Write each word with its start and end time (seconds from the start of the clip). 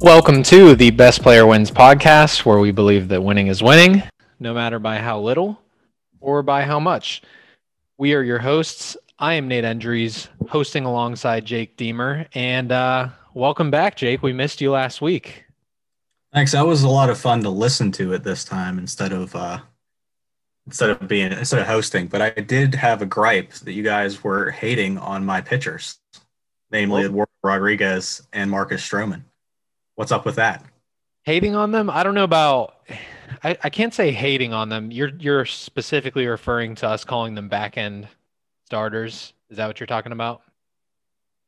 Welcome 0.00 0.42
to 0.44 0.74
the 0.74 0.90
Best 0.90 1.22
Player 1.22 1.46
Wins 1.46 1.70
podcast, 1.70 2.44
where 2.44 2.58
we 2.58 2.70
believe 2.70 3.08
that 3.08 3.22
winning 3.22 3.46
is 3.46 3.62
winning, 3.62 4.02
no 4.38 4.52
matter 4.52 4.78
by 4.78 4.98
how 4.98 5.18
little 5.18 5.58
or 6.20 6.42
by 6.42 6.62
how 6.62 6.78
much. 6.78 7.22
We 7.96 8.12
are 8.12 8.22
your 8.22 8.38
hosts. 8.38 8.98
I 9.18 9.34
am 9.34 9.48
Nate 9.48 9.64
Endries, 9.64 10.28
hosting 10.48 10.84
alongside 10.84 11.46
Jake 11.46 11.78
Deemer. 11.78 12.26
And 12.34 12.70
uh, 12.72 13.08
welcome 13.32 13.70
back, 13.70 13.96
Jake. 13.96 14.22
We 14.22 14.34
missed 14.34 14.60
you 14.60 14.70
last 14.70 15.00
week. 15.00 15.44
Thanks. 16.30 16.52
That 16.52 16.66
was 16.66 16.82
a 16.82 16.88
lot 16.90 17.08
of 17.08 17.18
fun 17.18 17.40
to 17.44 17.50
listen 17.50 17.90
to 17.92 18.12
at 18.12 18.22
this 18.22 18.44
time 18.44 18.78
instead 18.78 19.12
of 19.12 19.34
uh, 19.34 19.60
instead 20.66 20.90
of 20.90 21.08
being 21.08 21.32
instead 21.32 21.60
of 21.60 21.66
hosting. 21.66 22.06
But 22.06 22.20
I 22.20 22.30
did 22.30 22.74
have 22.74 23.00
a 23.00 23.06
gripe 23.06 23.52
that 23.54 23.72
you 23.72 23.82
guys 23.82 24.22
were 24.22 24.50
hating 24.50 24.98
on 24.98 25.24
my 25.24 25.40
pitchers, 25.40 25.98
namely 26.70 27.04
Eduardo 27.04 27.32
Rodriguez 27.42 28.20
and 28.34 28.50
Marcus 28.50 28.86
Stroman. 28.86 29.22
What's 29.96 30.12
up 30.12 30.24
with 30.24 30.36
that? 30.36 30.62
Hating 31.24 31.56
on 31.56 31.72
them? 31.72 31.90
I 31.90 32.02
don't 32.02 32.14
know 32.14 32.24
about. 32.24 32.76
I, 33.42 33.56
I 33.64 33.70
can't 33.70 33.92
say 33.92 34.12
hating 34.12 34.52
on 34.52 34.68
them. 34.68 34.90
You're 34.90 35.10
you're 35.18 35.44
specifically 35.44 36.26
referring 36.26 36.74
to 36.76 36.88
us 36.88 37.04
calling 37.04 37.34
them 37.34 37.48
back 37.48 37.76
end 37.76 38.06
starters. 38.66 39.32
Is 39.50 39.56
that 39.56 39.66
what 39.66 39.80
you're 39.80 39.86
talking 39.86 40.12
about? 40.12 40.42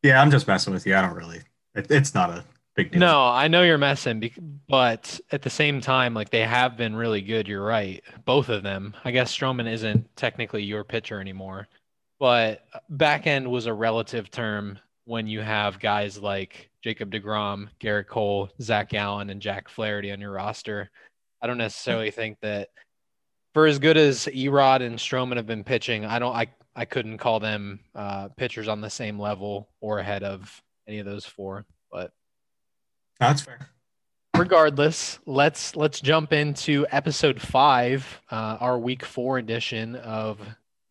Yeah, 0.03 0.21
I'm 0.21 0.31
just 0.31 0.49
messing 0.49 0.73
with 0.73 0.87
you. 0.87 0.97
I 0.97 1.03
don't 1.03 1.15
really. 1.15 1.41
It, 1.75 1.91
it's 1.91 2.15
not 2.15 2.31
a 2.31 2.45
big 2.75 2.91
deal. 2.91 3.01
No, 3.01 3.29
I 3.29 3.49
know 3.49 3.63
you're 3.63 3.79
messing, 3.79 4.31
but 4.69 5.21
at 5.31 5.43
the 5.43 5.51
same 5.51 5.81
time, 5.81 6.15
like 6.15 6.31
they 6.31 6.45
have 6.45 6.77
been 6.77 6.97
really 6.97 7.21
good. 7.21 7.47
You're 7.47 7.65
right, 7.65 8.03
both 8.25 8.49
of 8.49 8.63
them. 8.63 8.97
I 9.05 9.11
guess 9.11 9.37
Stroman 9.37 9.71
isn't 9.71 10.17
technically 10.17 10.63
your 10.63 10.85
pitcher 10.85 11.21
anymore, 11.21 11.69
but 12.19 12.65
back 12.89 13.27
end 13.27 13.49
was 13.51 13.67
a 13.67 13.75
relative 13.75 14.31
term 14.31 14.79
when 15.05 15.27
you 15.27 15.41
have 15.41 15.79
guys 15.81 16.19
like 16.19 16.68
Jacob 16.83 17.11
DeGrom, 17.11 17.69
Gerrit 17.81 18.07
Cole, 18.07 18.51
Zach 18.61 18.95
Allen, 18.95 19.31
and 19.31 19.43
Jack 19.43 19.69
Flaherty 19.69 20.13
on 20.13 20.21
your 20.21 20.33
roster. 20.33 20.91
I 21.43 21.47
don't 21.47 21.59
necessarily 21.59 22.11
think 22.11 22.39
that 22.41 22.69
for 23.55 23.67
as 23.67 23.79
good 23.79 23.97
as 23.97 24.27
Erod 24.27 24.83
and 24.83 24.99
Stroman 24.99 25.37
have 25.37 25.47
been 25.47 25.65
pitching, 25.65 26.05
I 26.05 26.19
don't 26.19 26.35
I 26.35 26.49
I 26.77 26.85
couldn't 26.85 27.19
call 27.19 27.41
them 27.41 27.81
uh, 27.95 28.29
pitchers 28.37 28.69
on 28.69 28.81
the 28.81 28.91
same 28.91 29.19
level 29.19 29.69
or 29.81 29.99
ahead 29.99 30.23
of 30.23 30.63
any 30.87 31.01
of 31.01 31.07
those 31.07 31.27
four. 31.27 31.67
But 31.91 32.13
that's 33.19 33.43
fair. 33.43 33.69
Regardless, 34.37 35.19
let's 35.27 35.75
let's 35.75 36.01
jump 36.01 36.33
into 36.33 36.87
episode 36.91 37.41
five, 37.41 38.23
uh, 38.31 38.59
our 38.61 38.79
week 38.79 39.05
four 39.05 39.39
edition 39.39 39.97
of 39.97 40.39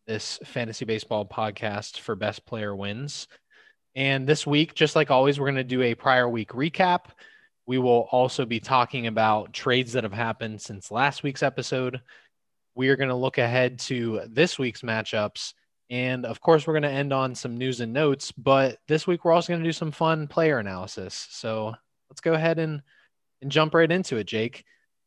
this 0.06 0.38
fantasy 0.44 0.84
baseball 0.84 1.24
podcast 1.24 2.00
for 2.00 2.14
best 2.14 2.44
player 2.44 2.76
wins. 2.76 3.28
And 3.98 4.28
this 4.28 4.46
week, 4.46 4.74
just 4.74 4.94
like 4.94 5.10
always, 5.10 5.40
we're 5.40 5.46
going 5.46 5.56
to 5.56 5.64
do 5.64 5.82
a 5.82 5.96
prior 5.96 6.28
week 6.28 6.50
recap. 6.50 7.06
We 7.66 7.78
will 7.78 8.08
also 8.12 8.46
be 8.46 8.60
talking 8.60 9.08
about 9.08 9.52
trades 9.52 9.92
that 9.94 10.04
have 10.04 10.12
happened 10.12 10.62
since 10.62 10.92
last 10.92 11.24
week's 11.24 11.42
episode. 11.42 12.00
We 12.76 12.90
are 12.90 12.96
going 12.96 13.08
to 13.08 13.16
look 13.16 13.38
ahead 13.38 13.80
to 13.80 14.22
this 14.28 14.56
week's 14.56 14.82
matchups 14.82 15.52
and 15.90 16.26
of 16.26 16.40
course, 16.40 16.66
we're 16.66 16.74
going 16.74 16.82
to 16.82 16.90
end 16.90 17.12
on 17.12 17.34
some 17.34 17.56
news 17.56 17.80
and 17.80 17.92
notes, 17.92 18.30
but 18.32 18.78
this 18.88 19.06
week 19.06 19.24
we're 19.24 19.32
also 19.32 19.52
going 19.52 19.62
to 19.62 19.68
do 19.68 19.72
some 19.72 19.90
fun 19.90 20.28
player 20.28 20.58
analysis. 20.58 21.28
So 21.30 21.74
let's 22.10 22.20
go 22.20 22.34
ahead 22.34 22.58
and, 22.58 22.82
and 23.40 23.50
jump 23.50 23.72
right 23.72 23.90
into 23.90 24.16
it, 24.18 24.24
Jake. 24.24 24.64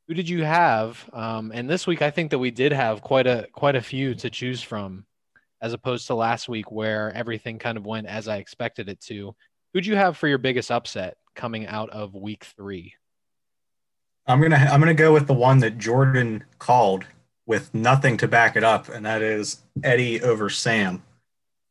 Who 0.08 0.16
did 0.16 0.28
you 0.28 0.44
have? 0.44 1.08
Um, 1.14 1.52
and 1.53 1.70
this 1.70 1.86
week, 1.86 2.02
I 2.02 2.09
think 2.09 2.31
that 2.31 2.39
we 2.39 2.52
did 2.52 2.73
have 2.73 3.02
quite 3.02 3.28
a 3.28 3.48
quite 3.53 3.76
a 3.76 3.81
few 3.81 4.16
to 4.16 4.30
choose 4.30 4.61
from, 4.61 5.05
as 5.62 5.73
opposed 5.73 6.08
to 6.08 6.16
last 6.16 6.50
week 6.50 6.72
where 6.72 7.12
everything 7.14 7.59
kind 7.59 7.78
of 7.78 7.86
went 7.86 8.08
as 8.08 8.28
I 8.28 8.38
expected 8.38 8.90
it 8.90 9.00
to. 9.02 9.36
Who'd 9.73 9.86
you 9.86 9.95
have 9.95 10.17
for 10.17 10.28
your 10.28 10.38
biggest 10.38 10.72
upset 10.72 11.17
coming 11.36 11.67
out 11.67 11.90
of 11.92 12.16
week 12.16 12.45
three? 12.58 12.95
I'm 14.27 14.42
gonna 14.42 14.55
I'm 14.55 14.80
gonna 14.80 14.94
go 14.94 15.14
with 15.14 15.27
the 15.27 15.33
one 15.33 15.60
that 15.60 15.77
Jordan 15.77 16.44
called 16.60 17.05
with 17.45 17.73
nothing 17.73 18.17
to 18.17 18.27
back 18.27 18.55
it 18.55 18.64
up, 18.64 18.89
and 18.89 19.05
that 19.05 19.22
is 19.22 19.61
Eddie 19.83 20.22
over 20.22 20.49
Sam. 20.49 21.04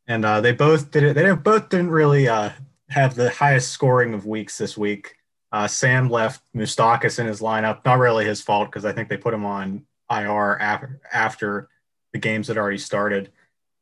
And 0.06 0.24
uh, 0.24 0.40
they 0.40 0.52
both 0.52 0.90
did 0.90 1.04
it. 1.04 1.14
They 1.14 1.32
both 1.32 1.68
didn't 1.68 1.90
really 1.90 2.28
uh, 2.28 2.50
have 2.88 3.14
the 3.14 3.30
highest 3.30 3.70
scoring 3.70 4.12
of 4.12 4.26
weeks 4.26 4.58
this 4.58 4.76
week. 4.76 5.14
Uh, 5.52 5.68
Sam 5.68 6.08
left 6.08 6.42
Moustakas 6.54 7.18
in 7.18 7.26
his 7.26 7.40
lineup. 7.40 7.84
Not 7.84 7.98
really 7.98 8.24
his 8.24 8.40
fault 8.40 8.68
because 8.68 8.84
I 8.84 8.92
think 8.92 9.08
they 9.08 9.16
put 9.16 9.34
him 9.34 9.44
on 9.44 9.84
IR 10.10 10.58
after, 10.58 11.00
after 11.12 11.68
the 12.12 12.18
games 12.18 12.48
had 12.48 12.58
already 12.58 12.78
started. 12.78 13.30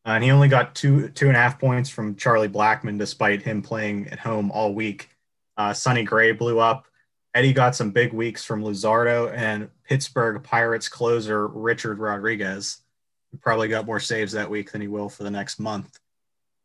Uh, 0.09 0.13
and 0.13 0.25
he 0.25 0.31
only 0.31 0.49
got 0.49 0.75
two 0.75 1.11
two 1.11 1.29
and 1.29 1.37
a 1.37 1.39
half 1.39 1.61
points 1.61 1.91
from 1.91 2.17
Charlie 2.17 2.49
Blackmon, 2.49 2.99
despite 2.99 3.43
him 3.43 3.61
playing 3.61 4.09
at 4.09 4.19
home 4.19 4.51
all 4.51 4.73
week. 4.73 5.11
Uh, 5.59 5.75
Sonny 5.75 6.03
Gray 6.03 6.33
blew 6.33 6.59
up. 6.59 6.87
Eddie 7.35 7.53
got 7.53 7.77
some 7.77 7.91
big 7.91 8.15
weeks 8.15 8.43
from 8.43 8.63
Luzardo 8.63 9.31
and 9.37 9.69
Pittsburgh 9.85 10.43
Pirates 10.43 10.89
closer 10.89 11.47
Richard 11.49 11.99
Rodriguez. 11.99 12.79
He 13.31 13.37
probably 13.37 13.69
got 13.69 13.85
more 13.85 14.01
saves 14.01 14.33
that 14.33 14.49
week 14.49 14.73
than 14.73 14.81
he 14.81 14.89
will 14.89 15.11
for 15.11 15.25
the 15.25 15.31
next 15.31 15.61
month. 15.61 15.99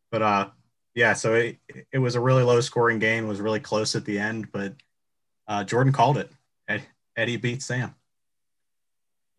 But 0.10 0.22
uh, 0.22 0.50
yeah, 0.96 1.12
so 1.12 1.34
it, 1.34 1.58
it 1.92 2.00
was 2.00 2.16
a 2.16 2.22
really 2.22 2.44
low 2.44 2.62
scoring 2.62 3.00
game. 3.00 3.28
Was 3.28 3.42
really 3.42 3.60
close 3.60 3.94
at 3.94 4.06
the 4.06 4.20
end, 4.20 4.54
but 4.54 4.74
uh, 5.50 5.66
Jordan 5.66 5.92
called 5.92 6.18
it. 6.18 6.32
Eddie 7.18 7.38
beat 7.38 7.62
Sam. 7.62 7.94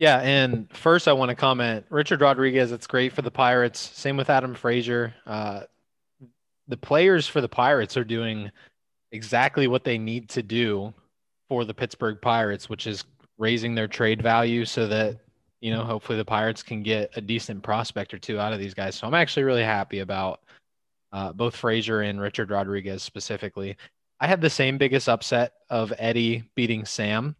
Yeah, 0.04 0.20
and 0.20 0.70
first 0.76 1.08
I 1.08 1.14
want 1.14 1.30
to 1.30 1.34
comment 1.34 1.86
Richard 1.88 2.20
Rodriguez. 2.20 2.72
It's 2.72 2.86
great 2.86 3.10
for 3.14 3.22
the 3.22 3.30
Pirates. 3.30 3.80
Same 3.80 4.18
with 4.18 4.28
Adam 4.28 4.54
Frazier. 4.54 5.14
Uh, 5.24 5.62
the 6.68 6.76
players 6.76 7.26
for 7.26 7.40
the 7.40 7.48
Pirates 7.48 7.96
are 7.96 8.04
doing 8.04 8.50
exactly 9.12 9.66
what 9.66 9.82
they 9.82 9.96
need 9.96 10.28
to 10.28 10.42
do 10.42 10.92
for 11.48 11.64
the 11.64 11.72
Pittsburgh 11.72 12.20
Pirates, 12.20 12.68
which 12.68 12.86
is 12.86 13.06
raising 13.38 13.74
their 13.74 13.88
trade 13.88 14.20
value 14.20 14.66
so 14.66 14.86
that 14.88 15.20
you 15.62 15.70
know 15.70 15.82
hopefully 15.82 16.18
the 16.18 16.24
Pirates 16.26 16.62
can 16.62 16.82
get 16.82 17.10
a 17.16 17.22
decent 17.22 17.62
prospect 17.62 18.12
or 18.12 18.18
two 18.18 18.38
out 18.38 18.52
of 18.52 18.58
these 18.58 18.74
guys. 18.74 18.96
So 18.96 19.06
I'm 19.06 19.14
actually 19.14 19.44
really 19.44 19.64
happy 19.64 20.00
about 20.00 20.40
uh, 21.14 21.32
both 21.32 21.56
Frazier 21.56 22.02
and 22.02 22.20
Richard 22.20 22.50
Rodriguez 22.50 23.02
specifically. 23.02 23.74
I 24.20 24.26
had 24.26 24.42
the 24.42 24.50
same 24.50 24.76
biggest 24.76 25.08
upset 25.08 25.54
of 25.70 25.94
Eddie 25.98 26.44
beating 26.54 26.84
Sam. 26.84 27.36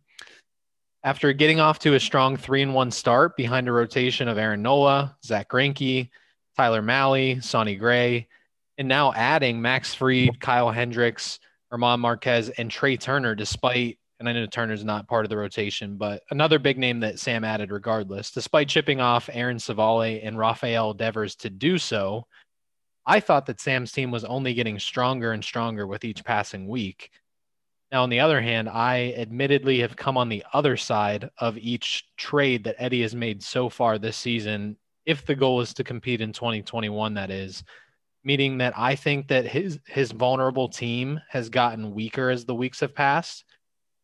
After 1.04 1.34
getting 1.34 1.60
off 1.60 1.80
to 1.80 1.96
a 1.96 2.00
strong 2.00 2.38
three 2.38 2.62
and 2.62 2.72
one 2.72 2.90
start 2.90 3.36
behind 3.36 3.68
a 3.68 3.72
rotation 3.72 4.26
of 4.26 4.38
Aaron 4.38 4.62
Nola, 4.62 5.14
Zack 5.22 5.50
Greinke, 5.50 6.08
Tyler 6.56 6.80
Mahle, 6.80 7.42
Sonny 7.42 7.76
Gray, 7.76 8.26
and 8.78 8.88
now 8.88 9.12
adding 9.12 9.60
Max 9.60 9.94
Fried, 9.94 10.40
Kyle 10.40 10.70
Hendricks, 10.70 11.40
German 11.70 12.00
Marquez, 12.00 12.48
and 12.48 12.70
Trea 12.70 12.96
Turner, 12.96 13.34
despite, 13.34 13.98
and 14.18 14.26
I 14.26 14.32
know 14.32 14.46
Turner's 14.46 14.82
not 14.82 15.06
part 15.06 15.26
of 15.26 15.28
the 15.28 15.36
rotation, 15.36 15.98
but 15.98 16.22
another 16.30 16.58
big 16.58 16.78
name 16.78 17.00
that 17.00 17.18
Sam 17.18 17.44
added 17.44 17.70
regardless, 17.70 18.30
despite 18.30 18.70
chipping 18.70 19.02
off 19.02 19.28
Aaron 19.30 19.58
Civale 19.58 20.22
and 20.22 20.38
Rafael 20.38 20.94
Devers 20.94 21.36
to 21.36 21.50
do 21.50 21.76
so. 21.76 22.26
I 23.04 23.20
thought 23.20 23.44
that 23.44 23.60
Sam's 23.60 23.92
team 23.92 24.10
was 24.10 24.24
only 24.24 24.54
getting 24.54 24.78
stronger 24.78 25.32
and 25.32 25.44
stronger 25.44 25.86
with 25.86 26.02
each 26.02 26.24
passing 26.24 26.66
week. 26.66 27.10
Now, 27.94 28.02
on 28.02 28.10
the 28.10 28.18
other 28.18 28.40
hand, 28.40 28.68
I 28.68 29.14
admittedly 29.16 29.78
have 29.78 29.94
come 29.94 30.16
on 30.16 30.28
the 30.28 30.44
other 30.52 30.76
side 30.76 31.30
of 31.38 31.56
each 31.56 32.04
trade 32.16 32.64
that 32.64 32.74
Eddie 32.76 33.02
has 33.02 33.14
made 33.14 33.40
so 33.40 33.68
far 33.68 34.00
this 34.00 34.16
season. 34.16 34.76
If 35.06 35.24
the 35.24 35.36
goal 35.36 35.60
is 35.60 35.72
to 35.74 35.84
compete 35.84 36.20
in 36.20 36.32
2021, 36.32 37.14
that 37.14 37.30
is, 37.30 37.62
meaning 38.24 38.58
that 38.58 38.76
I 38.76 38.96
think 38.96 39.28
that 39.28 39.46
his 39.46 39.78
his 39.86 40.10
vulnerable 40.10 40.68
team 40.68 41.20
has 41.28 41.48
gotten 41.48 41.94
weaker 41.94 42.30
as 42.30 42.44
the 42.44 42.54
weeks 42.56 42.80
have 42.80 42.96
passed. 42.96 43.44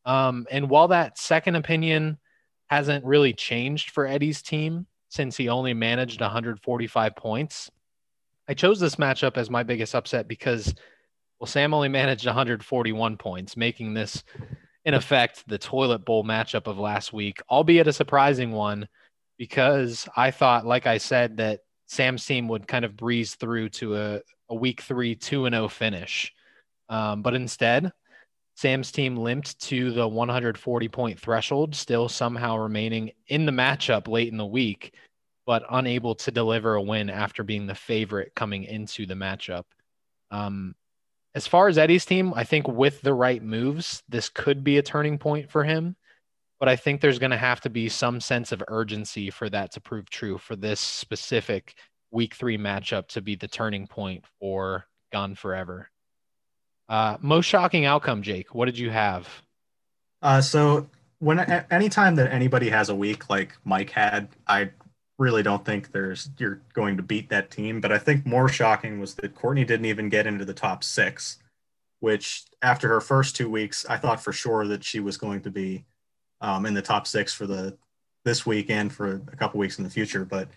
Um, 0.04 0.46
and 0.52 0.70
while 0.70 0.86
that 0.86 1.18
second 1.18 1.56
opinion 1.56 2.18
hasn't 2.66 3.04
really 3.04 3.32
changed 3.32 3.90
for 3.90 4.06
Eddie's 4.06 4.40
team 4.40 4.86
since 5.08 5.36
he 5.36 5.48
only 5.48 5.74
managed 5.74 6.20
145 6.20 7.16
points, 7.16 7.72
I 8.46 8.54
chose 8.54 8.78
this 8.78 8.94
matchup 8.94 9.36
as 9.36 9.50
my 9.50 9.64
biggest 9.64 9.96
upset 9.96 10.28
because 10.28 10.76
well, 11.40 11.46
Sam 11.46 11.72
only 11.72 11.88
managed 11.88 12.26
141 12.26 13.16
points, 13.16 13.56
making 13.56 13.94
this 13.94 14.22
in 14.84 14.94
effect 14.94 15.42
the 15.48 15.58
toilet 15.58 16.04
bowl 16.04 16.22
matchup 16.22 16.66
of 16.66 16.78
last 16.78 17.12
week, 17.12 17.40
albeit 17.50 17.88
a 17.88 17.92
surprising 17.92 18.52
one 18.52 18.86
because 19.38 20.06
I 20.14 20.30
thought, 20.30 20.66
like 20.66 20.86
I 20.86 20.98
said, 20.98 21.38
that 21.38 21.60
Sam's 21.86 22.26
team 22.26 22.46
would 22.48 22.68
kind 22.68 22.84
of 22.84 22.96
breeze 22.96 23.36
through 23.36 23.70
to 23.70 23.96
a, 23.96 24.20
a 24.50 24.54
week 24.54 24.82
three, 24.82 25.14
2 25.14 25.46
and 25.46 25.54
0 25.54 25.68
finish. 25.68 26.32
Um, 26.90 27.22
but 27.22 27.34
instead, 27.34 27.90
Sam's 28.56 28.92
team 28.92 29.16
limped 29.16 29.58
to 29.62 29.92
the 29.92 30.06
140 30.06 30.88
point 30.88 31.18
threshold, 31.18 31.74
still 31.74 32.08
somehow 32.10 32.58
remaining 32.58 33.12
in 33.28 33.46
the 33.46 33.52
matchup 33.52 34.08
late 34.08 34.30
in 34.30 34.36
the 34.36 34.44
week, 34.44 34.94
but 35.46 35.64
unable 35.70 36.14
to 36.16 36.30
deliver 36.30 36.74
a 36.74 36.82
win 36.82 37.08
after 37.08 37.42
being 37.42 37.66
the 37.66 37.74
favorite 37.74 38.32
coming 38.36 38.64
into 38.64 39.06
the 39.06 39.14
matchup. 39.14 39.64
Um, 40.30 40.74
as 41.34 41.46
far 41.46 41.68
as 41.68 41.78
Eddie's 41.78 42.04
team, 42.04 42.32
I 42.34 42.44
think 42.44 42.66
with 42.68 43.02
the 43.02 43.14
right 43.14 43.42
moves, 43.42 44.02
this 44.08 44.28
could 44.28 44.64
be 44.64 44.78
a 44.78 44.82
turning 44.82 45.18
point 45.18 45.50
for 45.50 45.64
him 45.64 45.96
but 46.60 46.68
I 46.68 46.76
think 46.76 47.00
there's 47.00 47.18
going 47.18 47.30
to 47.30 47.38
have 47.38 47.62
to 47.62 47.70
be 47.70 47.88
some 47.88 48.20
sense 48.20 48.52
of 48.52 48.62
urgency 48.68 49.30
for 49.30 49.48
that 49.48 49.72
to 49.72 49.80
prove 49.80 50.10
true 50.10 50.36
for 50.36 50.54
this 50.54 50.78
specific 50.78 51.74
week 52.12 52.34
three 52.34 52.58
matchup 52.58 53.08
to 53.08 53.22
be 53.22 53.34
the 53.34 53.48
turning 53.48 53.86
point 53.86 54.24
for 54.38 54.84
Gone 55.10 55.34
Forever. 55.34 55.90
Uh, 56.88 57.16
most 57.20 57.46
shocking 57.46 57.86
outcome, 57.86 58.20
Jake. 58.22 58.54
What 58.54 58.66
did 58.66 58.78
you 58.78 58.90
have? 58.90 59.26
Uh, 60.20 60.42
so 60.42 60.86
when 61.18 61.40
anytime 61.70 62.14
that 62.16 62.30
anybody 62.30 62.68
has 62.68 62.90
a 62.90 62.94
week 62.94 63.30
like 63.30 63.56
Mike 63.64 63.90
had, 63.90 64.28
I 64.46 64.70
really 65.20 65.42
don't 65.42 65.64
think 65.64 65.92
there's 65.92 66.30
you're 66.38 66.62
going 66.72 66.96
to 66.96 67.02
beat 67.02 67.28
that 67.28 67.50
team. 67.50 67.80
But 67.80 67.92
I 67.92 67.98
think 67.98 68.24
more 68.24 68.48
shocking 68.48 68.98
was 68.98 69.14
that 69.16 69.34
Courtney 69.34 69.64
didn't 69.64 69.86
even 69.86 70.08
get 70.08 70.26
into 70.26 70.46
the 70.46 70.54
top 70.54 70.82
six, 70.82 71.38
which 72.00 72.44
after 72.62 72.88
her 72.88 73.02
first 73.02 73.36
two 73.36 73.50
weeks, 73.50 73.84
I 73.88 73.98
thought 73.98 74.22
for 74.22 74.32
sure 74.32 74.66
that 74.66 74.82
she 74.82 74.98
was 74.98 75.18
going 75.18 75.42
to 75.42 75.50
be 75.50 75.84
um, 76.40 76.64
in 76.64 76.72
the 76.72 76.82
top 76.82 77.06
six 77.06 77.34
for 77.34 77.46
the 77.46 77.76
this 78.24 78.44
week 78.44 78.70
and 78.70 78.92
for 78.92 79.22
a 79.32 79.36
couple 79.36 79.60
weeks 79.60 79.78
in 79.78 79.84
the 79.84 79.90
future. 79.90 80.24
But 80.24 80.48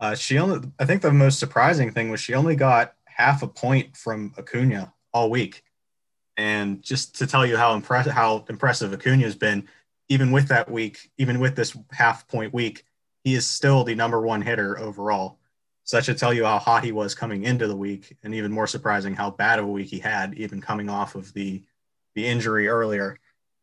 uh, 0.00 0.14
she 0.14 0.38
only, 0.38 0.68
I 0.78 0.84
think 0.84 1.02
the 1.02 1.12
most 1.12 1.38
surprising 1.38 1.92
thing 1.92 2.10
was 2.10 2.20
she 2.20 2.34
only 2.34 2.56
got 2.56 2.94
half 3.04 3.42
a 3.42 3.48
point 3.48 3.96
from 3.96 4.32
Acuna 4.36 4.92
all 5.12 5.30
week. 5.30 5.62
And 6.36 6.82
just 6.82 7.16
to 7.18 7.26
tell 7.26 7.44
you 7.46 7.56
how 7.56 7.74
impressive 7.74 8.12
how 8.12 8.44
impressive 8.48 8.92
Acuna 8.92 9.22
has 9.24 9.36
been, 9.36 9.68
even 10.08 10.32
with 10.32 10.48
that 10.48 10.70
week, 10.70 11.10
even 11.18 11.38
with 11.38 11.54
this 11.54 11.76
half 11.92 12.26
point 12.26 12.52
week, 12.52 12.84
he 13.24 13.34
is 13.34 13.46
still 13.46 13.84
the 13.84 13.94
number 13.94 14.20
one 14.20 14.42
hitter 14.42 14.78
overall. 14.78 15.38
So 15.84 15.96
that 15.96 16.04
should 16.04 16.18
tell 16.18 16.32
you 16.32 16.44
how 16.44 16.58
hot 16.58 16.84
he 16.84 16.92
was 16.92 17.14
coming 17.14 17.44
into 17.44 17.66
the 17.66 17.76
week, 17.76 18.16
and 18.22 18.34
even 18.34 18.52
more 18.52 18.66
surprising 18.66 19.14
how 19.14 19.30
bad 19.30 19.58
of 19.58 19.64
a 19.64 19.68
week 19.68 19.88
he 19.88 19.98
had, 19.98 20.34
even 20.34 20.60
coming 20.60 20.88
off 20.88 21.14
of 21.14 21.32
the 21.32 21.62
the 22.14 22.26
injury 22.26 22.68
earlier. 22.68 23.18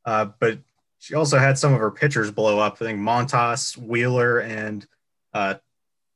Uh, 0.06 0.26
but 0.40 0.60
she 1.00 1.16
also 1.16 1.38
had 1.38 1.58
some 1.58 1.74
of 1.74 1.80
her 1.80 1.92
pitchers 1.92 2.32
blow 2.32 2.60
up. 2.60 2.78
I 2.82 2.86
think 2.86 3.00
Montas, 3.00 3.78
Wheeler, 3.78 4.40
and 4.40 4.86
uh, 5.34 5.56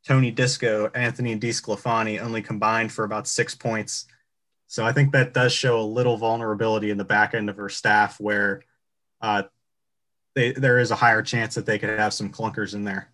Tony 0.08 0.32
Disco, 0.32 0.90
Anthony 0.96 1.38
DeSclafani 1.38 2.22
only 2.22 2.42
combined 2.42 2.92
for 2.92 3.04
about 3.06 3.28
six 3.28 3.54
points. 3.54 4.06
So 4.68 4.86
I 4.86 4.94
think 4.94 5.12
that 5.12 5.34
does 5.34 5.54
show 5.54 5.80
a 5.80 5.84
little 5.84 6.18
vulnerability 6.18 6.90
in 6.90 6.98
the 6.98 7.04
back 7.04 7.34
end 7.34 7.50
of 7.50 7.58
her 7.58 7.70
staff 7.70 8.20
where 8.20 8.64
uh, 9.20 9.44
they, 10.34 10.54
there 10.54 10.80
is 10.80 10.92
a 10.92 10.96
higher 10.96 11.22
chance 11.22 11.56
that 11.56 11.66
they 11.66 11.78
could 11.78 12.00
have 12.00 12.14
some 12.14 12.32
clunkers 12.32 12.74
in 12.74 12.84
there. 12.84 13.11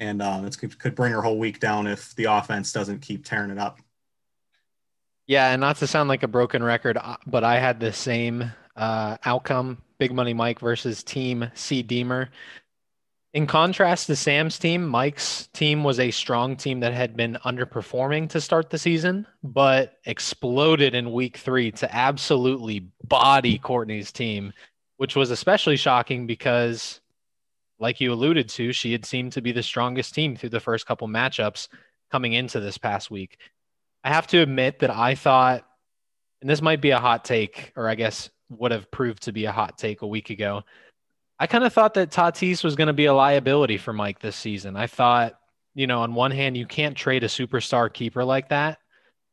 And 0.00 0.22
um, 0.22 0.46
it 0.46 0.56
could, 0.58 0.78
could 0.78 0.94
bring 0.94 1.12
her 1.12 1.22
whole 1.22 1.38
week 1.38 1.60
down 1.60 1.86
if 1.86 2.14
the 2.14 2.24
offense 2.24 2.72
doesn't 2.72 3.00
keep 3.00 3.24
tearing 3.24 3.50
it 3.50 3.58
up. 3.58 3.80
Yeah, 5.26 5.52
and 5.52 5.60
not 5.60 5.76
to 5.76 5.86
sound 5.86 6.08
like 6.08 6.22
a 6.22 6.28
broken 6.28 6.62
record, 6.62 6.96
uh, 6.96 7.16
but 7.26 7.44
I 7.44 7.58
had 7.58 7.80
the 7.80 7.92
same 7.92 8.50
uh, 8.76 9.18
outcome 9.24 9.82
Big 9.98 10.12
Money 10.12 10.32
Mike 10.32 10.60
versus 10.60 11.02
Team 11.02 11.50
C 11.54 11.82
Deemer. 11.82 12.30
In 13.34 13.46
contrast 13.46 14.06
to 14.06 14.16
Sam's 14.16 14.58
team, 14.58 14.86
Mike's 14.86 15.48
team 15.48 15.84
was 15.84 16.00
a 16.00 16.10
strong 16.10 16.56
team 16.56 16.80
that 16.80 16.94
had 16.94 17.14
been 17.14 17.36
underperforming 17.44 18.30
to 18.30 18.40
start 18.40 18.70
the 18.70 18.78
season, 18.78 19.26
but 19.42 19.98
exploded 20.06 20.94
in 20.94 21.12
week 21.12 21.36
three 21.36 21.70
to 21.72 21.94
absolutely 21.94 22.88
body 23.04 23.58
Courtney's 23.58 24.12
team, 24.12 24.54
which 24.96 25.14
was 25.14 25.30
especially 25.30 25.76
shocking 25.76 26.26
because, 26.26 27.00
like 27.78 28.00
you 28.00 28.12
alluded 28.12 28.48
to, 28.50 28.72
she 28.72 28.92
had 28.92 29.04
seemed 29.04 29.32
to 29.32 29.40
be 29.40 29.52
the 29.52 29.62
strongest 29.62 30.14
team 30.14 30.36
through 30.36 30.50
the 30.50 30.60
first 30.60 30.86
couple 30.86 31.08
matchups 31.08 31.68
coming 32.10 32.32
into 32.32 32.60
this 32.60 32.78
past 32.78 33.10
week. 33.10 33.38
I 34.04 34.08
have 34.08 34.26
to 34.28 34.40
admit 34.40 34.80
that 34.80 34.90
I 34.90 35.14
thought, 35.14 35.64
and 36.40 36.48
this 36.48 36.62
might 36.62 36.80
be 36.80 36.90
a 36.90 36.98
hot 36.98 37.24
take, 37.24 37.72
or 37.76 37.88
I 37.88 37.94
guess 37.94 38.30
would 38.50 38.72
have 38.72 38.90
proved 38.90 39.24
to 39.24 39.32
be 39.32 39.44
a 39.44 39.52
hot 39.52 39.78
take 39.78 40.02
a 40.02 40.06
week 40.06 40.30
ago. 40.30 40.62
I 41.38 41.46
kind 41.46 41.64
of 41.64 41.72
thought 41.72 41.94
that 41.94 42.10
Tatis 42.10 42.64
was 42.64 42.74
going 42.74 42.88
to 42.88 42.92
be 42.92 43.04
a 43.06 43.14
liability 43.14 43.78
for 43.78 43.92
Mike 43.92 44.18
this 44.18 44.36
season. 44.36 44.76
I 44.76 44.86
thought, 44.86 45.38
you 45.74 45.86
know, 45.86 46.00
on 46.00 46.14
one 46.14 46.32
hand, 46.32 46.56
you 46.56 46.66
can't 46.66 46.96
trade 46.96 47.22
a 47.22 47.28
superstar 47.28 47.92
keeper 47.92 48.24
like 48.24 48.48
that. 48.48 48.78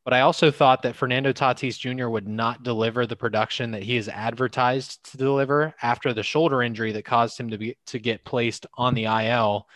But 0.06 0.14
I 0.14 0.22
also 0.22 0.52
thought 0.52 0.84
that 0.84 0.96
Fernando 0.96 1.34
Tatis 1.34 1.80
Jr. 1.80 2.08
would 2.08 2.28
not 2.28 2.62
deliver 2.62 3.08
the 3.08 3.16
production 3.16 3.72
that 3.72 3.82
he 3.82 3.98
is 3.98 4.08
advertised 4.08 5.12
to 5.12 5.18
deliver 5.18 5.74
after 5.82 6.14
the 6.14 6.22
shoulder 6.22 6.62
injury 6.62 6.92
that 6.92 7.06
caused 7.06 7.40
him 7.40 7.50
to 7.50 7.58
be 7.58 7.76
to 7.88 7.98
get 7.98 8.24
placed 8.24 8.68
on 8.76 8.94
the 8.94 9.06
IL. 9.06 9.68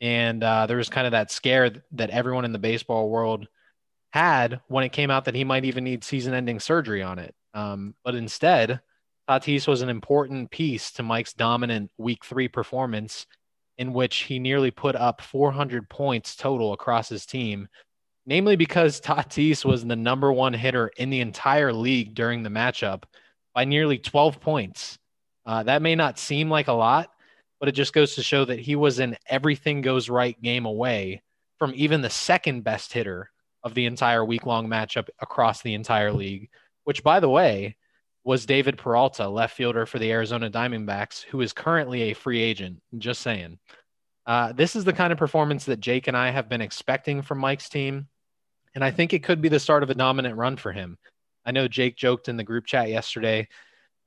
And 0.00 0.42
uh, 0.42 0.66
there 0.66 0.78
was 0.78 0.88
kind 0.88 1.06
of 1.06 1.12
that 1.12 1.30
scare 1.30 1.70
that 1.92 2.10
everyone 2.10 2.44
in 2.44 2.50
the 2.50 2.58
baseball 2.58 3.08
world 3.08 3.46
had 4.12 4.60
when 4.66 4.82
it 4.82 4.90
came 4.92 5.12
out 5.12 5.26
that 5.26 5.36
he 5.36 5.44
might 5.44 5.64
even 5.64 5.84
need 5.84 6.02
season-ending 6.02 6.58
surgery 6.58 7.02
on 7.02 7.20
it. 7.20 7.32
Um, 7.54 7.94
but 8.04 8.16
instead, 8.16 8.80
Tatis 9.30 9.68
was 9.68 9.80
an 9.80 9.88
important 9.88 10.50
piece 10.50 10.90
to 10.92 11.04
Mike's 11.04 11.34
dominant 11.34 11.92
week 11.98 12.24
three 12.24 12.48
performance, 12.48 13.26
in 13.78 13.92
which 13.92 14.24
he 14.24 14.40
nearly 14.40 14.72
put 14.72 14.96
up 14.96 15.20
400 15.20 15.88
points 15.88 16.34
total 16.34 16.72
across 16.72 17.08
his 17.08 17.24
team, 17.24 17.68
namely 18.26 18.56
because 18.56 19.00
Tatis 19.00 19.64
was 19.64 19.84
the 19.84 19.96
number 19.96 20.32
one 20.32 20.52
hitter 20.52 20.90
in 20.96 21.10
the 21.10 21.20
entire 21.20 21.72
league 21.72 22.14
during 22.14 22.42
the 22.42 22.50
matchup 22.50 23.04
by 23.54 23.64
nearly 23.64 23.98
12 23.98 24.40
points. 24.40 24.98
Uh, 25.44 25.62
that 25.64 25.82
may 25.82 25.94
not 25.94 26.18
seem 26.18 26.48
like 26.48 26.68
a 26.68 26.72
lot, 26.72 27.10
but 27.60 27.68
it 27.68 27.72
just 27.72 27.92
goes 27.92 28.14
to 28.14 28.22
show 28.22 28.44
that 28.44 28.60
he 28.60 28.76
was 28.76 28.98
an 28.98 29.16
everything 29.26 29.80
goes 29.80 30.08
right 30.08 30.40
game 30.40 30.66
away 30.66 31.22
from 31.58 31.72
even 31.74 32.00
the 32.00 32.10
second 32.10 32.62
best 32.62 32.92
hitter 32.92 33.30
of 33.64 33.74
the 33.74 33.86
entire 33.86 34.24
week 34.24 34.46
long 34.46 34.68
matchup 34.68 35.08
across 35.20 35.62
the 35.62 35.74
entire 35.74 36.12
league 36.12 36.48
which, 36.84 37.02
by 37.02 37.20
the 37.20 37.28
way, 37.28 37.76
was 38.24 38.46
David 38.46 38.78
Peralta, 38.78 39.28
left 39.28 39.56
fielder 39.56 39.86
for 39.86 39.98
the 39.98 40.10
Arizona 40.10 40.50
Diamondbacks, 40.50 41.22
who 41.22 41.40
is 41.40 41.52
currently 41.52 42.02
a 42.02 42.14
free 42.14 42.40
agent. 42.40 42.80
Just 42.98 43.20
saying. 43.20 43.58
Uh, 44.26 44.52
this 44.52 44.76
is 44.76 44.84
the 44.84 44.92
kind 44.92 45.12
of 45.12 45.18
performance 45.18 45.64
that 45.64 45.80
Jake 45.80 46.06
and 46.06 46.16
I 46.16 46.30
have 46.30 46.48
been 46.48 46.60
expecting 46.60 47.22
from 47.22 47.38
Mike's 47.38 47.68
team. 47.68 48.06
And 48.74 48.84
I 48.84 48.90
think 48.90 49.12
it 49.12 49.22
could 49.22 49.40
be 49.40 49.48
the 49.48 49.60
start 49.60 49.82
of 49.82 49.90
a 49.90 49.94
dominant 49.94 50.36
run 50.36 50.56
for 50.56 50.72
him. 50.72 50.98
I 51.44 51.50
know 51.50 51.68
Jake 51.68 51.96
joked 51.96 52.28
in 52.28 52.36
the 52.36 52.44
group 52.44 52.66
chat 52.66 52.88
yesterday 52.88 53.48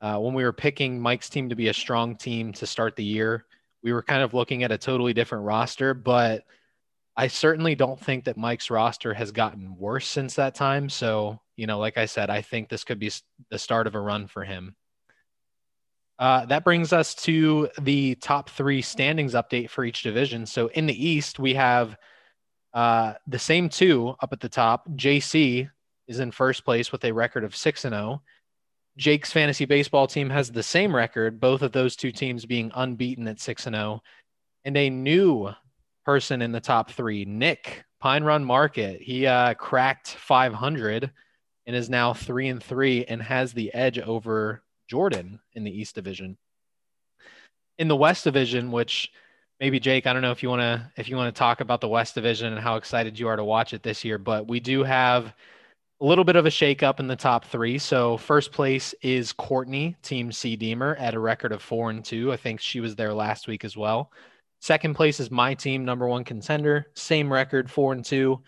uh, 0.01 0.17
when 0.17 0.33
we 0.33 0.43
were 0.43 0.53
picking 0.53 0.99
Mike's 0.99 1.29
team 1.29 1.49
to 1.49 1.55
be 1.55 1.67
a 1.67 1.73
strong 1.73 2.15
team 2.15 2.53
to 2.53 2.65
start 2.65 2.95
the 2.95 3.03
year. 3.03 3.45
We 3.83 3.93
were 3.93 4.03
kind 4.03 4.23
of 4.23 4.33
looking 4.33 4.63
at 4.63 4.71
a 4.71 4.77
totally 4.77 5.13
different 5.13 5.45
roster, 5.45 5.93
but 5.93 6.43
I 7.15 7.27
certainly 7.27 7.75
don't 7.75 7.99
think 7.99 8.25
that 8.25 8.37
Mike's 8.37 8.69
roster 8.69 9.13
has 9.13 9.31
gotten 9.31 9.77
worse 9.77 10.07
since 10.07 10.35
that 10.35 10.55
time. 10.55 10.89
So 10.89 11.39
you 11.55 11.67
know, 11.67 11.79
like 11.79 11.97
I 11.97 12.05
said, 12.05 12.29
I 12.29 12.41
think 12.41 12.69
this 12.69 12.83
could 12.83 12.99
be 12.99 13.11
the 13.49 13.59
start 13.59 13.87
of 13.87 13.95
a 13.95 13.99
run 13.99 14.27
for 14.27 14.43
him. 14.43 14.75
Uh, 16.17 16.45
that 16.45 16.63
brings 16.63 16.93
us 16.93 17.13
to 17.13 17.69
the 17.81 18.15
top 18.15 18.49
three 18.49 18.81
standings 18.81 19.33
update 19.33 19.69
for 19.69 19.83
each 19.83 20.01
division. 20.01 20.45
So 20.45 20.67
in 20.67 20.85
the 20.85 21.07
East, 21.07 21.39
we 21.39 21.53
have 21.55 21.97
uh, 22.75 23.13
the 23.25 23.39
same 23.39 23.69
two 23.69 24.15
up 24.21 24.33
at 24.33 24.41
the 24.41 24.49
top. 24.49 24.87
JC 24.91 25.69
is 26.07 26.19
in 26.19 26.29
first 26.29 26.65
place 26.65 26.91
with 26.91 27.05
a 27.05 27.11
record 27.11 27.45
of 27.45 27.55
6 27.55 27.85
and 27.85 27.93
0. 27.93 28.21
Jake's 28.97 29.31
fantasy 29.31 29.65
baseball 29.65 30.07
team 30.07 30.29
has 30.29 30.51
the 30.51 30.61
same 30.61 30.95
record, 30.95 31.39
both 31.39 31.61
of 31.61 31.71
those 31.71 31.95
two 31.95 32.11
teams 32.11 32.45
being 32.45 32.71
unbeaten 32.75 33.27
at 33.27 33.39
6 33.39 33.67
and 33.67 33.75
0. 33.75 34.01
And 34.65 34.75
a 34.75 34.89
new 34.89 35.51
person 36.05 36.41
in 36.41 36.51
the 36.51 36.59
top 36.59 36.91
three, 36.91 37.23
Nick 37.23 37.85
Pine 38.01 38.23
Run 38.23 38.43
Market. 38.43 39.01
He 39.01 39.25
uh, 39.25 39.53
cracked 39.53 40.09
500 40.09 41.11
and 41.65 41.75
is 41.75 41.89
now 41.89 42.13
three 42.13 42.49
and 42.49 42.61
three 42.61 43.05
and 43.05 43.21
has 43.21 43.53
the 43.53 43.73
edge 43.73 43.99
over 43.99 44.63
Jordan 44.89 45.39
in 45.53 45.63
the 45.63 45.71
East 45.71 45.95
Division. 45.95 46.37
In 47.77 47.87
the 47.87 47.95
West 47.95 48.25
Division, 48.25 48.71
which 48.71 49.11
maybe 49.59 49.79
Jake, 49.79 50.07
I 50.07 50.13
don't 50.13 50.21
know 50.21 50.31
if 50.31 50.43
you 50.43 50.49
want 50.49 50.61
to 50.61 50.91
if 50.97 51.09
you 51.09 51.15
want 51.15 51.33
to 51.33 51.39
talk 51.39 51.61
about 51.61 51.81
the 51.81 51.87
West 51.87 52.15
Division 52.15 52.53
and 52.53 52.61
how 52.61 52.75
excited 52.75 53.19
you 53.19 53.27
are 53.27 53.35
to 53.35 53.43
watch 53.43 53.73
it 53.73 53.83
this 53.83 54.03
year, 54.03 54.17
but 54.17 54.47
we 54.47 54.59
do 54.59 54.83
have 54.83 55.33
a 56.01 56.05
little 56.05 56.23
bit 56.25 56.35
of 56.35 56.45
a 56.45 56.49
shakeup 56.49 56.99
in 56.99 57.07
the 57.07 57.15
top 57.15 57.45
three. 57.45 57.77
So 57.77 58.17
first 58.17 58.51
place 58.51 58.93
is 59.01 59.31
Courtney, 59.31 59.95
Team 60.01 60.31
C 60.31 60.55
Deemer, 60.55 60.95
at 60.95 61.13
a 61.13 61.19
record 61.19 61.51
of 61.51 61.61
four 61.61 61.89
and 61.89 62.03
two. 62.03 62.33
I 62.33 62.37
think 62.37 62.59
she 62.59 62.79
was 62.79 62.95
there 62.95 63.13
last 63.13 63.47
week 63.47 63.63
as 63.63 63.77
well. 63.77 64.11
Second 64.61 64.95
place 64.95 65.19
is 65.19 65.31
my 65.31 65.53
team, 65.53 65.85
number 65.85 66.07
one 66.07 66.23
contender, 66.23 66.87
same 66.95 67.31
record, 67.31 67.69
four 67.71 67.93
and 67.93 68.03
two. 68.03 68.41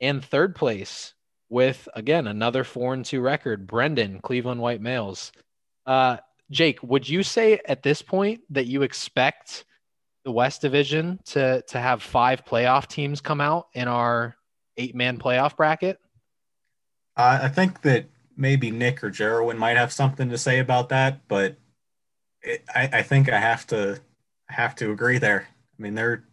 And 0.00 0.24
third 0.24 0.54
place 0.54 1.14
with 1.48 1.88
again 1.94 2.26
another 2.26 2.64
four 2.64 2.94
and 2.94 3.04
two 3.04 3.20
record. 3.20 3.66
Brendan, 3.66 4.20
Cleveland 4.20 4.60
White 4.60 4.80
Males. 4.80 5.32
Uh, 5.86 6.18
Jake, 6.50 6.82
would 6.82 7.08
you 7.08 7.22
say 7.22 7.60
at 7.66 7.82
this 7.82 8.02
point 8.02 8.40
that 8.50 8.66
you 8.66 8.82
expect 8.82 9.64
the 10.26 10.32
West 10.32 10.60
Division 10.60 11.20
to 11.26 11.62
to 11.68 11.78
have 11.78 12.02
five 12.02 12.44
playoff 12.44 12.88
teams 12.88 13.20
come 13.20 13.40
out 13.40 13.68
in 13.74 13.86
our 13.86 14.36
eight 14.76 14.94
man 14.94 15.18
playoff 15.18 15.56
bracket? 15.56 15.98
Uh, 17.16 17.38
I 17.42 17.48
think 17.48 17.80
that 17.82 18.06
maybe 18.36 18.72
Nick 18.72 19.04
or 19.04 19.10
Jerwin 19.10 19.56
might 19.56 19.76
have 19.76 19.92
something 19.92 20.28
to 20.28 20.36
say 20.36 20.58
about 20.58 20.88
that, 20.88 21.26
but 21.28 21.56
it, 22.42 22.64
I, 22.74 22.90
I 22.94 23.02
think 23.02 23.30
I 23.30 23.38
have 23.38 23.68
to 23.68 24.00
have 24.48 24.74
to 24.76 24.90
agree 24.90 25.18
there. 25.18 25.46
I 25.78 25.82
mean, 25.82 25.94
they're 25.94 26.24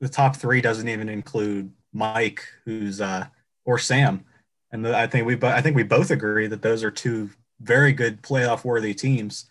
the 0.00 0.08
top 0.08 0.36
three 0.36 0.60
doesn't 0.60 0.88
even 0.88 1.08
include 1.08 1.72
Mike, 1.94 2.46
who's 2.66 3.00
uh, 3.00 3.26
or 3.64 3.78
Sam, 3.78 4.22
and 4.70 4.86
I 4.86 5.06
think 5.06 5.26
we 5.26 5.38
I 5.48 5.62
think 5.62 5.76
we 5.76 5.82
both 5.82 6.10
agree 6.10 6.46
that 6.46 6.60
those 6.60 6.84
are 6.84 6.90
two 6.90 7.30
very 7.58 7.94
good 7.94 8.20
playoff 8.20 8.64
worthy 8.64 8.92
teams. 8.92 9.49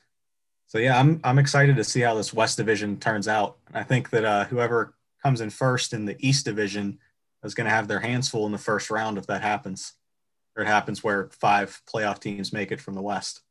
So 0.69 0.77
yeah, 0.77 0.99
I'm 0.99 1.19
I'm 1.23 1.39
excited 1.39 1.75
to 1.77 1.83
see 1.83 2.01
how 2.01 2.13
this 2.13 2.31
West 2.31 2.57
Division 2.57 2.97
turns 2.99 3.27
out. 3.27 3.57
I 3.73 3.81
think 3.81 4.11
that 4.11 4.23
uh, 4.23 4.45
whoever 4.45 4.93
comes 5.21 5.41
in 5.41 5.49
first 5.49 5.93
in 5.93 6.05
the 6.05 6.15
East 6.19 6.45
Division 6.45 6.99
is 7.43 7.55
going 7.55 7.65
to 7.65 7.71
have 7.71 7.87
their 7.87 7.99
hands 7.99 8.29
full 8.29 8.45
in 8.45 8.51
the 8.51 8.59
first 8.59 8.91
round 8.91 9.17
if 9.17 9.25
that 9.27 9.41
happens. 9.41 9.93
where 10.53 10.63
it 10.63 10.69
happens 10.69 11.03
where 11.03 11.29
five 11.31 11.81
playoff 11.91 12.19
teams 12.19 12.53
make 12.53 12.71
it 12.71 12.79
from 12.79 12.93
the 12.93 13.01
West. 13.01 13.41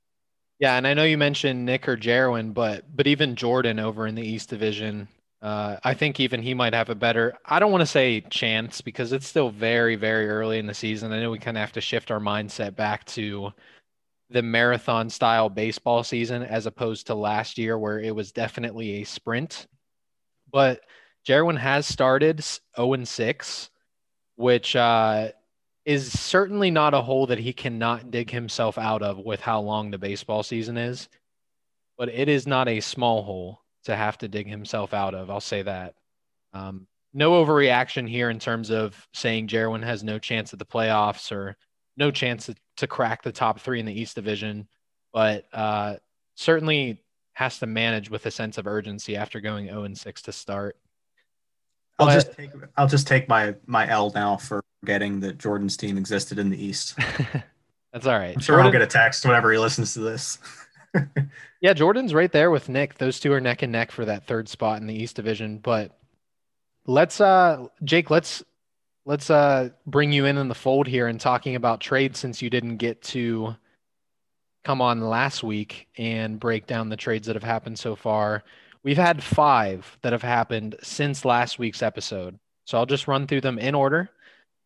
Yeah, 0.61 0.77
and 0.77 0.87
I 0.87 0.95
know 0.95 1.03
you 1.03 1.19
mentioned 1.19 1.67
Nick 1.67 1.89
or 1.89 1.97
Jerwin, 1.97 2.55
but 2.55 2.85
but 2.95 3.09
even 3.09 3.35
Jordan 3.35 3.81
over 3.81 4.07
in 4.07 4.15
the 4.15 4.23
East 4.23 4.49
Division, 4.49 5.09
uh, 5.43 5.77
I 5.83 5.95
think 5.95 6.21
even 6.21 6.41
he 6.41 6.55
might 6.55 6.73
have 6.73 6.89
a 6.89 6.95
better. 6.95 7.35
I 7.45 7.59
don't 7.59 7.73
want 7.73 7.83
to 7.83 7.87
say 7.87 8.21
chance 8.31 8.81
because 8.81 9.11
it's 9.11 9.27
still 9.27 9.51
very 9.51 9.97
very 9.97 10.29
early 10.29 10.61
in 10.61 10.67
the 10.67 10.75
season. 10.75 11.11
I 11.11 11.21
know 11.21 11.33
we 11.33 11.41
kind 11.41 11.57
of 11.57 11.63
have 11.63 11.73
to 11.73 11.81
shift 11.81 12.13
our 12.13 12.21
mindset 12.21 12.77
back 12.77 13.05
to 13.07 13.53
the 14.31 14.43
marathon 14.43 15.09
style 15.09 15.49
baseball 15.49 16.05
season 16.05 16.43
as 16.43 16.67
opposed 16.67 17.07
to 17.07 17.15
last 17.15 17.59
year 17.59 17.79
where 17.79 17.99
it 17.99 18.15
was 18.15 18.33
definitely 18.33 19.01
a 19.01 19.05
sprint. 19.05 19.67
But 20.51 20.81
Jerwin 21.27 21.59
has 21.59 21.87
started 21.87 22.45
0 22.77 23.05
6, 23.05 23.71
which 24.37 24.77
uh, 24.77 25.29
is 25.85 26.13
certainly 26.19 26.71
not 26.71 26.95
a 26.95 27.03
hole 27.03 27.27
that 27.27 27.39
he 27.39 27.53
cannot 27.53 28.11
dig 28.11 28.31
himself 28.31 28.79
out 28.79 29.03
of 29.03 29.19
with 29.19 29.41
how 29.41 29.61
long 29.61 29.91
the 29.91 29.99
baseball 29.99 30.43
season 30.43 30.77
is. 30.77 31.09
But 31.97 32.11
it 32.11 32.29
is 32.29 32.47
not 32.47 32.69
a 32.69 32.81
small 32.81 33.23
hole 33.23 33.63
to 33.85 33.97
have 33.97 34.19
to 34.19 34.29
dig 34.29 34.47
himself 34.47 34.93
out 34.93 35.15
of. 35.15 35.31
I'll 35.31 35.41
say 35.41 35.63
that. 35.63 35.95
Um, 36.53 36.87
no 37.15 37.45
overreaction 37.45 38.09
here 38.09 38.31
in 38.31 38.39
terms 38.39 38.71
of 38.71 38.95
saying 39.15 39.49
Jerwin 39.49 39.83
has 39.83 40.05
no 40.05 40.19
chance 40.19 40.53
at 40.53 40.59
the 40.59 40.67
playoffs 40.67 41.33
or 41.33 41.57
no 41.99 42.11
chance 42.11 42.47
to, 42.47 42.55
to 42.77 42.87
crack 42.87 43.23
the 43.23 43.33
top 43.33 43.61
three 43.61 43.81
in 43.81 43.87
the 43.87 44.01
East 44.01 44.15
Division, 44.15 44.69
but 45.13 45.47
uh, 45.53 45.97
certainly 46.37 47.03
has 47.33 47.59
to 47.59 47.67
manage 47.67 48.09
with 48.11 48.25
a 48.27 48.31
sense 48.31 48.57
of 48.57 48.67
urgency 48.67 49.17
after 49.17 49.41
going 49.41 49.67
0 49.67 49.85
and 49.85 49.99
6 49.99 50.23
to 50.23 50.33
start. 50.33 50.77
I'll 51.99 52.07
but, 52.07 52.15
just 52.15 52.33
take 52.33 52.51
I'll 52.77 52.87
just 52.87 53.09
take 53.09 53.29
my 53.29 53.57
my 53.67 53.89
L 53.89 54.13
now 54.15 54.37
for 54.37 54.63
forgetting 54.81 55.19
that 55.21 55.39
Jordan's 55.39 55.77
team 55.77 55.99
existed 55.99 56.39
in 56.39 56.49
the 56.49 56.65
East. 56.65 56.97
That's 57.93 58.07
all 58.07 58.17
right. 58.17 58.35
I'm 58.37 58.41
sure 58.41 58.55
Jordan, 58.55 58.67
I'll 58.67 58.73
get 58.73 58.83
a 58.83 58.87
text 58.87 59.25
whenever 59.25 59.51
he 59.51 59.59
listens 59.59 59.95
to 59.95 60.01
this. 60.01 60.39
yeah, 61.61 61.73
Jordan's 61.73 62.15
right 62.15 62.31
there 62.31 62.53
with 62.53 62.69
Nick. 62.69 62.99
Those 62.99 63.19
two 63.19 63.33
are 63.33 63.41
neck 63.41 63.63
and 63.63 63.73
neck 63.73 63.91
for 63.91 64.05
that 64.05 64.27
third 64.27 64.49
spot 64.49 64.81
in 64.81 64.87
the 64.87 64.95
East 64.95 65.17
Division. 65.17 65.59
But 65.59 65.99
let's 66.87 67.21
uh 67.21 67.67
Jake, 67.83 68.11
let's 68.11 68.45
let's 69.09 69.31
uh 69.31 69.71
bring 69.87 70.13
you 70.13 70.27
in 70.27 70.37
in 70.37 70.49
the 70.49 70.55
fold 70.55 70.87
here 70.87 71.07
and 71.07 71.19
talking 71.19 71.57
about 71.57 71.81
trades 71.81 72.19
since 72.19 72.43
you 72.43 72.51
didn't 72.51 72.77
get 72.77 73.01
to 73.03 73.57
come 74.65 74.83
on 74.83 75.01
last 75.01 75.43
week 75.43 75.89
and 75.97 76.39
break 76.39 76.67
down 76.67 76.91
the 76.91 76.97
trades 76.97 77.27
that 77.27 77.35
have 77.35 77.43
happened 77.43 77.79
so 77.79 77.97
far. 77.97 78.45
We've 78.83 78.99
had 78.99 79.23
five 79.23 79.97
that 80.03 80.13
have 80.13 80.21
happened 80.21 80.77
since 80.83 81.25
last 81.25 81.59
week's 81.59 81.83
episode. 81.83 82.39
So 82.67 82.77
I'll 82.77 82.85
just 82.85 83.09
run 83.09 83.27
through 83.27 83.41
them 83.41 83.59
in 83.59 83.75
order 83.75 84.11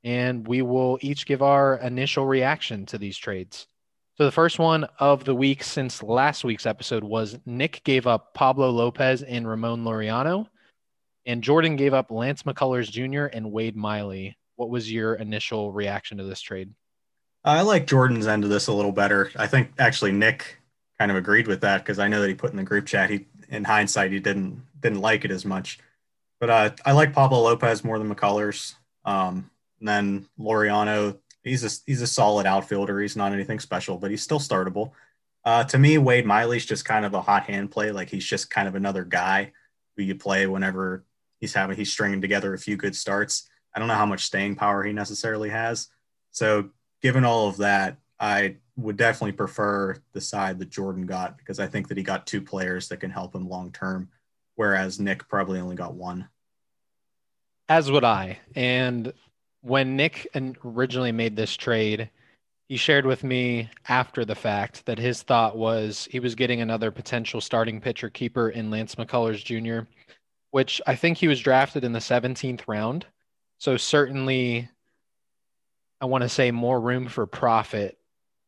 and 0.02 0.46
we 0.49 0.61
will 0.61 0.99
each 1.02 1.25
give 1.25 1.40
our 1.40 1.76
initial 1.76 2.26
reaction 2.26 2.84
to 2.87 2.99
these 2.99 3.16
trades. 3.16 3.68
So 4.18 4.25
the 4.25 4.32
first 4.32 4.58
one 4.58 4.88
of 4.99 5.22
the 5.25 5.37
week 5.37 5.62
since 5.62 6.02
last 6.02 6.42
week's 6.42 6.66
episode 6.66 7.04
was 7.04 7.38
Nick 7.46 7.82
gave 7.84 8.08
up 8.08 8.34
Pablo 8.34 8.70
Lopez 8.70 9.22
and 9.22 9.49
Ramon 9.49 9.84
Laureano. 9.84 10.49
And 11.26 11.42
Jordan 11.42 11.76
gave 11.76 11.94
up 11.94 12.10
Lance 12.10 12.42
McCullers 12.42 12.90
Jr. 12.90 13.26
and 13.26 13.52
Wade 13.52 13.76
Miley. 13.76 14.36
What 14.56 14.70
was 14.70 14.90
your 14.90 15.14
initial 15.14 15.72
reaction 15.72 16.18
to 16.18 16.24
this 16.24 16.40
trade? 16.40 16.70
I 17.44 17.62
like 17.62 17.86
Jordan's 17.86 18.26
end 18.26 18.44
of 18.44 18.50
this 18.50 18.68
a 18.68 18.72
little 18.72 18.92
better. 18.92 19.30
I 19.36 19.46
think 19.46 19.72
actually 19.78 20.12
Nick 20.12 20.58
kind 20.98 21.10
of 21.10 21.16
agreed 21.16 21.46
with 21.46 21.60
that 21.62 21.78
because 21.78 21.98
I 21.98 22.08
know 22.08 22.20
that 22.20 22.28
he 22.28 22.34
put 22.34 22.50
in 22.50 22.56
the 22.56 22.62
group 22.62 22.86
chat. 22.86 23.10
He, 23.10 23.26
in 23.48 23.64
hindsight, 23.64 24.12
he 24.12 24.20
didn't 24.20 24.62
didn't 24.80 25.00
like 25.00 25.24
it 25.24 25.30
as 25.30 25.44
much. 25.44 25.78
But 26.40 26.50
uh, 26.50 26.70
I 26.84 26.92
like 26.92 27.12
Pablo 27.12 27.40
Lopez 27.40 27.84
more 27.84 27.98
than 27.98 28.12
McCullers. 28.12 28.74
Um, 29.04 29.50
and 29.80 29.88
then 29.88 30.28
Laureano, 30.38 31.18
he's 31.42 31.64
a 31.64 31.70
he's 31.86 32.02
a 32.02 32.06
solid 32.06 32.46
outfielder. 32.46 33.00
He's 33.00 33.16
not 33.16 33.32
anything 33.32 33.60
special, 33.60 33.96
but 33.96 34.10
he's 34.10 34.22
still 34.22 34.38
startable. 34.38 34.92
Uh, 35.44 35.64
to 35.64 35.78
me, 35.78 35.98
Wade 35.98 36.26
Miley's 36.26 36.66
just 36.66 36.84
kind 36.84 37.04
of 37.04 37.14
a 37.14 37.22
hot 37.22 37.44
hand 37.44 37.72
play. 37.72 37.90
Like 37.90 38.08
he's 38.08 38.24
just 38.24 38.50
kind 38.50 38.68
of 38.68 38.76
another 38.76 39.04
guy 39.04 39.52
who 39.96 40.04
you 40.04 40.14
play 40.14 40.46
whenever 40.46 41.04
he's 41.42 41.52
having 41.52 41.76
he's 41.76 41.92
stringing 41.92 42.22
together 42.22 42.54
a 42.54 42.58
few 42.58 42.76
good 42.78 42.94
starts. 42.96 43.50
I 43.75 43.80
don't 43.80 43.88
know 43.88 43.94
how 43.94 44.06
much 44.06 44.25
staying 44.25 44.54
power 44.54 44.84
he 44.84 44.92
necessarily 44.92 45.50
has. 45.50 45.88
So 46.30 46.70
given 47.02 47.25
all 47.25 47.49
of 47.49 47.56
that, 47.58 47.99
I 48.18 48.56
would 48.76 48.96
definitely 48.96 49.32
prefer 49.32 49.96
the 50.12 50.20
side 50.20 50.61
that 50.61 50.70
Jordan 50.70 51.04
got 51.04 51.37
because 51.37 51.58
I 51.58 51.66
think 51.66 51.88
that 51.88 51.99
he 51.99 52.04
got 52.04 52.28
two 52.28 52.40
players 52.40 52.88
that 52.88 53.00
can 53.00 53.11
help 53.11 53.34
him 53.34 53.49
long 53.49 53.72
term, 53.72 54.08
whereas 54.54 55.00
Nick 55.00 55.28
probably 55.28 55.58
only 55.58 55.75
got 55.75 55.94
one. 55.94 56.28
As 57.68 57.90
would 57.90 58.04
I. 58.04 58.38
And 58.54 59.12
when 59.62 59.96
Nick 59.96 60.28
originally 60.64 61.12
made 61.12 61.34
this 61.34 61.56
trade, 61.56 62.08
he 62.68 62.76
shared 62.76 63.04
with 63.04 63.25
me 63.25 63.68
after 63.88 64.25
the 64.25 64.37
fact 64.37 64.87
that 64.87 64.99
his 64.99 65.22
thought 65.22 65.56
was 65.56 66.06
he 66.08 66.20
was 66.20 66.37
getting 66.37 66.61
another 66.61 66.92
potential 66.92 67.40
starting 67.40 67.80
pitcher 67.80 68.11
keeper 68.11 68.49
in 68.49 68.70
Lance 68.70 68.94
McCullers 68.94 69.44
Jr 69.44 69.88
which 70.52 70.80
I 70.87 70.94
think 70.94 71.18
he 71.18 71.28
was 71.28 71.40
drafted 71.40 71.82
in 71.82 71.92
the 71.92 71.99
17th 71.99 72.68
round. 72.68 73.06
So 73.59 73.76
certainly, 73.78 74.68
I 76.00 76.04
want 76.04 76.23
to 76.23 76.28
say 76.28 76.50
more 76.50 76.78
room 76.78 77.09
for 77.09 77.26
profit 77.26 77.99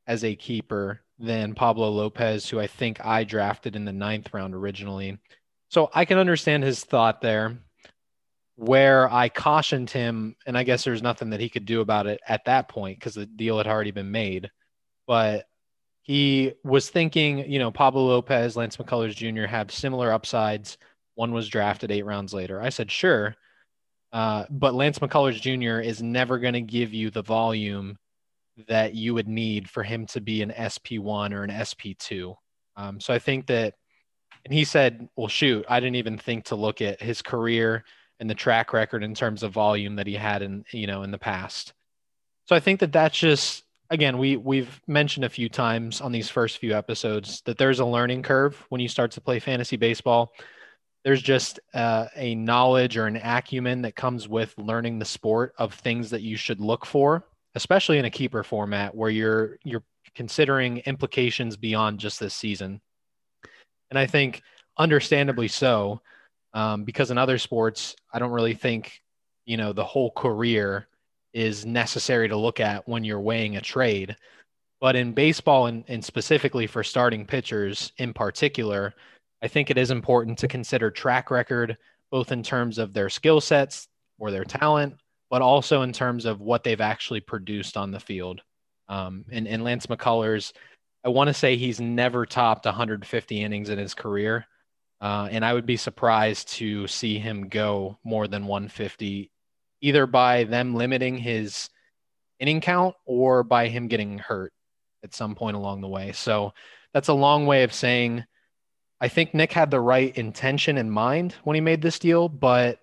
as 0.07 0.23
a 0.23 0.37
keeper 0.37 1.01
than 1.19 1.55
Pablo 1.55 1.89
Lopez, 1.89 2.49
who 2.49 2.61
I 2.61 2.67
think 2.67 3.05
I 3.05 3.25
drafted 3.25 3.75
in 3.75 3.87
the 3.87 3.93
ninth 3.93 4.35
round 4.35 4.55
originally. 4.55 5.19
So 5.71 5.91
I 5.95 6.05
can 6.05 6.19
understand 6.19 6.63
his 6.63 6.85
thought 6.85 7.21
there. 7.23 7.57
Where 8.57 9.11
I 9.11 9.31
cautioned 9.31 9.91
him, 9.91 10.37
and 10.47 10.59
I 10.59 10.63
guess 10.63 10.85
there's 10.85 11.03
nothing 11.03 11.31
that 11.31 11.41
he 11.41 11.49
could 11.49 11.65
do 11.65 11.81
about 11.81 12.07
it 12.07 12.21
at 12.29 12.45
that 12.45 12.69
point 12.69 12.99
because 13.01 13.15
the 13.15 13.27
deal 13.27 13.57
had 13.59 13.67
already 13.67 13.91
been 13.91 14.13
made. 14.13 14.51
But 15.07 15.47
he 16.03 16.53
was 16.63 16.91
thinking, 16.91 17.51
you 17.51 17.59
know, 17.59 17.71
Pablo 17.71 18.05
Lopez, 18.05 18.57
Lance 18.57 18.77
McCullers 18.77 19.17
Jr. 19.17 19.47
have 19.47 19.73
similar 19.73 20.13
upsides 20.13 20.77
one 21.15 21.33
was 21.33 21.49
drafted 21.49 21.91
eight 21.91 22.05
rounds 22.05 22.35
later. 22.35 22.61
I 22.61 22.69
said, 22.69 22.91
sure. 22.91 23.37
Uh, 24.13 24.45
but 24.49 24.75
Lance 24.75 25.01
McCullers 25.01 25.41
Jr. 25.41 25.81
is 25.81 26.03
never 26.03 26.39
going 26.39 26.55
to 26.55 26.61
give 26.61 26.95
you 26.95 27.11
the 27.11 27.23
volume 27.23 27.99
that 28.69 28.95
you 28.95 29.15
would 29.15 29.29
need 29.29 29.69
for 29.69 29.83
him 29.83 30.07
to 30.07 30.21
be 30.21 30.43
an 30.43 30.53
SP1 30.57 31.33
or 31.33 31.43
an 31.43 31.51
SP2. 31.51 32.35
Um, 32.77 33.01
so 33.01 33.13
I 33.13 33.19
think 33.19 33.47
that, 33.49 33.75
and 34.45 34.55
he 34.55 34.65
said, 34.65 35.09
well, 35.17 35.29
shoot, 35.29 35.65
I 35.69 35.81
didn't 35.81 35.97
even 35.97 36.19
think 36.19 36.45
to 36.47 36.55
look 36.55 36.81
at 36.81 37.03
his 37.03 37.23
career 37.23 37.85
and 38.21 38.31
the 38.31 38.35
track 38.35 38.73
record 38.73 39.03
in 39.03 39.15
terms 39.15 39.43
of 39.43 39.53
volume 39.53 39.97
that 39.97 40.07
he 40.07 40.15
had 40.15 40.43
in, 40.43 40.65
you 40.71 40.87
know, 40.87 41.03
in 41.03 41.11
the 41.11 41.19
past. 41.19 41.73
So 42.45 42.55
I 42.55 42.61
think 42.61 42.81
that 42.81 42.93
that's 42.93 43.19
just, 43.19 43.65
again, 43.91 44.19
we, 44.19 44.37
we've 44.37 44.81
mentioned 44.87 45.25
a 45.25 45.31
few 45.31 45.49
times 45.49 46.01
on 46.01 46.13
these 46.13 46.29
first 46.29 46.59
few 46.59 46.75
episodes 46.75 47.43
that 47.47 47.59
there's 47.59 47.81
a 47.81 47.85
learning 47.85 48.23
curve 48.23 48.65
when 48.69 48.81
you 48.81 48.89
start 48.89 49.11
to 49.13 49.21
play 49.21 49.41
fantasy 49.41 49.77
baseball 49.77 50.33
there's 51.05 51.23
just 51.23 51.61
uh, 51.75 52.07
a 52.17 52.35
knowledge 52.35 52.97
or 52.97 53.07
an 53.07 53.17
acumen 53.23 53.83
that 53.83 53.95
comes 53.95 54.27
with 54.27 54.55
learning 54.57 54.99
the 54.99 55.05
sport 55.05 55.55
of 55.59 55.75
things 55.75 56.11
that 56.11 56.23
you 56.23 56.37
should 56.37 56.61
look 56.61 56.87
for 56.87 57.25
especially 57.55 57.99
in 57.99 58.05
a 58.05 58.11
keeper 58.11 58.43
format 58.43 58.95
where 58.95 59.11
you're 59.11 59.59
you're 59.65 59.83
considering 60.15 60.79
implications 60.79 61.57
beyond 61.57 61.99
just 61.99 62.21
this 62.21 62.35
season. 62.35 62.81
And 63.91 63.99
i 63.99 64.07
think 64.07 64.43
understandably 64.79 65.49
so 65.49 66.01
um, 66.53 66.85
because 66.85 67.11
in 67.11 67.19
other 67.19 67.39
sports 67.39 67.95
i 68.13 68.19
don't 68.19 68.33
really 68.33 68.55
think 68.55 69.01
you 69.45 69.57
know 69.57 69.73
the 69.73 69.85
whole 69.85 70.11
career 70.11 70.89
is 71.33 71.67
necessary 71.67 72.29
to 72.29 72.37
look 72.37 72.61
at 72.61 72.89
when 72.89 73.03
you're 73.03 73.21
weighing 73.21 73.57
a 73.57 73.61
trade. 73.61 74.15
But 74.81 74.95
in 74.95 75.15
baseball 75.15 75.67
and, 75.67 75.83
and 75.89 76.05
specifically 76.05 76.69
for 76.69 76.85
starting 76.85 77.27
pitchers 77.27 77.93
in 77.99 78.13
particular 78.13 78.95
I 79.45 79.49
think 79.49 79.71
it 79.71 79.77
is 79.77 79.91
important 79.91 80.39
to 80.39 80.49
consider 80.49 80.91
track 80.91 81.31
record, 81.31 81.77
both 82.11 82.33
in 82.33 82.43
terms 82.43 82.79
of 82.79 82.95
their 82.95 83.11
skill 83.11 83.43
sets 83.43 83.89
or 84.19 84.31
their 84.31 84.43
talent, 84.43 84.95
but 85.29 85.43
also 85.43 85.83
in 85.83 85.93
terms 85.93 86.25
of 86.25 86.41
what 86.41 86.65
they've 86.65 86.81
actually 86.81 87.21
produced 87.21 87.77
on 87.77 87.91
the 87.91 88.01
field. 88.01 88.41
Um, 88.89 89.27
and, 89.31 89.47
and 89.47 89.63
Lance 89.63 89.85
McCullers, 89.85 90.55
I 91.05 91.11
want 91.11 91.29
to 91.29 91.35
say 91.35 91.57
he's 91.57 91.79
never 91.79 92.25
topped 92.25 92.65
150 92.65 93.43
innings 93.43 93.69
in 93.69 93.79
his 93.79 93.93
career. 93.93 94.47
Uh, 95.03 95.29
and 95.31 95.45
I 95.45 95.53
would 95.53 95.67
be 95.67 95.77
surprised 95.77 96.49
to 96.55 96.87
see 96.87 97.19
him 97.19 97.51
go 97.51 97.99
more 98.03 98.27
than 98.27 98.47
150, 98.47 99.31
either 99.83 100.07
by 100.07 100.45
them 100.45 100.75
limiting 100.75 101.19
his 101.19 101.69
inning 102.41 102.63
count 102.63 102.95
or 103.05 103.43
by 103.43 103.69
him 103.69 103.89
getting 103.89 104.17
hurt 104.17 104.55
at 105.03 105.13
some 105.13 105.35
point 105.35 105.55
along 105.55 105.83
the 105.83 105.89
way. 105.89 106.13
So 106.13 106.55
that's 106.95 107.09
a 107.09 107.13
long 107.13 107.45
way 107.45 107.65
of 107.65 107.75
saying 107.75 108.25
I 109.01 109.09
think 109.09 109.35
Nick 109.35 109.53
had 109.53 109.71
the 109.71 109.81
right 109.81 110.17
intention 110.17 110.79
in 110.79 110.91
mind 110.91 111.35
when 111.45 111.55
he 111.55 111.61
made 111.61 111.83
this 111.83 111.99
deal, 111.99 112.29
but 112.29 112.79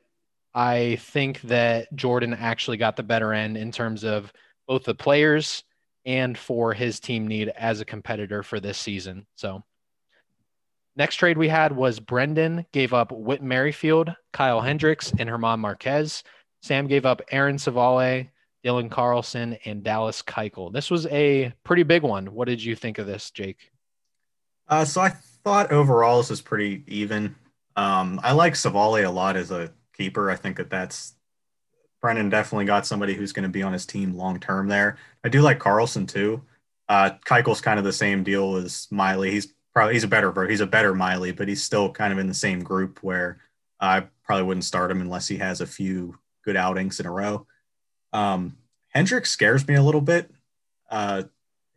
I 0.54 0.98
think 0.98 1.42
that 1.42 1.94
Jordan 1.96 2.34
actually 2.34 2.78
got 2.78 2.96
the 2.96 3.04
better 3.04 3.34
end 3.34 3.58
in 3.58 3.72
terms 3.72 4.04
of 4.04 4.32
both 4.68 4.84
the 4.84 4.96
players 4.96 5.64
and 6.06 6.38
for 6.38 6.74
his 6.74 7.00
team 7.00 7.28
need 7.28 7.50
as 7.50 7.80
a 7.80 7.86
competitor 7.86 8.44
for 8.44 8.60
this 8.60 8.78
season. 8.78 9.26
So, 9.36 9.64
next 10.96 11.16
trade 11.16 11.38
we 11.38 11.48
had 11.48 11.76
was 11.76 12.00
Brendan 12.00 12.66
gave 12.74 12.94
up 12.94 13.12
Whit 13.12 13.42
Merrifield, 13.42 14.14
Kyle 14.34 14.62
Hendricks, 14.62 15.12
and 15.12 15.30
German 15.30 15.60
Marquez. 15.60 16.24
Sam 16.62 16.88
gave 16.88 17.06
up 17.06 17.22
Aaron 17.32 17.58
Civale, 17.58 18.30
Dylan 18.64 18.92
Carlson, 18.92 19.58
and 19.66 19.84
Dallas 19.84 20.22
Keuchel. 20.22 20.74
This 20.74 20.92
was 20.92 21.08
a 21.08 21.54
pretty 21.64 21.84
big 21.84 22.04
one. 22.04 22.28
What 22.34 22.48
did 22.48 22.64
you 22.64 22.76
think 22.76 22.98
of 22.98 23.08
this, 23.08 23.32
Jake? 23.32 23.72
Uh, 24.68 24.86
so 24.86 25.02
I 25.02 25.14
thought 25.44 25.72
overall 25.72 26.18
this 26.18 26.30
was 26.30 26.42
pretty 26.42 26.84
even. 26.88 27.36
Um, 27.76 28.20
I 28.24 28.34
like 28.34 28.54
Civale 28.54 29.06
a 29.06 29.10
lot 29.10 29.38
as 29.38 29.52
a 29.52 29.72
keeper. 29.96 30.30
I 30.30 30.36
think 30.36 30.58
that 30.58 30.70
that's 30.70 31.16
Brendan 32.02 32.30
definitely 32.30 32.66
got 32.66 32.86
somebody 32.86 33.14
who's 33.14 33.32
going 33.32 33.44
to 33.44 33.50
be 33.50 33.64
on 33.64 33.74
his 33.74 33.86
team 33.86 34.16
long 34.16 34.40
term 34.40 34.68
there. 34.68 34.98
I 35.24 35.30
do 35.30 35.42
like 35.42 35.60
Carlson 35.60 36.08
too. 36.08 36.42
Uh, 36.90 37.12
Keuchel's 37.26 37.62
kind 37.62 37.80
of 37.80 37.86
the 37.86 37.94
same 37.94 38.24
deal 38.24 38.56
as 38.56 38.88
Miley. 38.92 39.32
He's 39.32 39.54
probably 39.74 39.94
he's 39.94 40.04
a 40.04 40.08
better 40.08 40.48
he's 40.48 40.62
a 40.62 40.68
better 40.68 40.94
Miley, 40.94 41.32
but 41.32 41.48
he's 41.48 41.64
still 41.64 41.92
kind 41.92 42.12
of 42.12 42.20
in 42.20 42.28
the 42.28 42.34
same 42.34 42.64
group 42.64 43.00
where 43.02 43.38
I 43.80 44.06
probably 44.26 44.44
wouldn't 44.44 44.66
start 44.66 44.92
him 44.92 45.02
unless 45.02 45.28
he 45.28 45.38
has 45.38 45.62
a 45.62 45.68
few 45.68 46.18
good 46.44 46.58
outings 46.58 47.00
in 47.00 47.06
a 47.06 47.12
row. 47.12 47.46
Um, 48.14 48.58
Hendrick 48.90 49.26
scares 49.26 49.68
me 49.68 49.76
a 49.76 49.84
little 49.84 50.02
bit. 50.02 50.30
Uh, 50.90 51.24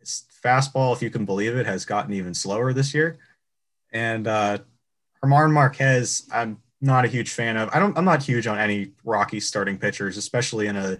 fastball, 0.03 0.93
if 0.93 1.01
you 1.01 1.09
can 1.09 1.25
believe 1.25 1.55
it, 1.55 1.65
has 1.65 1.85
gotten 1.85 2.13
even 2.13 2.33
slower 2.33 2.73
this 2.73 2.93
year. 2.93 3.17
And 3.95 4.27
uh, 4.27 4.57
German 5.23 5.53
Marquez, 5.53 6.27
I'm 6.29 6.61
not 6.81 7.05
a 7.05 7.07
huge 7.07 7.31
fan 7.31 7.55
of. 7.55 7.69
I 7.73 7.79
don't. 7.79 7.97
I'm 7.97 8.03
not 8.03 8.21
huge 8.21 8.45
on 8.45 8.59
any 8.59 8.91
Rocky 9.05 9.39
starting 9.39 9.77
pitchers, 9.77 10.17
especially 10.17 10.67
in 10.67 10.75
a 10.75 10.99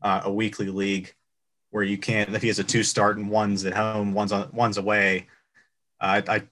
uh, 0.00 0.22
a 0.24 0.32
weekly 0.32 0.68
league 0.68 1.14
where 1.68 1.84
you 1.84 1.98
can't. 1.98 2.34
If 2.34 2.40
he 2.40 2.48
has 2.48 2.58
a 2.58 2.64
two 2.64 2.82
start 2.82 3.18
and 3.18 3.28
one's 3.28 3.66
at 3.66 3.74
home, 3.74 4.14
one's 4.14 4.32
on, 4.32 4.48
one's 4.54 4.78
away. 4.78 5.26
Uh, 6.00 6.22
I 6.26 6.42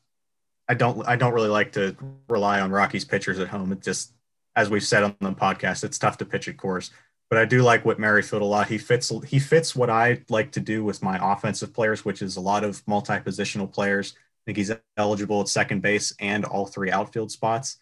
I 0.69 0.75
don't 0.75 1.09
I 1.09 1.17
don't 1.17 1.33
really 1.33 1.49
like 1.49 1.73
to 1.73 1.97
rely 2.29 2.61
on 2.61 2.71
Rockies 2.71 3.07
pitchers 3.07 3.39
at 3.39 3.49
home. 3.49 3.73
It 3.73 3.83
just 3.83 4.13
as 4.57 4.69
we've 4.69 4.85
said 4.85 5.03
on 5.03 5.17
the 5.21 5.33
podcast, 5.33 5.85
it's 5.85 5.99
tough 5.99 6.19
to 6.19 6.27
pitch 6.27 6.49
at 6.49 6.59
Coors. 6.59 6.91
But 7.31 7.39
I 7.39 7.47
do 7.47 7.63
like 7.63 7.87
Whit 7.87 7.99
Merrifield 7.99 8.43
a 8.43 8.45
lot. 8.45 8.69
He 8.69 8.77
fits 8.77 9.11
he 9.27 9.39
fits 9.39 9.75
what 9.75 9.89
I 9.89 10.21
like 10.29 10.53
to 10.53 10.61
do 10.61 10.85
with 10.85 11.03
my 11.03 11.19
offensive 11.33 11.73
players, 11.73 12.05
which 12.05 12.21
is 12.21 12.37
a 12.37 12.43
lot 12.43 12.63
of 12.63 12.87
multi-positional 12.87 13.73
players. 13.73 14.13
I 14.49 14.51
think 14.51 14.57
he's 14.57 14.73
eligible 14.97 15.43
at 15.43 15.49
second 15.49 15.83
base 15.83 16.15
and 16.21 16.47
all 16.47 16.65
three 16.65 16.91
outfield 16.91 17.31
spots. 17.31 17.77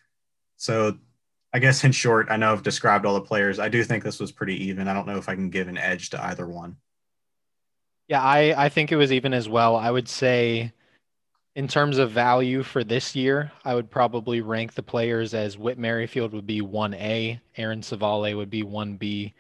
So 0.56 0.98
I 1.52 1.60
guess 1.60 1.84
in 1.84 1.92
short, 1.92 2.26
I 2.28 2.36
know 2.36 2.50
I've 2.50 2.64
described 2.64 3.06
all 3.06 3.14
the 3.14 3.20
players. 3.20 3.60
I 3.60 3.68
do 3.68 3.84
think 3.84 4.02
this 4.02 4.18
was 4.18 4.32
pretty 4.32 4.64
even. 4.64 4.88
I 4.88 4.92
don't 4.92 5.06
know 5.06 5.16
if 5.16 5.28
I 5.28 5.36
can 5.36 5.48
give 5.48 5.68
an 5.68 5.78
edge 5.78 6.10
to 6.10 6.24
either 6.24 6.44
one. 6.44 6.76
Yeah, 8.08 8.20
I, 8.20 8.64
I 8.64 8.68
think 8.68 8.90
it 8.90 8.96
was 8.96 9.12
even 9.12 9.32
as 9.32 9.48
well. 9.48 9.76
I 9.76 9.92
would 9.92 10.08
say 10.08 10.72
in 11.54 11.68
terms 11.68 11.98
of 11.98 12.10
value 12.10 12.64
for 12.64 12.82
this 12.82 13.14
year, 13.14 13.52
I 13.64 13.76
would 13.76 13.88
probably 13.88 14.40
rank 14.40 14.74
the 14.74 14.82
players 14.82 15.34
as 15.34 15.56
Whit 15.56 15.78
Merrifield 15.78 16.32
would 16.32 16.48
be 16.48 16.62
1A, 16.62 17.40
Aaron 17.58 17.80
Civale 17.80 18.34
would 18.34 18.50
be 18.50 18.64
1B, 18.64 19.34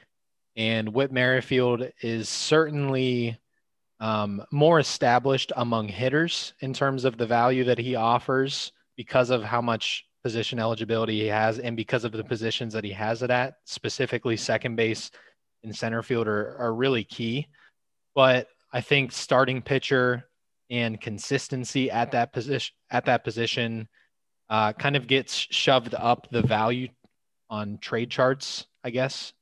and 0.54 0.94
Whit 0.94 1.10
Merrifield 1.10 1.90
is 2.02 2.28
certainly 2.28 3.36
um, 4.00 4.42
more 4.52 4.78
established 4.78 5.52
among 5.56 5.88
hitters 5.88 6.54
in 6.60 6.72
terms 6.72 7.04
of 7.04 7.16
the 7.16 7.26
value 7.26 7.64
that 7.64 7.78
he 7.78 7.94
offers 7.94 8.72
because 8.96 9.30
of 9.30 9.42
how 9.42 9.60
much 9.60 10.04
position 10.22 10.58
eligibility 10.58 11.20
he 11.20 11.26
has 11.26 11.58
and 11.58 11.76
because 11.76 12.04
of 12.04 12.12
the 12.12 12.24
positions 12.24 12.72
that 12.72 12.84
he 12.84 12.90
has 12.90 13.22
it 13.22 13.30
at, 13.30 13.54
specifically 13.64 14.36
second 14.36 14.76
base 14.76 15.10
and 15.62 15.74
center 15.74 16.02
field 16.02 16.26
are, 16.26 16.56
are 16.58 16.74
really 16.74 17.04
key. 17.04 17.46
But 18.14 18.48
I 18.72 18.80
think 18.80 19.12
starting 19.12 19.62
pitcher 19.62 20.24
and 20.68 21.00
consistency 21.00 21.90
at 21.90 22.10
that 22.12 22.32
position 22.32 22.74
at 22.90 23.04
that 23.04 23.22
position 23.24 23.88
uh, 24.50 24.72
kind 24.72 24.96
of 24.96 25.06
gets 25.06 25.34
shoved 25.34 25.94
up 25.94 26.28
the 26.30 26.42
value 26.42 26.88
on 27.48 27.78
trade 27.78 28.10
charts, 28.10 28.66
I 28.82 28.90
guess. 28.90 29.32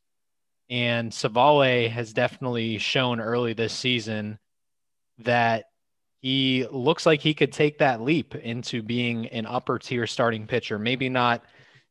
And 0.71 1.11
Civale 1.11 1.89
has 1.89 2.13
definitely 2.13 2.79
shown 2.79 3.21
early 3.21 3.53
this 3.53 3.73
season 3.73 4.39
that 5.19 5.67
he 6.21 6.67
looks 6.71 7.07
like 7.07 7.21
he 7.21 7.35
could 7.35 7.53
take 7.53 7.79
that 7.79 8.01
leap 8.01 8.35
into 8.35 8.83
being 8.83 9.27
an 9.27 9.47
upper 9.47 9.79
tier 9.79 10.07
starting 10.07 10.47
pitcher. 10.47 10.79
Maybe 10.79 11.09
not 11.09 11.45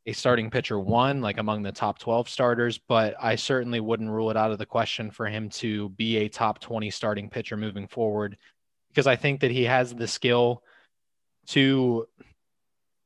a 0.05 0.13
starting 0.13 0.49
pitcher 0.49 0.79
one, 0.79 1.21
like 1.21 1.38
among 1.38 1.63
the 1.63 1.71
top 1.71 1.99
12 1.99 2.27
starters, 2.27 2.77
but 2.77 3.15
I 3.21 3.36
certainly 3.36 3.79
wouldn't 3.79 4.09
rule 4.09 4.31
it 4.31 4.38
out 4.38 4.51
of 4.51 4.57
the 4.57 4.65
question 4.65 5.12
for 5.12 5.27
him 5.27 5.49
to 5.49 5.89
be 5.89 6.17
a 6.17 6.29
top 6.29 6.59
20 6.59 6.89
starting 6.89 7.29
pitcher 7.29 7.55
moving 7.55 7.88
forward 7.88 8.38
because 8.89 9.07
I 9.07 9.15
think 9.15 9.41
that 9.41 9.51
he 9.51 9.63
has 9.63 9.93
the 9.93 10.07
skill 10.07 10.63
to 11.47 12.07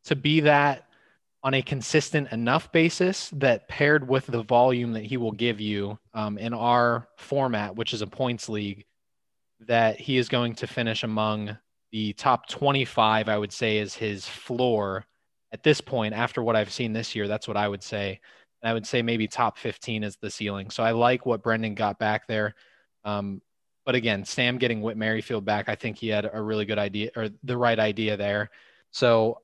to 0.05 0.15
be 0.15 0.41
that 0.41 0.85
on 1.43 1.53
a 1.53 1.61
consistent 1.61 2.31
enough 2.31 2.71
basis 2.71 3.29
that 3.31 3.67
paired 3.67 4.07
with 4.07 4.25
the 4.25 4.43
volume 4.43 4.93
that 4.93 5.05
he 5.05 5.17
will 5.17 5.31
give 5.31 5.61
you 5.61 5.97
um, 6.13 6.37
in 6.37 6.53
our 6.53 7.07
format, 7.17 7.75
which 7.75 7.93
is 7.93 8.01
a 8.01 8.07
points 8.07 8.49
league, 8.49 8.85
that 9.61 9.99
he 9.99 10.17
is 10.17 10.29
going 10.29 10.55
to 10.55 10.67
finish 10.67 11.03
among 11.03 11.57
the 11.91 12.13
top 12.13 12.47
25, 12.49 13.29
I 13.29 13.37
would 13.37 13.51
say, 13.51 13.77
is 13.77 13.95
his 13.95 14.27
floor 14.27 15.05
at 15.51 15.63
this 15.63 15.81
point. 15.81 16.13
After 16.13 16.43
what 16.43 16.55
I've 16.55 16.71
seen 16.71 16.93
this 16.93 17.15
year, 17.15 17.27
that's 17.27 17.47
what 17.47 17.57
I 17.57 17.67
would 17.67 17.83
say. 17.83 18.19
And 18.61 18.69
I 18.69 18.73
would 18.73 18.85
say 18.85 19.01
maybe 19.01 19.27
top 19.27 19.57
15 19.57 20.03
is 20.03 20.17
the 20.17 20.29
ceiling. 20.29 20.69
So 20.69 20.83
I 20.83 20.91
like 20.91 21.25
what 21.25 21.43
Brendan 21.43 21.75
got 21.75 21.99
back 21.99 22.27
there. 22.27 22.55
Um, 23.03 23.41
but 23.85 23.95
again, 23.95 24.25
Sam 24.25 24.57
getting 24.57 24.81
Whit 24.81 24.97
Merrifield 24.97 25.45
back, 25.45 25.69
I 25.69 25.75
think 25.75 25.97
he 25.97 26.09
had 26.09 26.29
a 26.31 26.41
really 26.41 26.65
good 26.65 26.79
idea 26.79 27.11
or 27.15 27.29
the 27.43 27.57
right 27.57 27.79
idea 27.79 28.17
there. 28.17 28.49
So 28.91 29.41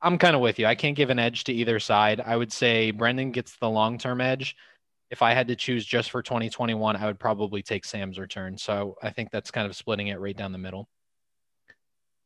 I'm 0.00 0.18
kind 0.18 0.34
of 0.34 0.40
with 0.40 0.58
you. 0.58 0.66
I 0.66 0.74
can't 0.74 0.96
give 0.96 1.10
an 1.10 1.18
edge 1.18 1.44
to 1.44 1.52
either 1.52 1.78
side. 1.80 2.20
I 2.20 2.36
would 2.36 2.52
say 2.52 2.92
Brendan 2.92 3.32
gets 3.32 3.56
the 3.56 3.68
long 3.68 3.98
term 3.98 4.20
edge. 4.20 4.56
If 5.10 5.22
I 5.22 5.32
had 5.32 5.48
to 5.48 5.56
choose 5.56 5.84
just 5.84 6.10
for 6.10 6.22
2021, 6.22 6.96
I 6.96 7.06
would 7.06 7.18
probably 7.18 7.62
take 7.62 7.84
Sam's 7.84 8.18
return. 8.18 8.58
So 8.58 8.96
I 9.02 9.10
think 9.10 9.30
that's 9.30 9.50
kind 9.50 9.66
of 9.66 9.74
splitting 9.74 10.08
it 10.08 10.20
right 10.20 10.36
down 10.36 10.52
the 10.52 10.58
middle. 10.58 10.88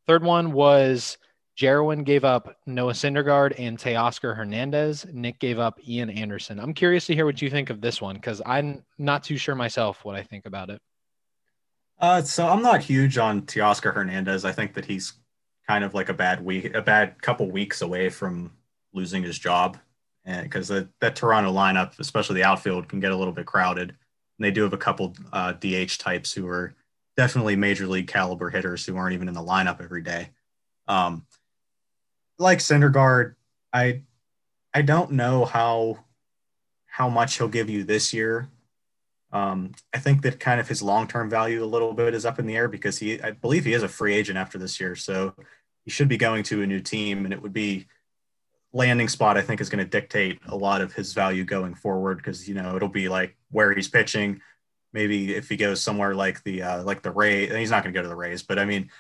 Third 0.06 0.24
one 0.24 0.52
was 0.52 1.16
Jarwin 1.54 2.02
gave 2.02 2.24
up 2.24 2.56
Noah 2.66 2.92
Syndergaard 2.92 3.54
and 3.58 3.78
Teoscar 3.78 4.34
Hernandez. 4.34 5.06
Nick 5.12 5.38
gave 5.38 5.58
up 5.58 5.78
Ian 5.86 6.10
Anderson. 6.10 6.58
I'm 6.58 6.74
curious 6.74 7.06
to 7.06 7.14
hear 7.14 7.26
what 7.26 7.42
you 7.42 7.50
think 7.50 7.70
of 7.70 7.80
this 7.80 8.00
one 8.00 8.16
because 8.16 8.40
I'm 8.44 8.84
not 8.98 9.22
too 9.22 9.36
sure 9.36 9.54
myself 9.54 10.04
what 10.04 10.16
I 10.16 10.22
think 10.22 10.46
about 10.46 10.70
it. 10.70 10.80
Uh, 12.00 12.22
so 12.22 12.48
I'm 12.48 12.62
not 12.62 12.82
huge 12.82 13.18
on 13.18 13.42
Teoscar 13.42 13.94
Hernandez. 13.94 14.44
I 14.44 14.52
think 14.52 14.74
that 14.74 14.84
he's 14.86 15.12
kind 15.68 15.84
of 15.84 15.94
like 15.94 16.08
a 16.08 16.14
bad 16.14 16.44
week, 16.44 16.74
a 16.74 16.82
bad 16.82 17.20
couple 17.22 17.50
weeks 17.50 17.82
away 17.82 18.08
from 18.08 18.52
losing 18.92 19.22
his 19.22 19.38
job, 19.38 19.78
because 20.24 20.68
that 20.68 21.16
Toronto 21.16 21.52
lineup, 21.52 21.98
especially 21.98 22.37
the 22.37 22.44
outfield, 22.44 22.88
can 22.88 23.00
get 23.00 23.12
a 23.12 23.16
little 23.16 23.32
bit 23.32 23.46
crowded. 23.46 23.90
And 23.90 24.44
they 24.44 24.50
do 24.50 24.62
have 24.62 24.72
a 24.72 24.78
couple 24.78 25.14
uh, 25.32 25.52
DH 25.52 25.98
types 25.98 26.32
who 26.32 26.46
are 26.48 26.74
definitely 27.16 27.56
major 27.56 27.87
league 27.87 28.08
caliber 28.08 28.50
hitters 28.50 28.87
who 28.87 28.96
aren't 28.96 29.14
even 29.14 29.28
in 29.28 29.35
the 29.35 29.40
lineup 29.40 29.82
every 29.82 30.02
day. 30.02 30.30
Um, 30.88 31.26
like 32.38 32.58
Syndergaard, 32.58 33.35
I 33.72 34.02
I 34.74 34.82
don't 34.82 35.12
know 35.12 35.44
how 35.44 36.04
how 36.87 37.08
much 37.08 37.38
he'll 37.38 37.48
give 37.48 37.70
you 37.70 37.85
this 37.85 38.12
year 38.12 38.48
um, 39.32 39.72
I 39.94 39.98
think 39.98 40.22
that 40.22 40.38
kind 40.38 40.61
of 40.61 40.68
his 40.68 40.82
long 40.82 41.08
term 41.08 41.30
value 41.30 41.64
a 41.64 41.66
little 41.66 41.94
bit 41.94 42.14
is 42.14 42.26
up 42.26 42.38
in 42.38 42.46
the 42.46 42.56
air 42.56 42.68
because 42.68 42.98
he, 42.98 43.20
I 43.20 43.30
believe 43.30 43.64
he 43.64 43.72
is 43.72 43.82
a 43.82 43.88
free 43.88 44.14
agent 44.14 44.38
after 44.38 44.58
this 44.58 44.78
year. 44.78 44.94
So 44.94 45.35
he 45.85 45.90
should 45.90 46.08
be 46.08 46.18
going 46.18 46.42
to 46.44 46.62
a 46.62 46.66
new 46.66 46.80
team, 46.80 47.24
and 47.24 47.32
it 47.32 47.40
would 47.40 47.52
be 47.52 47.87
landing 48.72 49.08
spot, 49.08 49.37
I 49.37 49.42
think, 49.42 49.61
is 49.61 49.68
going 49.68 49.85
to 49.85 49.90
dictate 49.90 50.40
a 50.46 50.56
lot 50.56 50.80
of 50.80 50.92
his 50.92 51.12
value 51.12 51.44
going 51.44 51.74
forward 51.74 52.18
because, 52.18 52.48
you 52.48 52.54
know, 52.54 52.76
it'll 52.76 52.88
be 52.88 53.08
like 53.08 53.37
where 53.50 53.72
he's 53.72 53.88
pitching. 53.88 54.40
Maybe 54.92 55.35
if 55.35 55.48
he 55.48 55.56
goes 55.56 55.82
somewhere 55.82 56.14
like 56.14 56.42
the 56.44 56.62
uh, 56.62 56.82
like 56.82 57.02
the 57.02 57.11
Rays, 57.11 57.52
he's 57.54 57.70
not 57.70 57.82
going 57.82 57.94
to 57.94 57.98
go 57.98 58.02
to 58.02 58.08
the 58.08 58.16
Rays, 58.16 58.42
but 58.42 58.58
I 58.58 58.64
mean, 58.64 58.90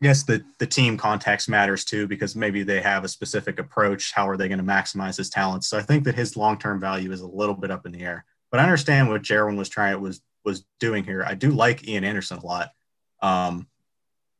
yes, 0.00 0.24
the 0.24 0.44
the 0.58 0.66
team 0.66 0.98
context 0.98 1.48
matters 1.48 1.84
too 1.84 2.06
because 2.06 2.36
maybe 2.36 2.62
they 2.62 2.82
have 2.82 3.04
a 3.04 3.08
specific 3.08 3.58
approach. 3.58 4.12
How 4.12 4.28
are 4.28 4.36
they 4.36 4.48
going 4.48 4.58
to 4.58 4.64
maximize 4.64 5.16
his 5.16 5.30
talents? 5.30 5.68
So 5.68 5.78
I 5.78 5.82
think 5.82 6.04
that 6.04 6.14
his 6.14 6.36
long 6.36 6.58
term 6.58 6.80
value 6.80 7.12
is 7.12 7.22
a 7.22 7.26
little 7.26 7.54
bit 7.54 7.70
up 7.70 7.86
in 7.86 7.92
the 7.92 8.02
air. 8.02 8.26
But 8.50 8.60
I 8.60 8.64
understand 8.64 9.08
what 9.08 9.22
Jarwin 9.22 9.56
was 9.56 9.70
trying 9.70 9.98
was 10.00 10.20
was 10.44 10.64
doing 10.80 11.04
here. 11.04 11.24
I 11.26 11.34
do 11.34 11.50
like 11.50 11.86
Ian 11.88 12.04
Anderson 12.04 12.38
a 12.38 12.46
lot. 12.46 12.70
Um, 13.22 13.68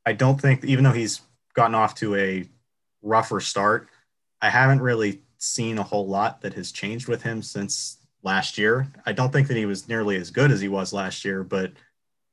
I 0.04 0.12
don't 0.12 0.40
think, 0.40 0.64
even 0.64 0.84
though 0.84 0.92
he's 0.92 1.20
gotten 1.54 1.74
off 1.74 1.94
to 1.96 2.16
a 2.16 2.48
rougher 3.02 3.40
start, 3.40 3.88
I 4.42 4.50
haven't 4.50 4.82
really 4.82 5.22
seen 5.38 5.78
a 5.78 5.82
whole 5.82 6.06
lot 6.06 6.42
that 6.42 6.54
has 6.54 6.72
changed 6.72 7.08
with 7.08 7.22
him 7.22 7.42
since 7.42 7.98
last 8.22 8.58
year. 8.58 8.92
I 9.06 9.12
don't 9.12 9.32
think 9.32 9.48
that 9.48 9.56
he 9.56 9.66
was 9.66 9.88
nearly 9.88 10.16
as 10.16 10.30
good 10.30 10.50
as 10.50 10.60
he 10.60 10.68
was 10.68 10.92
last 10.92 11.24
year, 11.24 11.42
but 11.42 11.72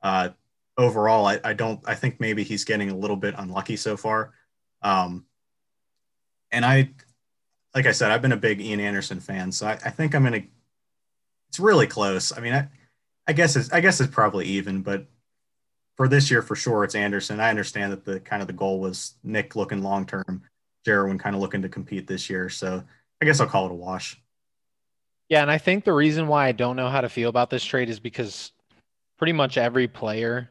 uh, 0.02 0.30
overall, 0.78 1.26
I, 1.26 1.40
I, 1.44 1.54
don't. 1.54 1.80
I 1.86 1.96
think 1.96 2.20
maybe 2.20 2.44
he's 2.44 2.66
getting 2.66 2.90
a 2.90 2.96
little 2.96 3.16
bit 3.16 3.36
unlucky 3.38 3.76
so 3.76 3.96
far. 3.96 4.34
Um, 4.82 5.26
and 6.52 6.66
I, 6.66 6.90
like 7.76 7.86
I 7.86 7.92
said, 7.92 8.12
I've 8.12 8.22
been 8.22 8.32
a 8.32 8.38
big 8.38 8.60
Ian 8.60 8.80
Anderson 8.80 9.20
fan, 9.20 9.52
so 9.52 9.68
I, 9.68 9.74
I 9.74 9.90
think 9.90 10.16
I'm 10.16 10.26
to 10.26 10.44
it's 11.50 11.60
really 11.60 11.88
close. 11.88 12.36
I 12.36 12.42
mean, 12.42 12.54
I, 12.54 12.68
I 13.28 13.34
guess 13.34 13.56
it's 13.56 13.72
I 13.72 13.82
guess 13.82 14.00
it's 14.00 14.14
probably 14.14 14.46
even, 14.46 14.82
but 14.82 15.06
for 15.98 16.08
this 16.08 16.32
year 16.32 16.42
for 16.42 16.56
sure 16.56 16.84
it's 16.84 16.96
Anderson. 16.96 17.40
I 17.40 17.50
understand 17.50 17.92
that 17.92 18.06
the 18.06 18.20
kind 18.20 18.42
of 18.42 18.48
the 18.48 18.54
goal 18.54 18.80
was 18.80 19.16
Nick 19.24 19.56
looking 19.56 19.84
long 19.84 20.06
term, 20.06 20.44
Jarwin 20.86 21.18
kind 21.18 21.36
of 21.36 21.42
looking 21.42 21.62
to 21.62 21.70
compete 21.70 22.08
this 22.08 22.30
year. 22.30 22.50
So 22.50 22.84
I 23.22 23.26
guess 23.26 23.40
I'll 23.40 23.48
call 23.48 23.66
it 23.66 23.72
a 23.72 23.76
wash. 23.76 24.20
Yeah, 25.28 25.42
and 25.42 25.52
I 25.52 25.60
think 25.60 25.84
the 25.84 25.94
reason 25.94 26.28
why 26.28 26.48
I 26.48 26.52
don't 26.52 26.76
know 26.76 26.90
how 26.90 27.02
to 27.02 27.10
feel 27.10 27.30
about 27.30 27.50
this 27.50 27.64
trade 27.64 27.90
is 27.90 28.00
because 28.00 28.52
pretty 29.18 29.34
much 29.34 29.58
every 29.58 29.88
player 29.88 30.50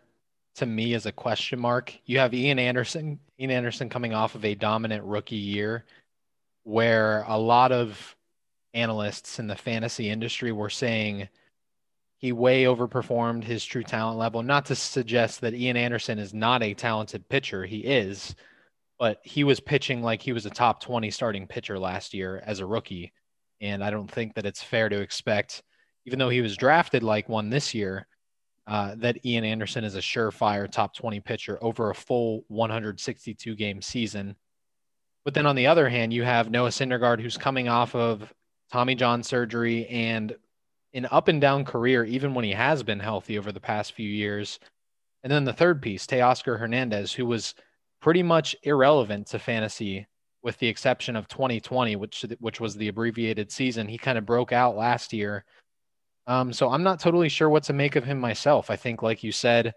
to 0.56 0.66
me 0.66 0.94
is 0.94 1.06
a 1.06 1.12
question 1.12 1.58
mark. 1.58 1.92
You 2.04 2.18
have 2.18 2.34
Ian 2.34 2.58
Anderson, 2.58 3.18
Ian 3.40 3.50
Anderson 3.50 3.88
coming 3.88 4.14
off 4.14 4.34
of 4.34 4.44
a 4.44 4.54
dominant 4.54 5.04
rookie 5.04 5.36
year 5.36 5.84
where 6.62 7.24
a 7.26 7.38
lot 7.38 7.72
of 7.72 8.16
analysts 8.74 9.38
in 9.38 9.46
the 9.46 9.56
fantasy 9.56 10.10
industry 10.10 10.52
were 10.52 10.70
saying 10.70 11.28
he 12.18 12.32
way 12.32 12.64
overperformed 12.64 13.44
his 13.44 13.64
true 13.64 13.82
talent 13.82 14.18
level. 14.18 14.42
Not 14.42 14.66
to 14.66 14.74
suggest 14.74 15.40
that 15.40 15.54
Ian 15.54 15.76
Anderson 15.76 16.18
is 16.18 16.34
not 16.34 16.62
a 16.62 16.74
talented 16.74 17.28
pitcher, 17.28 17.64
he 17.64 17.78
is, 17.78 18.34
but 18.98 19.20
he 19.22 19.44
was 19.44 19.60
pitching 19.60 20.02
like 20.02 20.20
he 20.20 20.32
was 20.32 20.46
a 20.46 20.50
top 20.50 20.82
20 20.82 21.10
starting 21.10 21.46
pitcher 21.46 21.78
last 21.78 22.12
year 22.12 22.42
as 22.44 22.60
a 22.60 22.66
rookie. 22.66 23.12
And 23.60 23.82
I 23.82 23.90
don't 23.90 24.10
think 24.10 24.34
that 24.34 24.46
it's 24.46 24.62
fair 24.62 24.88
to 24.88 25.00
expect, 25.00 25.62
even 26.04 26.18
though 26.18 26.28
he 26.28 26.40
was 26.40 26.56
drafted 26.56 27.02
like 27.02 27.28
one 27.28 27.50
this 27.50 27.74
year, 27.74 28.06
uh, 28.66 28.94
that 28.98 29.24
Ian 29.24 29.44
Anderson 29.44 29.84
is 29.84 29.94
a 29.94 30.00
surefire 30.00 30.70
top 30.70 30.94
20 30.94 31.20
pitcher 31.20 31.58
over 31.62 31.90
a 31.90 31.94
full 31.94 32.44
162 32.48 33.54
game 33.56 33.80
season. 33.80 34.36
But 35.24 35.34
then 35.34 35.46
on 35.46 35.56
the 35.56 35.66
other 35.66 35.88
hand, 35.88 36.12
you 36.12 36.22
have 36.22 36.50
Noah 36.50 36.68
Syndergaard, 36.68 37.20
who's 37.20 37.36
coming 37.36 37.68
off 37.68 37.94
of 37.94 38.32
Tommy 38.70 38.94
John 38.94 39.22
surgery 39.22 39.86
and 39.86 40.36
an 40.94 41.06
up 41.10 41.28
and 41.28 41.40
down 41.40 41.64
career, 41.64 42.04
even 42.04 42.34
when 42.34 42.44
he 42.44 42.52
has 42.52 42.82
been 42.82 43.00
healthy 43.00 43.38
over 43.38 43.52
the 43.52 43.60
past 43.60 43.92
few 43.92 44.08
years. 44.08 44.58
And 45.22 45.32
then 45.32 45.44
the 45.44 45.52
third 45.52 45.82
piece, 45.82 46.06
Teoscar 46.06 46.58
Hernandez, 46.58 47.12
who 47.12 47.26
was 47.26 47.54
pretty 48.00 48.22
much 48.22 48.56
irrelevant 48.62 49.26
to 49.28 49.38
fantasy 49.38 50.06
with 50.42 50.58
the 50.58 50.68
exception 50.68 51.16
of 51.16 51.28
2020, 51.28 51.96
which 51.96 52.24
which 52.40 52.60
was 52.60 52.74
the 52.74 52.88
abbreviated 52.88 53.50
season. 53.50 53.88
He 53.88 53.98
kind 53.98 54.18
of 54.18 54.26
broke 54.26 54.52
out 54.52 54.76
last 54.76 55.12
year. 55.12 55.44
Um, 56.26 56.52
so 56.52 56.70
I'm 56.70 56.82
not 56.82 57.00
totally 57.00 57.28
sure 57.28 57.48
what 57.48 57.64
to 57.64 57.72
make 57.72 57.96
of 57.96 58.04
him 58.04 58.18
myself. 58.18 58.70
I 58.70 58.76
think, 58.76 59.02
like 59.02 59.24
you 59.24 59.32
said, 59.32 59.74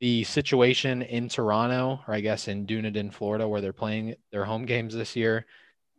the 0.00 0.24
situation 0.24 1.02
in 1.02 1.28
Toronto, 1.28 2.00
or 2.06 2.14
I 2.14 2.20
guess 2.20 2.48
in 2.48 2.66
Dunedin, 2.66 3.10
Florida, 3.10 3.48
where 3.48 3.60
they're 3.60 3.72
playing 3.72 4.14
their 4.30 4.44
home 4.44 4.64
games 4.64 4.94
this 4.94 5.16
year, 5.16 5.46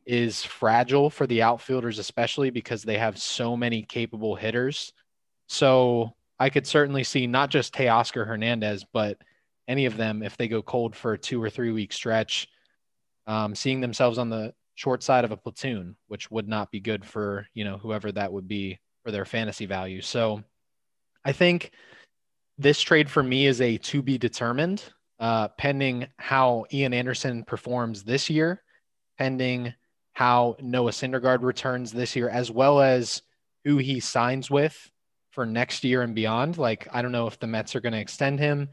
is 0.05 0.43
fragile 0.43 1.09
for 1.09 1.27
the 1.27 1.41
outfielders, 1.41 1.99
especially 1.99 2.49
because 2.49 2.83
they 2.83 2.97
have 2.97 3.17
so 3.17 3.57
many 3.57 3.83
capable 3.83 4.35
hitters. 4.35 4.93
So 5.47 6.13
I 6.39 6.49
could 6.49 6.65
certainly 6.65 7.03
see 7.03 7.27
not 7.27 7.49
just 7.49 7.73
Teoscar 7.73 8.25
Hernandez, 8.25 8.85
but 8.93 9.17
any 9.67 9.85
of 9.85 9.97
them 9.97 10.23
if 10.23 10.37
they 10.37 10.47
go 10.47 10.61
cold 10.61 10.95
for 10.95 11.13
a 11.13 11.17
two 11.17 11.41
or 11.41 11.49
three 11.49 11.71
week 11.71 11.91
stretch, 11.93 12.47
um, 13.25 13.55
seeing 13.55 13.81
themselves 13.81 14.17
on 14.17 14.29
the 14.29 14.53
short 14.75 15.03
side 15.03 15.25
of 15.25 15.31
a 15.31 15.37
platoon, 15.37 15.95
which 16.07 16.29
would 16.31 16.47
not 16.47 16.71
be 16.71 16.79
good 16.79 17.05
for 17.05 17.47
you 17.53 17.63
know 17.63 17.77
whoever 17.77 18.11
that 18.11 18.31
would 18.31 18.47
be 18.47 18.79
for 19.03 19.11
their 19.11 19.25
fantasy 19.25 19.65
value. 19.65 20.01
So 20.01 20.43
I 21.23 21.31
think 21.31 21.71
this 22.57 22.81
trade 22.81 23.09
for 23.09 23.21
me 23.23 23.47
is 23.47 23.61
a 23.61 23.77
to 23.77 24.01
be 24.01 24.17
determined, 24.17 24.83
uh, 25.19 25.49
pending 25.49 26.07
how 26.17 26.65
Ian 26.71 26.93
Anderson 26.93 27.43
performs 27.43 28.03
this 28.03 28.29
year, 28.29 28.63
pending 29.17 29.73
how 30.13 30.55
Noah 30.59 30.91
Syndergaard 30.91 31.43
returns 31.43 31.91
this 31.91 32.15
year, 32.15 32.29
as 32.29 32.49
well 32.49 32.81
as 32.81 33.21
who 33.63 33.77
he 33.77 33.99
signs 33.99 34.49
with 34.49 34.89
for 35.31 35.45
next 35.45 35.83
year 35.83 36.01
and 36.01 36.15
beyond. 36.15 36.57
Like, 36.57 36.87
I 36.91 37.01
don't 37.01 37.11
know 37.11 37.27
if 37.27 37.39
the 37.39 37.45
Mets 37.45 37.75
are 37.75 37.81
going 37.81 37.93
to 37.93 37.99
extend 37.99 38.39
him. 38.39 38.69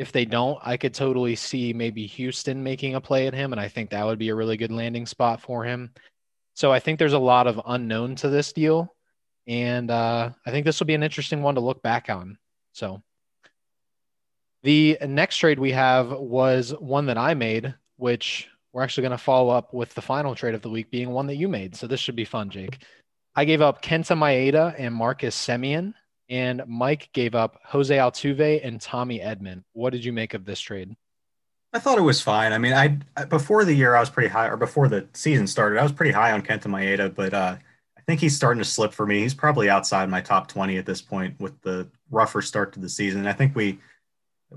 If 0.00 0.12
they 0.12 0.24
don't, 0.24 0.58
I 0.62 0.78
could 0.78 0.94
totally 0.94 1.36
see 1.36 1.74
maybe 1.74 2.06
Houston 2.06 2.62
making 2.62 2.94
a 2.94 3.02
play 3.02 3.26
at 3.26 3.34
him. 3.34 3.52
And 3.52 3.60
I 3.60 3.68
think 3.68 3.90
that 3.90 4.06
would 4.06 4.18
be 4.18 4.30
a 4.30 4.34
really 4.34 4.56
good 4.56 4.72
landing 4.72 5.04
spot 5.04 5.42
for 5.42 5.62
him. 5.62 5.92
So 6.54 6.72
I 6.72 6.80
think 6.80 6.98
there's 6.98 7.12
a 7.12 7.18
lot 7.18 7.46
of 7.46 7.60
unknown 7.66 8.14
to 8.16 8.30
this 8.30 8.54
deal. 8.54 8.94
And 9.46 9.90
uh, 9.90 10.30
I 10.46 10.50
think 10.50 10.64
this 10.64 10.80
will 10.80 10.86
be 10.86 10.94
an 10.94 11.02
interesting 11.02 11.42
one 11.42 11.56
to 11.56 11.60
look 11.60 11.82
back 11.82 12.08
on. 12.08 12.38
So 12.72 13.02
the 14.62 14.96
next 15.06 15.36
trade 15.36 15.58
we 15.58 15.72
have 15.72 16.10
was 16.10 16.70
one 16.78 17.04
that 17.06 17.18
I 17.18 17.34
made, 17.34 17.74
which 17.96 18.48
we're 18.72 18.82
actually 18.82 19.02
going 19.02 19.18
to 19.18 19.18
follow 19.18 19.50
up 19.50 19.74
with 19.74 19.92
the 19.94 20.02
final 20.02 20.34
trade 20.34 20.54
of 20.54 20.62
the 20.62 20.70
week 20.70 20.90
being 20.90 21.10
one 21.10 21.26
that 21.26 21.36
you 21.36 21.48
made. 21.48 21.76
So 21.76 21.86
this 21.86 22.00
should 22.00 22.16
be 22.16 22.24
fun, 22.24 22.48
Jake. 22.48 22.78
I 23.36 23.44
gave 23.44 23.60
up 23.60 23.82
Kenta 23.82 24.16
Maeda 24.16 24.74
and 24.78 24.94
Marcus 24.94 25.36
Semien, 25.36 25.92
and 26.30 26.62
Mike 26.66 27.10
gave 27.12 27.34
up 27.34 27.60
Jose 27.64 27.94
Altuve 27.94 28.64
and 28.64 28.80
Tommy 28.80 29.18
Edman. 29.18 29.64
What 29.72 29.90
did 29.90 30.04
you 30.04 30.12
make 30.12 30.32
of 30.32 30.46
this 30.46 30.60
trade? 30.60 30.96
I 31.72 31.78
thought 31.78 31.98
it 31.98 32.02
was 32.02 32.20
fine. 32.20 32.52
I 32.52 32.58
mean, 32.58 32.72
I 32.72 33.24
before 33.26 33.64
the 33.64 33.74
year 33.74 33.94
I 33.94 34.00
was 34.00 34.10
pretty 34.10 34.28
high, 34.28 34.48
or 34.48 34.56
before 34.56 34.88
the 34.88 35.06
season 35.12 35.46
started, 35.46 35.78
I 35.78 35.82
was 35.82 35.92
pretty 35.92 36.12
high 36.12 36.32
on 36.32 36.42
Kenta 36.42 36.66
Maeda, 36.66 37.14
but 37.14 37.34
uh, 37.34 37.56
I 37.96 38.00
think 38.02 38.20
he's 38.20 38.34
starting 38.34 38.62
to 38.62 38.68
slip 38.68 38.92
for 38.92 39.06
me. 39.06 39.20
He's 39.20 39.34
probably 39.34 39.68
outside 39.68 40.08
my 40.08 40.20
top 40.20 40.48
twenty 40.48 40.78
at 40.78 40.86
this 40.86 41.02
point 41.02 41.38
with 41.38 41.60
the 41.62 41.88
rougher 42.10 42.42
start 42.42 42.72
to 42.72 42.80
the 42.80 42.88
season. 42.88 43.26
I 43.26 43.32
think 43.32 43.54
we, 43.54 43.78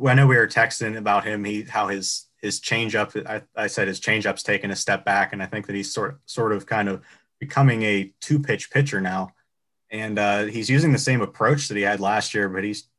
I 0.04 0.16
know 0.16 0.26
we 0.26 0.38
were 0.38 0.48
texting 0.48 0.98
about 0.98 1.24
him, 1.26 1.44
he 1.44 1.64
how 1.64 1.88
his 1.88 2.28
his 2.42 2.60
changeup. 2.60 3.16
I, 3.28 3.44
I 3.56 3.68
said 3.68 3.88
his 3.88 4.00
changeup's 4.00 4.42
taken 4.42 4.72
a 4.72 4.76
step 4.76 5.06
back, 5.06 5.34
and 5.34 5.44
I 5.44 5.46
think 5.46 5.68
that 5.68 5.76
he's 5.76 5.94
sort 5.94 6.20
sort 6.26 6.52
of 6.52 6.66
kind 6.66 6.90
of 6.90 7.04
becoming 7.40 7.84
a 7.84 8.12
two 8.22 8.40
pitch 8.40 8.72
pitcher 8.72 9.02
now, 9.02 9.34
and 9.94 10.20
uh, 10.20 10.44
he's 10.46 10.70
using 10.70 10.92
the 10.92 10.98
same 10.98 11.22
approach 11.22 11.70
that 11.70 11.78
he 11.78 11.84
had 11.84 12.02
last 12.02 12.34
year, 12.34 12.50
but 12.50 12.64
he's 12.64 12.90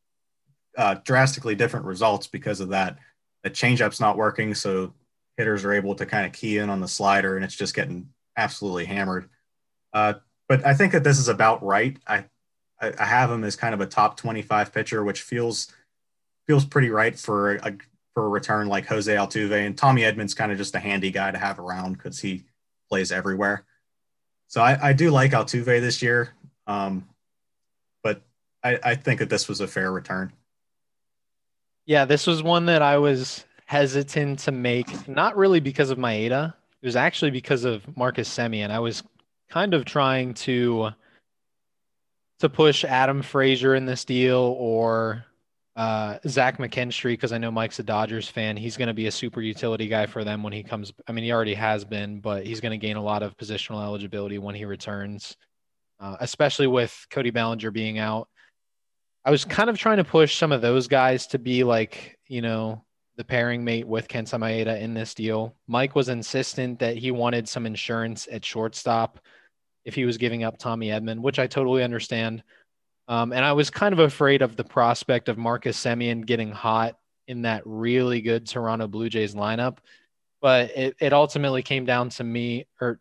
uh, 0.79 0.95
drastically 1.05 1.55
different 1.55 1.85
results 1.85 2.27
because 2.27 2.61
of 2.61 2.71
that. 2.71 2.99
The 3.43 3.51
changeup's 3.51 4.01
not 4.01 4.17
working, 4.17 4.55
so 4.55 4.95
hitters 5.37 5.65
are 5.65 5.73
able 5.73 5.97
to 5.97 6.07
kind 6.07 6.25
of 6.25 6.33
key 6.33 6.59
in 6.59 6.71
on 6.71 6.81
the 6.81 6.89
slider, 6.89 7.37
and 7.37 7.45
it's 7.45 7.57
just 7.57 7.75
getting 7.75 8.09
absolutely 8.37 8.87
hammered. 8.87 9.29
Uh, 9.93 10.15
but 10.49 10.65
I 10.65 10.73
think 10.75 10.93
that 10.93 11.05
this 11.05 11.19
is 11.19 11.29
about 11.29 11.63
right. 11.63 11.99
I 12.07 12.25
I 12.81 13.05
have 13.05 13.31
him 13.31 13.45
as 13.45 13.57
kind 13.57 13.75
of 13.75 13.81
a 13.81 13.87
top 13.87 14.17
25 14.17 14.73
pitcher, 14.73 15.05
which 15.05 15.23
feels 15.23 15.73
feels 16.47 16.65
pretty 16.65 16.91
right 16.91 17.19
for 17.19 17.55
a, 17.57 17.77
for 18.13 18.27
a 18.27 18.29
return 18.29 18.69
like 18.69 18.87
Jose 18.87 19.13
Altuve. 19.13 19.67
And 19.67 19.77
Tommy 19.77 20.03
Edman's, 20.03 20.35
kind 20.35 20.53
of 20.53 20.59
just 20.59 20.75
a 20.75 20.81
handy 20.81 21.11
guy 21.11 21.31
to 21.31 21.39
have 21.39 21.59
around 21.59 21.95
because 21.95 22.21
he 22.21 22.45
plays 22.91 23.11
everywhere. 23.11 23.65
So 24.49 24.61
I, 24.61 24.91
I, 24.91 24.93
do 24.93 25.11
like 25.11 25.31
Altuve 25.31 25.81
this 25.81 26.03
year, 26.03 26.35
um, 26.67 27.09
but 28.03 28.23
I, 28.63 28.79
I 28.83 28.95
think 28.95 29.21
that 29.21 29.31
this 29.31 29.49
was 29.49 29.61
a 29.61 29.67
fair 29.67 29.93
return. 29.93 30.33
Yeah, 31.87 32.05
this 32.05 32.27
was 32.27 32.43
one 32.43 32.67
that 32.67 32.83
I 32.83 32.99
was 32.99 33.45
hesitant 33.67 34.39
to 34.41 34.53
make, 34.53 35.09
not 35.09 35.37
really 35.37 35.61
because 35.61 35.91
of 35.91 35.99
Maeda. 35.99 36.55
It 36.83 36.87
was 36.87 36.97
actually 36.97 37.31
because 37.31 37.65
of 37.65 37.97
Marcus 37.97 38.29
Semien. 38.29 38.71
I 38.71 38.79
was 38.79 39.03
kind 39.51 39.75
of 39.75 39.85
trying 39.85 40.35
to 40.35 40.91
to 42.41 42.49
push 42.49 42.85
Adam 42.85 43.23
Frazier 43.23 43.75
in 43.75 43.87
this 43.87 44.05
deal 44.05 44.57
or 44.59 45.25
uh, 45.77 46.19
Zach 46.27 46.59
McKinstry, 46.59 47.13
because 47.13 47.33
I 47.33 47.39
know 47.39 47.51
Mike's 47.51 47.79
a 47.79 47.83
Dodgers 47.83 48.29
fan. 48.29 48.57
He's 48.57 48.77
going 48.77 48.89
to 48.89 48.95
be 48.95 49.07
a 49.07 49.13
super 49.13 49.41
utility 49.41 49.89
guy 49.89 50.07
for 50.07 50.25
them 50.25 50.43
when 50.43 50.53
he 50.53 50.63
comes. 50.63 50.93
I 51.09 51.13
mean, 51.13 51.25
he 51.25 51.33
already 51.33 51.55
has 51.55 51.85
been, 51.85 52.21
but 52.21 52.47
he's 52.47 52.61
going 52.61 52.79
to 52.79 52.87
gain 52.87 52.97
a 52.97 53.03
lot 53.03 53.23
of 53.23 53.37
positional 53.37 53.83
eligibility 53.83 54.39
when 54.39 54.55
he 54.55 54.65
returns, 54.65 55.37
uh, 56.01 56.17
especially 56.21 56.67
with 56.67 57.07
Cody 57.11 57.31
Bellinger 57.31 57.71
being 57.71 57.99
out. 57.99 58.29
I 59.25 59.31
was 59.31 59.45
kind 59.45 59.71
of 59.71 59.79
trying 59.79 59.97
to 59.97 60.05
push 60.05 60.37
some 60.37 60.53
of 60.53 60.61
those 60.61 60.87
guys 60.87 61.27
to 61.29 61.39
be 61.39 61.65
like, 61.65 62.19
you 62.27 62.43
know, 62.43 62.85
the 63.17 63.25
pairing 63.25 63.65
mate 63.65 63.87
with 63.87 64.09
Kenta 64.09 64.39
Maeda 64.39 64.81
in 64.81 64.93
this 64.93 65.15
deal. 65.15 65.55
Mike 65.67 65.95
was 65.95 66.09
insistent 66.09 66.79
that 66.81 66.97
he 66.97 67.11
wanted 67.11 67.49
some 67.49 67.65
insurance 67.65 68.29
at 68.31 68.45
shortstop 68.45 69.21
if 69.85 69.95
he 69.95 70.05
was 70.05 70.19
giving 70.19 70.45
up 70.45 70.59
Tommy 70.59 70.89
Edman, 70.89 71.21
which 71.21 71.39
I 71.39 71.47
totally 71.47 71.83
understand. 71.83 72.43
Um, 73.07 73.33
and 73.33 73.45
I 73.45 73.53
was 73.53 73.71
kind 73.71 73.93
of 73.93 73.99
afraid 73.99 74.43
of 74.43 74.57
the 74.57 74.65
prospect 74.65 75.29
of 75.29 75.39
Marcus 75.39 75.83
Semien 75.83 76.25
getting 76.25 76.51
hot 76.51 76.97
in 77.29 77.43
that 77.43 77.63
really 77.65 78.21
good 78.21 78.47
Toronto 78.47 78.89
Blue 78.89 79.09
Jays 79.09 79.35
lineup. 79.35 79.79
But 80.41 80.71
it, 80.77 80.97
it 81.01 81.13
ultimately 81.13 81.63
came 81.63 81.85
down 81.87 82.11
to 82.11 82.25
me 82.25 82.67
or 82.81 83.01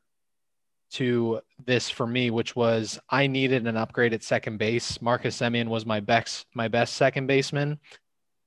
to 0.94 1.42
this 1.66 1.90
for 1.90 2.06
me, 2.06 2.30
which 2.30 2.56
was 2.56 3.00
I 3.10 3.28
needed 3.28 3.68
an 3.68 3.78
upgrade 3.78 4.14
at 4.14 4.24
second 4.24 4.58
base. 4.58 5.02
Marcus 5.02 5.38
Semien 5.38 5.68
was 5.68 5.86
my 5.86 6.00
best 6.00 6.46
my 6.54 6.68
best 6.68 6.96
second 6.96 7.28
baseman. 7.28 7.80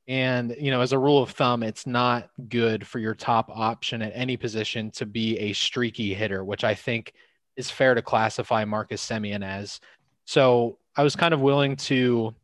And 0.08 0.54
you 0.58 0.70
know, 0.70 0.80
as 0.80 0.92
a 0.92 0.98
rule 0.98 1.22
of 1.22 1.30
thumb, 1.30 1.62
it's 1.62 1.86
not 1.86 2.30
good 2.48 2.86
for 2.86 3.00
your 3.00 3.14
top 3.14 3.50
option 3.50 4.00
at 4.02 4.12
any 4.14 4.36
position 4.36 4.90
to 4.92 5.06
be 5.06 5.36
a 5.38 5.52
streaky 5.52 6.14
hitter, 6.14 6.44
which 6.44 6.62
I 6.62 6.74
think 6.74 7.12
is 7.56 7.70
fair 7.70 7.94
to 7.94 8.02
classify 8.02 8.64
Marcus 8.64 9.04
Semien 9.04 9.44
as. 9.44 9.80
So 10.24 10.78
I 10.96 11.02
was 11.02 11.16
kind 11.16 11.34
of 11.34 11.40
willing 11.40 11.74
to 11.76 12.34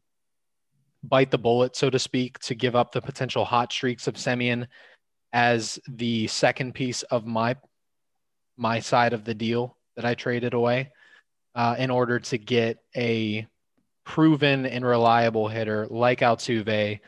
bite 1.04 1.30
the 1.30 1.38
bullet, 1.38 1.76
so 1.76 1.90
to 1.90 1.98
speak, 1.98 2.38
to 2.40 2.54
give 2.54 2.74
up 2.74 2.92
the 2.92 3.02
potential 3.02 3.44
hot 3.44 3.72
streaks 3.72 4.08
of 4.08 4.14
Semien 4.14 4.66
as 5.32 5.78
the 5.88 6.26
second 6.26 6.74
piece 6.74 7.02
of 7.04 7.26
my 7.26 7.56
my 8.56 8.80
side 8.80 9.12
of 9.12 9.24
the 9.24 9.34
deal 9.34 9.76
that 9.96 10.04
I 10.04 10.14
traded 10.14 10.54
away 10.54 10.90
uh, 11.54 11.76
in 11.78 11.90
order 11.90 12.18
to 12.18 12.38
get 12.38 12.78
a 12.96 13.46
proven 14.04 14.66
and 14.66 14.84
reliable 14.84 15.48
hitter 15.48 15.86
like 15.90 16.20
Altuve 16.20 17.00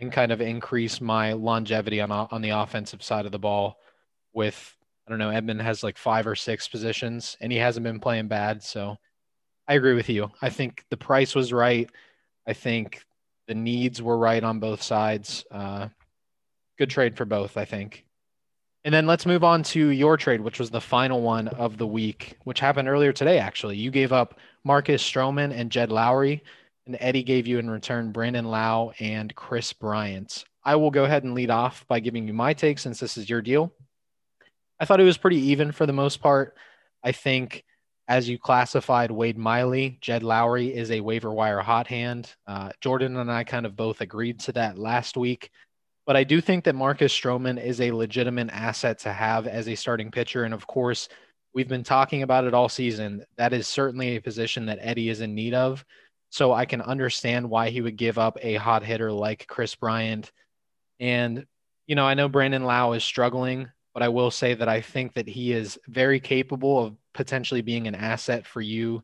and 0.00 0.12
kind 0.12 0.32
of 0.32 0.40
increase 0.40 1.00
my 1.00 1.32
longevity 1.32 2.00
on 2.00 2.10
on 2.10 2.42
the 2.42 2.50
offensive 2.50 3.02
side 3.02 3.26
of 3.26 3.32
the 3.32 3.38
ball 3.38 3.76
with 4.32 4.76
I 5.06 5.10
don't 5.10 5.18
know 5.18 5.30
Edman 5.30 5.60
has 5.60 5.82
like 5.82 5.98
five 5.98 6.26
or 6.26 6.34
six 6.34 6.68
positions 6.68 7.36
and 7.40 7.52
he 7.52 7.58
hasn't 7.58 7.84
been 7.84 8.00
playing 8.00 8.28
bad 8.28 8.62
so 8.62 8.96
I 9.68 9.74
agree 9.74 9.94
with 9.94 10.08
you. 10.08 10.30
I 10.40 10.48
think 10.48 10.84
the 10.88 10.96
price 10.96 11.34
was 11.34 11.52
right. 11.52 11.90
I 12.46 12.54
think 12.54 13.04
the 13.48 13.54
needs 13.54 14.00
were 14.00 14.16
right 14.16 14.42
on 14.42 14.60
both 14.60 14.82
sides. 14.82 15.44
Uh, 15.50 15.88
good 16.78 16.88
trade 16.88 17.16
for 17.16 17.26
both, 17.26 17.58
I 17.58 17.66
think. 17.66 18.06
And 18.88 18.94
then 18.94 19.06
let's 19.06 19.26
move 19.26 19.44
on 19.44 19.62
to 19.64 19.88
your 19.90 20.16
trade, 20.16 20.40
which 20.40 20.58
was 20.58 20.70
the 20.70 20.80
final 20.80 21.20
one 21.20 21.48
of 21.48 21.76
the 21.76 21.86
week, 21.86 22.38
which 22.44 22.58
happened 22.58 22.88
earlier 22.88 23.12
today, 23.12 23.38
actually. 23.38 23.76
You 23.76 23.90
gave 23.90 24.14
up 24.14 24.38
Marcus 24.64 25.02
Stroman 25.02 25.52
and 25.52 25.70
Jed 25.70 25.90
Lowrie, 25.90 26.40
and 26.86 26.96
Eddie 26.98 27.22
gave 27.22 27.46
you 27.46 27.58
in 27.58 27.68
return 27.68 28.12
Brandon 28.12 28.46
Lowe 28.46 28.94
and 28.98 29.34
Kris 29.34 29.74
Bryant. 29.74 30.46
I 30.64 30.76
will 30.76 30.90
go 30.90 31.04
ahead 31.04 31.22
and 31.22 31.34
lead 31.34 31.50
off 31.50 31.86
by 31.86 32.00
giving 32.00 32.26
you 32.26 32.32
my 32.32 32.54
take 32.54 32.78
since 32.78 32.98
this 32.98 33.18
is 33.18 33.28
your 33.28 33.42
deal. 33.42 33.74
I 34.80 34.86
thought 34.86 35.00
it 35.00 35.04
was 35.04 35.18
pretty 35.18 35.36
even 35.36 35.70
for 35.70 35.84
the 35.84 35.92
most 35.92 36.22
part. 36.22 36.56
I 37.04 37.12
think 37.12 37.64
as 38.08 38.26
you 38.26 38.38
classified 38.38 39.10
Wade 39.10 39.36
Miley, 39.36 39.98
Jed 40.00 40.22
Lowrie 40.22 40.72
is 40.72 40.90
a 40.90 41.02
waiver 41.02 41.30
wire 41.30 41.60
hot 41.60 41.88
hand. 41.88 42.34
Uh, 42.46 42.70
Jordan 42.80 43.18
and 43.18 43.30
I 43.30 43.44
kind 43.44 43.66
of 43.66 43.76
both 43.76 44.00
agreed 44.00 44.40
to 44.40 44.52
that 44.52 44.78
last 44.78 45.18
week. 45.18 45.50
But 46.08 46.16
I 46.16 46.24
do 46.24 46.40
think 46.40 46.64
that 46.64 46.74
Marcus 46.74 47.12
Stroman 47.12 47.62
is 47.62 47.82
a 47.82 47.90
legitimate 47.90 48.48
asset 48.48 48.98
to 49.00 49.12
have 49.12 49.46
as 49.46 49.68
a 49.68 49.74
starting 49.74 50.10
pitcher. 50.10 50.44
And 50.44 50.54
of 50.54 50.66
course, 50.66 51.10
we've 51.52 51.68
been 51.68 51.84
talking 51.84 52.22
about 52.22 52.44
it 52.44 52.54
all 52.54 52.70
season. 52.70 53.26
That 53.36 53.52
is 53.52 53.68
certainly 53.68 54.16
a 54.16 54.22
position 54.22 54.64
that 54.66 54.78
Eddie 54.80 55.10
is 55.10 55.20
in 55.20 55.34
need 55.34 55.52
of. 55.52 55.84
So 56.30 56.50
I 56.54 56.64
can 56.64 56.80
understand 56.80 57.50
why 57.50 57.68
he 57.68 57.82
would 57.82 57.98
give 57.98 58.16
up 58.16 58.38
a 58.40 58.54
hot 58.54 58.82
hitter 58.82 59.12
like 59.12 59.46
Kris 59.48 59.74
Bryant. 59.74 60.32
And, 60.98 61.44
you 61.86 61.94
know, 61.94 62.06
I 62.06 62.14
know 62.14 62.26
Brandon 62.26 62.64
Lowe 62.64 62.94
is 62.94 63.04
struggling, 63.04 63.68
but 63.92 64.02
I 64.02 64.08
will 64.08 64.30
say 64.30 64.54
that 64.54 64.68
I 64.68 64.80
think 64.80 65.12
that 65.12 65.28
he 65.28 65.52
is 65.52 65.78
very 65.88 66.20
capable 66.20 66.86
of 66.86 66.96
potentially 67.12 67.60
being 67.60 67.86
an 67.86 67.94
asset 67.94 68.46
for 68.46 68.62
you 68.62 69.02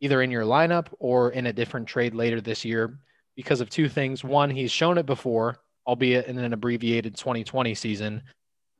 either 0.00 0.22
in 0.22 0.30
your 0.30 0.44
lineup 0.44 0.86
or 1.00 1.32
in 1.32 1.44
a 1.44 1.52
different 1.52 1.86
trade 1.86 2.14
later 2.14 2.40
this 2.40 2.64
year 2.64 2.98
because 3.36 3.60
of 3.60 3.68
two 3.68 3.90
things. 3.90 4.24
One, 4.24 4.48
he's 4.48 4.72
shown 4.72 4.96
it 4.96 5.04
before 5.04 5.58
albeit 5.86 6.26
in 6.26 6.38
an 6.38 6.52
abbreviated 6.52 7.16
2020 7.16 7.74
season. 7.74 8.22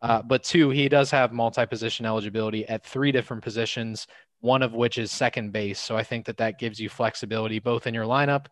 Uh, 0.03 0.23
but 0.23 0.43
two, 0.43 0.71
he 0.71 0.89
does 0.89 1.11
have 1.11 1.33
multi 1.33 1.67
position 1.67 2.07
eligibility 2.07 2.67
at 2.69 2.85
three 2.85 3.13
different 3.13 3.43
positions, 3.43 4.07
one 4.41 4.63
of 4.63 4.73
which 4.73 4.97
is 4.99 5.13
second 5.13 5.53
base. 5.53 5.79
So 5.79 5.97
I 5.97 6.03
think 6.03 6.25
that 6.27 6.39
that 6.39 6.59
gives 6.59 6.81
you 6.81 6.89
flexibility 6.89 7.59
both 7.59 7.87
in 7.87 7.95
your 7.95 8.07
lineup 8.07 8.47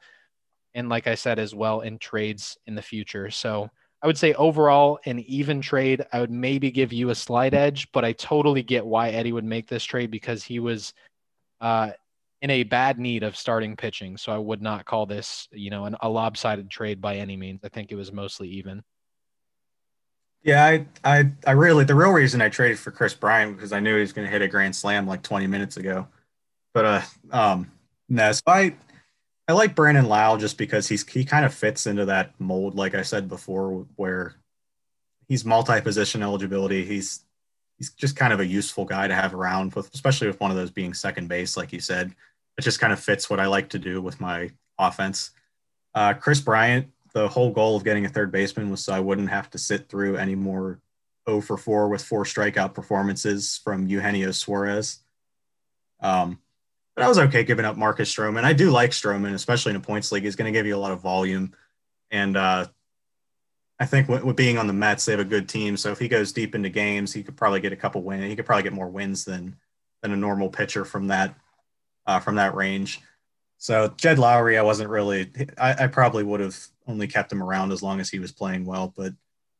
and, 0.74 0.88
like 0.88 1.06
I 1.06 1.14
said, 1.14 1.38
as 1.38 1.54
well 1.54 1.80
in 1.80 1.98
trades 1.98 2.58
in 2.66 2.74
the 2.74 2.82
future. 2.82 3.30
So 3.30 3.70
I 4.02 4.06
would 4.06 4.18
say 4.18 4.34
overall, 4.34 5.00
an 5.06 5.20
even 5.20 5.60
trade, 5.60 6.04
I 6.12 6.20
would 6.20 6.30
maybe 6.30 6.70
give 6.70 6.92
you 6.92 7.10
a 7.10 7.14
slight 7.14 7.54
edge, 7.54 7.90
but 7.92 8.04
I 8.04 8.12
totally 8.12 8.62
get 8.62 8.86
why 8.86 9.10
Eddie 9.10 9.32
would 9.32 9.44
make 9.44 9.66
this 9.66 9.84
trade 9.84 10.10
because 10.10 10.44
he 10.44 10.60
was 10.60 10.92
uh, 11.60 11.90
in 12.40 12.50
a 12.50 12.62
bad 12.62 12.98
need 12.98 13.22
of 13.22 13.36
starting 13.36 13.76
pitching. 13.76 14.16
So 14.16 14.32
I 14.32 14.38
would 14.38 14.62
not 14.62 14.84
call 14.84 15.06
this, 15.06 15.48
you 15.50 15.70
know, 15.70 15.86
an, 15.86 15.96
a 16.00 16.08
lopsided 16.08 16.70
trade 16.70 17.00
by 17.00 17.16
any 17.16 17.36
means. 17.36 17.60
I 17.64 17.68
think 17.68 17.90
it 17.90 17.96
was 17.96 18.12
mostly 18.12 18.48
even. 18.48 18.82
Yeah, 20.42 20.64
I, 20.64 20.86
I, 21.04 21.32
I 21.46 21.50
really 21.52 21.84
the 21.84 21.96
real 21.96 22.12
reason 22.12 22.40
I 22.40 22.48
traded 22.48 22.78
for 22.78 22.92
Kris 22.92 23.12
Bryant 23.12 23.56
because 23.56 23.72
I 23.72 23.80
knew 23.80 23.94
he 23.94 24.00
was 24.00 24.12
going 24.12 24.26
to 24.26 24.30
hit 24.30 24.40
a 24.40 24.48
grand 24.48 24.76
slam 24.76 25.06
like 25.06 25.22
20 25.22 25.48
minutes 25.48 25.76
ago. 25.76 26.06
But 26.72 26.84
uh, 26.84 27.02
um, 27.32 27.72
no, 28.08 28.30
so 28.30 28.42
I, 28.46 28.76
I 29.48 29.52
like 29.52 29.74
Brandon 29.74 30.06
Lowe 30.06 30.36
just 30.36 30.58
because 30.58 30.86
he's 30.86 31.06
he 31.08 31.24
kind 31.24 31.44
of 31.44 31.54
fits 31.54 31.86
into 31.86 32.04
that 32.04 32.38
mold, 32.38 32.76
like 32.76 32.94
I 32.94 33.02
said 33.02 33.28
before, 33.28 33.86
where 33.96 34.36
he's 35.26 35.44
multi-position 35.44 36.22
eligibility. 36.22 36.84
He's 36.84 37.24
he's 37.78 37.90
just 37.90 38.16
kind 38.16 38.32
of 38.32 38.40
a 38.40 38.46
useful 38.46 38.84
guy 38.84 39.08
to 39.08 39.14
have 39.14 39.34
around 39.34 39.74
with, 39.74 39.92
especially 39.94 40.26
with 40.26 40.40
one 40.40 40.50
of 40.50 40.56
those 40.56 40.70
being 40.70 40.92
second 40.92 41.28
base, 41.28 41.56
like 41.56 41.72
you 41.72 41.80
said 41.80 42.14
it 42.58 42.62
just 42.62 42.80
kind 42.80 42.92
of 42.92 43.00
fits 43.00 43.30
what 43.30 43.40
I 43.40 43.46
like 43.46 43.70
to 43.70 43.78
do 43.78 44.02
with 44.02 44.20
my 44.20 44.50
offense. 44.78 45.30
Uh, 45.94 46.12
Kris 46.12 46.40
Bryant, 46.40 46.88
the 47.14 47.28
whole 47.28 47.52
goal 47.52 47.76
of 47.76 47.84
getting 47.84 48.04
a 48.04 48.08
third 48.08 48.32
baseman 48.32 48.68
was 48.68 48.84
so 48.84 48.92
I 48.92 49.00
wouldn't 49.00 49.30
have 49.30 49.48
to 49.50 49.58
sit 49.58 49.88
through 49.88 50.16
any 50.16 50.34
more 50.34 50.80
0 51.28 51.40
for 51.40 51.56
4 51.56 51.88
with 51.88 52.02
four 52.02 52.24
strikeout 52.24 52.74
performances 52.74 53.60
from 53.62 53.86
Eugenio 53.86 54.32
Suarez. 54.32 54.98
Um, 56.00 56.40
but 56.96 57.04
I 57.04 57.08
was 57.08 57.18
okay 57.18 57.44
giving 57.44 57.64
up 57.64 57.76
Marcus 57.76 58.12
Stroman. 58.12 58.42
I 58.42 58.52
do 58.52 58.70
like 58.70 58.90
Stroman, 58.90 59.34
especially 59.34 59.70
in 59.70 59.76
a 59.76 59.80
points 59.80 60.10
league. 60.10 60.24
He's 60.24 60.36
going 60.36 60.52
to 60.52 60.58
give 60.58 60.66
you 60.66 60.74
a 60.74 60.78
lot 60.78 60.90
of 60.90 61.00
volume. 61.00 61.54
And 62.10 62.36
uh, 62.36 62.66
I 63.80 63.86
think 63.86 64.08
with, 64.08 64.36
being 64.36 64.58
on 64.58 64.66
the 64.66 64.72
Mets, 64.72 65.04
they 65.04 65.12
have 65.12 65.20
a 65.20 65.24
good 65.24 65.48
team. 65.48 65.76
So 65.76 65.92
if 65.92 65.98
he 65.98 66.08
goes 66.08 66.32
deep 66.32 66.54
into 66.54 66.68
games, 66.68 67.12
he 67.12 67.22
could 67.22 67.36
probably 67.36 67.60
get 67.60 67.72
a 67.72 67.76
couple 67.76 68.02
wins. 68.02 68.24
He 68.24 68.36
could 68.36 68.46
probably 68.46 68.64
get 68.64 68.72
more 68.72 68.88
wins 68.88 69.24
than 69.24 69.56
than 70.02 70.12
a 70.12 70.16
normal 70.16 70.48
pitcher 70.48 70.84
from 70.84 71.08
that 71.08 71.34
uh, 72.06 72.20
from 72.20 72.36
that 72.36 72.54
range. 72.54 73.00
So 73.58 73.92
Jed 73.96 74.18
Lowrie, 74.18 74.58
I 74.58 74.62
wasn't 74.62 74.90
really. 74.90 75.30
I, 75.58 75.84
I 75.84 75.86
probably 75.88 76.24
would 76.24 76.40
have 76.40 76.58
only 76.86 77.06
kept 77.06 77.32
him 77.32 77.42
around 77.42 77.72
as 77.72 77.82
long 77.82 78.00
as 78.00 78.08
he 78.08 78.18
was 78.18 78.32
playing 78.32 78.64
well, 78.64 78.92
but 78.96 79.12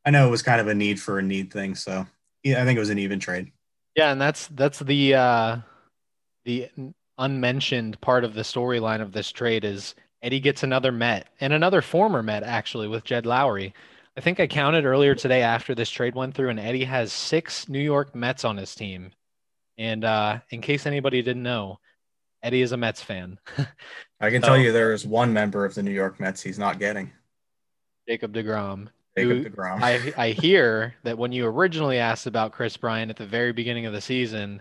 I 0.04 0.10
know 0.10 0.26
it 0.26 0.30
was 0.30 0.42
kind 0.42 0.60
of 0.60 0.68
a 0.68 0.74
need 0.74 1.00
for 1.00 1.18
a 1.18 1.22
need 1.22 1.52
thing. 1.52 1.74
So 1.74 2.06
yeah, 2.42 2.62
I 2.62 2.64
think 2.64 2.76
it 2.76 2.80
was 2.80 2.90
an 2.90 2.98
even 2.98 3.20
trade. 3.20 3.52
Yeah, 3.96 4.12
and 4.12 4.20
that's 4.20 4.48
that's 4.48 4.78
the 4.78 5.14
uh, 5.14 5.56
the 6.44 6.68
unmentioned 7.18 8.00
part 8.00 8.24
of 8.24 8.34
the 8.34 8.42
storyline 8.42 9.00
of 9.00 9.12
this 9.12 9.30
trade 9.30 9.64
is 9.64 9.94
Eddie 10.22 10.40
gets 10.40 10.62
another 10.62 10.92
Met 10.92 11.28
and 11.40 11.52
another 11.52 11.82
former 11.82 12.22
Met 12.22 12.42
actually 12.42 12.88
with 12.88 13.04
Jed 13.04 13.24
Lowrie. 13.24 13.72
I 14.18 14.20
think 14.20 14.40
I 14.40 14.48
counted 14.48 14.84
earlier 14.84 15.14
today 15.14 15.42
after 15.42 15.76
this 15.76 15.88
trade 15.88 16.16
went 16.16 16.34
through, 16.34 16.48
and 16.48 16.58
Eddie 16.58 16.82
has 16.82 17.12
six 17.12 17.68
New 17.68 17.78
York 17.78 18.16
Mets 18.16 18.44
on 18.44 18.56
his 18.56 18.74
team. 18.74 19.12
And 19.78 20.04
uh, 20.04 20.40
in 20.50 20.60
case 20.60 20.86
anybody 20.86 21.22
didn't 21.22 21.44
know, 21.44 21.78
Eddie 22.42 22.62
is 22.62 22.72
a 22.72 22.76
Mets 22.76 23.00
fan. 23.00 23.38
I 24.20 24.30
can 24.30 24.42
so, 24.42 24.48
tell 24.48 24.58
you 24.58 24.72
there 24.72 24.92
is 24.92 25.06
one 25.06 25.32
member 25.32 25.64
of 25.64 25.76
the 25.76 25.84
New 25.84 25.92
York 25.92 26.18
Mets 26.18 26.42
he's 26.42 26.58
not 26.58 26.80
getting. 26.80 27.12
Jacob 28.08 28.34
DeGrom. 28.34 28.88
Jacob 29.16 29.54
DeGrom. 29.54 29.80
I, 29.82 30.12
I 30.26 30.30
hear 30.30 30.96
that 31.04 31.16
when 31.16 31.30
you 31.30 31.46
originally 31.46 31.98
asked 31.98 32.26
about 32.26 32.50
Kris 32.50 32.76
Bryant 32.76 33.12
at 33.12 33.18
the 33.18 33.26
very 33.26 33.52
beginning 33.52 33.86
of 33.86 33.92
the 33.92 34.00
season, 34.00 34.60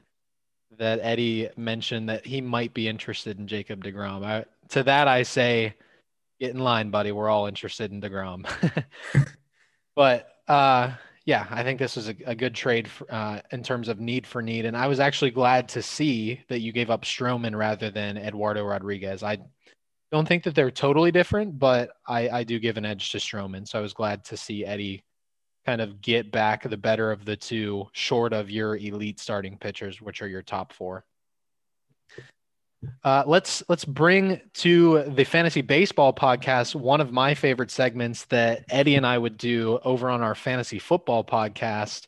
that 0.77 0.99
Eddie 1.01 1.49
mentioned 1.57 2.09
that 2.09 2.27
he 2.27 2.41
might 2.41 2.75
be 2.75 2.87
interested 2.87 3.39
in 3.39 3.47
Jacob 3.47 3.83
DeGrom. 3.83 4.23
I, 4.23 4.45
to 4.69 4.83
that 4.83 5.07
I 5.07 5.23
say, 5.23 5.73
get 6.39 6.51
in 6.51 6.59
line, 6.59 6.91
buddy. 6.91 7.11
We're 7.11 7.29
all 7.29 7.47
interested 7.47 7.91
in 7.91 8.01
DeGrom. 8.01 8.47
but 9.97 10.35
uh, 10.47 10.91
yeah, 11.25 11.47
I 11.49 11.63
think 11.63 11.79
this 11.79 11.95
was 11.95 12.07
a, 12.07 12.15
a 12.27 12.35
good 12.35 12.53
trade 12.53 12.87
for, 12.87 13.11
uh, 13.11 13.41
in 13.51 13.63
terms 13.63 13.89
of 13.89 13.99
need 13.99 14.27
for 14.27 14.43
need. 14.43 14.65
And 14.65 14.77
I 14.77 14.85
was 14.85 14.99
actually 14.99 15.31
glad 15.31 15.67
to 15.69 15.81
see 15.81 16.39
that 16.49 16.59
you 16.59 16.71
gave 16.71 16.91
up 16.91 17.01
Stroman 17.01 17.57
rather 17.57 17.89
than 17.89 18.15
Eduardo 18.15 18.63
Rodriguez. 18.63 19.23
I 19.23 19.39
don't 20.11 20.27
think 20.27 20.43
that 20.43 20.53
they're 20.53 20.69
totally 20.69 21.11
different, 21.11 21.57
but 21.57 21.89
I, 22.07 22.29
I 22.29 22.43
do 22.43 22.59
give 22.59 22.77
an 22.77 22.85
edge 22.85 23.11
to 23.11 23.17
Stroman. 23.17 23.67
So 23.67 23.79
I 23.79 23.81
was 23.81 23.93
glad 23.93 24.23
to 24.25 24.37
see 24.37 24.63
Eddie 24.63 25.03
kind 25.65 25.81
of 25.81 25.99
get 25.99 26.31
back 26.31 26.61
the 26.61 26.77
better 26.77 27.11
of 27.11 27.25
the 27.25 27.35
two, 27.35 27.87
short 27.91 28.33
of 28.33 28.51
your 28.51 28.77
elite 28.77 29.19
starting 29.19 29.57
pitchers, 29.57 29.99
which 29.99 30.21
are 30.21 30.27
your 30.27 30.43
top 30.43 30.73
four. 30.73 31.03
Uh, 33.03 33.23
let's 33.25 33.63
let's 33.69 33.85
bring 33.85 34.39
to 34.53 35.03
the 35.03 35.23
fantasy 35.23 35.61
baseball 35.61 36.13
podcast 36.13 36.75
one 36.75 37.01
of 37.01 37.11
my 37.11 37.33
favorite 37.33 37.71
segments 37.71 38.25
that 38.25 38.65
Eddie 38.69 38.95
and 38.95 39.05
I 39.05 39.17
would 39.17 39.37
do 39.37 39.79
over 39.83 40.09
on 40.09 40.21
our 40.21 40.35
fantasy 40.35 40.79
football 40.79 41.23
podcast. 41.23 42.07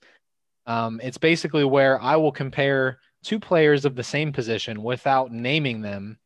Um, 0.68 1.00
it's 1.04 1.18
basically 1.18 1.64
where 1.64 2.00
I 2.00 2.16
will 2.18 2.32
compare 2.32 3.00
two 3.24 3.40
players 3.40 3.86
of 3.86 3.96
the 3.96 4.04
same 4.04 4.32
position 4.32 4.84
without 4.84 5.32
naming 5.32 5.82
them. 5.82 6.18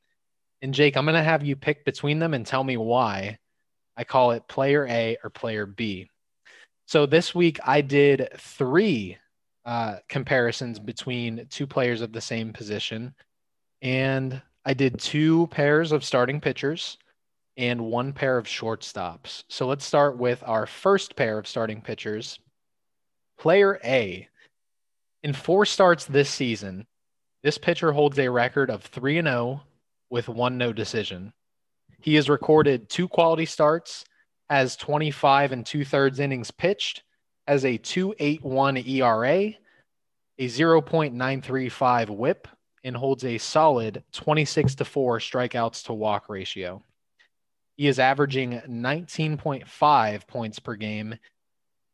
And 0.61 0.73
Jake, 0.73 0.97
I'm 0.97 1.05
going 1.05 1.15
to 1.15 1.23
have 1.23 1.43
you 1.43 1.55
pick 1.55 1.85
between 1.85 2.19
them 2.19 2.33
and 2.33 2.45
tell 2.45 2.63
me 2.63 2.77
why. 2.77 3.37
I 3.95 4.03
call 4.03 4.31
it 4.31 4.47
player 4.47 4.87
A 4.87 5.17
or 5.23 5.29
player 5.29 5.65
B. 5.65 6.09
So 6.87 7.05
this 7.05 7.33
week 7.33 7.59
I 7.65 7.81
did 7.81 8.29
three 8.37 9.17
uh, 9.65 9.97
comparisons 10.09 10.79
between 10.79 11.47
two 11.49 11.67
players 11.67 12.01
of 12.01 12.11
the 12.11 12.21
same 12.21 12.51
position. 12.51 13.13
And 13.83 14.41
I 14.65 14.73
did 14.73 14.97
two 14.97 15.47
pairs 15.47 15.91
of 15.91 16.05
starting 16.05 16.39
pitchers 16.39 16.97
and 17.57 17.81
one 17.81 18.13
pair 18.13 18.37
of 18.37 18.47
shortstops. 18.47 19.43
So 19.49 19.67
let's 19.67 19.85
start 19.85 20.17
with 20.17 20.41
our 20.45 20.65
first 20.65 21.17
pair 21.17 21.37
of 21.37 21.47
starting 21.47 21.81
pitchers. 21.81 22.39
Player 23.37 23.79
A. 23.83 24.27
In 25.21 25.33
four 25.33 25.65
starts 25.65 26.05
this 26.05 26.29
season, 26.29 26.87
this 27.43 27.57
pitcher 27.57 27.91
holds 27.91 28.17
a 28.17 28.29
record 28.29 28.69
of 28.69 28.83
3 28.83 29.19
and 29.19 29.27
0 29.27 29.61
with 30.09 30.29
one 30.29 30.57
no 30.57 30.71
decision. 30.71 31.33
He 31.99 32.15
has 32.15 32.29
recorded 32.29 32.89
two 32.89 33.09
quality 33.09 33.45
starts, 33.45 34.05
has 34.49 34.77
25 34.77 35.51
and 35.51 35.65
two 35.65 35.83
thirds 35.83 36.19
innings 36.19 36.51
pitched, 36.51 37.03
has 37.47 37.65
a 37.65 37.77
2.81 37.77 38.87
ERA, 38.87 39.53
a 40.39 40.47
0.935 40.47 42.09
whip, 42.09 42.47
and 42.83 42.95
holds 42.95 43.23
a 43.25 43.37
solid 43.37 44.03
26 44.11 44.75
to 44.75 44.85
4 44.85 45.19
strikeouts 45.19 45.85
to 45.85 45.93
walk 45.93 46.29
ratio. 46.29 46.83
He 47.75 47.87
is 47.87 47.99
averaging 47.99 48.61
19.5 48.67 50.27
points 50.27 50.59
per 50.59 50.75
game. 50.75 51.15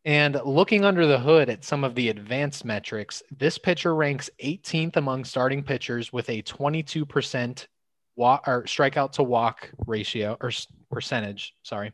And 0.06 0.40
looking 0.46 0.86
under 0.86 1.06
the 1.06 1.20
hood 1.20 1.50
at 1.50 1.64
some 1.64 1.84
of 1.84 1.96
the 1.96 2.10
advanced 2.10 2.66
metrics, 2.66 3.22
this 3.38 3.58
pitcher 3.58 3.94
ranks 3.94 4.30
18th 4.44 4.96
among 4.96 5.26
starting 5.26 5.64
pitchers 5.64 6.12
with 6.12 6.30
a 6.30 6.42
22% 6.42 7.68
walk 8.16 8.48
or 8.48 8.64
strikeout 8.64 9.12
to 9.14 9.24
walk 9.24 9.70
ratio 9.88 10.38
or 10.42 10.52
percentage, 10.92 11.56
sorry, 11.64 11.94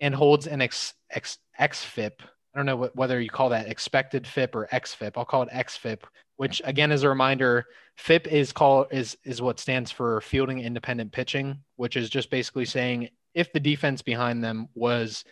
and 0.00 0.14
holds 0.14 0.46
an 0.46 0.60
X, 0.60 0.94
X, 1.10 1.38
XFIP. 1.58 2.12
I 2.54 2.58
don't 2.58 2.66
know 2.66 2.76
what, 2.76 2.96
whether 2.96 3.20
you 3.20 3.30
call 3.30 3.50
that 3.50 3.68
expected 3.68 4.26
FIP 4.26 4.56
or 4.56 4.68
XFIP. 4.72 5.12
I'll 5.16 5.24
call 5.24 5.42
it 5.42 5.50
XFIP, 5.50 6.02
which 6.36 6.60
again, 6.64 6.90
as 6.90 7.04
a 7.04 7.08
reminder, 7.08 7.66
FIP 7.96 8.26
is 8.26 8.52
called 8.52 8.86
is 8.90 9.16
is 9.24 9.40
what 9.40 9.60
stands 9.60 9.90
for 9.90 10.20
fielding 10.20 10.58
independent 10.58 11.12
pitching, 11.12 11.58
which 11.76 11.96
is 11.96 12.10
just 12.10 12.30
basically 12.30 12.64
saying 12.64 13.08
if 13.34 13.52
the 13.52 13.60
defense 13.60 14.02
behind 14.02 14.42
them 14.42 14.68
was 14.74 15.24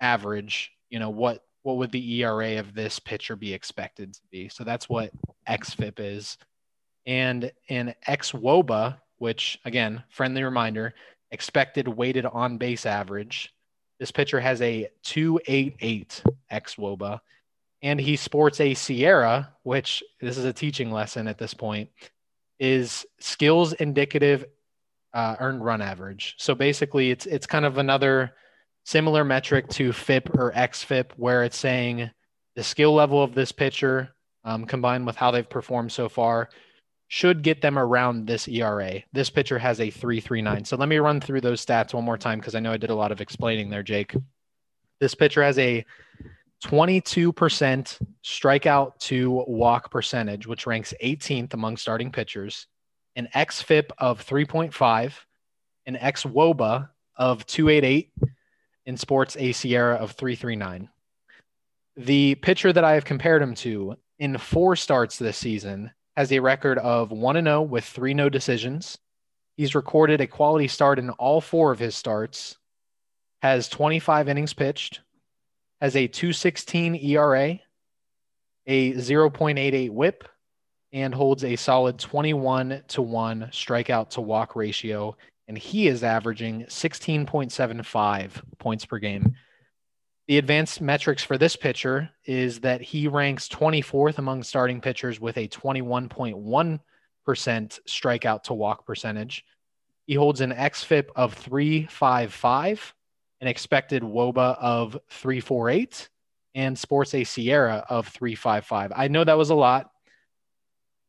average, 0.00 0.72
you 0.90 0.98
know 0.98 1.10
what 1.10 1.42
what 1.62 1.76
would 1.76 1.92
the 1.92 2.22
ERA 2.22 2.58
of 2.58 2.74
this 2.74 2.98
pitcher 2.98 3.36
be 3.36 3.52
expected 3.52 4.14
to 4.14 4.20
be? 4.30 4.48
So 4.48 4.64
that's 4.64 4.88
what 4.88 5.10
XFIP 5.48 5.94
is. 5.98 6.38
And 7.06 7.52
in 7.68 7.94
XWOBA, 8.08 8.98
which 9.18 9.58
again, 9.64 10.02
friendly 10.08 10.42
reminder, 10.42 10.94
expected 11.30 11.88
weighted 11.88 12.26
on 12.26 12.58
base 12.58 12.86
average. 12.86 13.52
This 14.00 14.10
pitcher 14.10 14.40
has 14.40 14.62
a 14.62 14.88
2.88 15.04 16.22
x 16.48 16.76
woba, 16.76 17.20
and 17.82 18.00
he 18.00 18.16
sports 18.16 18.58
a 18.58 18.74
SIERA, 18.74 19.48
which 19.62 20.02
this 20.22 20.38
is 20.38 20.46
a 20.46 20.54
teaching 20.54 20.90
lesson 20.90 21.28
at 21.28 21.36
this 21.36 21.52
point, 21.52 21.90
is 22.58 23.04
skills 23.20 23.74
indicative 23.74 24.46
uh, 25.12 25.36
earned 25.38 25.62
run 25.62 25.82
average. 25.82 26.34
So 26.38 26.54
basically, 26.54 27.10
it's 27.10 27.26
it's 27.26 27.46
kind 27.46 27.66
of 27.66 27.76
another 27.76 28.32
similar 28.84 29.22
metric 29.22 29.68
to 29.70 29.92
FIP 29.92 30.30
or 30.34 30.50
XFIP, 30.52 31.10
where 31.16 31.44
it's 31.44 31.58
saying 31.58 32.10
the 32.56 32.64
skill 32.64 32.94
level 32.94 33.22
of 33.22 33.34
this 33.34 33.52
pitcher 33.52 34.14
um, 34.44 34.64
combined 34.64 35.04
with 35.06 35.16
how 35.16 35.30
they've 35.30 35.48
performed 35.48 35.92
so 35.92 36.08
far 36.08 36.48
should 37.12 37.42
get 37.42 37.60
them 37.60 37.76
around 37.76 38.28
this 38.28 38.46
ERA. 38.46 39.02
This 39.12 39.30
pitcher 39.30 39.58
has 39.58 39.80
a 39.80 39.90
339. 39.90 40.64
So 40.64 40.76
let 40.76 40.88
me 40.88 40.98
run 40.98 41.20
through 41.20 41.40
those 41.40 41.64
stats 41.66 41.92
one 41.92 42.04
more 42.04 42.16
time 42.16 42.38
because 42.38 42.54
I 42.54 42.60
know 42.60 42.70
I 42.70 42.76
did 42.76 42.90
a 42.90 42.94
lot 42.94 43.10
of 43.10 43.20
explaining 43.20 43.68
there, 43.68 43.82
Jake. 43.82 44.14
This 45.00 45.16
pitcher 45.16 45.42
has 45.42 45.58
a 45.58 45.84
22% 46.64 47.98
strikeout 48.22 48.96
to 49.00 49.44
walk 49.48 49.90
percentage, 49.90 50.46
which 50.46 50.68
ranks 50.68 50.94
18th 51.02 51.52
among 51.52 51.78
starting 51.78 52.12
pitchers, 52.12 52.68
an 53.16 53.28
XFIP 53.34 53.90
of 53.98 54.24
3.5, 54.24 55.12
an 55.86 55.96
XWOBA 55.96 56.88
of 57.16 57.44
288, 57.44 58.12
and 58.86 59.00
sports 59.00 59.34
a 59.36 59.50
SIERA 59.50 59.96
of 59.96 60.12
339. 60.12 60.88
The 61.96 62.36
pitcher 62.36 62.72
that 62.72 62.84
I 62.84 62.92
have 62.92 63.04
compared 63.04 63.42
him 63.42 63.56
to 63.56 63.96
in 64.20 64.38
four 64.38 64.76
starts 64.76 65.18
this 65.18 65.36
season 65.36 65.90
has 66.16 66.32
a 66.32 66.40
record 66.40 66.78
of 66.78 67.10
1 67.10 67.42
0 67.44 67.62
with 67.62 67.84
three 67.84 68.14
no 68.14 68.28
decisions. 68.28 68.98
He's 69.56 69.74
recorded 69.74 70.20
a 70.20 70.26
quality 70.26 70.68
start 70.68 70.98
in 70.98 71.10
all 71.10 71.40
four 71.40 71.72
of 71.72 71.78
his 71.78 71.94
starts, 71.94 72.56
has 73.42 73.68
25 73.68 74.28
innings 74.28 74.54
pitched, 74.54 75.00
has 75.80 75.96
a 75.96 76.06
216 76.06 76.96
ERA, 76.96 77.58
a 78.66 78.92
0.88 78.92 79.90
whip, 79.90 80.28
and 80.92 81.14
holds 81.14 81.44
a 81.44 81.56
solid 81.56 81.98
21 81.98 82.82
to 82.88 83.02
1 83.02 83.48
strikeout 83.52 84.10
to 84.10 84.20
walk 84.20 84.56
ratio. 84.56 85.16
And 85.48 85.58
he 85.58 85.88
is 85.88 86.04
averaging 86.04 86.64
16.75 86.66 88.30
points 88.58 88.84
per 88.84 88.98
game. 88.98 89.34
The 90.30 90.38
advanced 90.38 90.80
metrics 90.80 91.24
for 91.24 91.36
this 91.36 91.56
pitcher 91.56 92.08
is 92.24 92.60
that 92.60 92.80
he 92.80 93.08
ranks 93.08 93.48
24th 93.48 94.18
among 94.18 94.44
starting 94.44 94.80
pitchers 94.80 95.18
with 95.20 95.36
a 95.36 95.48
21.1% 95.48 96.78
strikeout 97.26 98.42
to 98.44 98.54
walk 98.54 98.86
percentage. 98.86 99.44
He 100.06 100.14
holds 100.14 100.40
an 100.40 100.52
XFIP 100.52 101.08
of 101.16 101.34
355, 101.34 102.94
an 103.40 103.48
expected 103.48 104.04
WOBA 104.04 104.56
of 104.60 104.96
348, 105.08 106.08
and 106.54 106.78
sports 106.78 107.12
a 107.14 107.24
SIERA 107.24 107.84
of 107.88 108.06
355. 108.06 108.92
I 108.94 109.08
know 109.08 109.24
that 109.24 109.36
was 109.36 109.50
a 109.50 109.56
lot. 109.56 109.90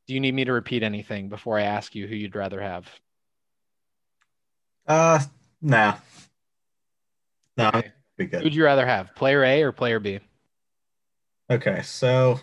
Do 0.07 0.15
you 0.15 0.19
need 0.19 0.33
me 0.33 0.45
to 0.45 0.53
repeat 0.53 0.81
anything 0.81 1.29
before 1.29 1.59
I 1.59 1.65
ask 1.65 1.93
you 1.93 2.07
who 2.07 2.15
you'd 2.15 2.35
rather 2.35 2.59
have? 2.59 2.89
Uh, 4.87 5.19
nah. 5.61 5.97
No, 7.55 7.67
okay 7.67 7.91
be 8.21 8.29
good. 8.29 8.43
Who'd 8.43 8.55
you 8.55 8.63
rather 8.63 8.85
have, 8.85 9.13
player 9.15 9.43
A 9.43 9.63
or 9.63 9.71
player 9.71 9.99
B? 9.99 10.19
Okay, 11.49 11.81
so 11.81 12.39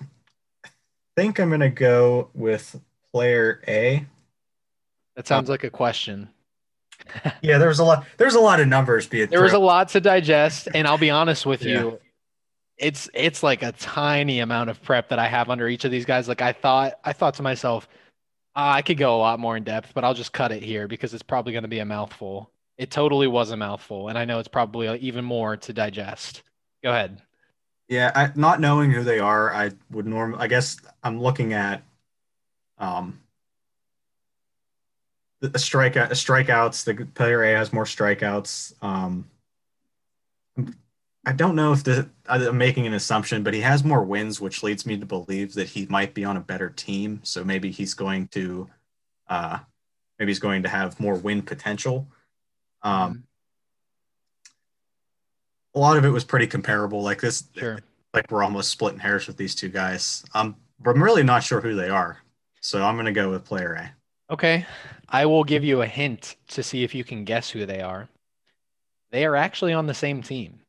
I 0.64 0.68
think 1.16 1.38
I'm 1.38 1.50
gonna 1.50 1.70
go 1.70 2.30
with 2.34 2.78
player 3.12 3.62
A. 3.66 4.06
That 5.16 5.26
sounds 5.26 5.48
um, 5.48 5.54
like 5.54 5.64
a 5.64 5.70
question. 5.70 6.28
yeah, 7.42 7.58
there's 7.58 7.78
a 7.78 7.84
lot. 7.84 8.04
There's 8.16 8.34
a 8.34 8.40
lot 8.40 8.60
of 8.60 8.68
numbers 8.68 9.06
being. 9.06 9.28
There 9.28 9.42
was 9.42 9.52
a 9.52 9.58
lot 9.58 9.88
to 9.90 10.00
digest, 10.00 10.68
and 10.74 10.86
I'll 10.86 10.98
be 10.98 11.10
honest 11.10 11.46
with 11.46 11.62
yeah. 11.62 11.80
you. 11.80 12.00
It's 12.76 13.10
it's 13.14 13.42
like 13.42 13.62
a 13.62 13.72
tiny 13.72 14.40
amount 14.40 14.70
of 14.70 14.82
prep 14.82 15.08
that 15.08 15.18
I 15.18 15.26
have 15.26 15.50
under 15.50 15.68
each 15.68 15.84
of 15.84 15.90
these 15.90 16.04
guys. 16.04 16.28
Like 16.28 16.42
I 16.42 16.52
thought, 16.52 16.98
I 17.04 17.12
thought 17.12 17.34
to 17.34 17.42
myself, 17.42 17.88
oh, 18.54 18.62
I 18.62 18.82
could 18.82 18.98
go 18.98 19.16
a 19.16 19.18
lot 19.18 19.40
more 19.40 19.56
in 19.56 19.64
depth, 19.64 19.92
but 19.94 20.04
I'll 20.04 20.14
just 20.14 20.32
cut 20.32 20.52
it 20.52 20.62
here 20.62 20.86
because 20.86 21.14
it's 21.14 21.22
probably 21.22 21.52
going 21.52 21.62
to 21.62 21.68
be 21.68 21.80
a 21.80 21.84
mouthful. 21.84 22.50
It 22.78 22.90
totally 22.92 23.26
was 23.26 23.50
a 23.50 23.56
mouthful, 23.56 24.08
and 24.08 24.16
I 24.16 24.24
know 24.24 24.38
it's 24.38 24.48
probably 24.48 24.96
even 25.00 25.24
more 25.24 25.56
to 25.56 25.72
digest. 25.72 26.42
Go 26.82 26.90
ahead. 26.90 27.20
Yeah, 27.88 28.12
I, 28.14 28.30
not 28.38 28.60
knowing 28.60 28.92
who 28.92 29.02
they 29.02 29.18
are, 29.18 29.52
I 29.52 29.72
would 29.90 30.06
norm. 30.06 30.36
I 30.38 30.46
guess 30.46 30.78
I'm 31.02 31.20
looking 31.20 31.52
at 31.54 31.82
um 32.78 33.20
the, 35.40 35.50
strikeout, 35.50 36.10
strikeouts. 36.10 36.84
The 36.84 37.04
player 37.06 37.42
A 37.42 37.56
has 37.56 37.72
more 37.72 37.84
strikeouts. 37.84 38.74
Um, 38.82 39.28
I 41.26 41.32
don't 41.32 41.56
know 41.56 41.72
if 41.72 41.84
the, 41.84 42.08
I'm 42.28 42.58
making 42.58 42.86
an 42.86 42.94
assumption, 42.94 43.42
but 43.42 43.54
he 43.54 43.60
has 43.60 43.84
more 43.84 44.02
wins, 44.02 44.40
which 44.40 44.62
leads 44.62 44.86
me 44.86 44.96
to 44.98 45.06
believe 45.06 45.54
that 45.54 45.68
he 45.68 45.86
might 45.86 46.14
be 46.14 46.24
on 46.24 46.36
a 46.36 46.40
better 46.40 46.70
team. 46.70 47.20
So 47.22 47.44
maybe 47.44 47.70
he's 47.70 47.94
going 47.94 48.28
to, 48.28 48.68
uh, 49.28 49.58
maybe 50.18 50.30
he's 50.30 50.38
going 50.38 50.62
to 50.62 50.68
have 50.68 50.98
more 50.98 51.14
win 51.14 51.42
potential. 51.42 52.08
Um, 52.82 53.12
mm-hmm. 53.12 53.18
a 55.74 55.80
lot 55.80 55.96
of 55.96 56.04
it 56.04 56.10
was 56.10 56.24
pretty 56.24 56.46
comparable. 56.46 57.02
Like 57.02 57.20
this, 57.20 57.44
sure. 57.56 57.80
like 58.14 58.30
we're 58.30 58.44
almost 58.44 58.70
splitting 58.70 59.00
hairs 59.00 59.26
with 59.26 59.36
these 59.36 59.54
two 59.54 59.68
guys. 59.68 60.24
Um, 60.34 60.56
but 60.80 60.90
I'm 60.90 61.02
really 61.02 61.22
not 61.22 61.42
sure 61.42 61.60
who 61.60 61.74
they 61.74 61.88
are, 61.88 62.18
so 62.60 62.82
I'm 62.82 62.94
going 62.94 63.06
to 63.06 63.12
go 63.12 63.30
with 63.30 63.44
player 63.44 63.74
A. 63.74 64.32
Okay, 64.32 64.66
I 65.08 65.26
will 65.26 65.44
give 65.44 65.64
you 65.64 65.82
a 65.82 65.86
hint 65.86 66.36
to 66.48 66.62
see 66.62 66.84
if 66.84 66.94
you 66.94 67.04
can 67.04 67.24
guess 67.24 67.50
who 67.50 67.66
they 67.66 67.80
are. 67.80 68.08
They 69.10 69.24
are 69.24 69.36
actually 69.36 69.72
on 69.72 69.86
the 69.86 69.94
same 69.94 70.22
team. 70.22 70.60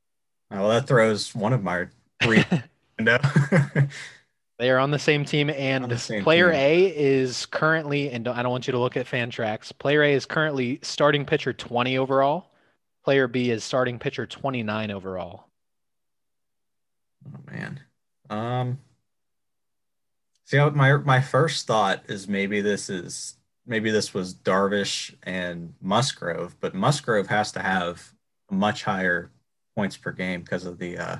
Oh, 0.51 0.61
well, 0.61 0.69
that 0.69 0.87
throws 0.87 1.35
one 1.35 1.53
of 1.53 1.61
my 1.61 1.87
three 2.21 2.43
window. 2.97 3.19
They 4.59 4.71
are 4.71 4.77
on 4.77 4.91
the 4.91 4.99
same 4.99 5.23
team, 5.23 5.49
and 5.49 5.97
same 5.97 6.21
player 6.21 6.51
team. 6.51 6.59
A 6.59 6.85
is 6.87 7.45
currently, 7.45 8.09
and 8.09 8.27
I 8.27 8.43
don't 8.43 8.51
want 8.51 8.67
you 8.67 8.73
to 8.73 8.77
look 8.77 8.97
at 8.97 9.05
Fantrax. 9.05 9.71
Player 9.77 10.03
A 10.03 10.13
is 10.13 10.25
currently 10.25 10.79
starting 10.81 11.25
pitcher 11.25 11.53
20 11.53 11.97
overall. 11.97 12.51
Player 13.05 13.29
B 13.29 13.51
is 13.51 13.63
starting 13.63 13.99
pitcher 13.99 14.25
29 14.25 14.91
overall. 14.91 15.45
Oh 17.25 17.39
man. 17.49 17.79
Um. 18.29 18.79
See, 20.43 20.57
my 20.57 20.97
my 20.97 21.21
first 21.21 21.65
thought 21.65 22.03
is 22.09 22.27
maybe 22.27 22.59
this 22.59 22.89
is 22.89 23.37
maybe 23.65 23.91
this 23.91 24.13
was 24.13 24.33
Darvish 24.33 25.15
and 25.23 25.73
Musgrove, 25.81 26.57
but 26.59 26.75
Musgrove 26.75 27.27
has 27.27 27.53
to 27.53 27.61
have 27.61 28.11
a 28.51 28.55
much 28.55 28.83
higher 28.83 29.31
points 29.77 29.95
per 29.95 30.11
game 30.11 30.41
because 30.41 30.65
of 30.65 30.79
the 30.79 30.97
uh 30.97 31.17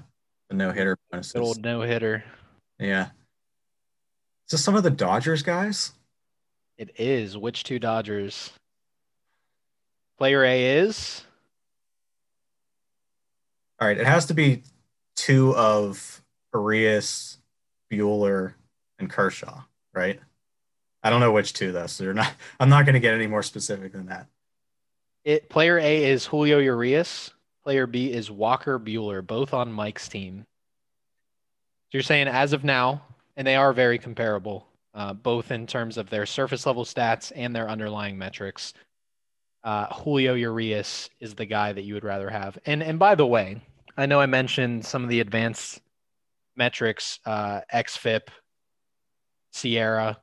the 0.49 0.55
no 0.55 0.71
hitter 0.71 0.97
bonuses. 1.09 1.35
old 1.35 1.63
no 1.63 1.79
hitter. 1.81 2.25
Yeah. 2.79 3.11
Is 4.49 4.53
this 4.53 4.63
some 4.63 4.75
of 4.75 4.81
the 4.81 4.89
Dodgers 4.89 5.43
guys? 5.43 5.91
It 6.75 6.99
is. 6.99 7.37
Which 7.37 7.63
two 7.63 7.77
Dodgers? 7.77 8.51
Player 10.17 10.43
A 10.43 10.79
is. 10.79 11.23
All 13.79 13.87
right. 13.87 13.97
It 13.97 14.07
has 14.07 14.25
to 14.25 14.33
be 14.33 14.63
two 15.15 15.55
of 15.55 16.23
Urias, 16.51 17.37
Buehler, 17.93 18.55
and 18.97 19.07
Kershaw, 19.07 19.61
right? 19.93 20.19
I 21.03 21.11
don't 21.11 21.19
know 21.19 21.31
which 21.31 21.53
two 21.53 21.71
though, 21.71 21.85
so 21.85 22.03
you're 22.03 22.15
not. 22.15 22.33
I'm 22.59 22.69
not 22.69 22.85
going 22.85 22.95
to 22.95 22.99
get 22.99 23.13
any 23.13 23.27
more 23.27 23.43
specific 23.43 23.91
than 23.91 24.07
that. 24.07 24.25
It 25.23 25.47
player 25.47 25.77
A 25.77 26.05
is 26.05 26.25
Julio 26.25 26.57
Urias. 26.57 27.31
Player 27.63 27.85
B 27.85 28.11
is 28.11 28.31
Walker 28.31 28.79
Buehler, 28.79 29.25
both 29.25 29.53
on 29.53 29.71
Mike's 29.71 30.07
team. 30.07 30.39
So 30.39 31.97
you're 31.97 32.01
saying 32.01 32.27
as 32.27 32.51
of 32.51 32.63
now, 32.63 33.03
and 33.39 33.47
they 33.47 33.55
are 33.55 33.71
very 33.71 33.97
comparable, 33.97 34.67
uh, 34.93 35.13
both 35.13 35.49
in 35.49 35.65
terms 35.65 35.97
of 35.97 36.09
their 36.09 36.25
surface 36.25 36.65
level 36.65 36.83
stats 36.83 37.31
and 37.33 37.55
their 37.55 37.69
underlying 37.69 38.17
metrics. 38.17 38.73
Uh, 39.63 39.87
Julio 39.93 40.33
Urias 40.33 41.09
is 41.21 41.35
the 41.35 41.45
guy 41.45 41.71
that 41.71 41.83
you 41.83 41.93
would 41.93 42.03
rather 42.03 42.29
have. 42.29 42.59
And 42.65 42.83
and 42.83 42.99
by 42.99 43.15
the 43.15 43.25
way, 43.25 43.61
I 43.95 44.07
know 44.07 44.19
I 44.19 44.25
mentioned 44.25 44.85
some 44.85 45.03
of 45.03 45.09
the 45.09 45.21
advanced 45.21 45.79
metrics, 46.57 47.19
uh, 47.25 47.61
XFIP, 47.73 48.27
SIERA. 49.53 50.17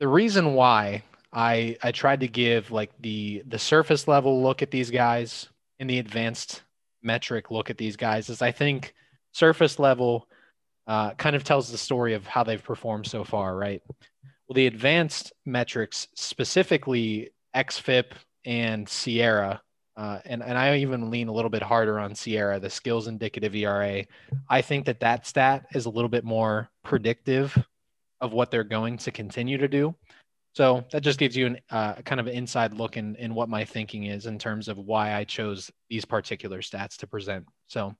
The 0.00 0.08
reason 0.08 0.54
why 0.54 1.04
I 1.32 1.76
I 1.80 1.92
tried 1.92 2.20
to 2.20 2.28
give 2.28 2.72
like 2.72 2.90
the 3.00 3.44
the 3.46 3.58
surface 3.58 4.08
level 4.08 4.42
look 4.42 4.62
at 4.62 4.72
these 4.72 4.90
guys 4.90 5.48
and 5.78 5.88
the 5.88 6.00
advanced 6.00 6.64
metric 7.04 7.52
look 7.52 7.70
at 7.70 7.78
these 7.78 7.96
guys. 7.96 8.28
Is 8.28 8.42
I 8.42 8.50
think 8.50 8.94
surface 9.30 9.78
level 9.78 10.26
uh, 10.86 11.14
kind 11.14 11.36
of 11.36 11.44
tells 11.44 11.70
the 11.70 11.78
story 11.78 12.14
of 12.14 12.26
how 12.26 12.42
they've 12.42 12.62
performed 12.62 13.06
so 13.06 13.24
far, 13.24 13.56
right? 13.56 13.82
Well, 14.48 14.54
the 14.54 14.66
advanced 14.66 15.32
metrics, 15.46 16.08
specifically 16.14 17.30
XFIP 17.54 18.12
and 18.44 18.86
SIERA, 18.86 19.60
uh, 19.96 20.18
and, 20.24 20.42
and 20.42 20.56
I 20.56 20.78
even 20.78 21.10
lean 21.10 21.28
a 21.28 21.32
little 21.32 21.50
bit 21.50 21.62
harder 21.62 21.98
on 21.98 22.14
SIERA, 22.14 22.60
the 22.60 22.70
skills 22.70 23.06
indicative 23.06 23.54
ERA. 23.54 24.04
I 24.48 24.62
think 24.62 24.86
that 24.86 25.00
that 25.00 25.26
stat 25.26 25.66
is 25.74 25.86
a 25.86 25.90
little 25.90 26.08
bit 26.08 26.24
more 26.24 26.70
predictive 26.82 27.56
of 28.20 28.32
what 28.32 28.50
they're 28.50 28.64
going 28.64 28.98
to 28.98 29.10
continue 29.10 29.58
to 29.58 29.68
do. 29.68 29.94
So 30.54 30.84
that 30.92 31.02
just 31.02 31.18
gives 31.18 31.36
you 31.36 31.46
an 31.46 31.58
uh, 31.70 31.94
kind 32.02 32.20
of 32.20 32.28
inside 32.28 32.74
look 32.74 32.96
in, 32.96 33.16
in 33.16 33.34
what 33.34 33.48
my 33.48 33.64
thinking 33.64 34.04
is 34.04 34.26
in 34.26 34.38
terms 34.38 34.68
of 34.68 34.76
why 34.76 35.14
I 35.14 35.24
chose 35.24 35.70
these 35.88 36.04
particular 36.04 36.60
stats 36.60 36.96
to 36.98 37.06
present. 37.06 37.46
So 37.68 37.94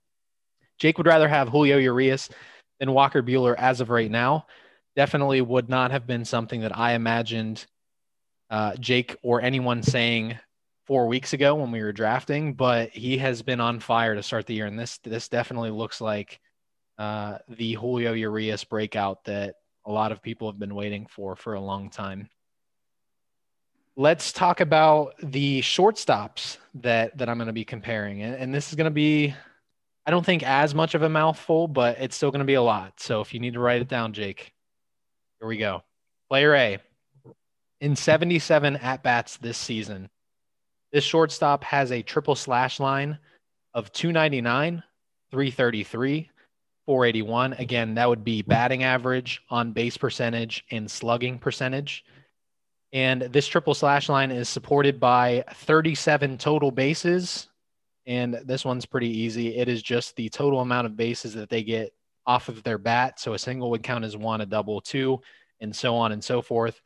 Jake 0.79 0.99
would 0.99 1.07
rather 1.07 1.29
have 1.29 1.49
Julio 1.49 1.79
Urias 1.79 2.29
than 2.83 2.93
Walker 2.93 3.23
Buehler 3.23 3.55
as 3.57 3.81
of 3.81 3.91
right 3.91 4.11
now. 4.11 4.45
Definitely 4.97 5.41
would 5.41 5.69
not 5.69 5.93
have 5.93 6.05
been 6.05 6.25
something 6.25 6.63
that 6.63 6.77
I 6.77 6.95
imagined 6.95 7.65
uh, 8.51 8.75
Jake 8.75 9.17
or 9.23 9.41
anyone 9.41 9.85
saying 9.85 10.37
four 10.85 11.07
weeks 11.07 11.33
ago 11.33 11.55
when 11.55 11.71
we 11.71 11.81
were 11.81 11.93
drafting, 11.93 12.55
but 12.55 12.91
he 12.91 13.19
has 13.19 13.41
been 13.41 13.61
on 13.61 13.79
fire 13.79 14.17
to 14.17 14.23
start 14.23 14.49
the 14.49 14.55
year, 14.55 14.67
and 14.67 14.77
this 14.77 14.99
this 14.99 15.29
definitely 15.29 15.71
looks 15.71 16.01
like 16.01 16.41
uh, 16.99 17.39
the 17.49 17.75
Julio 17.75 18.15
Urias 18.15 18.65
breakout 18.65 19.23
that 19.27 19.55
a 19.87 19.93
lot 19.93 20.11
of 20.11 20.21
people 20.21 20.51
have 20.51 20.59
been 20.59 20.75
waiting 20.75 21.07
for 21.07 21.37
for 21.37 21.55
a 21.55 21.61
long 21.61 21.89
time. 21.89 22.29
Let's 23.95 24.33
talk 24.33 24.61
about 24.61 25.15
the 25.23 25.61
shortstops 25.61 26.59
that 26.75 27.17
that 27.17 27.29
I'm 27.29 27.39
going 27.39 27.47
to 27.47 27.53
be 27.53 27.65
comparing, 27.65 28.23
and, 28.23 28.35
and 28.35 28.53
this 28.53 28.71
is 28.71 28.75
going 28.75 28.87
to 28.87 28.91
be, 28.91 29.37
I 30.05 30.11
don't 30.11 30.27
think 30.27 30.43
as 30.43 30.75
much 30.75 30.95
of 30.95 31.03
a 31.03 31.09
mouthful, 31.09 31.69
but 31.69 31.99
it's 32.01 32.17
still 32.17 32.31
going 32.31 32.41
to 32.41 32.45
be 32.45 32.55
a 32.55 32.63
lot. 32.63 32.95
So 32.99 33.21
if 33.21 33.33
you 33.33 33.41
need 33.41 33.55
to 33.55 33.61
write 33.61 33.83
it 33.83 33.89
down, 33.89 34.13
Jake, 34.13 34.53
here 35.39 35.49
we 35.49 35.57
go. 35.57 35.83
Player 36.29 36.55
A 36.55 36.79
in 37.81 37.97
77 37.97 38.77
at 38.77 39.03
bats 39.03 39.37
this 39.37 39.59
season. 39.59 40.09
This 40.93 41.05
shortstop 41.05 41.65
has 41.65 41.91
a 41.91 42.03
triple 42.03 42.35
slash 42.35 42.81
line 42.81 43.19
of 43.75 43.93
299, 43.93 44.83
333, 45.31 46.31
481. 46.87 47.53
Again, 47.55 47.95
that 47.95 48.09
would 48.09 48.25
be 48.25 48.43
batting 48.43 48.85
average, 48.85 49.43
on 49.51 49.73
base 49.73 49.97
percentage, 49.97 50.65
and 50.71 50.91
slugging 50.91 51.39
percentage. 51.39 52.05
And 52.93 53.23
this 53.23 53.49
triple 53.49 53.75
slash 53.75 54.09
line 54.09 54.31
is 54.31 54.49
supported 54.49 55.01
by 55.01 55.45
37 55.55 56.39
total 56.39 56.71
bases. 56.71 57.49
And 58.07 58.35
this 58.45 58.65
one's 58.65 58.87
pretty 58.87 59.09
easy. 59.09 59.57
It 59.57 59.69
is 59.69 59.83
just 59.83 60.17
the 60.17 60.29
total 60.29 60.61
amount 60.61 60.87
of 60.87 60.97
bases 60.97 61.35
that 61.35 61.49
they 61.49 61.63
get 61.63 61.95
off 62.27 62.49
of 62.49 62.63
their 62.63 62.79
bat. 62.79 63.21
So 63.21 63.35
a 63.35 63.39
single 63.39 63.71
would 63.71 63.83
count 63.83 64.05
as 64.05 64.17
one, 64.17 64.41
a 64.41 64.47
double, 64.47 64.81
two, 64.81 65.21
and 65.61 65.75
so 65.75 65.95
on 65.95 66.13
and 66.13 66.23
so 66.23 66.43
forth. 66.43 66.81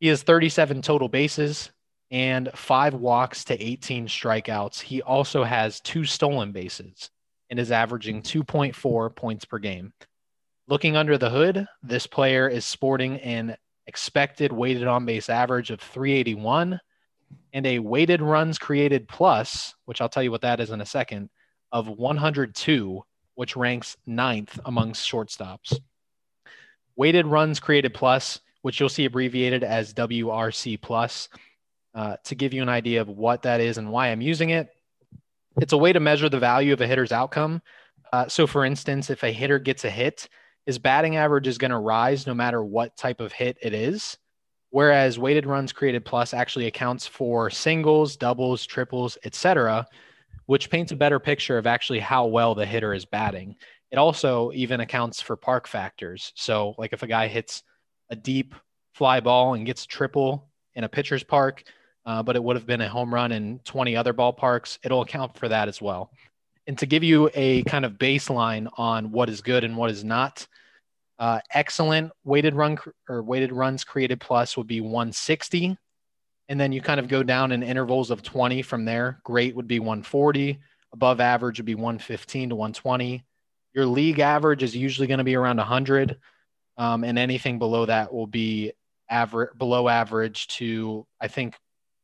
He 0.00 0.08
has 0.08 0.22
37 0.22 0.82
total 0.82 1.08
bases 1.08 1.70
and 2.10 2.50
five 2.54 2.94
walks 2.94 3.44
to 3.44 3.60
18 3.62 4.06
strikeouts. 4.06 4.80
He 4.80 5.02
also 5.02 5.42
has 5.42 5.80
two 5.80 6.04
stolen 6.04 6.52
bases 6.52 7.10
and 7.50 7.58
is 7.58 7.72
averaging 7.72 8.22
2.4 8.22 9.14
points 9.14 9.44
per 9.44 9.58
game. 9.58 9.92
Looking 10.68 10.96
under 10.96 11.16
the 11.16 11.30
hood, 11.30 11.66
this 11.82 12.06
player 12.06 12.48
is 12.48 12.64
sporting 12.64 13.20
an 13.20 13.56
expected 13.86 14.52
weighted 14.52 14.86
on 14.86 15.04
base 15.04 15.28
average 15.28 15.70
of 15.70 15.80
381 15.80 16.80
and 17.52 17.66
a 17.66 17.78
weighted 17.78 18.20
runs 18.20 18.58
created 18.58 19.08
plus, 19.08 19.74
which 19.84 20.00
I'll 20.00 20.08
tell 20.08 20.22
you 20.22 20.30
what 20.30 20.42
that 20.42 20.60
is 20.60 20.70
in 20.70 20.80
a 20.80 20.86
second, 20.86 21.30
of 21.72 21.88
102, 21.88 23.02
which 23.34 23.56
ranks 23.56 23.96
ninth 24.06 24.58
amongst 24.64 25.10
shortstops. 25.10 25.78
Weighted 26.96 27.26
runs 27.26 27.60
created 27.60 27.92
plus 27.94 28.40
which 28.66 28.80
you'll 28.80 28.88
see 28.88 29.04
abbreviated 29.04 29.62
as 29.62 29.94
WRC 29.94 30.82
plus. 30.82 31.28
Uh, 31.94 32.16
to 32.24 32.34
give 32.34 32.52
you 32.52 32.62
an 32.62 32.68
idea 32.68 33.00
of 33.00 33.08
what 33.08 33.42
that 33.42 33.60
is 33.60 33.78
and 33.78 33.92
why 33.92 34.08
I'm 34.08 34.20
using 34.20 34.50
it, 34.50 34.70
it's 35.60 35.72
a 35.72 35.76
way 35.76 35.92
to 35.92 36.00
measure 36.00 36.28
the 36.28 36.40
value 36.40 36.72
of 36.72 36.80
a 36.80 36.86
hitter's 36.88 37.12
outcome. 37.12 37.62
Uh, 38.12 38.26
so, 38.26 38.44
for 38.44 38.64
instance, 38.64 39.08
if 39.08 39.22
a 39.22 39.30
hitter 39.30 39.60
gets 39.60 39.84
a 39.84 39.90
hit, 39.90 40.28
his 40.66 40.80
batting 40.80 41.14
average 41.14 41.46
is 41.46 41.58
going 41.58 41.70
to 41.70 41.78
rise 41.78 42.26
no 42.26 42.34
matter 42.34 42.60
what 42.60 42.96
type 42.96 43.20
of 43.20 43.30
hit 43.30 43.56
it 43.62 43.72
is. 43.72 44.18
Whereas 44.70 45.18
weighted 45.18 45.46
runs 45.46 45.72
created 45.72 46.04
plus 46.04 46.34
actually 46.34 46.66
accounts 46.66 47.06
for 47.06 47.50
singles, 47.50 48.16
doubles, 48.16 48.66
triples, 48.66 49.16
etc., 49.24 49.86
which 50.46 50.70
paints 50.70 50.92
a 50.92 50.96
better 50.96 51.18
picture 51.18 51.58
of 51.58 51.66
actually 51.66 52.00
how 52.00 52.26
well 52.26 52.54
the 52.54 52.66
hitter 52.66 52.94
is 52.94 53.04
batting. 53.04 53.56
It 53.90 53.96
also 53.96 54.52
even 54.52 54.80
accounts 54.80 55.20
for 55.20 55.36
park 55.36 55.66
factors. 55.66 56.32
So, 56.34 56.74
like 56.78 56.92
if 56.92 57.02
a 57.02 57.06
guy 57.06 57.28
hits 57.28 57.62
a 58.10 58.16
deep 58.16 58.54
fly 58.94 59.20
ball 59.20 59.54
and 59.54 59.66
gets 59.66 59.86
triple 59.86 60.48
in 60.74 60.84
a 60.84 60.88
pitcher's 60.88 61.24
park, 61.24 61.64
uh, 62.04 62.22
but 62.22 62.36
it 62.36 62.42
would 62.42 62.56
have 62.56 62.66
been 62.66 62.80
a 62.80 62.88
home 62.88 63.12
run 63.12 63.32
in 63.32 63.58
20 63.64 63.96
other 63.96 64.14
ballparks. 64.14 64.78
It'll 64.84 65.02
account 65.02 65.36
for 65.36 65.48
that 65.48 65.68
as 65.68 65.82
well. 65.82 66.10
And 66.66 66.78
to 66.78 66.86
give 66.86 67.04
you 67.04 67.30
a 67.34 67.62
kind 67.64 67.84
of 67.84 67.92
baseline 67.92 68.68
on 68.76 69.12
what 69.12 69.28
is 69.28 69.40
good 69.40 69.64
and 69.64 69.76
what 69.76 69.90
is 69.90 70.02
not, 70.02 70.46
uh, 71.18 71.40
excellent 71.52 72.12
weighted 72.24 72.54
run 72.54 72.78
or 73.08 73.22
weighted 73.22 73.52
runs 73.52 73.84
created 73.84 74.20
plus 74.20 74.56
would 74.56 74.66
be 74.66 74.80
160. 74.80 75.76
And 76.48 76.60
then 76.60 76.72
you 76.72 76.80
kind 76.80 77.00
of 77.00 77.08
go 77.08 77.22
down 77.22 77.52
in 77.52 77.62
intervals 77.62 78.10
of 78.10 78.22
20 78.22 78.62
from 78.62 78.84
there. 78.84 79.20
Great 79.24 79.56
would 79.56 79.66
be 79.66 79.80
140. 79.80 80.58
Above 80.92 81.20
average 81.20 81.58
would 81.58 81.66
be 81.66 81.74
115 81.74 82.50
to 82.50 82.54
120. 82.54 83.24
Your 83.74 83.86
league 83.86 84.20
average 84.20 84.62
is 84.62 84.76
usually 84.76 85.06
going 85.06 85.18
to 85.18 85.24
be 85.24 85.34
around 85.34 85.56
100 85.56 86.18
um, 86.78 87.04
and 87.04 87.18
anything 87.18 87.58
below 87.58 87.86
that 87.86 88.12
will 88.12 88.26
be 88.26 88.72
average 89.08 89.50
below 89.56 89.88
average 89.88 90.48
to 90.48 91.06
I 91.20 91.28
think 91.28 91.56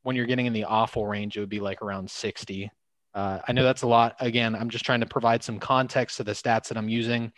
when 0.03 0.17
you're 0.17 0.27
getting 0.27 0.47
in 0.47 0.53
the 0.53 0.65
awful 0.65 1.07
range, 1.07 1.37
it 1.37 1.41
would 1.41 1.49
be 1.49 1.61
like 1.61 1.83
around 1.83 2.11
60. 2.11 2.71
Uh, 3.15 3.39
I 3.47 3.53
know 3.53 3.63
that's 3.63 3.83
a 3.83 3.87
lot. 3.87 4.17
Again, 4.21 4.55
I'm 4.55 4.71
just 4.71 4.85
trying 4.85 5.01
to 5.01 5.07
provide 5.07 5.43
some 5.43 5.59
context 5.59 6.17
to 6.17 6.25
the 6.25 6.33
stats 6.33 6.69
that 6.69 6.77
I'm 6.77 6.89
using. 6.89 7.33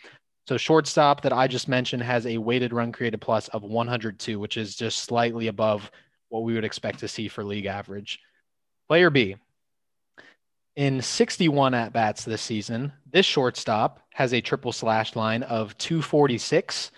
So 0.47 0.57
shortstop 0.57 1.21
that 1.21 1.33
I 1.33 1.47
just 1.47 1.67
mentioned 1.67 2.03
has 2.03 2.27
a 2.27 2.37
weighted 2.37 2.71
run 2.71 2.91
created 2.91 3.19
plus 3.19 3.47
of 3.49 3.63
102, 3.63 4.39
which 4.39 4.57
is 4.57 4.75
just 4.75 4.99
slightly 4.99 5.47
above 5.47 5.89
what 6.29 6.43
we 6.43 6.53
would 6.53 6.65
expect 6.65 6.99
to 6.99 7.07
see 7.07 7.27
for 7.27 7.43
league 7.43 7.65
average. 7.65 8.19
Player 8.87 9.09
B. 9.09 9.35
In 10.75 11.01
61 11.01 11.73
at 11.73 11.93
bats 11.93 12.25
this 12.25 12.41
season, 12.41 12.91
this 13.11 13.25
shortstop 13.25 14.01
has 14.13 14.33
a 14.33 14.41
triple 14.41 14.71
slash 14.71 15.15
line 15.15 15.41
of 15.43 15.75
246 15.77 16.91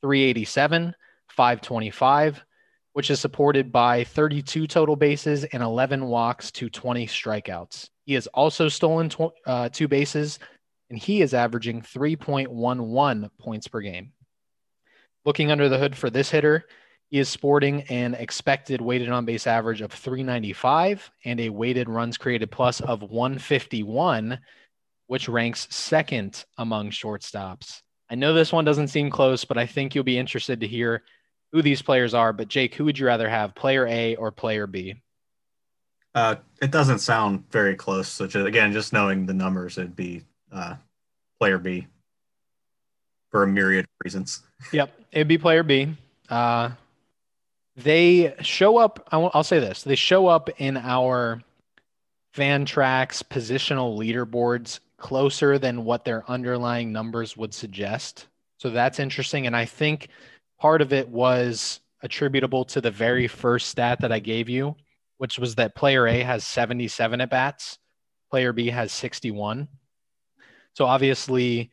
387, 0.00 0.94
525, 1.28 2.44
which 2.92 3.10
is 3.10 3.20
supported 3.20 3.72
by 3.72 4.04
32 4.04 4.66
total 4.66 4.96
bases 4.96 5.44
and 5.44 5.62
11 5.62 6.04
walks 6.06 6.50
to 6.52 6.70
20 6.70 7.06
strikeouts. 7.06 7.90
He 8.06 8.14
has 8.14 8.26
also 8.28 8.68
stolen 8.68 9.08
tw- 9.08 9.32
uh, 9.46 9.68
two 9.70 9.88
bases, 9.88 10.38
and 10.94 11.02
he 11.02 11.22
is 11.22 11.34
averaging 11.34 11.82
3.11 11.82 13.28
points 13.40 13.66
per 13.66 13.80
game. 13.80 14.12
Looking 15.24 15.50
under 15.50 15.68
the 15.68 15.76
hood 15.76 15.96
for 15.96 16.08
this 16.08 16.30
hitter, 16.30 16.66
he 17.10 17.18
is 17.18 17.28
sporting 17.28 17.82
an 17.88 18.14
expected 18.14 18.80
weighted 18.80 19.08
on 19.08 19.24
base 19.24 19.48
average 19.48 19.80
of 19.80 19.90
395 19.90 21.10
and 21.24 21.40
a 21.40 21.48
weighted 21.48 21.88
runs 21.88 22.16
created 22.16 22.52
plus 22.52 22.80
of 22.80 23.02
151, 23.02 24.38
which 25.08 25.28
ranks 25.28 25.66
second 25.74 26.44
among 26.58 26.90
shortstops. 26.90 27.82
I 28.08 28.14
know 28.14 28.32
this 28.32 28.52
one 28.52 28.64
doesn't 28.64 28.86
seem 28.86 29.10
close, 29.10 29.44
but 29.44 29.58
I 29.58 29.66
think 29.66 29.96
you'll 29.96 30.04
be 30.04 30.16
interested 30.16 30.60
to 30.60 30.68
hear 30.68 31.02
who 31.50 31.60
these 31.60 31.82
players 31.82 32.14
are. 32.14 32.32
But 32.32 32.46
Jake, 32.46 32.76
who 32.76 32.84
would 32.84 33.00
you 33.00 33.06
rather 33.06 33.28
have, 33.28 33.56
player 33.56 33.84
A 33.88 34.14
or 34.14 34.30
player 34.30 34.68
B? 34.68 34.94
Uh, 36.14 36.36
it 36.62 36.70
doesn't 36.70 37.00
sound 37.00 37.50
very 37.50 37.74
close. 37.74 38.06
So 38.06 38.28
just, 38.28 38.46
again, 38.46 38.72
just 38.72 38.92
knowing 38.92 39.26
the 39.26 39.34
numbers, 39.34 39.76
it'd 39.76 39.96
be 39.96 40.22
uh, 40.54 40.76
player 41.38 41.58
B 41.58 41.86
for 43.30 43.42
a 43.42 43.46
myriad 43.46 43.84
of 43.84 43.90
reasons. 44.04 44.42
Yep, 44.72 44.92
it'd 45.12 45.28
be 45.28 45.38
player 45.38 45.62
B. 45.62 45.94
Uh, 46.28 46.70
they 47.76 48.34
show 48.40 48.78
up. 48.78 49.06
I'll, 49.12 49.30
I'll 49.34 49.44
say 49.44 49.58
this: 49.58 49.82
they 49.82 49.96
show 49.96 50.28
up 50.28 50.48
in 50.58 50.76
our 50.76 51.42
Fantrax 52.34 53.22
positional 53.22 53.98
leaderboards 53.98 54.80
closer 54.96 55.58
than 55.58 55.84
what 55.84 56.04
their 56.04 56.28
underlying 56.30 56.92
numbers 56.92 57.36
would 57.36 57.52
suggest. 57.52 58.26
So 58.58 58.70
that's 58.70 58.98
interesting. 58.98 59.46
And 59.46 59.54
I 59.54 59.64
think 59.64 60.08
part 60.58 60.80
of 60.80 60.92
it 60.92 61.08
was 61.08 61.80
attributable 62.02 62.64
to 62.66 62.80
the 62.80 62.90
very 62.90 63.26
first 63.26 63.68
stat 63.68 64.00
that 64.00 64.12
I 64.12 64.18
gave 64.18 64.48
you, 64.48 64.76
which 65.18 65.38
was 65.38 65.54
that 65.56 65.74
player 65.74 66.06
A 66.06 66.22
has 66.22 66.44
77 66.44 67.20
at 67.20 67.30
bats, 67.30 67.78
player 68.30 68.52
B 68.52 68.68
has 68.68 68.92
61. 68.92 69.68
So 70.74 70.84
obviously, 70.84 71.70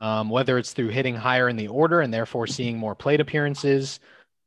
um, 0.00 0.30
whether 0.30 0.58
it's 0.58 0.72
through 0.72 0.88
hitting 0.88 1.14
higher 1.14 1.48
in 1.48 1.56
the 1.56 1.68
order 1.68 2.00
and 2.00 2.12
therefore 2.12 2.46
seeing 2.46 2.78
more 2.78 2.94
plate 2.94 3.20
appearances, 3.20 4.00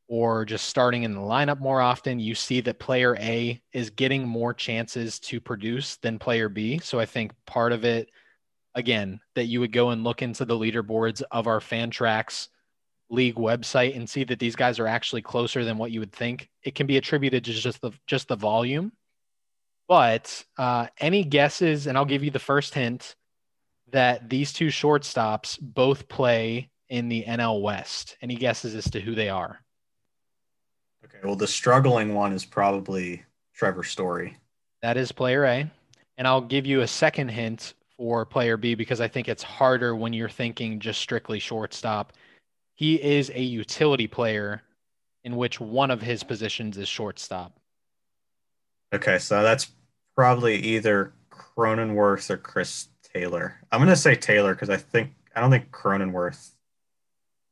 or 0.08 0.44
just 0.44 0.66
starting 0.66 1.04
in 1.04 1.14
the 1.14 1.20
lineup 1.20 1.60
more 1.60 1.80
often, 1.80 2.18
you 2.18 2.34
see 2.34 2.60
that 2.60 2.80
player 2.80 3.16
A 3.20 3.62
is 3.72 3.90
getting 3.90 4.26
more 4.26 4.52
chances 4.52 5.20
to 5.20 5.40
produce 5.40 5.98
than 5.98 6.18
player 6.18 6.48
B. 6.48 6.80
So 6.80 6.98
I 6.98 7.06
think 7.06 7.32
part 7.46 7.70
of 7.70 7.84
it, 7.84 8.10
again, 8.74 9.20
that 9.36 9.44
you 9.44 9.60
would 9.60 9.72
go 9.72 9.90
and 9.90 10.02
look 10.02 10.20
into 10.20 10.44
the 10.44 10.58
leaderboards 10.58 11.22
of 11.30 11.46
our 11.46 11.60
Fantrax 11.60 12.48
league 13.08 13.36
website 13.36 13.94
and 13.94 14.10
see 14.10 14.24
that 14.24 14.40
these 14.40 14.56
guys 14.56 14.80
are 14.80 14.88
actually 14.88 15.22
closer 15.22 15.64
than 15.64 15.78
what 15.78 15.92
you 15.92 16.00
would 16.00 16.12
think. 16.12 16.48
It 16.64 16.74
can 16.74 16.88
be 16.88 16.96
attributed 16.96 17.44
to 17.44 17.52
just 17.52 17.80
the 17.80 17.92
just 18.08 18.26
the 18.26 18.36
volume. 18.36 18.90
But 19.86 20.44
uh, 20.58 20.88
any 20.98 21.22
guesses, 21.22 21.86
and 21.86 21.96
I'll 21.96 22.04
give 22.04 22.24
you 22.24 22.32
the 22.32 22.38
first 22.40 22.74
hint 22.74 23.14
that 23.92 24.28
these 24.28 24.52
two 24.52 24.68
shortstops 24.68 25.58
both 25.60 26.08
play 26.08 26.70
in 26.88 27.08
the 27.08 27.24
NL 27.26 27.62
West. 27.62 28.16
Any 28.20 28.34
guesses 28.34 28.74
as 28.74 28.90
to 28.90 29.00
who 29.00 29.14
they 29.14 29.28
are? 29.28 29.60
Okay, 31.04 31.18
well, 31.24 31.36
the 31.36 31.46
struggling 31.46 32.14
one 32.14 32.32
is 32.32 32.44
probably 32.44 33.22
Trevor 33.54 33.84
Story. 33.84 34.36
That 34.82 34.96
is 34.96 35.12
player 35.12 35.44
A. 35.44 35.70
And 36.18 36.26
I'll 36.26 36.40
give 36.40 36.66
you 36.66 36.82
a 36.82 36.86
second 36.86 37.28
hint 37.28 37.74
for 37.96 38.26
player 38.26 38.56
B 38.56 38.74
because 38.74 39.00
I 39.00 39.08
think 39.08 39.28
it's 39.28 39.42
harder 39.42 39.94
when 39.94 40.12
you're 40.12 40.28
thinking 40.28 40.80
just 40.80 41.00
strictly 41.00 41.38
shortstop. 41.38 42.12
He 42.74 42.94
is 43.02 43.30
a 43.34 43.42
utility 43.42 44.06
player 44.06 44.62
in 45.24 45.36
which 45.36 45.60
one 45.60 45.90
of 45.90 46.00
his 46.00 46.22
positions 46.22 46.78
is 46.78 46.88
shortstop. 46.88 47.58
Okay, 48.92 49.18
so 49.18 49.42
that's 49.42 49.70
probably 50.16 50.56
either 50.56 51.12
Cronenworth 51.30 52.30
or 52.30 52.36
Chris 52.36 52.88
Taylor. 53.14 53.60
I'm 53.70 53.80
gonna 53.80 53.96
say 53.96 54.14
Taylor 54.14 54.54
because 54.54 54.70
I 54.70 54.76
think 54.76 55.12
I 55.34 55.40
don't 55.40 55.50
think 55.50 55.70
Cronenworth. 55.70 56.52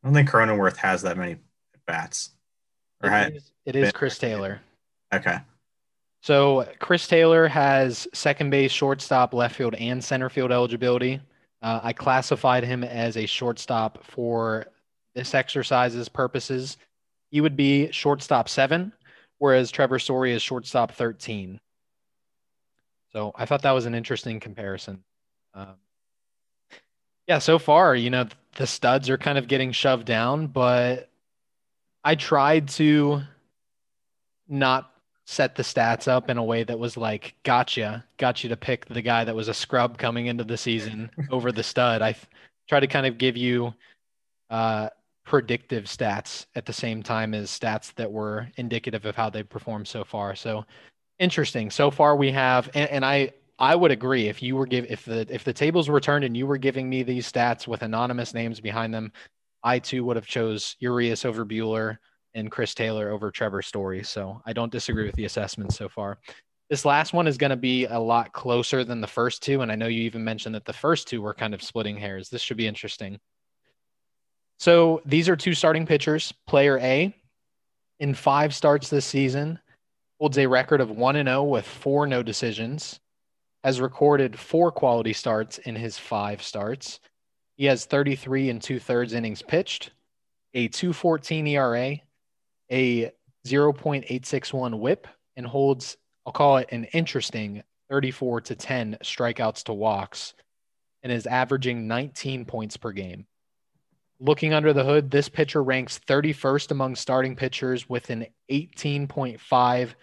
I 0.02 0.06
don't 0.06 0.14
think 0.14 0.30
Cronenworth 0.30 0.76
has 0.76 1.02
that 1.02 1.16
many 1.16 1.36
bats. 1.86 2.30
It 3.02 3.36
is, 3.36 3.52
it 3.64 3.76
is 3.76 3.92
Chris 3.92 4.18
Taylor. 4.18 4.60
Okay. 5.12 5.38
So 6.20 6.66
Chris 6.80 7.06
Taylor 7.06 7.46
has 7.46 8.08
second 8.12 8.50
base, 8.50 8.72
shortstop, 8.72 9.32
left 9.32 9.54
field, 9.54 9.74
and 9.76 10.02
center 10.02 10.28
field 10.28 10.50
eligibility. 10.50 11.20
Uh, 11.62 11.80
I 11.82 11.92
classified 11.92 12.64
him 12.64 12.84
as 12.84 13.16
a 13.16 13.26
shortstop 13.26 14.04
for 14.04 14.66
this 15.14 15.34
exercise's 15.34 16.08
purposes. 16.08 16.76
He 17.30 17.40
would 17.40 17.56
be 17.56 17.90
shortstop 17.92 18.48
seven, 18.48 18.92
whereas 19.38 19.70
Trevor 19.70 19.98
Story 19.98 20.32
is 20.32 20.42
shortstop 20.42 20.92
13. 20.92 21.60
So 23.12 23.32
I 23.34 23.46
thought 23.46 23.62
that 23.62 23.72
was 23.72 23.86
an 23.86 23.94
interesting 23.94 24.38
comparison. 24.40 25.02
Um, 25.58 25.74
yeah, 27.26 27.40
so 27.40 27.58
far, 27.58 27.96
you 27.96 28.10
know, 28.10 28.26
the 28.56 28.66
studs 28.66 29.10
are 29.10 29.18
kind 29.18 29.38
of 29.38 29.48
getting 29.48 29.72
shoved 29.72 30.06
down, 30.06 30.46
but 30.46 31.10
I 32.04 32.14
tried 32.14 32.68
to 32.70 33.22
not 34.48 34.92
set 35.26 35.56
the 35.56 35.62
stats 35.62 36.08
up 36.08 36.30
in 36.30 36.38
a 36.38 36.44
way 36.44 36.62
that 36.62 36.78
was 36.78 36.96
like, 36.96 37.34
gotcha, 37.42 38.04
got 38.16 38.42
you 38.42 38.48
to 38.48 38.56
pick 38.56 38.86
the 38.86 39.02
guy 39.02 39.24
that 39.24 39.34
was 39.34 39.48
a 39.48 39.54
scrub 39.54 39.98
coming 39.98 40.26
into 40.26 40.44
the 40.44 40.56
season 40.56 41.10
over 41.30 41.50
the 41.52 41.62
stud. 41.62 42.02
I 42.02 42.14
try 42.68 42.80
to 42.80 42.86
kind 42.86 43.04
of 43.04 43.18
give 43.18 43.36
you 43.36 43.74
uh, 44.48 44.88
predictive 45.24 45.84
stats 45.84 46.46
at 46.54 46.66
the 46.66 46.72
same 46.72 47.02
time 47.02 47.34
as 47.34 47.50
stats 47.50 47.92
that 47.96 48.10
were 48.10 48.48
indicative 48.56 49.04
of 49.04 49.16
how 49.16 49.28
they 49.28 49.42
performed 49.42 49.88
so 49.88 50.04
far. 50.04 50.36
So 50.36 50.64
interesting. 51.18 51.68
So 51.70 51.90
far, 51.90 52.16
we 52.16 52.30
have, 52.30 52.70
and, 52.74 52.88
and 52.88 53.04
I 53.04 53.32
I 53.58 53.74
would 53.74 53.90
agree 53.90 54.28
if 54.28 54.42
you 54.42 54.56
were 54.56 54.66
give 54.66 54.86
if 54.88 55.04
the 55.04 55.26
if 55.30 55.44
the 55.44 55.52
tables 55.52 55.88
were 55.88 56.00
turned 56.00 56.24
and 56.24 56.36
you 56.36 56.46
were 56.46 56.58
giving 56.58 56.88
me 56.88 57.02
these 57.02 57.30
stats 57.30 57.66
with 57.66 57.82
anonymous 57.82 58.32
names 58.34 58.60
behind 58.60 58.94
them, 58.94 59.12
I 59.62 59.78
too 59.78 60.04
would 60.04 60.16
have 60.16 60.26
chose 60.26 60.76
Urias 60.78 61.24
over 61.24 61.44
Buehler 61.44 61.98
and 62.34 62.50
Chris 62.50 62.74
Taylor 62.74 63.10
over 63.10 63.30
Trevor 63.30 63.62
Story. 63.62 64.04
So 64.04 64.40
I 64.46 64.52
don't 64.52 64.72
disagree 64.72 65.06
with 65.06 65.16
the 65.16 65.24
assessment 65.24 65.72
so 65.72 65.88
far. 65.88 66.18
This 66.70 66.84
last 66.84 67.12
one 67.12 67.26
is 67.26 67.38
going 67.38 67.50
to 67.50 67.56
be 67.56 67.86
a 67.86 67.98
lot 67.98 68.32
closer 68.32 68.84
than 68.84 69.00
the 69.00 69.06
first 69.06 69.42
two. 69.42 69.62
And 69.62 69.72
I 69.72 69.74
know 69.74 69.86
you 69.86 70.02
even 70.02 70.22
mentioned 70.22 70.54
that 70.54 70.66
the 70.66 70.72
first 70.72 71.08
two 71.08 71.22
were 71.22 71.34
kind 71.34 71.54
of 71.54 71.62
splitting 71.62 71.96
hairs. 71.96 72.28
This 72.28 72.42
should 72.42 72.58
be 72.58 72.66
interesting. 72.66 73.18
So 74.58 75.00
these 75.06 75.28
are 75.28 75.36
two 75.36 75.54
starting 75.54 75.86
pitchers. 75.86 76.32
Player 76.46 76.78
A, 76.78 77.14
in 78.00 78.14
five 78.14 78.54
starts 78.54 78.90
this 78.90 79.06
season, 79.06 79.58
holds 80.20 80.36
a 80.36 80.46
record 80.46 80.80
of 80.80 80.90
1 80.90 81.16
and 81.16 81.28
0 81.28 81.44
with 81.44 81.66
four 81.66 82.06
no 82.06 82.22
decisions, 82.22 83.00
has 83.64 83.80
recorded 83.80 84.38
four 84.38 84.70
quality 84.70 85.12
starts 85.12 85.58
in 85.58 85.74
his 85.74 85.98
five 85.98 86.42
starts, 86.42 87.00
he 87.56 87.64
has 87.66 87.86
33 87.86 88.50
and 88.50 88.62
two 88.62 88.78
thirds 88.78 89.12
innings 89.12 89.42
pitched, 89.42 89.90
a 90.54 90.68
214 90.68 91.46
ERA, 91.48 91.96
a 92.70 93.10
0.861 93.46 94.78
whip, 94.78 95.08
and 95.36 95.46
holds, 95.46 95.96
I'll 96.24 96.32
call 96.32 96.58
it 96.58 96.68
an 96.70 96.84
interesting 96.92 97.62
34 97.90 98.42
to 98.42 98.54
10 98.54 98.98
strikeouts 99.02 99.64
to 99.64 99.72
walks, 99.72 100.34
and 101.02 101.12
is 101.12 101.26
averaging 101.26 101.88
19 101.88 102.44
points 102.44 102.76
per 102.76 102.92
game. 102.92 103.26
Looking 104.20 104.52
under 104.52 104.72
the 104.72 104.84
hood, 104.84 105.10
this 105.10 105.28
pitcher 105.28 105.62
ranks 105.62 106.00
31st 106.06 106.70
among 106.70 106.96
starting 106.96 107.36
pitchers 107.36 107.88
with 107.88 108.10
an 108.10 108.26
18.5% 108.50 109.94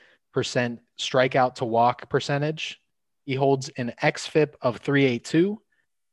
strikeout 0.97 1.56
to 1.56 1.66
walk 1.66 2.10
percentage. 2.10 2.82
He 3.26 3.36
holds 3.36 3.69
an 3.78 3.93
XFIP 4.01 4.53
of 4.61 4.78
382 4.78 5.59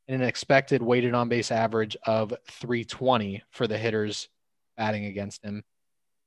and 0.08 0.22
an 0.22 0.28
expected 0.28 0.82
weighted 0.82 1.14
on 1.14 1.28
base 1.28 1.50
average 1.50 1.96
of 2.06 2.34
320 2.50 3.42
for 3.50 3.66
the 3.66 3.78
hitters 3.78 4.28
batting 4.76 5.04
against 5.04 5.44
him, 5.44 5.62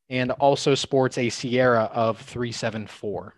and 0.10 0.32
also 0.32 0.76
sports 0.76 1.18
a 1.18 1.30
SIERA 1.30 1.90
of 1.92 2.20
374. 2.20 3.34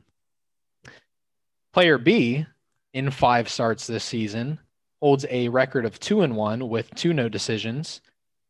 Player 1.74 1.98
B, 1.98 2.46
in 2.94 3.12
five 3.12 3.50
starts 3.50 3.88
this 3.88 4.04
season, 4.04 4.60
holds 5.02 5.26
a 5.30 5.48
record 5.50 5.86
of 5.86 6.00
two 6.00 6.22
and 6.22 6.36
one 6.36 6.70
with 6.70 6.94
two 6.96 7.14
no 7.14 7.30
decisions. 7.30 8.02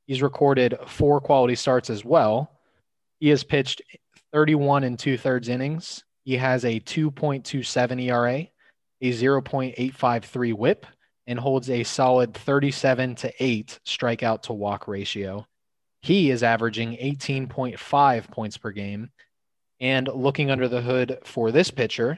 He's 0.08 0.22
recorded 0.22 0.78
four 0.88 1.20
quality 1.20 1.56
starts 1.56 1.90
as 1.90 2.06
well. 2.06 2.52
He 3.20 3.30
has 3.30 3.44
pitched 3.44 3.82
31 4.32 4.84
and 4.84 4.98
two 4.98 5.18
thirds 5.18 5.50
innings. 5.50 6.04
He 6.24 6.38
has 6.38 6.66
a 6.66 6.80
2.27 6.80 8.04
ERA, 8.04 8.48
a 9.02 9.12
0.853 9.12 10.54
whip, 10.54 10.86
and 11.28 11.38
holds 11.40 11.70
a 11.70 11.84
solid 11.84 12.34
37 12.34 13.16
to 13.16 13.34
8 13.44 13.80
strikeout 13.86 14.44
to 14.44 14.54
walk 14.54 14.88
ratio. 14.88 15.46
He 16.02 16.32
is 16.32 16.42
averaging 16.44 16.94
18.5 16.94 18.32
points 18.32 18.58
per 18.58 18.72
game. 18.72 19.12
And 19.80 20.08
looking 20.08 20.50
under 20.50 20.68
the 20.68 20.82
hood 20.82 21.20
for 21.24 21.52
this 21.52 21.70
pitcher, 21.70 22.18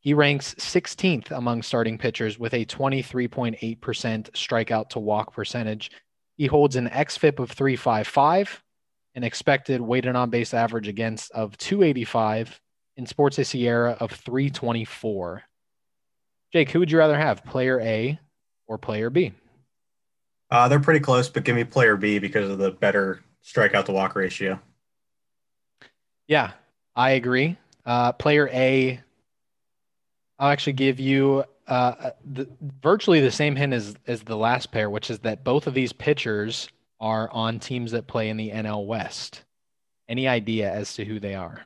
he 0.00 0.14
ranks 0.14 0.54
16th 0.54 1.30
among 1.30 1.62
starting 1.62 1.98
pitchers 1.98 2.38
with 2.38 2.54
a 2.54 2.64
23.8% 2.64 3.78
strikeout 3.78 4.88
to 4.90 4.98
walk 4.98 5.34
percentage. 5.34 5.90
He 6.36 6.46
holds 6.46 6.76
an 6.76 6.88
XFIP 6.88 7.38
of 7.38 7.50
355, 7.50 8.62
an 9.14 9.24
expected 9.24 9.82
weighted 9.82 10.16
on 10.16 10.30
base 10.30 10.54
average 10.54 10.88
against 10.88 11.30
of 11.32 11.58
285, 11.58 12.58
and 12.96 13.06
sports 13.06 13.38
a 13.38 13.42
SIERA 13.42 13.98
of 14.00 14.10
324. 14.12 15.42
Jake, 16.52 16.70
who 16.70 16.80
would 16.80 16.90
you 16.90 16.98
rather 16.98 17.18
have, 17.18 17.44
player 17.44 17.80
A 17.80 18.18
or 18.66 18.78
player 18.78 19.10
B? 19.10 19.32
Uh, 20.50 20.68
they're 20.68 20.80
pretty 20.80 21.00
close, 21.00 21.28
but 21.28 21.44
give 21.44 21.54
me 21.54 21.64
player 21.64 21.96
B 21.96 22.18
because 22.18 22.50
of 22.50 22.58
the 22.58 22.72
better 22.72 23.20
strikeout 23.44 23.84
to 23.84 23.92
walk 23.92 24.16
ratio. 24.16 24.60
Yeah, 26.26 26.52
I 26.96 27.10
agree. 27.12 27.56
Uh, 27.86 28.12
player 28.12 28.48
A, 28.52 29.00
I'll 30.38 30.50
actually 30.50 30.72
give 30.72 30.98
you 30.98 31.44
uh, 31.68 32.10
the, 32.24 32.48
virtually 32.82 33.20
the 33.20 33.30
same 33.30 33.54
hint 33.54 33.72
as, 33.72 33.94
as 34.06 34.22
the 34.22 34.36
last 34.36 34.72
pair, 34.72 34.90
which 34.90 35.10
is 35.10 35.20
that 35.20 35.44
both 35.44 35.66
of 35.66 35.74
these 35.74 35.92
pitchers 35.92 36.68
are 37.00 37.30
on 37.30 37.60
teams 37.60 37.92
that 37.92 38.06
play 38.06 38.28
in 38.28 38.36
the 38.36 38.50
NL 38.50 38.86
West. 38.86 39.44
Any 40.08 40.26
idea 40.26 40.70
as 40.72 40.94
to 40.94 41.04
who 41.04 41.20
they 41.20 41.34
are? 41.34 41.64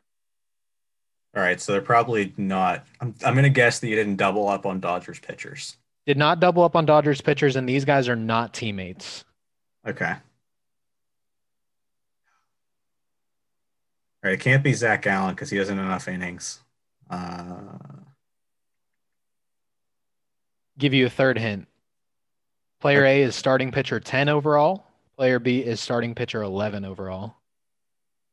All 1.36 1.42
right, 1.42 1.60
so 1.60 1.72
they're 1.72 1.82
probably 1.82 2.32
not. 2.36 2.86
I'm, 3.00 3.14
I'm 3.24 3.34
going 3.34 3.42
to 3.44 3.50
guess 3.50 3.80
that 3.80 3.88
you 3.88 3.96
didn't 3.96 4.16
double 4.16 4.48
up 4.48 4.66
on 4.66 4.78
Dodgers 4.78 5.18
pitchers. 5.18 5.76
Did 6.06 6.16
not 6.16 6.38
double 6.38 6.62
up 6.62 6.76
on 6.76 6.86
Dodgers 6.86 7.20
pitchers, 7.20 7.56
and 7.56 7.68
these 7.68 7.84
guys 7.84 8.08
are 8.08 8.16
not 8.16 8.54
teammates. 8.54 9.24
Okay. 9.86 10.12
All 10.12 10.20
right, 14.22 14.34
it 14.34 14.40
can't 14.40 14.62
be 14.62 14.72
Zac 14.72 15.02
Gallen 15.02 15.34
because 15.34 15.50
he 15.50 15.58
doesn't 15.58 15.76
have 15.76 15.86
enough 15.86 16.08
innings. 16.08 16.60
Uh... 17.10 17.78
Give 20.78 20.94
you 20.94 21.06
a 21.06 21.10
third 21.10 21.38
hint. 21.38 21.68
Player 22.80 23.04
A 23.04 23.22
is 23.22 23.34
starting 23.34 23.70
pitcher 23.70 24.00
10 24.00 24.28
overall. 24.28 24.86
Player 25.16 25.38
B 25.38 25.60
is 25.60 25.80
starting 25.80 26.14
pitcher 26.14 26.42
11 26.42 26.84
overall. 26.84 27.36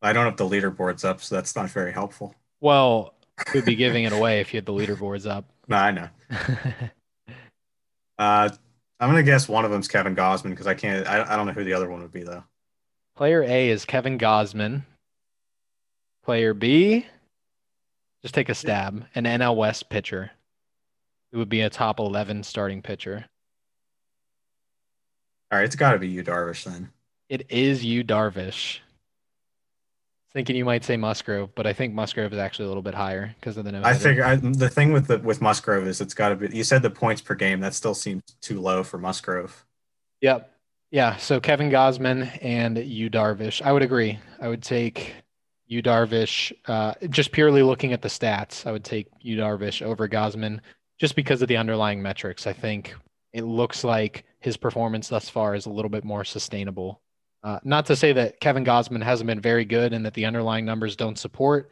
I 0.02 0.14
don't 0.14 0.26
have 0.26 0.38
the 0.38 0.50
leaderboards 0.50 1.06
up, 1.06 1.22
so 1.22 1.36
that's 1.36 1.56
not 1.56 1.70
very 1.70 1.94
helpful. 1.94 2.36
Well, 2.62 3.14
we'd 3.54 3.66
be 3.66 3.76
giving 3.76 4.06
it 4.06 4.14
away 4.14 4.40
if 4.40 4.54
you 4.54 4.58
had 4.58 4.66
the 4.66 4.74
leaderboards 4.74 5.30
up. 5.30 5.46
No, 5.68 5.78
I 5.78 5.92
know. 5.92 6.10
Uh, 8.18 8.50
I'm 9.00 9.10
gonna 9.10 9.24
guess 9.24 9.48
one 9.48 9.64
of 9.64 9.72
them's 9.72 9.88
Kevin 9.88 10.16
Gausman 10.16 10.50
because 10.50 10.68
I 10.68 10.74
can't. 10.74 11.08
I, 11.08 11.34
I 11.34 11.38
don't 11.38 11.48
know 11.48 11.54
who 11.54 11.64
the 11.64 11.74
other 11.74 11.90
one 11.90 12.02
would 12.02 12.12
be 12.12 12.24
though. 12.24 12.44
Player 13.16 13.42
A 13.44 13.70
is 13.70 13.86
Kevin 13.86 14.20
Gausman. 14.20 14.82
Player 16.26 16.54
B, 16.54 17.06
just 18.22 18.36
take 18.36 18.50
a 18.50 18.56
stab. 18.56 19.06
An 19.16 19.24
NL 19.24 19.56
West 19.56 19.90
pitcher. 19.90 20.32
It 21.32 21.38
would 21.38 21.50
be 21.50 21.62
a 21.62 21.70
top 21.70 22.00
11 22.00 22.44
starting 22.44 22.82
pitcher. 22.82 23.26
All 25.52 25.60
right, 25.60 25.66
it's 25.66 25.76
got 25.76 25.94
to 25.94 26.00
be 26.00 26.10
Yu 26.10 26.24
Darvish 26.24 26.66
then. 26.66 26.90
It 27.30 27.46
is 27.50 27.84
Yu 27.84 28.04
Darvish. 28.04 28.80
Thinking 30.34 30.56
you 30.56 30.64
might 30.64 30.86
say 30.86 30.96
Musgrove, 30.96 31.54
but 31.56 31.68
I 31.68 31.74
think 31.74 31.94
Musgrove 31.94 32.32
is 32.32 32.40
actually 32.40 32.66
a 32.66 32.68
little 32.70 32.84
bit 32.84 32.94
higher 32.94 33.36
because 33.40 33.58
of 33.58 33.66
the 33.66 33.72
no. 33.74 33.82
I 33.84 33.94
think 33.94 34.22
I, 34.22 34.38
the 34.38 34.70
thing 34.70 34.94
with 34.94 35.08
the 35.08 35.18
with 35.20 35.42
Musgrove 35.42 35.86
is 35.86 36.00
it's 36.00 36.14
got 36.14 36.30
to 36.30 36.36
be. 36.36 36.56
You 36.56 36.64
said 36.64 36.82
the 36.82 36.90
points 36.90 37.22
per 37.22 37.36
game. 37.36 37.60
That 37.60 37.74
still 37.74 37.94
seems 37.94 38.24
too 38.40 38.62
low 38.62 38.84
for 38.84 38.98
Musgrove. 38.98 39.66
Yep. 40.22 40.50
Yeah. 40.90 41.18
So 41.18 41.42
Kevin 41.42 41.70
Gausman 41.70 42.38
and 42.42 42.78
Yu 42.78 43.10
Darvish. 43.10 43.62
I 43.62 43.74
would 43.74 43.82
agree. 43.82 44.20
I 44.40 44.48
would 44.48 44.64
take 44.64 45.16
Yu 45.68 45.82
Darvish. 45.82 46.54
Uh, 46.66 46.94
just 47.10 47.34
purely 47.34 47.62
looking 47.62 47.92
at 47.92 48.02
the 48.02 48.08
stats, 48.08 48.66
I 48.66 48.72
would 48.72 48.86
take 48.86 49.08
Yu 49.20 49.38
Darvish 49.38 49.82
over 49.82 50.08
Gausman 50.08 50.62
just 50.98 51.16
because 51.16 51.42
of 51.42 51.50
the 51.50 51.58
underlying 51.58 52.02
metrics. 52.02 52.48
I 52.48 52.54
think 52.54 52.96
it 53.34 53.44
looks 53.44 53.84
like 53.84 54.24
his 54.40 54.56
performance 54.56 55.10
thus 55.10 55.28
far 55.28 55.56
is 55.56 55.66
a 55.66 55.70
little 55.72 55.90
bit 55.90 56.06
more 56.06 56.24
sustainable 56.24 57.02
uh, 57.44 57.60
not 57.64 57.86
to 57.88 57.96
say 57.96 58.14
that 58.14 58.40
Kevin 58.40 58.64
Gausman 58.64 59.04
hasn't 59.04 59.28
been 59.28 59.42
very 59.42 59.66
good 59.66 59.94
and 59.94 60.06
that 60.06 60.14
the 60.14 60.26
underlying 60.26 60.66
numbers 60.66 60.96
don't 60.96 61.18
support 61.18 61.72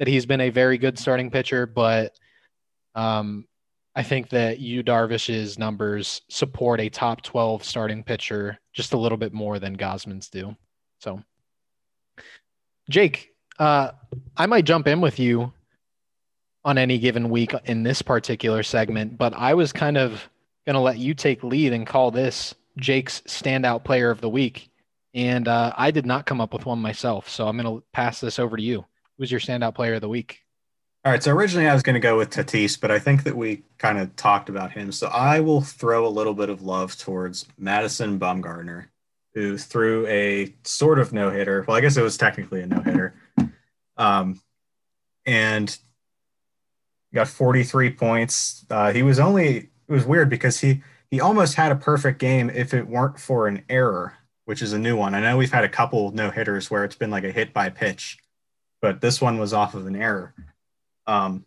that 0.00 0.08
he's 0.08 0.26
been 0.26 0.40
a 0.40 0.50
very 0.50 0.78
good 0.78 0.98
starting 0.98 1.30
pitcher, 1.30 1.66
but 1.66 2.18
um, 2.94 3.46
I 3.94 4.02
think 4.02 4.30
that 4.30 4.58
Yu 4.58 4.82
Darvish's 4.82 5.58
numbers 5.58 6.22
support 6.30 6.80
a 6.80 6.88
top 6.88 7.20
12 7.22 7.62
starting 7.62 8.02
pitcher 8.02 8.58
just 8.72 8.94
a 8.94 8.98
little 8.98 9.18
bit 9.18 9.34
more 9.34 9.58
than 9.58 9.76
Gausman's 9.76 10.30
do. 10.30 10.56
So, 11.00 11.22
Jake, 12.88 13.34
uh, 13.58 13.90
I 14.38 14.46
might 14.46 14.64
jump 14.64 14.88
in 14.88 15.02
with 15.02 15.18
you 15.18 15.52
on 16.64 16.78
any 16.78 16.98
given 16.98 17.28
week 17.28 17.52
in 17.66 17.82
this 17.82 18.00
particular 18.00 18.62
segment, 18.62 19.18
but 19.18 19.34
I 19.34 19.52
was 19.52 19.70
kind 19.70 19.98
of 19.98 20.26
going 20.64 20.74
to 20.74 20.80
let 20.80 20.96
you 20.96 21.12
take 21.12 21.44
lead 21.44 21.74
and 21.74 21.86
call 21.86 22.10
this 22.10 22.54
Jake's 22.78 23.20
standout 23.26 23.84
player 23.84 24.10
of 24.10 24.22
the 24.22 24.30
week 24.30 24.69
and 25.14 25.48
uh, 25.48 25.72
I 25.76 25.90
did 25.90 26.06
not 26.06 26.26
come 26.26 26.40
up 26.40 26.52
with 26.52 26.66
one 26.66 26.78
myself. 26.78 27.28
So 27.28 27.48
I'm 27.48 27.56
going 27.56 27.80
to 27.80 27.84
pass 27.92 28.20
this 28.20 28.38
over 28.38 28.56
to 28.56 28.62
you. 28.62 28.84
Who's 29.18 29.30
your 29.30 29.40
standout 29.40 29.74
player 29.74 29.94
of 29.94 30.00
the 30.00 30.08
week? 30.08 30.40
All 31.04 31.12
right. 31.12 31.22
So 31.22 31.32
originally 31.32 31.68
I 31.68 31.74
was 31.74 31.82
going 31.82 31.94
to 31.94 32.00
go 32.00 32.16
with 32.16 32.30
Tatis, 32.30 32.80
but 32.80 32.90
I 32.90 32.98
think 32.98 33.24
that 33.24 33.36
we 33.36 33.62
kind 33.78 33.98
of 33.98 34.14
talked 34.16 34.48
about 34.48 34.72
him. 34.72 34.92
So 34.92 35.08
I 35.08 35.40
will 35.40 35.62
throw 35.62 36.06
a 36.06 36.08
little 36.08 36.34
bit 36.34 36.48
of 36.48 36.62
love 36.62 36.96
towards 36.96 37.46
Madison 37.58 38.18
Bumgarner, 38.18 38.86
who 39.34 39.56
threw 39.56 40.06
a 40.06 40.54
sort 40.64 40.98
of 40.98 41.12
no 41.12 41.30
hitter. 41.30 41.64
Well, 41.66 41.76
I 41.76 41.80
guess 41.80 41.96
it 41.96 42.02
was 42.02 42.16
technically 42.16 42.60
a 42.62 42.66
no 42.66 42.80
hitter. 42.80 43.14
Um, 43.96 44.40
and 45.26 45.76
got 47.14 47.28
43 47.28 47.90
points. 47.92 48.64
Uh, 48.70 48.92
he 48.92 49.02
was 49.02 49.18
only, 49.18 49.56
it 49.56 49.70
was 49.88 50.04
weird 50.04 50.30
because 50.30 50.60
he, 50.60 50.82
he 51.10 51.20
almost 51.20 51.54
had 51.54 51.72
a 51.72 51.76
perfect 51.76 52.18
game 52.18 52.50
if 52.50 52.72
it 52.72 52.86
weren't 52.86 53.18
for 53.18 53.48
an 53.48 53.64
error 53.68 54.14
which 54.50 54.62
is 54.62 54.72
a 54.72 54.78
new 54.80 54.96
one. 54.96 55.14
I 55.14 55.20
know 55.20 55.36
we've 55.36 55.52
had 55.52 55.62
a 55.62 55.68
couple 55.68 56.10
no 56.10 56.28
hitters 56.28 56.72
where 56.72 56.82
it's 56.82 56.96
been 56.96 57.12
like 57.12 57.22
a 57.22 57.30
hit 57.30 57.52
by 57.52 57.70
pitch, 57.70 58.18
but 58.82 59.00
this 59.00 59.20
one 59.20 59.38
was 59.38 59.52
off 59.52 59.76
of 59.76 59.86
an 59.86 59.94
error. 59.94 60.34
Um, 61.06 61.44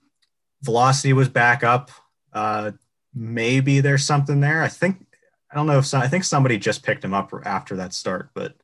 velocity 0.62 1.12
was 1.12 1.28
back 1.28 1.66
up. 1.66 1.91
Uh, 2.32 2.72
maybe 3.14 3.82
there's 3.82 4.06
something 4.06 4.39
there. 4.39 4.64
I 4.64 4.70
think 4.70 5.06
I 5.51 5.56
don't 5.56 5.68
know 5.68 5.80
if 5.80 5.86
some, 5.86 6.01
I 6.01 6.08
think 6.08 6.24
somebody 6.24 6.58
just 6.58 6.82
picked 6.82 7.04
him 7.04 7.14
up 7.14 7.34
after 7.43 7.76
that 7.76 7.93
start, 7.93 8.30
but 8.34 8.56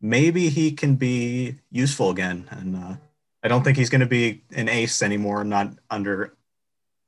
maybe 0.00 0.48
he 0.48 0.72
can 0.72 0.96
be 0.96 1.60
useful 1.70 2.10
again. 2.10 2.48
And 2.50 2.74
uh, 2.74 2.96
I 3.44 3.46
don't 3.48 3.62
think 3.62 3.76
he's 3.78 3.90
going 3.90 4.00
to 4.00 4.06
be 4.06 4.42
an 4.50 4.68
ace 4.68 5.04
anymore. 5.04 5.40
I'm 5.40 5.48
not 5.48 5.72
under. 5.88 6.34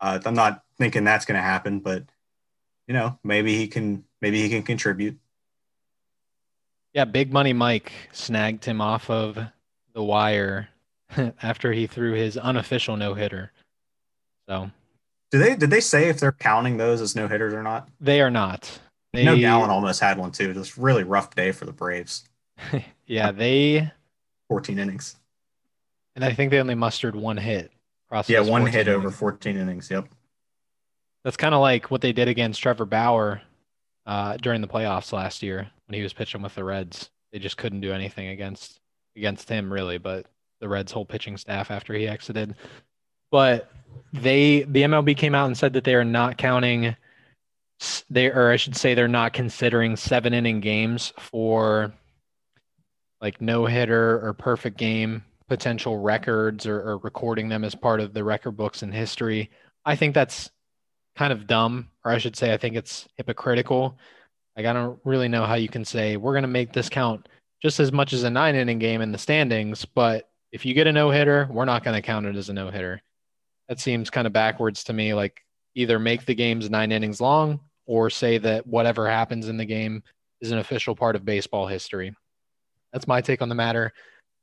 Uh, 0.00 0.20
I'm 0.24 0.34
not 0.34 0.62
thinking 0.78 1.02
that's 1.02 1.24
going 1.24 1.36
to 1.36 1.42
happen, 1.42 1.80
but 1.80 2.04
you 2.86 2.94
know, 2.94 3.18
maybe 3.24 3.56
he 3.56 3.66
can. 3.66 4.04
Maybe 4.20 4.40
he 4.40 4.48
can 4.48 4.62
contribute. 4.62 5.18
Yeah, 6.94 7.04
Big 7.04 7.32
Money 7.32 7.52
Mike 7.52 7.92
snagged 8.12 8.64
him 8.64 8.80
off 8.80 9.10
of 9.10 9.36
the 9.94 10.02
wire 10.02 10.68
after 11.42 11.72
he 11.72 11.88
threw 11.88 12.12
his 12.14 12.36
unofficial 12.36 12.96
no 12.96 13.14
hitter. 13.14 13.50
So, 14.48 14.70
do 15.32 15.38
they 15.38 15.56
did 15.56 15.70
they 15.70 15.80
say 15.80 16.08
if 16.08 16.20
they're 16.20 16.32
counting 16.32 16.76
those 16.76 17.00
as 17.00 17.16
no 17.16 17.26
hitters 17.26 17.52
or 17.52 17.64
not? 17.64 17.88
They 18.00 18.20
are 18.20 18.30
not. 18.30 18.78
They, 19.12 19.24
no, 19.24 19.36
Gallen 19.36 19.70
almost 19.70 20.00
had 20.00 20.18
one 20.18 20.30
too. 20.30 20.50
It 20.50 20.56
was 20.56 20.78
really 20.78 21.02
rough 21.02 21.34
day 21.34 21.50
for 21.50 21.64
the 21.66 21.72
Braves. 21.72 22.28
yeah, 23.06 23.32
they 23.32 23.90
14 24.48 24.78
innings, 24.78 25.16
and 26.14 26.24
I 26.24 26.32
think 26.32 26.52
they 26.52 26.60
only 26.60 26.76
mustered 26.76 27.16
one 27.16 27.36
hit. 27.36 27.72
yeah, 28.26 28.40
one 28.40 28.66
hit 28.66 28.86
innings. 28.86 28.96
over 28.96 29.10
14 29.10 29.56
innings. 29.56 29.90
Yep. 29.90 30.08
That's 31.24 31.36
kind 31.36 31.54
of 31.54 31.60
like 31.60 31.90
what 31.90 32.02
they 32.02 32.12
did 32.12 32.28
against 32.28 32.62
Trevor 32.62 32.84
Bauer 32.84 33.40
uh, 34.06 34.36
during 34.36 34.60
the 34.60 34.68
playoffs 34.68 35.12
last 35.12 35.42
year 35.42 35.70
when 35.86 35.94
he 35.96 36.02
was 36.02 36.12
pitching 36.12 36.42
with 36.42 36.54
the 36.54 36.64
Reds. 36.64 37.10
They 37.32 37.38
just 37.38 37.56
couldn't 37.56 37.80
do 37.80 37.92
anything 37.92 38.28
against 38.28 38.80
against 39.16 39.48
him 39.48 39.72
really, 39.72 39.98
but 39.98 40.26
the 40.60 40.68
Reds' 40.68 40.92
whole 40.92 41.04
pitching 41.04 41.36
staff 41.36 41.70
after 41.70 41.94
he 41.94 42.08
exited. 42.08 42.54
But 43.30 43.70
they 44.12 44.62
the 44.62 44.82
MLB 44.82 45.16
came 45.16 45.34
out 45.34 45.46
and 45.46 45.56
said 45.56 45.72
that 45.74 45.84
they 45.84 45.94
are 45.94 46.04
not 46.04 46.38
counting 46.38 46.96
they 48.08 48.30
or 48.30 48.50
I 48.50 48.56
should 48.56 48.76
say 48.76 48.94
they're 48.94 49.08
not 49.08 49.32
considering 49.32 49.96
seven 49.96 50.32
inning 50.32 50.60
games 50.60 51.12
for 51.18 51.92
like 53.20 53.40
no 53.40 53.66
hitter 53.66 54.24
or 54.24 54.32
perfect 54.32 54.76
game 54.76 55.24
potential 55.48 55.98
records 55.98 56.66
or, 56.66 56.80
or 56.80 56.98
recording 56.98 57.48
them 57.48 57.64
as 57.64 57.74
part 57.74 58.00
of 58.00 58.14
the 58.14 58.24
record 58.24 58.52
books 58.52 58.82
in 58.82 58.92
history. 58.92 59.50
I 59.84 59.96
think 59.96 60.14
that's 60.14 60.50
kind 61.16 61.32
of 61.32 61.46
dumb, 61.46 61.90
or 62.04 62.12
I 62.12 62.18
should 62.18 62.36
say, 62.36 62.52
I 62.52 62.56
think 62.56 62.76
it's 62.76 63.06
hypocritical. 63.16 63.98
Like, 64.56 64.66
I 64.66 64.72
don't 64.72 64.98
really 65.04 65.28
know 65.28 65.44
how 65.44 65.54
you 65.54 65.68
can 65.68 65.84
say 65.84 66.16
we're 66.16 66.32
going 66.32 66.42
to 66.42 66.48
make 66.48 66.72
this 66.72 66.88
count 66.88 67.28
just 67.62 67.80
as 67.80 67.92
much 67.92 68.12
as 68.12 68.22
a 68.22 68.30
nine 68.30 68.54
inning 68.54 68.78
game 68.78 69.00
in 69.00 69.12
the 69.12 69.18
standings, 69.18 69.84
but 69.84 70.30
if 70.52 70.64
you 70.64 70.74
get 70.74 70.86
a 70.86 70.92
no 70.92 71.10
hitter, 71.10 71.48
we're 71.50 71.64
not 71.64 71.82
going 71.82 71.94
to 71.96 72.02
count 72.02 72.26
it 72.26 72.36
as 72.36 72.48
a 72.48 72.52
no 72.52 72.70
hitter. 72.70 73.00
That 73.68 73.80
seems 73.80 74.10
kind 74.10 74.26
of 74.26 74.32
backwards 74.32 74.84
to 74.84 74.92
me. 74.92 75.14
Like, 75.14 75.40
either 75.74 75.98
make 75.98 76.24
the 76.24 76.34
games 76.34 76.70
nine 76.70 76.92
innings 76.92 77.20
long 77.20 77.60
or 77.86 78.10
say 78.10 78.38
that 78.38 78.66
whatever 78.66 79.08
happens 79.08 79.48
in 79.48 79.56
the 79.56 79.64
game 79.64 80.02
is 80.40 80.52
an 80.52 80.58
official 80.58 80.94
part 80.94 81.16
of 81.16 81.24
baseball 81.24 81.66
history. 81.66 82.14
That's 82.92 83.08
my 83.08 83.20
take 83.20 83.42
on 83.42 83.48
the 83.48 83.54
matter. 83.54 83.92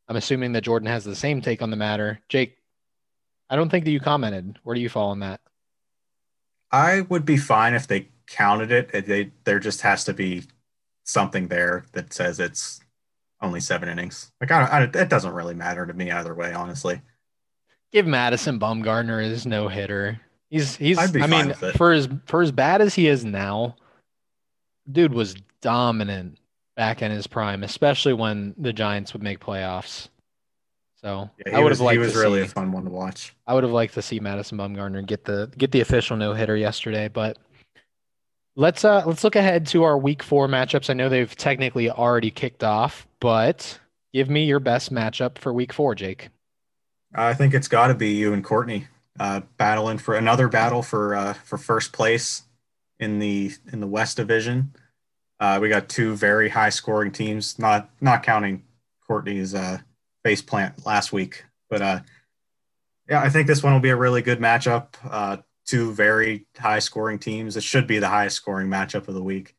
I'm 0.10 0.18
assuming 0.18 0.52
that 0.54 0.64
Jordan 0.66 0.88
has 0.88 1.06
the 1.06 1.16
same 1.16 1.42
take 1.42 1.62
on 1.62 1.70
the 1.70 1.78
matter. 1.78 2.20
Jake, 2.28 2.58
I 3.50 3.56
don't 3.56 3.70
think 3.70 3.86
that 3.86 3.92
you 3.92 4.00
commented. 4.00 4.60
Where 4.64 4.76
do 4.76 4.82
you 4.82 4.90
fall 4.90 5.12
on 5.12 5.20
that? 5.20 5.40
I 6.72 7.02
would 7.02 7.26
be 7.26 7.38
fine 7.38 7.74
if 7.74 7.88
they 7.88 8.10
counted 8.28 8.72
it. 8.72 9.06
They 9.06 9.32
there 9.44 9.60
just 9.60 9.82
has 9.82 10.04
to 10.06 10.14
be 10.14 10.44
something 11.04 11.48
there 11.48 11.86
that 11.94 12.14
says 12.14 12.40
it's 12.40 12.82
only 13.42 13.60
seven 13.60 13.90
innings. 13.90 14.32
Like 14.40 14.52
I, 14.52 14.82
don't, 14.82 14.96
I 14.96 15.02
it 15.02 15.10
doesn't 15.10 15.34
really 15.34 15.56
matter 15.56 15.86
to 15.86 15.94
me 15.94 16.12
either 16.12 16.34
way, 16.34 16.54
honestly. 16.54 17.02
Give 17.92 18.08
Madison 18.08 18.60
Bumgarner 18.60 19.24
his 19.24 19.46
no 19.46 19.68
hitter. 19.68 20.20
He's 20.50 20.76
he's. 20.76 20.98
I 20.98 21.28
mean, 21.28 21.54
for 21.54 21.92
as 21.92 22.08
for 22.26 22.42
as 22.42 22.52
bad 22.52 22.82
as 22.82 22.96
he 22.96 23.08
is 23.08 23.26
now, 23.26 23.76
dude 24.92 25.14
was 25.14 25.36
dominant 25.62 26.38
back 26.76 27.02
in 27.02 27.12
his 27.12 27.28
prime, 27.28 27.64
especially 27.64 28.14
when 28.14 28.54
the 28.58 28.74
Giants 28.74 29.14
would 29.14 29.24
make 29.24 29.40
playoffs. 29.40 30.10
So 31.02 31.30
yeah, 31.46 31.58
I 31.58 31.62
would 31.62 31.72
have 31.72 31.82
liked. 31.82 31.94
He 31.94 31.98
was 31.98 32.16
really 32.16 32.42
see, 32.42 32.46
a 32.46 32.50
fun 32.50 32.72
one 32.72 32.86
to 32.86 32.92
watch. 32.92 33.36
I 33.48 33.54
would 33.54 33.64
have 33.64 33.74
liked 33.74 33.96
to 33.96 34.02
see 34.02 34.20
Madison 34.20 34.58
Bumgarner 34.58 35.06
get 35.06 35.26
the 35.26 35.52
get 35.58 35.72
the 35.72 35.82
official 35.82 36.16
no 36.16 36.34
hitter 36.34 36.56
yesterday, 36.56 37.08
but 37.08 37.38
let's 38.56 38.84
uh 38.86 39.04
let's 39.06 39.24
look 39.24 39.36
ahead 39.36 39.68
to 39.68 39.84
our 39.84 39.98
week 39.98 40.24
four 40.24 40.48
matchups. 40.48 40.90
I 40.90 40.94
know 40.94 41.10
they've 41.10 41.36
technically 41.36 41.90
already 41.90 42.32
kicked 42.32 42.64
off, 42.64 43.08
but 43.20 43.80
give 44.14 44.30
me 44.30 44.46
your 44.46 44.60
best 44.60 44.94
matchup 44.94 45.38
for 45.38 45.54
week 45.54 45.74
four, 45.74 45.96
Jake. 45.96 46.30
I 47.14 47.34
think 47.34 47.54
it's 47.54 47.68
got 47.68 47.88
to 47.88 47.94
be 47.94 48.10
you 48.10 48.34
and 48.34 48.44
Courtney 48.44 48.88
uh, 49.20 49.42
battling 49.58 49.98
for 49.98 50.16
another 50.16 50.48
battle 50.48 50.82
for 50.82 51.16
uh, 51.16 51.34
for 51.34 51.58
first 51.58 51.94
place 51.94 52.44
in 53.00 53.20
the 53.20 53.52
in 53.72 53.80
the 53.80 53.88
West 53.88 54.18
Division. 54.18 54.74
Uh, 55.40 55.58
we 55.62 55.70
got 55.70 55.90
two 55.90 56.16
very 56.16 56.50
high 56.50 56.70
scoring 56.70 57.12
teams, 57.12 57.58
not 57.60 57.90
not 58.00 58.24
counting 58.24 58.64
Courtney's 59.06 59.54
uh, 59.54 59.80
face 60.24 60.42
plant 60.42 60.86
last 60.86 61.12
week. 61.12 61.46
But 61.70 61.82
uh, 61.82 62.00
yeah, 63.10 63.22
I 63.22 63.30
think 63.30 63.48
this 63.48 63.64
one 63.64 63.74
will 63.74 63.80
be 63.80 63.90
a 63.90 63.96
really 63.96 64.22
good 64.22 64.40
matchup. 64.40 64.86
Two 65.72 65.94
very 65.94 66.46
high 66.60 66.80
scoring 66.80 67.18
teams. 67.18 67.56
It 67.56 67.64
should 67.64 67.88
be 67.88 67.98
the 67.98 68.10
highest 68.10 68.36
scoring 68.36 68.68
matchup 68.68 69.08
of 69.08 69.14
the 69.14 69.24
week. 69.24 69.56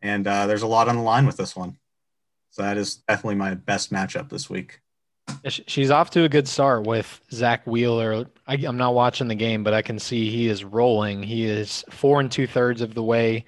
And 0.00 0.26
uh, 0.26 0.46
there's 0.46 0.62
a 0.62 0.66
lot 0.66 0.88
on 0.88 0.96
the 0.96 1.02
line 1.02 1.26
with 1.26 1.36
this 1.36 1.54
one. 1.54 1.76
So 2.48 2.62
that 2.62 2.78
is 2.78 2.96
definitely 3.06 3.34
my 3.34 3.52
best 3.52 3.92
matchup 3.92 4.30
this 4.30 4.48
week. 4.48 4.80
She's 5.44 5.90
off 5.90 6.08
to 6.12 6.24
a 6.24 6.30
good 6.30 6.48
start 6.48 6.86
with 6.86 7.20
Zack 7.30 7.66
Wheeler. 7.66 8.24
I, 8.46 8.54
am 8.54 8.78
not 8.78 8.94
watching 8.94 9.28
the 9.28 9.34
game, 9.34 9.62
but 9.62 9.74
I 9.74 9.82
can 9.82 9.98
see 9.98 10.30
he 10.30 10.48
is 10.48 10.64
rolling. 10.64 11.22
He 11.22 11.44
is 11.44 11.84
four 11.90 12.20
and 12.20 12.32
two 12.32 12.46
thirds 12.46 12.80
of 12.80 12.94
the 12.94 13.02
way, 13.02 13.44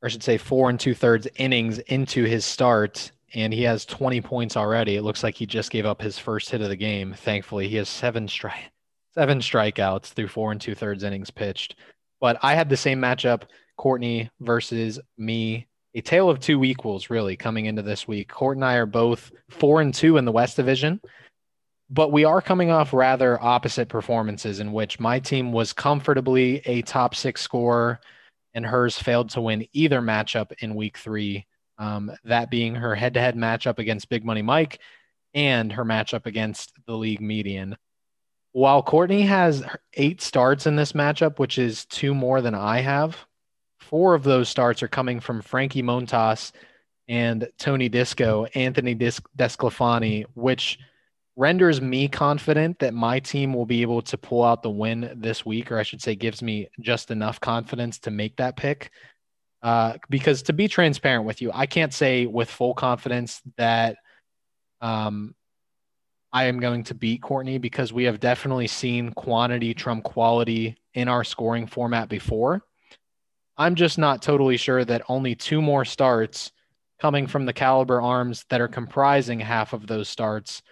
or 0.00 0.06
I 0.06 0.10
should 0.10 0.22
say, 0.22 0.38
four 0.38 0.70
and 0.70 0.78
two 0.78 0.94
thirds 0.94 1.26
innings 1.38 1.80
into 1.80 2.22
his 2.22 2.44
start 2.44 3.10
and 3.34 3.52
he 3.52 3.62
has 3.62 3.84
20 3.84 4.20
points 4.20 4.56
already. 4.56 4.94
It 4.94 5.02
looks 5.02 5.24
like 5.24 5.34
he 5.34 5.46
just 5.46 5.72
gave 5.72 5.86
up 5.86 6.00
his 6.00 6.18
first 6.18 6.50
hit 6.50 6.60
of 6.60 6.68
the 6.68 6.76
game. 6.76 7.14
Thankfully, 7.14 7.68
he 7.68 7.76
has 7.76 7.88
seven 7.88 8.28
strike 8.28 8.71
seven 9.14 9.40
strikeouts 9.40 10.06
through 10.06 10.28
four 10.28 10.52
and 10.52 10.60
two 10.60 10.74
thirds 10.74 11.04
innings 11.04 11.30
pitched. 11.30 11.76
But 12.20 12.38
I 12.42 12.54
had 12.54 12.68
the 12.68 12.76
same 12.76 13.00
matchup, 13.00 13.42
Courtney 13.76 14.30
versus 14.40 15.00
me. 15.18 15.66
A 15.94 16.00
tale 16.00 16.30
of 16.30 16.40
two 16.40 16.64
equals, 16.64 17.10
really, 17.10 17.36
coming 17.36 17.66
into 17.66 17.82
this 17.82 18.08
week. 18.08 18.30
Court 18.30 18.56
and 18.56 18.64
I 18.64 18.76
are 18.76 18.86
both 18.86 19.30
four 19.50 19.82
and 19.82 19.92
two 19.92 20.16
in 20.16 20.24
the 20.24 20.32
West 20.32 20.56
Division, 20.56 21.00
but 21.90 22.10
we 22.10 22.24
are 22.24 22.40
coming 22.40 22.70
off 22.70 22.94
rather 22.94 23.42
opposite 23.42 23.90
performances 23.90 24.60
in 24.60 24.72
which 24.72 24.98
my 24.98 25.18
team 25.18 25.52
was 25.52 25.74
comfortably 25.74 26.62
a 26.64 26.80
top 26.82 27.14
six 27.14 27.42
scorer 27.42 28.00
and 28.54 28.64
hers 28.64 28.98
failed 28.98 29.28
to 29.30 29.42
win 29.42 29.66
either 29.72 30.00
matchup 30.00 30.52
in 30.60 30.74
week 30.74 30.96
three. 30.96 31.46
Um, 31.76 32.10
that 32.24 32.50
being 32.50 32.74
her 32.76 32.94
head 32.94 33.14
to 33.14 33.20
head 33.20 33.36
matchup 33.36 33.78
against 33.78 34.08
Big 34.08 34.24
Money 34.24 34.42
Mike 34.42 34.78
and 35.34 35.72
her 35.72 35.84
matchup 35.84 36.24
against 36.24 36.72
the 36.86 36.96
league 36.96 37.20
median. 37.20 37.76
While 38.52 38.82
Courtney 38.82 39.22
has 39.22 39.64
eight 39.94 40.20
starts 40.20 40.66
in 40.66 40.76
this 40.76 40.92
matchup, 40.92 41.38
which 41.38 41.58
is 41.58 41.86
two 41.86 42.14
more 42.14 42.42
than 42.42 42.54
I 42.54 42.80
have, 42.80 43.16
four 43.80 44.14
of 44.14 44.22
those 44.22 44.48
starts 44.48 44.82
are 44.82 44.88
coming 44.88 45.20
from 45.20 45.40
Frankie 45.40 45.82
Montas 45.82 46.52
and 47.08 47.48
Tony 47.58 47.88
Disco, 47.88 48.44
Anthony 48.54 48.94
Dis- 48.94 49.20
DeSclafani, 49.38 50.26
which 50.34 50.78
renders 51.34 51.80
me 51.80 52.08
confident 52.08 52.78
that 52.80 52.92
my 52.92 53.18
team 53.18 53.54
will 53.54 53.64
be 53.64 53.80
able 53.82 54.02
to 54.02 54.18
pull 54.18 54.44
out 54.44 54.62
the 54.62 54.70
win 54.70 55.12
this 55.16 55.46
week, 55.46 55.72
or 55.72 55.78
I 55.78 55.82
should 55.82 56.02
say, 56.02 56.14
gives 56.14 56.42
me 56.42 56.68
just 56.80 57.10
enough 57.10 57.40
confidence 57.40 57.98
to 58.00 58.10
make 58.10 58.36
that 58.36 58.56
pick. 58.56 58.90
Uh, 59.62 59.94
because 60.10 60.42
to 60.42 60.52
be 60.52 60.68
transparent 60.68 61.24
with 61.24 61.40
you, 61.40 61.50
I 61.54 61.66
can't 61.66 61.94
say 61.94 62.26
with 62.26 62.50
full 62.50 62.74
confidence 62.74 63.40
that 63.56 63.96
um, 64.80 65.34
I 66.32 66.44
am 66.44 66.60
going 66.60 66.84
to 66.84 66.94
beat 66.94 67.20
Courtney 67.20 67.58
because 67.58 67.92
we 67.92 68.04
have 68.04 68.20
definitely 68.20 68.66
seen 68.66 69.10
quantity 69.10 69.74
trump 69.74 70.04
quality 70.04 70.76
in 70.94 71.08
our 71.08 71.24
scoring 71.24 71.66
format 71.66 72.08
before. 72.08 72.62
I'm 73.58 73.74
just 73.74 73.98
not 73.98 74.22
totally 74.22 74.56
sure 74.56 74.84
that 74.84 75.02
only 75.08 75.34
two 75.34 75.60
more 75.60 75.84
starts 75.84 76.52
coming 77.00 77.26
from 77.26 77.44
the 77.44 77.52
caliber 77.52 78.00
arms 78.00 78.46
that 78.48 78.60
are 78.60 78.68
comprising 78.68 79.40
half 79.40 79.72
of 79.72 79.86
those 79.86 80.08
starts 80.08 80.62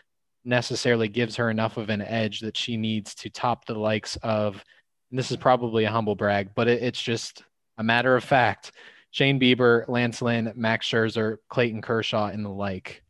necessarily 0.45 1.09
gives 1.09 1.37
her 1.37 1.51
enough 1.51 1.77
of 1.77 1.91
an 1.91 2.01
edge 2.01 2.41
that 2.41 2.57
she 2.57 2.77
needs 2.77 3.15
to 3.17 3.29
top 3.29 3.67
the 3.67 3.75
likes 3.75 4.17
of, 4.23 4.65
this 5.11 5.31
is 5.31 5.37
probably 5.37 5.85
a 5.85 5.91
humble 5.91 6.15
brag, 6.15 6.51
but 6.55 6.69
it, 6.69 6.83
it's 6.83 7.03
just 7.03 7.45
a 7.79 7.83
matter 7.83 8.17
of 8.17 8.25
fact. 8.25 8.73
Shane 9.11 9.41
Bieber, 9.41 9.87
Lance 9.89 10.23
Lynn, 10.23 10.53
Max 10.55 10.87
Scherzer, 10.87 11.39
Clayton 11.49 11.83
Kershaw, 11.83 12.29
and 12.29 12.45
the 12.45 12.51
like. 12.51 13.03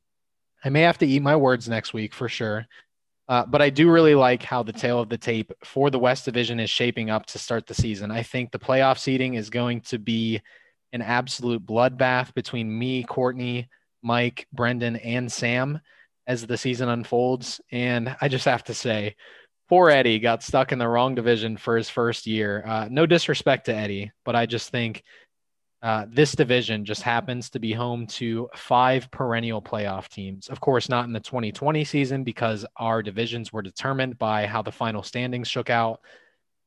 I 0.64 0.68
may 0.68 0.82
have 0.82 0.98
to 0.98 1.06
eat 1.06 1.22
my 1.22 1.36
words 1.36 1.68
next 1.68 1.94
week 1.94 2.14
for 2.14 2.28
sure. 2.28 2.66
Uh, 3.28 3.46
but 3.46 3.62
I 3.62 3.70
do 3.70 3.90
really 3.90 4.16
like 4.16 4.42
how 4.42 4.64
the 4.64 4.72
tail 4.72 4.98
of 4.98 5.08
the 5.08 5.16
tape 5.16 5.52
for 5.64 5.88
the 5.88 6.00
West 6.00 6.24
Division 6.24 6.58
is 6.58 6.68
shaping 6.68 7.11
up 7.11 7.26
to 7.26 7.38
start 7.38 7.66
the 7.66 7.74
season. 7.74 8.11
I 8.11 8.24
think 8.24 8.50
the 8.50 8.58
playoff 8.58 8.98
seeding 8.98 9.34
is 9.34 9.50
going 9.50 9.82
to 9.82 9.98
be 9.98 10.40
an 10.92 11.00
absolute 11.00 11.64
bloodbath 11.64 12.34
between 12.34 12.76
me, 12.76 13.04
Courtney, 13.04 13.68
Mike, 14.02 14.48
Brendan, 14.52 14.96
and 14.96 15.30
Sam 15.30 15.80
as 16.26 16.44
the 16.44 16.56
season 16.56 16.88
unfolds. 16.88 17.61
And 17.70 18.16
I 18.20 18.26
just 18.26 18.46
have 18.46 18.64
to 18.64 18.74
say, 18.74 19.14
poor 19.68 19.90
Eddie 19.90 20.18
got 20.18 20.42
stuck 20.42 20.72
in 20.72 20.80
the 20.80 20.88
wrong 20.88 21.14
division 21.14 21.56
for 21.56 21.76
his 21.76 21.88
first 21.88 22.26
year. 22.26 22.64
Uh, 22.66 22.88
no 22.90 23.06
disrespect 23.06 23.66
to 23.66 23.74
Eddie, 23.74 24.11
but 24.24 24.34
I 24.34 24.46
just 24.46 24.70
think 24.70 25.04
uh, 25.83 26.05
this 26.11 26.33
division 26.33 26.85
just 26.85 27.03
happens 27.03 27.49
to 27.51 27.59
be 27.59 27.72
home 27.72 28.07
to 28.07 28.49
five 28.55 29.11
perennial 29.11 29.62
playoff 29.62 30.09
teams. 30.09 30.49
Of 30.49 30.61
course, 30.61 30.91
not 30.91 31.07
in 31.07 31.12
the 31.12 31.20
2020 31.20 31.85
season 31.85 32.22
because 32.22 32.66
our 32.76 33.03
divisions 33.03 33.53
were 33.53 33.62
determined 33.62 34.18
by 34.18 34.47
how 34.47 34.61
the 34.61 34.72
final 34.72 35.03
standings 35.03 35.49
shook 35.49 35.70
out. 35.70 36.01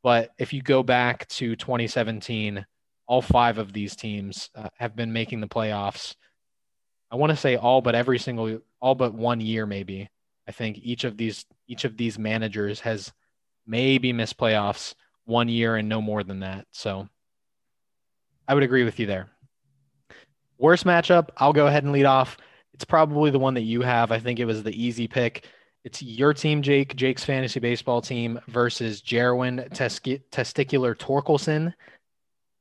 But 0.02 0.32
if 0.40 0.52
you 0.52 0.64
go 0.64 0.82
back 0.82 1.28
to 1.30 1.56
2017, 1.56 2.66
all 3.06 3.22
five 3.22 3.60
of 3.60 3.72
these 3.72 3.96
teams 3.96 4.50
uh, 4.56 4.70
have 4.78 4.96
been 4.96 5.14
making 5.14 5.42
the 5.42 5.48
playoffs. 5.48 6.16
I 7.12 7.16
want 7.16 7.30
to 7.30 7.38
say 7.38 7.56
all 7.56 7.82
but 7.82 7.96
every 7.96 8.18
single, 8.18 8.62
all 8.80 8.96
but 8.96 9.14
one 9.14 9.40
year, 9.40 9.68
maybe. 9.68 10.10
I 10.48 10.52
think 10.52 10.80
each 10.82 11.04
of 11.04 11.18
these 11.18 11.46
each 11.68 11.86
of 11.86 11.96
these 11.96 12.20
managers 12.20 12.82
has 12.82 13.14
maybe 13.66 14.12
missed 14.12 14.38
playoffs 14.38 14.94
one 15.26 15.48
year 15.48 15.78
and 15.78 15.88
no 15.88 16.02
more 16.02 16.24
than 16.24 16.42
that. 16.42 16.68
So 16.72 17.08
I 18.48 18.54
would 18.54 18.64
agree 18.64 18.84
with 18.84 19.00
you 19.00 19.06
there. 19.06 19.30
Worst 20.58 20.86
matchup, 20.86 21.30
I'll 21.38 21.54
go 21.54 21.68
ahead 21.68 21.84
and 21.84 21.92
lead 21.92 22.06
off. 22.06 22.38
It's 22.74 22.86
probably 22.86 23.32
the 23.32 23.40
one 23.40 23.54
that 23.54 23.62
you 23.62 23.82
have. 23.82 24.12
I 24.12 24.20
think 24.20 24.40
it 24.40 24.46
was 24.46 24.64
the 24.64 24.82
easy 24.82 25.08
pick. 25.08 25.48
It's 25.84 26.02
your 26.02 26.34
team, 26.34 26.62
Jake, 26.62 26.96
Jake's 26.96 27.26
fantasy 27.26 27.60
baseball 27.60 28.02
team 28.02 28.40
versus 28.48 29.02
Jerwin 29.02 29.70
Testicular 29.70 30.96
Torkelson. 30.96 31.74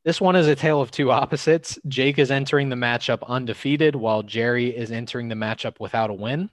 This 0.05 0.21
one 0.21 0.35
is 0.35 0.49
a 0.49 0.57
tale 0.57 0.81
of 0.81 0.91
two 0.91 1.13
opposites. 1.13 1.79
Jake 1.87 2.19
is 2.19 2.33
entering 2.33 2.69
the 2.69 2.77
matchup 2.77 3.25
undefeated, 3.29 3.95
while 3.95 4.25
Jerry 4.25 4.77
is 4.77 4.91
entering 4.91 5.29
the 5.29 5.37
matchup 5.37 5.79
without 5.79 6.11
a 6.11 6.15
win. 6.15 6.51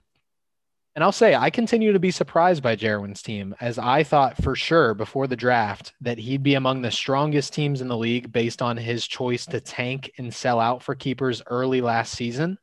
And 0.96 1.04
I'll 1.04 1.12
say, 1.12 1.36
I 1.36 1.50
continue 1.50 1.92
to 1.92 2.00
be 2.00 2.10
surprised 2.10 2.62
by 2.64 2.74
Jerwin's 2.74 3.22
team, 3.22 3.54
as 3.60 3.78
I 3.78 4.02
thought 4.02 4.42
for 4.42 4.56
sure 4.56 4.92
before 4.92 5.28
the 5.28 5.36
draft 5.36 5.92
that 6.00 6.18
he'd 6.18 6.42
be 6.42 6.54
among 6.54 6.82
the 6.82 6.90
strongest 6.90 7.52
teams 7.52 7.80
in 7.80 7.86
the 7.86 7.96
league 7.96 8.32
based 8.32 8.60
on 8.60 8.76
his 8.76 9.06
choice 9.06 9.46
to 9.46 9.60
tank 9.60 10.10
and 10.18 10.34
sell 10.34 10.58
out 10.58 10.82
for 10.82 10.96
keepers 10.96 11.42
early 11.46 11.80
last 11.80 12.14
season 12.14 12.58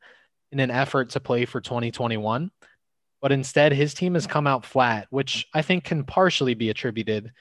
in 0.52 0.60
an 0.60 0.70
effort 0.70 1.10
to 1.10 1.20
play 1.20 1.46
for 1.46 1.60
2021. 1.62 2.50
But 3.22 3.32
instead, 3.32 3.72
his 3.72 3.94
team 3.94 4.14
has 4.14 4.26
come 4.26 4.46
out 4.46 4.64
flat, 4.64 5.06
which 5.08 5.46
I 5.54 5.62
think 5.62 5.84
can 5.84 6.04
partially 6.04 6.54
be 6.54 6.68
attributed 6.68 7.32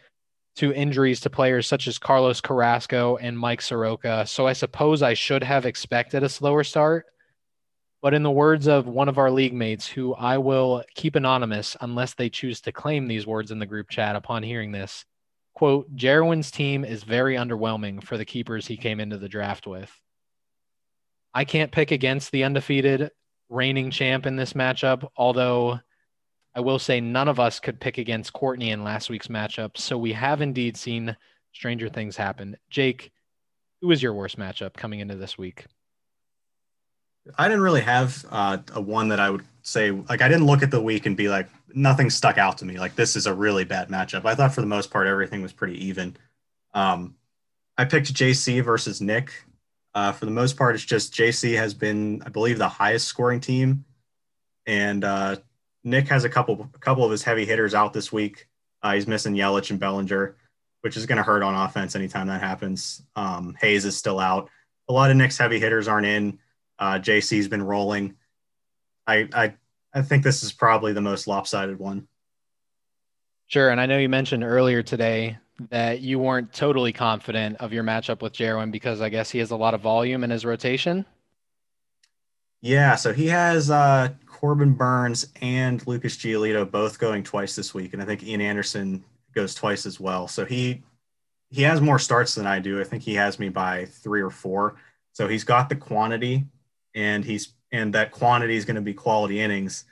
to 0.55 0.73
injuries 0.73 1.19
to 1.21 1.29
players 1.29 1.67
such 1.67 1.87
as 1.87 1.99
Carlos 1.99 2.41
Carrasco 2.41 3.17
and 3.17 3.37
Mike 3.37 3.61
Soroka. 3.61 4.25
So 4.25 4.47
I 4.47 4.53
suppose 4.53 5.03
I 5.03 5.13
should 5.13 5.43
have 5.43 5.65
expected 5.65 6.23
a 6.23 6.29
slower 6.29 6.63
start 6.63 7.05
but 8.01 8.13
in 8.13 8.23
the 8.23 8.31
words 8.31 8.67
of 8.67 8.87
one 8.87 9.09
of 9.09 9.17
our 9.17 9.31
league 9.31 9.53
mates, 9.53 9.87
who 9.87 10.13
I 10.13 10.37
will 10.37 10.83
keep 10.95 11.15
anonymous 11.15 11.75
unless 11.81 12.13
they 12.13 12.29
choose 12.29 12.61
to 12.61 12.71
claim 12.71 13.07
these 13.07 13.27
words 13.27 13.51
in 13.51 13.59
the 13.59 13.65
group 13.65 13.89
chat 13.89 14.15
upon 14.15 14.43
hearing 14.43 14.71
this, 14.71 15.05
quote, 15.53 15.93
Jerwin's 15.95 16.51
team 16.51 16.85
is 16.85 17.03
very 17.03 17.35
underwhelming 17.35 18.03
for 18.03 18.17
the 18.17 18.25
keepers 18.25 18.67
he 18.67 18.77
came 18.77 18.99
into 18.99 19.17
the 19.17 19.29
draft 19.29 19.65
with. 19.65 19.91
I 21.33 21.45
can't 21.45 21.71
pick 21.71 21.91
against 21.91 22.31
the 22.31 22.43
undefeated 22.43 23.11
reigning 23.49 23.91
champ 23.91 24.25
in 24.25 24.35
this 24.35 24.53
matchup, 24.53 25.07
although 25.15 25.79
I 26.55 26.59
will 26.59 26.79
say 26.79 26.99
none 26.99 27.27
of 27.27 27.39
us 27.39 27.59
could 27.59 27.79
pick 27.79 27.97
against 27.97 28.33
Courtney 28.33 28.71
in 28.71 28.83
last 28.83 29.09
week's 29.09 29.27
matchup. 29.27 29.77
So 29.77 29.97
we 29.97 30.13
have 30.13 30.41
indeed 30.41 30.77
seen 30.77 31.15
stranger 31.53 31.89
things 31.89 32.17
happen. 32.17 32.57
Jake, 32.69 33.11
who 33.81 33.87
was 33.87 34.01
your 34.01 34.13
worst 34.13 34.37
matchup 34.37 34.73
coming 34.73 34.99
into 34.99 35.15
this 35.15 35.37
week? 35.37 35.65
I 37.37 37.47
didn't 37.47 37.63
really 37.63 37.81
have 37.81 38.25
uh, 38.29 38.57
a 38.73 38.81
one 38.81 39.09
that 39.09 39.19
I 39.19 39.29
would 39.29 39.43
say 39.61 39.91
like 39.91 40.21
I 40.21 40.27
didn't 40.27 40.45
look 40.45 40.63
at 40.63 40.71
the 40.71 40.81
week 40.81 41.05
and 41.05 41.17
be 41.17 41.29
like 41.29 41.49
nothing 41.73 42.09
stuck 42.09 42.37
out 42.37 42.57
to 42.57 42.65
me 42.65 42.79
like 42.79 42.95
this 42.95 43.15
is 43.15 43.27
a 43.27 43.33
really 43.33 43.63
bad 43.63 43.89
matchup. 43.89 44.25
I 44.25 44.35
thought 44.35 44.53
for 44.53 44.61
the 44.61 44.67
most 44.67 44.91
part 44.91 45.07
everything 45.07 45.41
was 45.41 45.53
pretty 45.53 45.85
even. 45.85 46.15
Um, 46.73 47.15
I 47.77 47.85
picked 47.85 48.13
JC 48.13 48.63
versus 48.63 49.01
Nick. 49.01 49.31
Uh, 49.93 50.11
for 50.11 50.25
the 50.25 50.31
most 50.31 50.57
part, 50.57 50.75
it's 50.75 50.85
just 50.85 51.13
JC 51.13 51.57
has 51.57 51.73
been 51.73 52.21
I 52.25 52.29
believe 52.29 52.57
the 52.57 52.69
highest 52.69 53.07
scoring 53.07 53.39
team, 53.39 53.85
and 54.65 55.03
uh, 55.03 55.37
Nick 55.83 56.07
has 56.09 56.23
a 56.23 56.29
couple 56.29 56.69
a 56.73 56.79
couple 56.79 57.03
of 57.03 57.11
his 57.11 57.23
heavy 57.23 57.45
hitters 57.45 57.73
out 57.73 57.93
this 57.93 58.11
week. 58.11 58.47
Uh, 58.83 58.93
he's 58.93 59.07
missing 59.07 59.33
Yelich 59.33 59.71
and 59.71 59.79
Bellinger, 59.79 60.35
which 60.81 60.97
is 60.97 61.05
going 61.05 61.17
to 61.17 61.23
hurt 61.23 61.41
on 61.41 61.55
offense 61.55 61.95
anytime 61.95 62.27
that 62.27 62.41
happens. 62.41 63.01
Um, 63.15 63.57
Hayes 63.59 63.85
is 63.85 63.97
still 63.97 64.19
out. 64.19 64.49
A 64.87 64.93
lot 64.93 65.09
of 65.09 65.17
Nick's 65.17 65.37
heavy 65.37 65.59
hitters 65.59 65.87
aren't 65.87 66.05
in. 66.05 66.37
Uh, 66.79 66.99
JC's 66.99 67.47
been 67.47 67.63
rolling. 67.63 68.15
I, 69.05 69.27
I 69.33 69.53
I 69.93 70.01
think 70.01 70.23
this 70.23 70.43
is 70.43 70.51
probably 70.51 70.93
the 70.93 71.01
most 71.01 71.27
lopsided 71.27 71.79
one. 71.79 72.07
Sure, 73.47 73.69
and 73.69 73.79
I 73.79 73.85
know 73.85 73.97
you 73.97 74.09
mentioned 74.09 74.43
earlier 74.43 74.83
today 74.83 75.37
that 75.69 76.01
you 76.01 76.19
weren't 76.19 76.53
totally 76.53 76.93
confident 76.93 77.57
of 77.57 77.73
your 77.73 77.83
matchup 77.83 78.21
with 78.21 78.33
Jerwin 78.33 78.71
because 78.71 79.01
I 79.01 79.09
guess 79.09 79.31
he 79.31 79.39
has 79.39 79.51
a 79.51 79.55
lot 79.55 79.73
of 79.73 79.81
volume 79.81 80.23
in 80.23 80.29
his 80.29 80.45
rotation. 80.45 81.05
Yeah, 82.61 82.95
so 82.95 83.13
he 83.13 83.27
has 83.27 83.71
uh, 83.71 84.09
Corbin 84.25 84.73
Burnes 84.73 85.27
and 85.41 85.85
Lucas 85.87 86.17
Giolito 86.17 86.69
both 86.69 86.99
going 86.99 87.23
twice 87.23 87.55
this 87.55 87.73
week, 87.73 87.93
and 87.93 88.01
I 88.01 88.05
think 88.05 88.23
Ian 88.23 88.41
Anderson 88.41 89.03
goes 89.33 89.55
twice 89.55 89.85
as 89.85 89.99
well. 89.99 90.27
So 90.27 90.45
he 90.45 90.83
he 91.49 91.61
has 91.61 91.79
more 91.79 91.97
starts 91.99 92.35
than 92.35 92.45
I 92.45 92.59
do. 92.59 92.81
I 92.81 92.83
think 92.83 93.03
he 93.03 93.15
has 93.15 93.39
me 93.39 93.49
by 93.49 93.85
three 93.85 94.21
or 94.21 94.29
four. 94.29 94.75
So 95.13 95.27
he's 95.27 95.43
got 95.43 95.69
the 95.69 95.75
quantity 95.75 96.45
and 96.97 97.23
he's 97.23 97.53
and 97.71 97.93
that 97.93 98.11
quantity 98.11 98.55
is 98.55 98.65
going 98.65 98.75
to 98.75 98.81
be 98.81 98.93
quality 98.93 99.39
innings. 99.39 99.85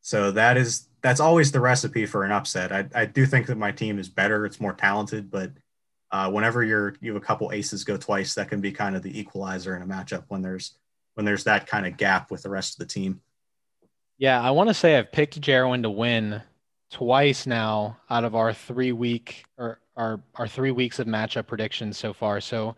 So 0.00 0.30
that 0.30 0.56
is 0.56 0.88
that's 1.02 1.20
always 1.20 1.50
the 1.50 1.60
recipe 1.60 2.06
for 2.06 2.24
an 2.24 2.30
upset. 2.30 2.72
I, 2.72 2.86
I 2.94 3.04
do 3.04 3.26
think 3.26 3.48
that 3.48 3.58
my 3.58 3.72
team 3.72 3.98
is 3.98 4.08
better. 4.08 4.46
It's 4.46 4.60
more 4.60 4.72
talented, 4.72 5.30
but 5.30 5.50
uh, 6.12 6.30
whenever 6.30 6.62
you're 6.62 6.94
you 7.00 7.12
have 7.12 7.20
a 7.20 7.24
couple 7.24 7.50
aces 7.52 7.84
go 7.84 7.96
twice, 7.96 8.34
that 8.34 8.48
can 8.48 8.60
be 8.60 8.70
kind 8.70 8.94
of 8.94 9.02
the 9.02 9.18
equalizer 9.18 9.74
in 9.74 9.82
a 9.82 9.86
matchup 9.86 10.24
when 10.28 10.40
there's 10.40 10.78
when 11.14 11.26
there's 11.26 11.44
that 11.44 11.66
kind 11.66 11.84
of 11.84 11.96
gap 11.96 12.30
with 12.30 12.42
the 12.42 12.50
rest 12.50 12.74
of 12.74 12.78
the 12.78 12.92
team. 12.92 13.20
Yeah, 14.18 14.40
I 14.40 14.52
want 14.52 14.68
to 14.68 14.74
say 14.74 14.96
I've 14.96 15.10
picked 15.10 15.40
Jarwin 15.40 15.82
to 15.82 15.90
win 15.90 16.42
twice 16.92 17.46
now 17.46 17.96
out 18.08 18.24
of 18.24 18.36
our 18.36 18.52
three 18.52 18.92
week 18.92 19.44
or 19.58 19.80
our 19.96 20.20
our 20.36 20.46
three 20.46 20.70
weeks 20.70 21.00
of 21.00 21.08
matchup 21.08 21.48
predictions 21.48 21.98
so 21.98 22.12
far. 22.12 22.40
So 22.40 22.76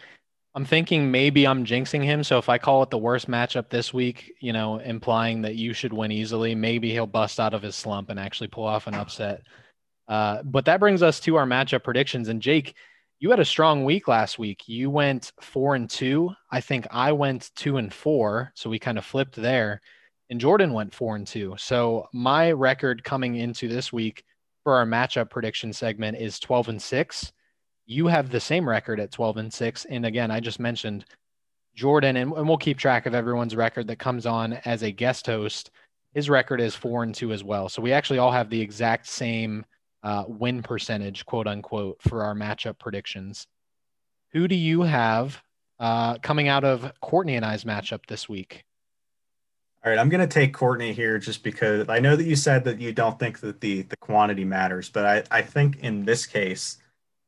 I'm 0.57 0.65
thinking 0.65 1.11
maybe 1.11 1.47
I'm 1.47 1.65
jinxing 1.65 2.05
him. 2.05 2.23
So 2.23 2.39
if 2.39 2.49
I 2.49 2.59
call 2.59 2.85
it 2.85 2.91
the 2.91 2.99
worst 2.99 3.29
matchup 3.29 3.71
this 3.71 3.93
week, 3.93 4.35
you 4.41 4.53
know, 4.53 4.79
implying 4.79 5.43
that 5.43 5.57
you 5.57 5.73
should 5.73 5.93
win 5.93 6.13
easily, 6.13 6.55
maybe 6.55 6.93
he'll 6.93 7.09
bust 7.09 7.41
out 7.41 7.55
of 7.55 7.63
his 7.63 7.75
slump 7.75 8.09
and 8.09 8.21
actually 8.21 8.47
pull 8.47 8.65
off 8.65 8.87
an 8.87 8.95
upset. 8.95 9.43
Uh, 10.07 10.43
but 10.45 10.65
that 10.67 10.79
brings 10.79 11.03
us 11.03 11.19
to 11.21 11.35
our 11.37 11.47
matchup 11.47 11.83
predictions. 11.83 12.29
And 12.29 12.41
Jake, 12.41 12.75
you 13.19 13.31
had 13.31 13.41
a 13.41 13.45
strong 13.45 13.85
week 13.85 14.07
last 14.07 14.39
week. 14.39 14.69
You 14.69 14.91
went 14.91 15.33
four 15.41 15.75
and 15.75 15.91
two. 15.91 16.31
I 16.53 16.61
think 16.61 16.87
I 16.93 17.11
went 17.11 17.51
two 17.57 17.79
and 17.79 17.93
four. 17.93 18.53
So 18.55 18.71
we 18.71 18.79
kind 18.79 18.99
of 18.99 19.05
flipped 19.05 19.35
there. 19.35 19.81
And 20.31 20.41
Jordan 20.41 20.73
went 20.73 20.95
four 20.95 21.17
and 21.17 21.27
two. 21.27 21.57
So 21.59 22.07
my 22.13 22.53
record 22.53 23.03
coming 23.03 23.35
into 23.37 23.67
this 23.67 23.93
week 23.93 24.23
for 24.63 24.77
our 24.77 24.87
matchup 24.87 25.31
prediction 25.31 25.73
segment 25.73 26.17
is 26.17 26.39
12 26.39 26.69
and 26.69 26.83
six 26.83 27.33
you 27.87 28.07
have 28.07 28.31
the 28.31 28.41
same 28.41 28.69
record 28.69 29.01
at 29.01 29.13
12 29.13 29.37
and 29.37 29.53
6 29.53 29.85
and 29.87 30.07
again 30.07 30.31
i 30.31 30.41
just 30.41 30.61
mentioned 30.61 31.05
jordan 31.75 32.17
and, 32.17 32.33
and 32.33 32.49
we'll 32.49 32.57
keep 32.57 32.79
track 32.79 33.07
of 33.07 33.15
everyone's 33.15 33.57
record 33.57 33.87
that 33.89 33.99
comes 33.99 34.27
on 34.27 34.55
as 34.65 34.83
a 34.83 34.91
guest 34.91 35.27
host. 35.27 35.71
His 36.13 36.31
record 36.31 36.61
is 36.61 36.75
4 36.75 37.03
and 37.03 37.15
2 37.15 37.33
as 37.33 37.43
well. 37.43 37.69
So 37.69 37.83
we 37.83 37.93
actually 37.93 38.21
all 38.21 38.33
have 38.33 38.49
the 38.49 38.61
exact 38.61 39.07
same 39.07 39.65
uh, 40.03 40.25
win 40.29 40.63
percentage 40.63 41.27
quote 41.27 41.47
unquote 41.47 42.01
for 42.03 42.23
our 42.23 42.35
matchup 42.35 42.79
predictions. 42.79 43.47
Who 44.33 44.47
do 44.49 44.55
you 44.55 44.83
have 44.83 45.43
uh, 45.81 46.19
coming 46.19 46.49
out 46.49 46.65
of 46.65 46.91
courtney 47.01 47.37
and 47.37 47.45
i's 47.45 47.65
matchup 47.65 48.07
this 48.07 48.29
week? 48.29 48.65
All 49.85 49.91
right, 49.91 49.99
I'm 49.99 50.09
going 50.09 50.27
to 50.27 50.27
take 50.27 50.55
Courtney 50.55 50.95
here 50.95 51.19
just 51.19 51.43
because 51.43 51.91
I 51.91 51.99
know 51.99 52.17
that 52.17 52.25
you 52.25 52.37
said 52.37 52.65
that 52.65 52.81
you 52.81 52.91
don't 52.91 53.19
think 53.19 53.41
that 53.41 53.61
the 53.61 53.83
the 53.83 53.99
quantity 53.99 54.43
matters, 54.43 54.89
but 54.89 55.05
I, 55.05 55.23
I 55.31 55.43
think 55.43 55.77
in 55.81 56.07
this 56.07 56.25
case, 56.25 56.79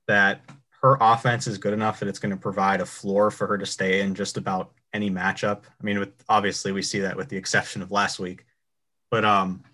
that 0.07 0.41
her 0.83 0.97
offense 1.01 1.47
is 1.47 1.59
good 1.59 1.73
enough 1.73 2.01
that 2.01 2.09
it's 2.09 2.19
going 2.19 2.31
to 2.31 2.37
provide 2.37 2.81
a 2.81 2.87
floor 2.87 3.31
for 3.31 3.47
her 3.47 3.59
to 3.59 3.67
stay 3.67 4.01
in 4.01 4.15
just 4.15 4.37
about 4.37 4.73
any 4.93 5.11
matchup. 5.11 5.63
I 5.81 5.85
mean, 5.85 5.99
with 5.99 6.13
obviously 6.29 6.73
we 6.73 6.83
see 6.83 7.01
that 7.01 7.17
with 7.17 7.29
the 7.29 7.37
exception 7.37 7.83
of 7.83 7.91
last 7.91 8.19
week, 8.19 8.45
but 9.11 9.25
um, 9.25 9.65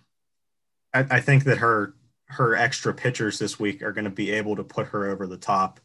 I, 0.94 1.00
I 1.10 1.20
think 1.20 1.44
that 1.44 1.58
her 1.58 1.94
her 2.26 2.56
extra 2.56 2.94
pitchers 2.94 3.38
this 3.38 3.60
week 3.60 3.82
are 3.82 3.92
going 3.92 4.06
to 4.06 4.10
be 4.10 4.30
able 4.30 4.56
to 4.56 4.64
put 4.64 4.86
her 4.88 5.10
over 5.10 5.26
the 5.26 5.36
top. 5.36 5.80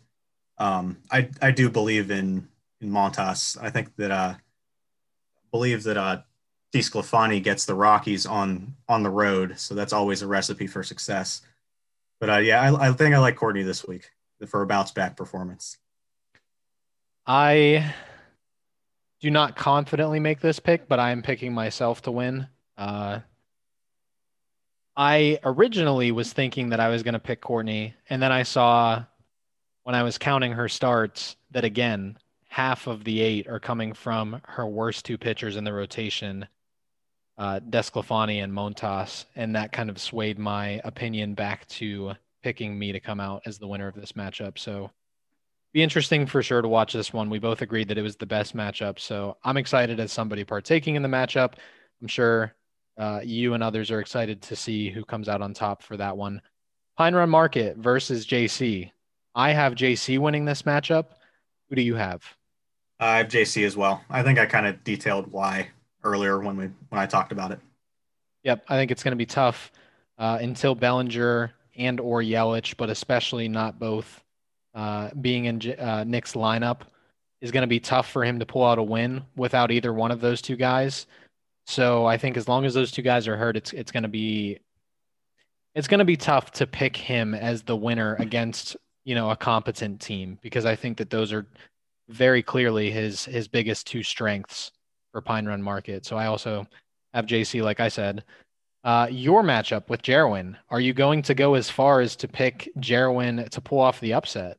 Um, 0.57 0.97
I 1.11 1.29
I 1.41 1.51
do 1.51 1.69
believe 1.69 2.09
in 2.09 2.47
in 2.79 2.89
Montas. 2.89 3.57
I 3.61 3.69
think 3.69 3.95
that 3.97 4.11
uh, 4.11 4.35
believe 5.51 5.83
that 5.83 5.97
uh, 5.97 6.21
DeSclafani 6.73 7.43
gets 7.43 7.65
the 7.65 7.75
Rockies 7.75 8.25
on 8.25 8.75
on 8.87 9.03
the 9.03 9.09
road, 9.09 9.59
so 9.59 9.75
that's 9.75 9.93
always 9.93 10.21
a 10.21 10.27
recipe 10.27 10.67
for 10.67 10.83
success. 10.83 11.41
But 12.19 12.29
uh, 12.29 12.37
yeah, 12.37 12.61
I, 12.61 12.87
I 12.87 12.91
think 12.93 13.13
I 13.13 13.19
like 13.19 13.35
Courtney 13.35 13.63
this 13.63 13.85
week 13.85 14.09
for 14.45 14.61
a 14.61 14.67
bounce 14.67 14.91
back 14.91 15.17
performance? 15.17 15.77
I 17.25 17.93
do 19.19 19.31
not 19.31 19.55
confidently 19.55 20.19
make 20.19 20.39
this 20.39 20.59
pick, 20.59 20.87
but 20.87 20.99
I 20.99 21.11
am 21.11 21.21
picking 21.21 21.53
myself 21.53 22.03
to 22.03 22.11
win. 22.11 22.47
Uh, 22.77 23.19
I 24.95 25.39
originally 25.43 26.11
was 26.11 26.33
thinking 26.33 26.69
that 26.69 26.79
I 26.79 26.89
was 26.89 27.03
going 27.03 27.13
to 27.13 27.19
pick 27.19 27.41
Courtney, 27.41 27.95
and 28.09 28.21
then 28.21 28.31
I 28.31 28.43
saw 28.43 29.03
when 29.83 29.95
I 29.95 30.03
was 30.03 30.17
counting 30.17 30.53
her 30.53 30.67
starts 30.67 31.35
that 31.51 31.63
again, 31.63 32.17
half 32.49 32.87
of 32.87 33.03
the 33.03 33.21
eight 33.21 33.47
are 33.47 33.59
coming 33.59 33.93
from 33.93 34.41
her 34.45 34.65
worst 34.65 35.05
two 35.05 35.17
pitchers 35.17 35.55
in 35.55 35.63
the 35.63 35.73
rotation, 35.73 36.47
uh, 37.37 37.59
DeSclafani 37.69 38.43
and 38.43 38.51
Montas, 38.51 39.25
and 39.35 39.55
that 39.55 39.71
kind 39.71 39.89
of 39.89 39.99
swayed 39.99 40.39
my 40.39 40.81
opinion 40.83 41.35
back 41.35 41.67
to 41.67 42.13
picking 42.43 42.77
me 42.77 42.91
to 42.91 42.99
come 42.99 43.19
out 43.19 43.41
as 43.45 43.57
the 43.57 43.67
winner 43.67 43.87
of 43.87 43.95
this 43.95 44.13
matchup. 44.13 44.57
So 44.57 44.91
be 45.73 45.83
interesting 45.83 46.25
for 46.25 46.41
sure 46.41 46.61
to 46.61 46.67
watch 46.67 46.93
this 46.93 47.13
one. 47.13 47.29
We 47.29 47.39
both 47.39 47.61
agreed 47.61 47.87
that 47.89 47.97
it 47.97 48.03
was 48.03 48.15
the 48.15 48.25
best 48.25 48.55
matchup. 48.55 48.99
So 48.99 49.37
I'm 49.43 49.57
excited 49.57 49.99
as 49.99 50.11
somebody 50.11 50.43
partaking 50.43 50.95
in 50.95 51.01
the 51.01 51.09
matchup. 51.09 51.53
I'm 52.01 52.07
sure 52.07 52.53
uh, 52.97 53.21
you 53.23 53.53
and 53.53 53.63
others 53.63 53.91
are 53.91 53.99
excited 53.99 54.41
to 54.43 54.55
see 54.55 54.89
who 54.89 55.03
comes 55.03 55.29
out 55.29 55.41
on 55.41 55.53
top 55.53 55.83
for 55.83 55.97
that 55.97 56.17
one. 56.17 56.41
Pine 56.97 57.13
Run 57.13 57.29
Market 57.29 57.77
versus 57.77 58.25
JC. 58.25 58.91
I 59.35 59.51
have 59.51 59.75
JC 59.75 60.17
winning 60.17 60.45
this 60.45 60.63
matchup. 60.63 61.05
Who 61.69 61.75
do 61.75 61.81
you 61.81 61.95
have? 61.95 62.23
I 62.99 63.19
have 63.19 63.27
JC 63.27 63.65
as 63.65 63.77
well. 63.77 64.01
I 64.09 64.23
think 64.23 64.39
I 64.39 64.47
kind 64.47 64.65
of 64.65 64.83
detailed 64.83 65.31
why 65.31 65.69
earlier 66.03 66.39
when 66.39 66.57
we 66.57 66.69
when 66.89 66.99
I 66.99 67.05
talked 67.05 67.31
about 67.31 67.51
it. 67.51 67.59
Yep, 68.43 68.63
I 68.67 68.77
think 68.77 68.89
it's 68.89 69.03
going 69.03 69.11
to 69.11 69.17
be 69.17 69.25
tough 69.25 69.71
uh, 70.17 70.39
until 70.41 70.73
Bellinger 70.73 71.51
and 71.77 71.99
or 71.99 72.21
Yelich, 72.21 72.75
but 72.77 72.89
especially 72.89 73.47
not 73.47 73.79
both, 73.79 74.23
uh, 74.73 75.09
being 75.21 75.45
in 75.45 75.79
uh, 75.79 76.03
Nick's 76.05 76.33
lineup 76.33 76.81
is 77.41 77.51
going 77.51 77.61
to 77.61 77.67
be 77.67 77.79
tough 77.79 78.09
for 78.09 78.23
him 78.23 78.39
to 78.39 78.45
pull 78.45 78.63
out 78.63 78.79
a 78.79 78.83
win 78.83 79.23
without 79.35 79.71
either 79.71 79.93
one 79.93 80.11
of 80.11 80.21
those 80.21 80.41
two 80.41 80.55
guys. 80.55 81.05
So 81.65 82.05
I 82.05 82.17
think 82.17 82.37
as 82.37 82.47
long 82.47 82.65
as 82.65 82.73
those 82.73 82.91
two 82.91 83.01
guys 83.01 83.27
are 83.27 83.37
hurt, 83.37 83.57
it's 83.57 83.73
it's 83.73 83.91
going 83.91 84.03
to 84.03 84.09
be 84.09 84.59
it's 85.75 85.87
going 85.87 85.99
to 85.99 86.05
be 86.05 86.17
tough 86.17 86.51
to 86.53 86.65
pick 86.65 86.95
him 86.95 87.35
as 87.35 87.61
the 87.61 87.75
winner 87.75 88.15
against 88.15 88.77
you 89.03 89.15
know 89.15 89.29
a 89.29 89.35
competent 89.35 90.01
team 90.01 90.39
because 90.41 90.65
I 90.65 90.75
think 90.75 90.97
that 90.97 91.09
those 91.09 91.31
are 91.33 91.45
very 92.09 92.41
clearly 92.41 92.89
his 92.89 93.25
his 93.25 93.47
biggest 93.47 93.85
two 93.85 94.01
strengths 94.01 94.71
for 95.11 95.21
Pine 95.21 95.45
Run 95.45 95.61
Market. 95.61 96.05
So 96.05 96.17
I 96.17 96.27
also 96.27 96.65
have 97.13 97.25
JC, 97.25 97.61
like 97.61 97.79
I 97.79 97.89
said, 97.89 98.23
uh, 98.87 99.05
your 99.11 99.43
matchup 99.43 99.89
with 99.89 100.01
Jarwin, 100.01 100.55
are 100.69 100.79
you 100.79 100.93
going 100.93 101.21
to 101.23 101.33
go 101.33 101.55
as 101.55 101.69
far 101.69 101.99
as 101.99 102.15
to 102.15 102.27
pick 102.29 102.69
Jarwin 102.79 103.45
to 103.51 103.59
pull 103.59 103.79
off 103.79 103.99
the 103.99 104.13
upset? 104.13 104.57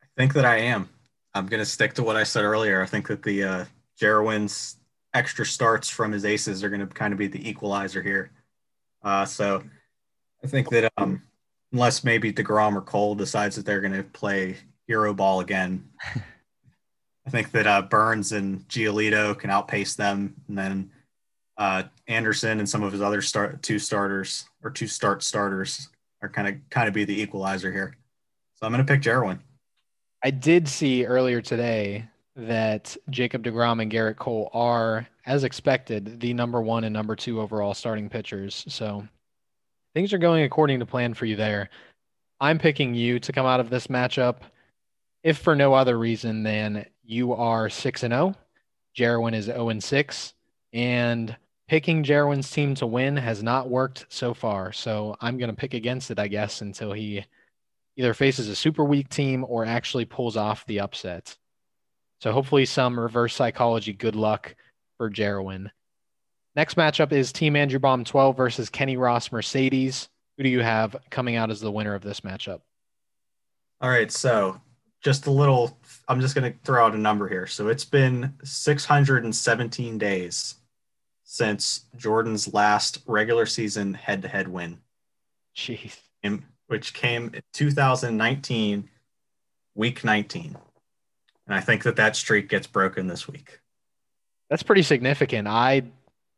I 0.00 0.06
think 0.16 0.32
that 0.34 0.44
I 0.44 0.58
am. 0.58 0.88
I'm 1.34 1.46
going 1.46 1.58
to 1.58 1.66
stick 1.66 1.92
to 1.94 2.04
what 2.04 2.14
I 2.14 2.22
said 2.22 2.44
earlier. 2.44 2.80
I 2.80 2.86
think 2.86 3.08
that 3.08 3.24
the 3.24 3.42
uh, 3.42 3.64
Jarwin's 3.98 4.76
extra 5.12 5.44
starts 5.44 5.90
from 5.90 6.12
his 6.12 6.24
aces 6.24 6.62
are 6.62 6.68
going 6.68 6.80
to 6.80 6.86
kind 6.86 7.12
of 7.12 7.18
be 7.18 7.26
the 7.26 7.50
equalizer 7.50 8.00
here. 8.00 8.30
Uh, 9.02 9.24
so 9.24 9.60
I 10.44 10.46
think 10.46 10.70
that 10.70 10.92
um, 10.96 11.20
unless 11.72 12.04
maybe 12.04 12.32
DeGrom 12.32 12.76
or 12.76 12.80
Cole 12.80 13.16
decides 13.16 13.56
that 13.56 13.66
they're 13.66 13.80
going 13.80 13.92
to 13.92 14.04
play 14.04 14.56
hero 14.86 15.12
ball 15.12 15.40
again, 15.40 15.88
I 17.26 17.30
think 17.30 17.50
that 17.50 17.66
uh, 17.66 17.82
Burnes 17.82 18.30
and 18.30 18.60
Giolito 18.68 19.36
can 19.36 19.50
outpace 19.50 19.96
them. 19.96 20.36
And 20.46 20.56
then 20.56 20.92
uh, 21.58 21.84
Anderson 22.08 22.58
and 22.58 22.68
some 22.68 22.82
of 22.82 22.92
his 22.92 23.00
other 23.00 23.22
start 23.22 23.62
two 23.62 23.78
starters 23.78 24.46
or 24.62 24.70
two 24.70 24.86
start 24.86 25.22
starters 25.22 25.88
are 26.22 26.28
kind 26.28 26.48
of 26.48 26.54
kind 26.70 26.88
of 26.88 26.94
be 26.94 27.04
the 27.04 27.20
equalizer 27.20 27.72
here. 27.72 27.96
So 28.54 28.66
I'm 28.66 28.72
going 28.72 28.84
to 28.84 28.90
pick 28.90 29.02
Jarwin. 29.02 29.40
I 30.24 30.30
did 30.30 30.66
see 30.66 31.04
earlier 31.04 31.40
today 31.40 32.08
that 32.36 32.96
Jacob 33.10 33.42
DeGrom 33.44 33.80
and 33.80 33.90
Gerrit 33.90 34.16
Cole 34.16 34.50
are, 34.52 35.06
as 35.24 35.44
expected, 35.44 36.20
the 36.20 36.34
number 36.34 36.60
one 36.60 36.84
and 36.84 36.92
number 36.92 37.16
two 37.16 37.40
overall 37.40 37.74
starting 37.74 38.08
pitchers. 38.08 38.64
So 38.68 39.06
things 39.94 40.12
are 40.12 40.18
going 40.18 40.44
according 40.44 40.80
to 40.80 40.86
plan 40.86 41.14
for 41.14 41.26
you 41.26 41.36
there. 41.36 41.70
I'm 42.40 42.58
picking 42.58 42.94
you 42.94 43.18
to 43.20 43.32
come 43.32 43.46
out 43.46 43.60
of 43.60 43.70
this 43.70 43.86
matchup, 43.86 44.36
if 45.22 45.38
for 45.38 45.54
no 45.54 45.72
other 45.72 45.98
reason 45.98 46.42
than 46.42 46.86
you 47.02 47.32
are 47.32 47.70
six 47.70 48.02
and 48.02 48.12
zero. 48.12 48.34
Oh. 48.36 48.40
Jarwin 48.94 49.34
is 49.34 49.44
0 49.44 49.68
and 49.68 49.84
6. 49.84 50.34
and 50.72 51.36
picking 51.68 52.04
Jarwin's 52.04 52.50
team 52.50 52.74
to 52.76 52.86
win 52.86 53.16
has 53.16 53.42
not 53.42 53.68
worked 53.68 54.06
so 54.08 54.34
far. 54.34 54.72
So 54.72 55.16
I'm 55.20 55.38
going 55.38 55.50
to 55.50 55.56
pick 55.56 55.74
against 55.74 56.10
it, 56.10 56.18
I 56.18 56.28
guess, 56.28 56.60
until 56.60 56.92
he 56.92 57.24
either 57.96 58.14
faces 58.14 58.48
a 58.48 58.56
super 58.56 58.84
weak 58.84 59.08
team 59.08 59.44
or 59.48 59.64
actually 59.64 60.04
pulls 60.04 60.36
off 60.36 60.66
the 60.66 60.80
upset. 60.80 61.36
So 62.20 62.32
hopefully 62.32 62.64
some 62.64 62.98
reverse 62.98 63.34
psychology 63.34 63.92
good 63.92 64.14
luck 64.14 64.54
for 64.96 65.10
Jarwin. 65.10 65.70
Next 66.54 66.74
matchup 66.76 67.12
is 67.12 67.32
Team 67.32 67.56
Andrew 67.56 67.78
Bomb 67.78 68.04
12 68.04 68.36
versus 68.36 68.70
Kenny 68.70 68.96
Ross 68.96 69.30
Mercedes. 69.30 70.08
Who 70.36 70.44
do 70.44 70.48
you 70.48 70.60
have 70.60 70.96
coming 71.10 71.36
out 71.36 71.50
as 71.50 71.60
the 71.60 71.70
winner 71.70 71.94
of 71.94 72.02
this 72.02 72.20
matchup? 72.20 72.60
All 73.80 73.90
right, 73.90 74.10
so 74.10 74.60
just 75.02 75.26
a 75.26 75.30
little 75.30 75.78
I'm 76.08 76.20
just 76.20 76.34
going 76.34 76.50
to 76.50 76.58
throw 76.64 76.86
out 76.86 76.94
a 76.94 76.98
number 76.98 77.28
here. 77.28 77.46
So 77.46 77.68
it's 77.68 77.84
been 77.84 78.32
617 78.42 79.98
days 79.98 80.56
since 81.28 81.86
Jordan's 81.96 82.54
last 82.54 83.00
regular 83.04 83.46
season 83.46 83.92
head 83.92 84.22
to 84.22 84.28
head 84.28 84.46
win. 84.46 84.78
Jeez. 85.54 85.98
In, 86.22 86.44
which 86.68 86.94
came 86.94 87.32
in 87.34 87.42
2019, 87.52 88.88
week 89.74 90.04
19. 90.04 90.56
And 91.46 91.54
I 91.54 91.60
think 91.60 91.82
that 91.82 91.96
that 91.96 92.14
streak 92.14 92.48
gets 92.48 92.68
broken 92.68 93.08
this 93.08 93.26
week. 93.28 93.60
That's 94.48 94.62
pretty 94.62 94.82
significant. 94.82 95.48
I 95.48 95.82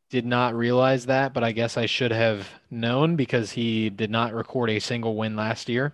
did 0.08 0.24
not 0.24 0.54
realize 0.54 1.04
that, 1.06 1.34
but 1.34 1.44
I 1.44 1.52
guess 1.52 1.76
I 1.76 1.84
should 1.84 2.12
have 2.12 2.48
known 2.70 3.14
because 3.14 3.52
he 3.52 3.90
did 3.90 4.10
not 4.10 4.32
record 4.32 4.70
a 4.70 4.78
single 4.78 5.16
win 5.16 5.36
last 5.36 5.68
year. 5.68 5.92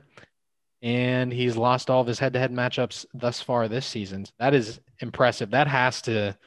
And 0.82 1.32
he's 1.32 1.56
lost 1.56 1.90
all 1.90 2.00
of 2.00 2.06
his 2.06 2.20
head 2.20 2.34
to 2.34 2.38
head 2.38 2.52
matchups 2.52 3.06
thus 3.12 3.40
far 3.40 3.66
this 3.66 3.86
season. 3.86 4.26
That 4.38 4.54
is 4.54 4.78
impressive. 5.00 5.50
That 5.50 5.66
has 5.66 6.00
to 6.02 6.38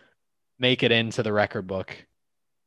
make 0.60 0.82
it 0.82 0.94
into 0.94 1.24
the 1.24 1.34
record 1.34 1.68
book. 1.68 2.06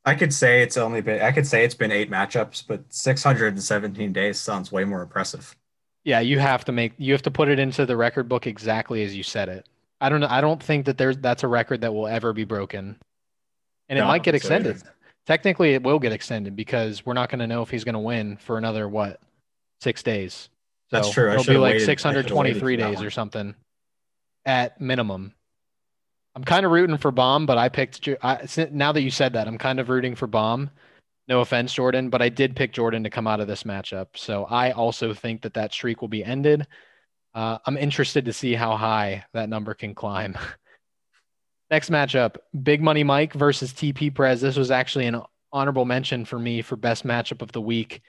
I 0.05 0.15
could 0.15 0.33
say 0.33 0.63
it's 0.63 0.77
only 0.77 1.01
been 1.03 1.21
I 1.21 1.31
could 1.33 1.47
say 1.47 1.65
it's 1.65 1.75
been 1.75 1.93
eight 1.93 2.11
matchups, 2.11 2.65
but 2.67 2.83
617 2.89 4.13
days 4.13 4.41
sounds 4.41 4.73
way 4.73 4.85
more 4.85 5.03
impressive. 5.03 5.55
Yeah, 6.05 6.21
you 6.21 6.39
have 6.39 6.65
to 6.67 6.73
make 6.73 6.95
you 6.97 7.13
have 7.13 7.23
to 7.23 7.31
put 7.31 7.49
it 7.49 7.59
into 7.59 7.85
the 7.85 7.97
record 7.97 8.29
book 8.29 8.47
exactly 8.47 9.03
as 9.05 9.15
you 9.15 9.23
said 9.23 9.49
it. 9.49 9.69
I 10.01 10.09
don't 10.09 10.21
know. 10.21 10.29
I 10.31 10.41
don't 10.41 10.63
think 10.63 10.87
that 10.87 10.97
there's 10.97 11.19
that's 11.19 11.43
a 11.43 11.49
record 11.49 11.83
that 11.83 11.93
will 11.93 12.07
ever 12.07 12.33
be 12.33 12.45
broken, 12.45 12.97
and 13.91 13.99
it 13.99 14.03
No, 14.03 14.09
might 14.09 14.23
get 14.23 14.35
extended. 14.35 14.77
either. 14.77 14.95
Technically, 15.27 15.75
it 15.75 15.83
will 15.83 15.99
get 15.99 16.13
extended 16.13 16.57
because 16.57 17.05
we're 17.05 17.13
not 17.13 17.29
going 17.29 17.41
to 17.41 17.47
know 17.47 17.61
if 17.61 17.69
he's 17.71 17.85
going 17.85 17.93
to 17.93 17.99
win 17.99 18.39
for 18.39 18.57
another 18.57 18.89
what 18.89 19.21
six 19.83 20.03
days. 20.03 20.49
So 20.91 20.97
That's 20.97 21.11
true. 21.11 21.31
It'll 21.31 21.45
be 21.45 21.59
like 21.59 21.75
waited- 21.75 21.89
I 21.91 21.95
should've 21.95 22.05
waited 22.15 22.25
623 22.25 22.77
days 22.77 23.03
or 23.03 23.11
something 23.11 23.55
at 24.47 24.81
minimum. 24.81 25.35
I'm 26.35 26.45
kind 26.45 26.65
of 26.65 26.73
rooting 26.73 26.97
for 26.97 27.11
Bomb, 27.11 27.47
but 27.47 27.59
I 27.59 27.69
picked 27.69 28.09
I, 28.23 28.47
now 28.71 28.93
that 28.93 29.03
you 29.03 29.11
said 29.11 29.33
that, 29.33 29.49
I'm 29.49 29.59
kind 29.59 29.81
of 29.81 29.89
rooting 29.89 30.15
for 30.15 30.27
Bomb. 30.27 30.71
No 31.29 31.41
offense, 31.41 31.73
Jordan, 31.73 32.11
but 32.11 32.23
I 32.23 32.29
did 32.29 32.57
pick 32.57 32.73
Jordan 32.73 33.05
to 33.05 33.11
come 33.11 33.27
out 33.27 33.41
of 33.41 33.47
this 33.47 33.63
matchup. 33.63 34.09
So 34.17 34.47
I 34.47 34.73
also 34.73 35.15
think 35.15 35.43
that 35.43 35.55
that 35.55 35.73
streak 35.73 36.01
will 36.01 36.09
be 36.09 36.25
ended. 36.25 36.67
Uh, 37.35 37.59
I'm 37.65 37.77
interested 37.77 38.25
to 38.25 38.33
see 38.33 38.55
how 38.55 38.77
high 38.77 39.25
that 39.33 39.49
number 39.49 39.75
can 39.75 39.95
climb. 39.95 40.37
Next 41.71 41.89
matchup, 41.89 42.37
Big 42.65 42.83
Money 42.83 43.05
Mike 43.05 43.33
versus 43.33 43.73
TP 43.73 44.13
Prez. 44.13 44.41
This 44.41 44.57
was 44.57 44.73
actually 44.73 45.07
an 45.07 45.23
honorable 45.53 45.85
mention 45.85 46.25
for 46.25 46.39
me 46.39 46.63
for 46.63 46.75
best 46.75 47.07
matchup 47.07 47.43
of 47.43 47.53
the 47.53 47.61
week. 47.61 48.03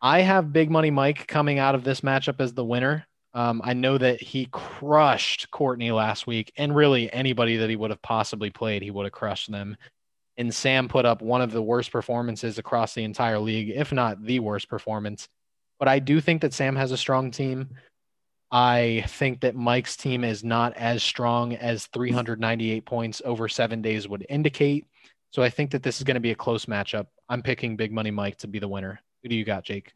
I 0.00 0.20
have 0.20 0.52
Big 0.52 0.70
Money 0.70 0.90
Mike 0.90 1.26
coming 1.26 1.58
out 1.58 1.74
of 1.74 1.82
this 1.82 2.02
matchup 2.02 2.40
as 2.40 2.54
the 2.54 2.64
winner. 2.64 3.07
Um, 3.34 3.60
I 3.62 3.74
know 3.74 3.98
that 3.98 4.22
he 4.22 4.48
crushed 4.50 5.50
Courtney 5.50 5.92
last 5.92 6.26
week, 6.26 6.52
and 6.56 6.74
really 6.74 7.12
anybody 7.12 7.56
that 7.58 7.70
he 7.70 7.76
would 7.76 7.90
have 7.90 8.02
possibly 8.02 8.50
played, 8.50 8.82
he 8.82 8.90
would 8.90 9.04
have 9.04 9.12
crushed 9.12 9.50
them. 9.50 9.76
And 10.36 10.54
Sam 10.54 10.88
put 10.88 11.04
up 11.04 11.20
one 11.20 11.42
of 11.42 11.50
the 11.50 11.62
worst 11.62 11.90
performances 11.90 12.58
across 12.58 12.94
the 12.94 13.04
entire 13.04 13.38
league, 13.38 13.70
if 13.70 13.92
not 13.92 14.24
the 14.24 14.38
worst 14.38 14.68
performance. 14.68 15.28
But 15.78 15.88
I 15.88 15.98
do 15.98 16.20
think 16.20 16.42
that 16.42 16.54
Sam 16.54 16.76
has 16.76 16.92
a 16.92 16.96
strong 16.96 17.30
team. 17.30 17.68
I 18.50 19.04
think 19.08 19.40
that 19.40 19.54
Mike's 19.54 19.96
team 19.96 20.24
is 20.24 20.42
not 20.42 20.74
as 20.76 21.02
strong 21.02 21.54
as 21.54 21.86
398 21.86 22.86
points 22.86 23.20
over 23.24 23.48
seven 23.48 23.82
days 23.82 24.08
would 24.08 24.24
indicate. 24.28 24.86
So 25.30 25.42
I 25.42 25.50
think 25.50 25.72
that 25.72 25.82
this 25.82 25.98
is 25.98 26.04
going 26.04 26.14
to 26.14 26.20
be 26.20 26.30
a 26.30 26.36
close 26.36 26.66
matchup. 26.66 27.06
I'm 27.28 27.42
picking 27.42 27.76
Big 27.76 27.92
Money 27.92 28.10
Mike 28.10 28.38
to 28.38 28.48
be 28.48 28.58
the 28.58 28.68
winner. 28.68 29.00
Who 29.22 29.28
do 29.28 29.36
you 29.36 29.44
got, 29.44 29.64
Jake? 29.64 29.92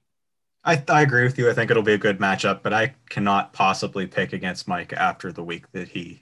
I, 0.64 0.82
I 0.88 1.02
agree 1.02 1.24
with 1.24 1.38
you. 1.38 1.50
I 1.50 1.54
think 1.54 1.70
it'll 1.70 1.82
be 1.82 1.94
a 1.94 1.98
good 1.98 2.18
matchup, 2.18 2.62
but 2.62 2.72
I 2.72 2.94
cannot 3.08 3.52
possibly 3.52 4.06
pick 4.06 4.32
against 4.32 4.68
Mike 4.68 4.92
after 4.92 5.32
the 5.32 5.42
week 5.42 5.70
that 5.72 5.88
he 5.88 6.20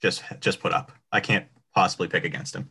just 0.00 0.22
just 0.40 0.60
put 0.60 0.72
up. 0.72 0.92
I 1.10 1.20
can't 1.20 1.46
possibly 1.74 2.08
pick 2.08 2.24
against 2.24 2.54
him. 2.54 2.70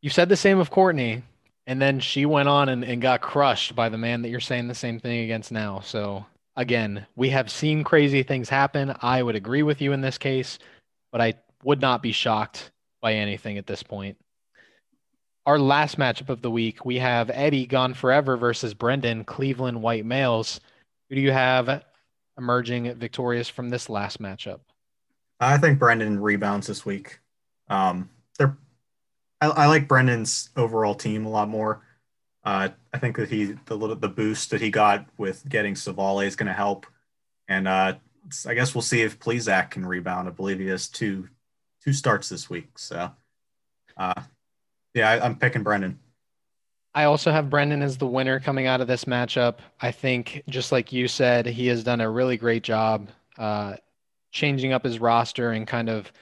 You 0.00 0.10
said 0.10 0.28
the 0.28 0.36
same 0.36 0.58
of 0.58 0.70
Courtney, 0.70 1.22
and 1.66 1.80
then 1.80 2.00
she 2.00 2.26
went 2.26 2.48
on 2.48 2.68
and, 2.68 2.84
and 2.84 3.02
got 3.02 3.20
crushed 3.20 3.76
by 3.76 3.88
the 3.88 3.98
man 3.98 4.22
that 4.22 4.30
you're 4.30 4.40
saying 4.40 4.68
the 4.68 4.74
same 4.74 4.98
thing 4.98 5.24
against 5.24 5.52
now. 5.52 5.80
So 5.80 6.24
again, 6.56 7.06
we 7.14 7.28
have 7.30 7.50
seen 7.50 7.84
crazy 7.84 8.22
things 8.22 8.48
happen. 8.48 8.94
I 9.02 9.22
would 9.22 9.36
agree 9.36 9.62
with 9.62 9.80
you 9.80 9.92
in 9.92 10.00
this 10.00 10.18
case, 10.18 10.58
but 11.12 11.20
I 11.20 11.34
would 11.62 11.80
not 11.80 12.02
be 12.02 12.12
shocked 12.12 12.70
by 13.00 13.14
anything 13.14 13.58
at 13.58 13.66
this 13.66 13.82
point. 13.82 14.16
Our 15.44 15.58
last 15.58 15.98
matchup 15.98 16.28
of 16.28 16.42
the 16.42 16.50
week, 16.50 16.84
we 16.84 16.98
have 16.98 17.30
Eddie 17.32 17.66
Gone 17.66 17.94
Forever 17.94 18.36
versus 18.36 18.74
Brendan 18.74 19.24
Cleveland 19.24 19.82
White 19.82 20.06
Males. 20.06 20.60
Who 21.08 21.16
do 21.16 21.20
you 21.20 21.32
have 21.32 21.84
emerging 22.38 22.94
victorious 22.94 23.48
from 23.48 23.68
this 23.68 23.88
last 23.88 24.20
matchup? 24.20 24.60
I 25.40 25.58
think 25.58 25.78
Brendan 25.78 26.20
rebounds 26.20 26.68
this 26.68 26.86
week. 26.86 27.18
Um, 27.68 28.08
they're 28.38 28.56
I, 29.42 29.48
I 29.48 29.66
like 29.66 29.88
Brendan's 29.88 30.50
overall 30.56 30.94
team 30.94 31.26
a 31.26 31.30
lot 31.30 31.48
more. 31.48 31.82
Uh, 32.44 32.68
I 32.94 32.98
think 32.98 33.16
that 33.16 33.28
he 33.28 33.56
the 33.66 33.76
little 33.76 33.96
the 33.96 34.08
boost 34.08 34.50
that 34.50 34.60
he 34.60 34.70
got 34.70 35.06
with 35.18 35.48
getting 35.48 35.74
Civale 35.74 36.26
is 36.26 36.36
going 36.36 36.46
to 36.46 36.52
help, 36.52 36.86
and 37.48 37.66
uh, 37.66 37.94
I 38.46 38.54
guess 38.54 38.74
we'll 38.74 38.82
see 38.82 39.02
if 39.02 39.18
Plesac 39.18 39.70
can 39.72 39.84
rebound. 39.84 40.28
I 40.28 40.30
believe 40.30 40.60
he 40.60 40.66
has 40.66 40.88
two 40.88 41.28
two 41.82 41.92
starts 41.92 42.28
this 42.28 42.48
week. 42.48 42.78
So, 42.78 43.10
uh, 43.96 44.22
yeah, 44.94 45.10
I, 45.10 45.24
I'm 45.24 45.36
picking 45.36 45.62
Brendan. 45.62 45.98
I 46.94 47.04
also 47.04 47.32
have 47.32 47.48
Brendan 47.48 47.82
as 47.82 47.96
the 47.96 48.06
winner 48.06 48.38
coming 48.38 48.66
out 48.66 48.80
of 48.80 48.86
this 48.86 49.06
matchup. 49.06 49.58
I 49.80 49.90
think, 49.92 50.42
just 50.48 50.72
like 50.72 50.92
you 50.92 51.08
said, 51.08 51.46
he 51.46 51.66
has 51.68 51.82
done 51.82 52.02
a 52.02 52.10
really 52.10 52.36
great 52.36 52.62
job 52.62 53.08
uh, 53.38 53.76
changing 54.30 54.72
up 54.72 54.84
his 54.84 54.98
roster 54.98 55.52
and 55.52 55.66
kind 55.66 55.88
of 55.88 56.12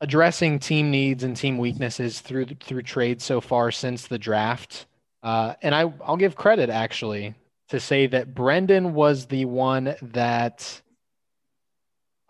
addressing 0.00 0.58
team 0.58 0.90
needs 0.90 1.24
and 1.24 1.36
team 1.36 1.58
weaknesses 1.58 2.20
through 2.20 2.46
through 2.60 2.82
trade 2.82 3.20
so 3.20 3.40
far 3.40 3.70
since 3.70 4.06
the 4.06 4.18
draft. 4.18 4.86
Uh, 5.22 5.54
and 5.60 5.74
I, 5.74 5.92
I'll 6.04 6.16
give 6.16 6.36
credit 6.36 6.70
actually 6.70 7.34
to 7.68 7.80
say 7.80 8.06
that 8.06 8.34
Brendan 8.34 8.94
was 8.94 9.26
the 9.26 9.44
one 9.44 9.94
that 10.00 10.80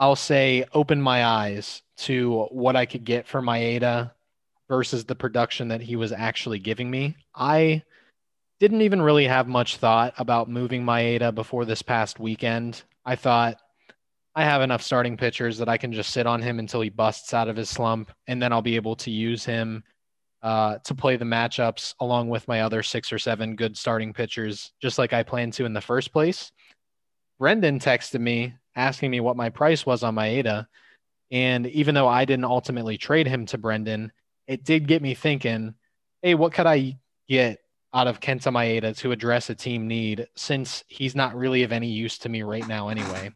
I'll 0.01 0.17
say 0.17 0.65
opened 0.73 1.03
my 1.03 1.25
eyes 1.25 1.83
to 1.99 2.45
what 2.51 2.77
I 2.77 2.87
could 2.87 3.05
get 3.05 3.27
for 3.27 3.43
Maeda 3.43 4.13
versus 4.69 5.05
the 5.05 5.15
production 5.15 5.69
that 5.69 5.81
he 5.81 5.97
was 5.97 6.13
actually 6.13 6.59
giving 6.59 6.91
me. 6.91 7.17
I 7.35 7.83
didn't 8.61 8.83
even 8.83 9.01
really 9.01 9.27
have 9.27 9.49
much 9.49 9.77
thought 9.77 10.15
about 10.19 10.51
moving 10.51 10.85
Maeda 10.85 11.35
before 11.35 11.65
this 11.65 11.83
past 11.83 12.19
weekend. 12.19 12.83
I 13.05 13.17
thought 13.17 13.57
I 14.35 14.45
have 14.45 14.63
enough 14.63 14.83
starting 14.83 15.17
pitchers 15.17 15.59
that 15.59 15.69
I 15.69 15.79
can 15.79 15.93
just 15.93 16.11
sit 16.11 16.27
on 16.27 16.43
him 16.43 16.59
until 16.59 16.81
he 16.81 16.91
busts 16.91 17.35
out 17.35 17.49
of 17.49 17.57
his 17.57 17.71
slump, 17.71 18.11
and 18.27 18.41
then 18.41 18.53
I'll 18.53 18.63
be 18.63 18.77
able 18.77 18.97
to 18.97 19.11
use 19.11 19.45
him 19.45 19.83
uh, 20.43 20.79
to 20.85 20.95
play 20.95 21.17
the 21.17 21.25
matchups 21.25 21.95
along 22.01 22.29
with 22.29 22.47
my 22.47 22.61
other 22.61 22.83
six 22.83 23.13
or 23.13 23.19
seven 23.19 23.57
good 23.57 23.77
starting 23.77 24.13
pitchers, 24.13 24.73
just 24.81 24.99
like 24.99 25.13
I 25.13 25.23
planned 25.23 25.55
to 25.55 25.65
in 25.65 25.73
the 25.73 25.81
first 25.81 26.13
place. 26.13 26.53
Brendan 27.39 27.79
texted 27.79 28.21
me 28.21 28.55
asking 28.77 29.11
me 29.11 29.21
what 29.21 29.37
my 29.37 29.49
price 29.49 29.85
was 29.85 30.03
on 30.03 30.15
Maeda. 30.15 30.67
And 31.31 31.67
even 31.67 31.95
though 31.95 32.09
I 32.09 32.25
didn't 32.25 32.45
ultimately 32.45 32.97
trade 32.97 33.27
him 33.27 33.45
to 33.47 33.59
Brendan, 33.59 34.13
it 34.49 34.65
did 34.65 34.89
get 34.89 35.03
me 35.03 35.15
thinking, 35.15 35.75
hey, 36.23 36.35
what 36.35 36.53
could 36.53 36.67
I 36.67 36.99
get 37.29 37.61
out 37.95 38.09
of 38.09 38.19
Kenta 38.19 38.51
Maeda 38.51 38.97
to 38.99 39.13
address 39.13 39.51
a 39.51 39.55
team 39.55 39.87
need 39.87 40.27
since 40.35 40.83
he's 40.89 41.15
not 41.15 41.37
really 41.37 41.63
of 41.63 41.71
any 41.71 41.89
use 41.89 42.19
to 42.19 42.29
me 42.29 42.43
right 42.43 42.67
now 42.67 42.89
anyway? 42.89 43.31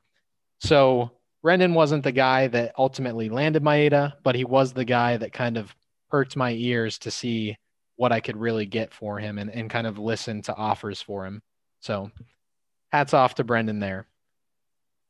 So 0.61 1.13
Brendan 1.43 1.75
wasn't 1.75 2.03
the 2.03 2.13
guy 2.13 2.49
that 2.49 2.75
ultimately 2.79 3.29
landed 3.29 3.63
Maeda, 3.63 4.15
but 4.23 4.35
he 4.35 4.45
was 4.45 4.73
the 4.73 4.85
guy 4.85 5.19
that 5.19 5.33
kind 5.33 5.59
of 5.59 5.75
perked 6.11 6.35
my 6.35 6.53
ears 6.53 6.99
to 6.99 7.11
see 7.11 7.57
what 7.97 8.11
I 8.13 8.21
could 8.21 8.37
really 8.37 8.67
get 8.67 8.93
for 8.95 9.19
him 9.19 9.39
and, 9.39 9.51
and 9.51 9.69
kind 9.69 9.87
of 9.87 9.99
listen 9.99 10.41
to 10.43 10.55
offers 10.55 11.03
for 11.03 11.27
him. 11.27 11.43
So 11.81 12.11
hats 12.91 13.13
off 13.13 13.35
to 13.37 13.45
Brendan 13.45 13.81
there. 13.81 14.07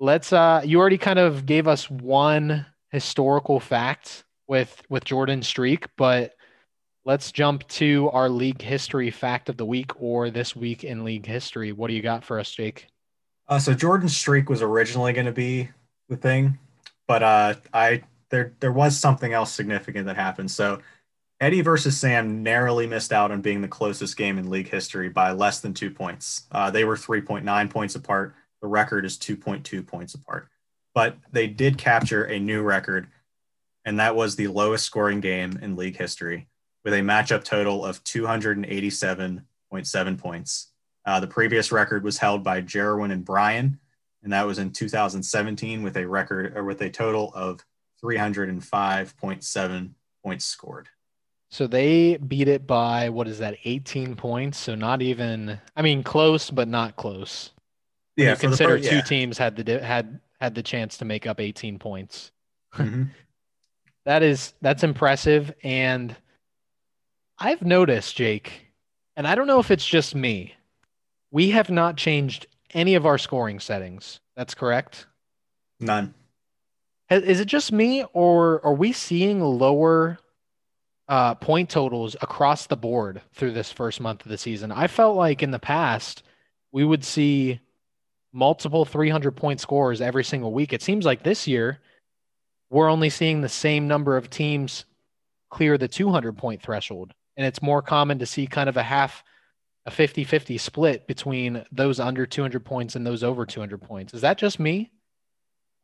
Let's 0.00 0.32
uh 0.32 0.62
you 0.64 0.80
already 0.80 0.98
kind 0.98 1.18
of 1.18 1.46
gave 1.46 1.68
us 1.68 1.88
one 1.88 2.66
historical 2.90 3.60
fact 3.60 4.24
with 4.48 4.82
with 4.88 5.04
Jordan 5.04 5.42
streak, 5.42 5.86
but 5.96 6.34
let's 7.04 7.32
jump 7.32 7.66
to 7.68 8.10
our 8.10 8.28
league 8.28 8.62
history 8.62 9.10
fact 9.10 9.48
of 9.48 9.56
the 9.56 9.66
week 9.66 10.00
or 10.00 10.30
this 10.30 10.54
week 10.54 10.84
in 10.84 11.04
league 11.04 11.26
history. 11.26 11.72
What 11.72 11.88
do 11.88 11.94
you 11.94 12.02
got 12.02 12.24
for 12.24 12.38
us, 12.38 12.50
Jake? 12.50 12.88
Uh, 13.48 13.58
so 13.58 13.74
Jordan 13.74 14.08
streak 14.08 14.48
was 14.48 14.62
originally 14.62 15.12
going 15.12 15.26
to 15.26 15.32
be 15.32 15.68
the 16.08 16.16
thing, 16.16 16.58
but 17.06 17.22
uh, 17.22 17.54
I 17.72 18.02
there 18.30 18.52
there 18.60 18.72
was 18.72 18.98
something 18.98 19.32
else 19.32 19.52
significant 19.52 20.06
that 20.06 20.16
happened. 20.16 20.50
So 20.50 20.80
Eddie 21.40 21.60
versus 21.60 21.98
Sam 21.98 22.42
narrowly 22.42 22.86
missed 22.86 23.12
out 23.12 23.32
on 23.32 23.40
being 23.40 23.62
the 23.62 23.68
closest 23.68 24.16
game 24.16 24.38
in 24.38 24.48
league 24.48 24.68
history 24.68 25.08
by 25.08 25.32
less 25.32 25.58
than 25.58 25.74
two 25.74 25.90
points. 25.90 26.46
Uh, 26.52 26.70
they 26.70 26.84
were 26.84 26.96
3.9 26.96 27.68
points 27.68 27.96
apart. 27.96 28.36
The 28.60 28.68
record 28.68 29.04
is 29.04 29.18
2.2 29.18 29.84
points 29.84 30.14
apart, 30.14 30.48
but 30.94 31.16
they 31.32 31.48
did 31.48 31.78
capture 31.78 32.24
a 32.24 32.38
new 32.38 32.62
record, 32.62 33.08
and 33.84 33.98
that 34.00 34.14
was 34.16 34.36
the 34.36 34.48
lowest 34.48 34.84
scoring 34.84 35.20
game 35.20 35.58
in 35.62 35.76
league 35.76 35.96
history 35.96 36.48
with 36.84 36.94
a 36.94 37.00
matchup 37.00 37.44
total 37.44 37.84
of 37.84 38.02
287.7 38.04 40.18
points. 40.18 40.68
Uh, 41.04 41.18
the 41.20 41.26
previous 41.26 41.72
record 41.72 42.04
was 42.04 42.18
held 42.18 42.44
by 42.44 42.62
Jerwin 42.62 43.12
and 43.12 43.24
Bryan, 43.24 43.78
and 44.22 44.32
that 44.32 44.46
was 44.46 44.58
in 44.58 44.70
2017 44.70 45.82
with 45.82 45.96
a 45.96 46.06
record 46.06 46.56
or 46.56 46.62
with 46.64 46.80
a 46.82 46.90
total 46.90 47.32
of 47.34 47.64
305.7 48.02 49.90
points 50.22 50.44
scored. 50.44 50.88
So 51.50 51.66
they 51.66 52.16
beat 52.16 52.48
it 52.48 52.66
by 52.66 53.10
what 53.10 53.28
is 53.28 53.38
that, 53.40 53.56
18 53.64 54.16
points? 54.16 54.56
So 54.58 54.74
not 54.74 55.02
even 55.02 55.60
I 55.76 55.82
mean 55.82 56.02
close, 56.02 56.50
but 56.50 56.66
not 56.68 56.96
close. 56.96 57.50
When 58.14 58.26
Yeah, 58.26 58.32
you 58.32 58.38
consider 58.38 58.78
two 58.78 58.96
yeah. 58.96 59.00
teams 59.02 59.36
had 59.38 59.56
the 59.56 59.80
had 59.84 60.20
had 60.40 60.54
the 60.54 60.62
chance 60.62 60.96
to 60.98 61.04
make 61.04 61.26
up 61.26 61.40
18 61.40 61.78
points. 61.78 62.30
Mhm. 62.74 63.10
That 64.04 64.22
is 64.22 64.52
that's 64.60 64.82
impressive 64.82 65.52
and 65.62 66.16
I've 67.38 67.62
noticed, 67.62 68.16
Jake, 68.16 68.68
and 69.16 69.26
I 69.26 69.34
don't 69.34 69.48
know 69.48 69.58
if 69.58 69.72
it's 69.72 69.86
just 69.86 70.14
me. 70.14 70.54
We 71.32 71.50
have 71.50 71.70
not 71.70 71.96
changed 71.96 72.46
any 72.72 72.94
of 72.94 73.04
our 73.04 73.18
scoring 73.18 73.58
settings. 73.58 74.20
That's 74.36 74.54
correct. 74.54 75.06
None. 75.80 76.14
Is 77.10 77.40
it 77.40 77.46
just 77.46 77.72
me, 77.72 78.04
or 78.12 78.64
are 78.64 78.74
we 78.74 78.92
seeing 78.92 79.40
lower 79.40 80.18
uh, 81.08 81.34
point 81.34 81.68
totals 81.68 82.14
across 82.22 82.66
the 82.66 82.76
board 82.76 83.20
through 83.34 83.52
this 83.52 83.72
first 83.72 84.00
month 84.00 84.24
of 84.24 84.30
the 84.30 84.38
season? 84.38 84.70
I 84.70 84.86
felt 84.86 85.16
like 85.16 85.42
in 85.42 85.50
the 85.50 85.58
past 85.58 86.22
we 86.70 86.84
would 86.84 87.04
see 87.04 87.60
multiple 88.32 88.84
300 88.84 89.32
point 89.32 89.60
scores 89.60 90.00
every 90.00 90.24
single 90.24 90.52
week. 90.52 90.72
It 90.72 90.80
seems 90.80 91.04
like 91.04 91.24
this 91.24 91.48
year 91.48 91.80
we're 92.72 92.90
only 92.90 93.10
seeing 93.10 93.42
the 93.42 93.48
same 93.48 93.86
number 93.86 94.16
of 94.16 94.30
teams 94.30 94.86
clear 95.50 95.76
the 95.76 95.88
200 95.88 96.36
point 96.36 96.62
threshold. 96.62 97.12
And 97.36 97.46
it's 97.46 97.62
more 97.62 97.82
common 97.82 98.18
to 98.18 98.26
see 98.26 98.46
kind 98.46 98.68
of 98.68 98.76
a 98.76 98.82
half, 98.82 99.22
a 99.86 99.90
50 99.90 100.24
50 100.24 100.58
split 100.58 101.06
between 101.06 101.64
those 101.70 102.00
under 102.00 102.26
200 102.26 102.64
points 102.64 102.96
and 102.96 103.06
those 103.06 103.22
over 103.22 103.44
200 103.44 103.80
points. 103.80 104.14
Is 104.14 104.22
that 104.22 104.38
just 104.38 104.58
me? 104.58 104.90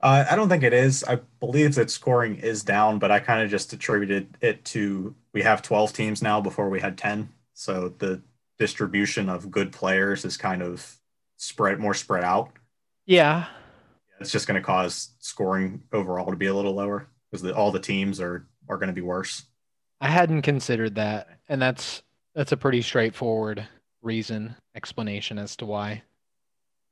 Uh, 0.00 0.24
I 0.30 0.36
don't 0.36 0.48
think 0.48 0.62
it 0.62 0.72
is. 0.72 1.04
I 1.04 1.16
believe 1.40 1.74
that 1.74 1.90
scoring 1.90 2.36
is 2.36 2.62
down, 2.62 2.98
but 2.98 3.10
I 3.10 3.18
kind 3.18 3.42
of 3.42 3.50
just 3.50 3.72
attributed 3.72 4.36
it 4.40 4.64
to 4.66 5.14
we 5.32 5.42
have 5.42 5.60
12 5.60 5.92
teams 5.92 6.22
now 6.22 6.40
before 6.40 6.68
we 6.70 6.80
had 6.80 6.96
10. 6.96 7.28
So 7.54 7.92
the 7.98 8.22
distribution 8.58 9.28
of 9.28 9.50
good 9.50 9.72
players 9.72 10.24
is 10.24 10.36
kind 10.36 10.62
of 10.62 10.96
spread 11.36 11.80
more 11.80 11.94
spread 11.94 12.24
out. 12.24 12.52
Yeah. 13.06 13.46
It's 14.20 14.32
just 14.32 14.46
going 14.46 14.60
to 14.60 14.66
cause 14.66 15.10
scoring 15.20 15.82
overall 15.92 16.30
to 16.30 16.36
be 16.36 16.46
a 16.46 16.54
little 16.54 16.74
lower 16.74 17.08
because 17.30 17.48
all 17.52 17.70
the 17.70 17.80
teams 17.80 18.20
are 18.20 18.46
are 18.68 18.76
going 18.76 18.88
to 18.88 18.94
be 18.94 19.00
worse. 19.00 19.44
I 20.00 20.08
hadn't 20.08 20.42
considered 20.42 20.96
that, 20.96 21.28
and 21.48 21.60
that's 21.60 22.02
that's 22.34 22.52
a 22.52 22.56
pretty 22.56 22.82
straightforward 22.82 23.66
reason 24.02 24.54
explanation 24.74 25.38
as 25.38 25.56
to 25.56 25.66
why. 25.66 26.02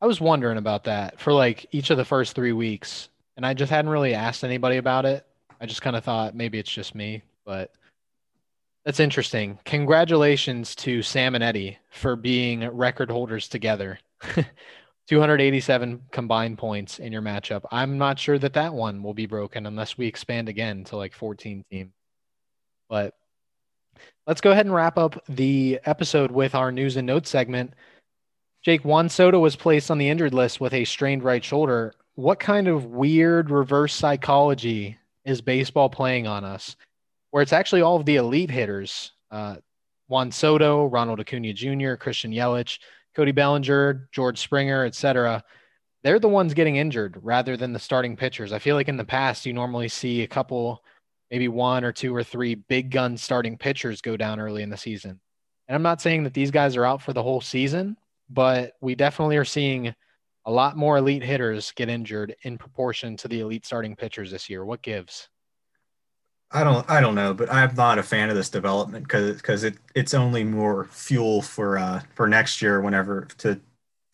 I 0.01 0.07
was 0.07 0.21
wondering 0.21 0.59
about 0.59 0.85
that 0.85 1.21
for 1.21 1.33
like 1.33 1.67
each 1.73 1.91
of 1.91 1.97
the 1.97 2.05
first 2.05 2.35
three 2.35 2.53
weeks, 2.53 3.09
and 3.37 3.47
I 3.47 3.55
just 3.55 3.71
hadn't 3.71 3.91
really 3.91 4.15
asked 4.15 4.45
anybody 4.45 4.77
about 4.77 5.07
it. 5.07 5.27
I 5.61 5.67
just 5.67 5.83
kind 5.83 5.97
of 5.97 6.05
thought 6.05 6.35
maybe 6.35 6.59
it's 6.59 6.71
just 6.71 6.95
me, 6.95 7.23
but 7.45 7.73
that's 8.85 9.01
interesting. 9.01 9.59
Congratulations 9.65 10.75
to 10.77 11.03
Sam 11.03 11.35
and 11.35 11.43
Eddie 11.43 11.79
for 11.91 12.15
being 12.15 12.69
record 12.69 13.11
holders 13.11 13.49
together. 13.49 13.99
287 15.09 16.03
combined 16.11 16.59
points 16.59 16.99
in 16.99 17.13
your 17.13 17.23
matchup. 17.23 17.65
I'm 17.71 17.99
not 17.99 18.19
sure 18.19 18.39
that 18.39 18.55
that 18.55 18.75
one 18.75 19.03
will 19.03 19.15
be 19.15 19.27
broken 19.27 19.67
unless 19.67 19.97
we 19.97 20.07
expand 20.07 20.49
again 20.49 20.85
to 20.85 20.97
like 20.97 21.15
14 21.15 21.65
teams. 21.71 21.93
But 22.89 23.15
let's 24.27 24.41
go 24.41 24.51
ahead 24.51 24.67
and 24.67 24.75
wrap 24.75 24.99
up 24.99 25.23
the 25.29 25.81
episode 25.85 26.31
with 26.31 26.55
our 26.55 26.73
news 26.73 26.97
and 26.97 27.07
notes 27.07 27.31
segment. 27.31 27.75
Jake, 28.63 28.85
Juan 28.85 29.09
Soto 29.09 29.39
was 29.39 29.55
placed 29.55 29.91
on 29.91 29.99
the 29.99 30.09
injured 30.09 30.35
list 30.35 30.61
with 30.61 30.75
a 30.75 30.85
strained 30.85 31.23
right 31.23 31.45
shoulder. 31.45 31.95
What 32.17 32.41
kind 32.41 32.67
of 32.67 32.87
weird 32.87 33.51
reverse 33.51 33.95
psychology 33.95 34.99
is 35.25 35.41
baseball 35.41 35.89
playing 35.89 36.27
on 36.27 36.45
us? 36.45 36.75
Where 37.31 37.43
it's 37.43 37.53
actually 37.53 37.83
all 37.83 37.97
of 37.97 38.07
the 38.07 38.17
elite 38.17 38.51
hitters 38.51 39.13
uh, 39.31 39.57
Juan 40.09 40.31
Soto, 40.31 40.87
Ronald 40.87 41.21
Acuna 41.21 41.53
Jr., 41.53 41.95
Christian 41.95 42.33
Yelich, 42.33 42.79
Cody 43.17 43.33
Bellinger, 43.33 44.11
George 44.13 44.39
Springer, 44.39 44.85
et 44.85 44.95
cetera, 44.95 45.43
They're 46.03 46.19
the 46.21 46.29
ones 46.29 46.55
getting 46.55 46.77
injured 46.77 47.19
rather 47.23 47.57
than 47.57 47.73
the 47.73 47.79
starting 47.79 48.15
pitchers. 48.15 48.53
I 48.53 48.59
feel 48.59 48.77
like 48.77 48.89
in 48.89 48.99
the 48.99 49.05
past, 49.05 49.47
you 49.47 49.55
normally 49.55 49.89
see 49.89 50.23
a 50.23 50.29
couple, 50.29 50.85
maybe 51.31 51.49
one 51.49 51.83
or 51.83 51.93
two 51.93 52.15
or 52.15 52.23
three 52.23 52.55
big 52.55 52.91
gun 52.91 53.17
starting 53.17 53.57
pitchers 53.57 54.03
go 54.03 54.19
down 54.19 54.39
early 54.39 54.63
in 54.63 54.69
the 54.71 54.77
season. 54.77 55.19
And 55.67 55.75
I'm 55.75 55.83
not 55.83 56.03
saying 56.03 56.25
that 56.25 56.35
these 56.35 56.51
guys 56.51 56.77
are 56.77 56.85
out 56.85 57.01
for 57.01 57.15
the 57.15 57.23
whole 57.23 57.41
season, 57.41 57.97
but 58.29 58.75
we 58.81 58.95
definitely 58.95 59.39
are 59.39 59.45
seeing 59.45 59.95
a 60.45 60.51
lot 60.53 60.77
more 60.77 60.99
elite 60.99 61.25
hitters 61.25 61.73
get 61.73 61.89
injured 61.89 62.37
in 62.43 62.59
proportion 62.59 63.17
to 63.17 63.29
the 63.29 63.41
elite 63.41 63.65
starting 63.67 63.97
pitchers 63.97 64.31
this 64.31 64.49
year. 64.49 64.65
What 64.65 64.83
gives? 64.83 65.29
I 66.51 66.63
don't 66.65 66.89
I 66.89 67.01
don't 67.01 67.15
know, 67.15 67.35
but 67.35 67.53
I'm 67.53 67.75
not 67.75 67.99
a 67.99 68.03
fan 68.03 68.31
of 68.31 68.37
this 68.37 68.51
development 68.51 69.05
because 69.05 69.37
because 69.37 69.65
it 69.65 69.77
it's 69.95 70.15
only 70.15 70.45
more 70.45 70.85
fuel 70.85 71.43
for 71.43 71.77
uh 71.79 72.03
for 72.15 72.29
next 72.29 72.63
year 72.63 72.81
whenever 72.81 73.27
to 73.39 73.61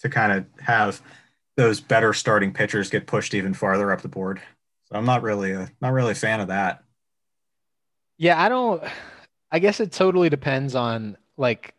to 0.01 0.09
kind 0.09 0.33
of 0.33 0.47
have 0.61 1.03
those 1.57 1.80
better 1.80 2.12
starting 2.12 2.53
pitchers 2.53 2.91
get 2.91 3.07
pushed 3.07 3.35
even 3.35 3.55
farther 3.55 3.93
up 3.93 4.01
the 4.03 4.09
board. 4.09 4.41
So 4.87 4.97
I'm 4.97 5.05
not 5.05 5.22
really 5.22 5.53
a 5.53 5.70
not 5.80 5.93
really 5.93 6.12
a 6.12 6.16
fan 6.16 6.41
of 6.41 6.49
that. 6.49 6.83
Yeah, 8.16 8.41
I 8.43 8.49
don't 8.49 8.83
I 9.51 9.59
guess 9.59 9.80
it 9.80 9.93
totally 9.93 10.30
depends 10.30 10.74
on 10.74 11.18
like 11.37 11.74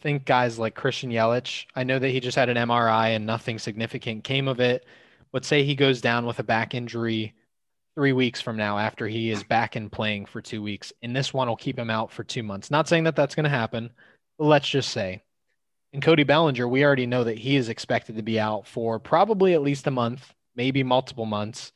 think 0.00 0.26
guys 0.26 0.58
like 0.58 0.74
Christian 0.74 1.10
Yelich. 1.10 1.66
I 1.74 1.84
know 1.84 1.98
that 1.98 2.10
he 2.10 2.20
just 2.20 2.36
had 2.36 2.50
an 2.50 2.56
MRI 2.56 3.16
and 3.16 3.26
nothing 3.26 3.58
significant 3.58 4.24
came 4.24 4.48
of 4.48 4.60
it. 4.60 4.84
But 5.32 5.44
say 5.44 5.64
he 5.64 5.74
goes 5.74 6.00
down 6.00 6.26
with 6.26 6.38
a 6.38 6.42
back 6.42 6.74
injury 6.74 7.34
three 7.98 8.12
weeks 8.12 8.40
from 8.40 8.56
now 8.56 8.78
after 8.78 9.08
he 9.08 9.28
is 9.28 9.42
back 9.42 9.74
and 9.74 9.90
playing 9.90 10.24
for 10.24 10.40
two 10.40 10.62
weeks, 10.62 10.92
and 11.02 11.16
this 11.16 11.34
one 11.34 11.48
will 11.48 11.56
keep 11.56 11.76
him 11.76 11.90
out 11.90 12.12
for 12.12 12.22
two 12.22 12.44
months. 12.44 12.70
Not 12.70 12.86
saying 12.86 13.02
that 13.02 13.16
that's 13.16 13.34
going 13.34 13.42
to 13.42 13.50
happen, 13.50 13.90
but 14.38 14.44
let's 14.44 14.68
just 14.68 14.90
say. 14.90 15.24
And 15.92 16.00
Cody 16.00 16.22
Bellinger, 16.22 16.68
we 16.68 16.84
already 16.84 17.06
know 17.06 17.24
that 17.24 17.38
he 17.38 17.56
is 17.56 17.68
expected 17.68 18.14
to 18.14 18.22
be 18.22 18.38
out 18.38 18.68
for 18.68 19.00
probably 19.00 19.52
at 19.54 19.62
least 19.62 19.88
a 19.88 19.90
month, 19.90 20.32
maybe 20.54 20.84
multiple 20.84 21.26
months. 21.26 21.72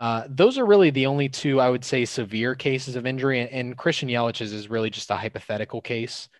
Uh, 0.00 0.22
those 0.30 0.56
are 0.56 0.64
really 0.64 0.88
the 0.88 1.04
only 1.04 1.28
two 1.28 1.60
I 1.60 1.68
would 1.68 1.84
say 1.84 2.06
severe 2.06 2.54
cases 2.54 2.96
of 2.96 3.04
injury, 3.04 3.40
and, 3.40 3.50
and 3.50 3.76
Christian 3.76 4.08
Yelich's 4.08 4.50
is 4.50 4.70
really 4.70 4.88
just 4.88 5.10
a 5.10 5.16
hypothetical 5.16 5.82
case 5.82 6.30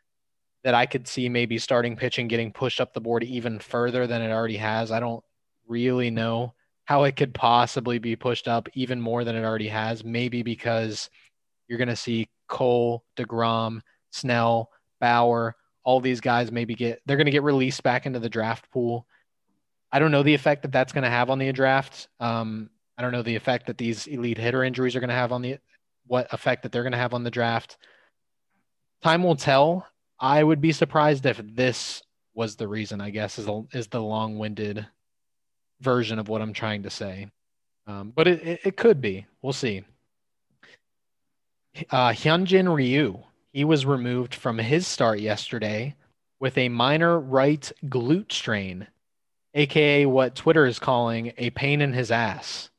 that 0.63 0.73
I 0.73 0.87
could 0.87 1.07
see 1.07 1.29
maybe 1.29 1.59
starting 1.59 1.95
pitching 1.95 2.27
getting 2.27 2.55
pushed 2.55 2.81
up 2.81 2.95
the 2.95 3.03
board 3.03 3.23
even 3.23 3.59
further 3.59 4.07
than 4.07 4.23
it 4.23 4.33
already 4.33 4.57
has. 4.57 4.91
I 4.91 4.99
don't 4.99 5.23
really 5.69 6.11
know 6.11 6.55
how 6.85 7.05
it 7.05 7.17
could 7.17 7.35
possibly 7.35 7.99
be 7.99 8.17
pushed 8.17 8.47
up 8.47 8.69
even 8.75 9.01
more 9.01 9.25
than 9.25 9.37
it 9.37 9.45
already 9.45 9.69
has. 9.69 10.05
Maybe 10.05 10.43
because 10.43 11.09
you're 11.69 11.79
going 11.79 11.89
to 11.89 11.97
see 11.97 12.29
Cole, 12.47 13.05
DeGrom, 13.17 13.81
Snell, 14.11 14.71
Bauer, 15.01 15.57
all 15.83 16.01
these 16.01 16.21
guys 16.21 16.53
maybe 16.53 16.75
get, 16.75 17.01
they're 17.07 17.17
going 17.17 17.27
to 17.27 17.31
get 17.33 17.43
released 17.43 17.83
back 17.83 18.07
into 18.07 18.19
the 18.19 18.29
draft 18.29 18.71
pool. 18.71 19.07
I 19.93 19.99
don't 19.99 20.11
know 20.11 20.23
the 20.23 20.35
effect 20.35 20.63
that 20.63 20.73
that's 20.73 20.93
going 20.93 21.05
to 21.05 21.11
have 21.11 21.31
on 21.31 21.39
the 21.39 21.53
draft. 21.53 22.09
Um, 22.21 22.71
I 22.99 23.03
don't 23.03 23.13
know 23.13 23.23
the 23.23 23.37
effect 23.37 23.67
that 23.67 23.79
these 23.79 24.07
elite 24.07 24.39
hitter 24.39 24.65
injuries 24.65 24.95
are 24.97 25.01
going 25.01 25.09
to 25.09 25.15
have 25.15 25.33
on 25.33 25.43
the, 25.43 25.59
what 26.07 26.33
effect 26.33 26.63
that 26.63 26.73
they're 26.73 26.83
going 26.83 26.93
to 26.93 26.99
have 26.99 27.15
on 27.15 27.25
the 27.25 27.31
draft. 27.31 27.77
Time 29.03 29.23
will 29.23 29.37
tell. 29.37 29.87
I 30.19 30.43
would 30.43 30.61
be 30.61 30.73
surprised 30.73 31.27
if 31.27 31.41
this 31.45 32.03
was 32.35 32.57
the 32.57 32.69
reason. 32.69 33.01
I 33.01 33.11
guess 33.11 33.39
is 33.39 33.47
the, 33.47 33.67
is 33.73 33.89
the 33.89 34.01
long-winded 34.01 34.87
version 35.81 36.19
of 36.19 36.29
what 36.29 36.43
I'm 36.43 36.53
trying 36.53 36.83
to 36.85 36.91
say, 36.91 37.29
um, 37.87 38.13
but 38.15 38.27
it, 38.29 38.43
it, 38.47 38.61
it 38.65 38.77
could 38.77 39.01
be. 39.01 39.27
We'll 39.43 39.53
see. 39.53 39.85
Uh, 41.91 42.11
Hyunjin 42.11 42.73
Ryu, 42.73 43.19
he 43.53 43.65
was 43.65 43.85
removed 43.85 44.35
from 44.35 44.59
his 44.59 44.87
start 44.87 45.19
yesterday 45.19 45.97
with 46.41 46.57
a 46.57 46.69
minor 46.69 47.19
right 47.19 47.71
glute 47.87 48.31
strain, 48.33 48.87
aka 49.55 50.07
what 50.07 50.35
Twitter 50.35 50.67
is 50.67 50.79
calling 50.79 51.33
a 51.39 51.51
pain 51.51 51.81
in 51.81 51.93
his 51.93 52.11
ass. 52.11 52.71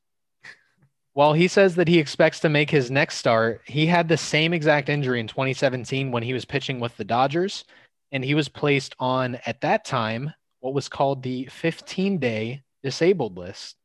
While 1.14 1.32
he 1.34 1.48
says 1.48 1.76
that 1.76 1.88
he 1.88 1.98
expects 1.98 2.42
to 2.42 2.50
make 2.50 2.70
his 2.70 2.92
next 2.92 3.16
start, 3.16 3.62
he 3.66 3.86
had 3.86 4.10
the 4.10 4.18
same 4.18 4.54
exact 4.54 4.90
injury 4.90 5.22
in 5.22 5.28
2017 5.28 6.12
when 6.12 6.24
he 6.24 6.34
was 6.34 6.44
pitching 6.44 6.82
with 6.82 6.96
the 6.98 7.06
Dodgers, 7.06 7.64
and 8.12 8.24
he 8.24 8.36
was 8.36 8.50
placed 8.50 8.96
on, 9.00 9.40
at 9.46 9.62
that 9.62 9.86
time, 9.86 10.34
what 10.60 10.74
was 10.74 10.90
called 10.90 11.24
the 11.24 11.46
15 11.46 12.18
day 12.18 12.64
disabled 12.86 13.36
list. 13.36 13.76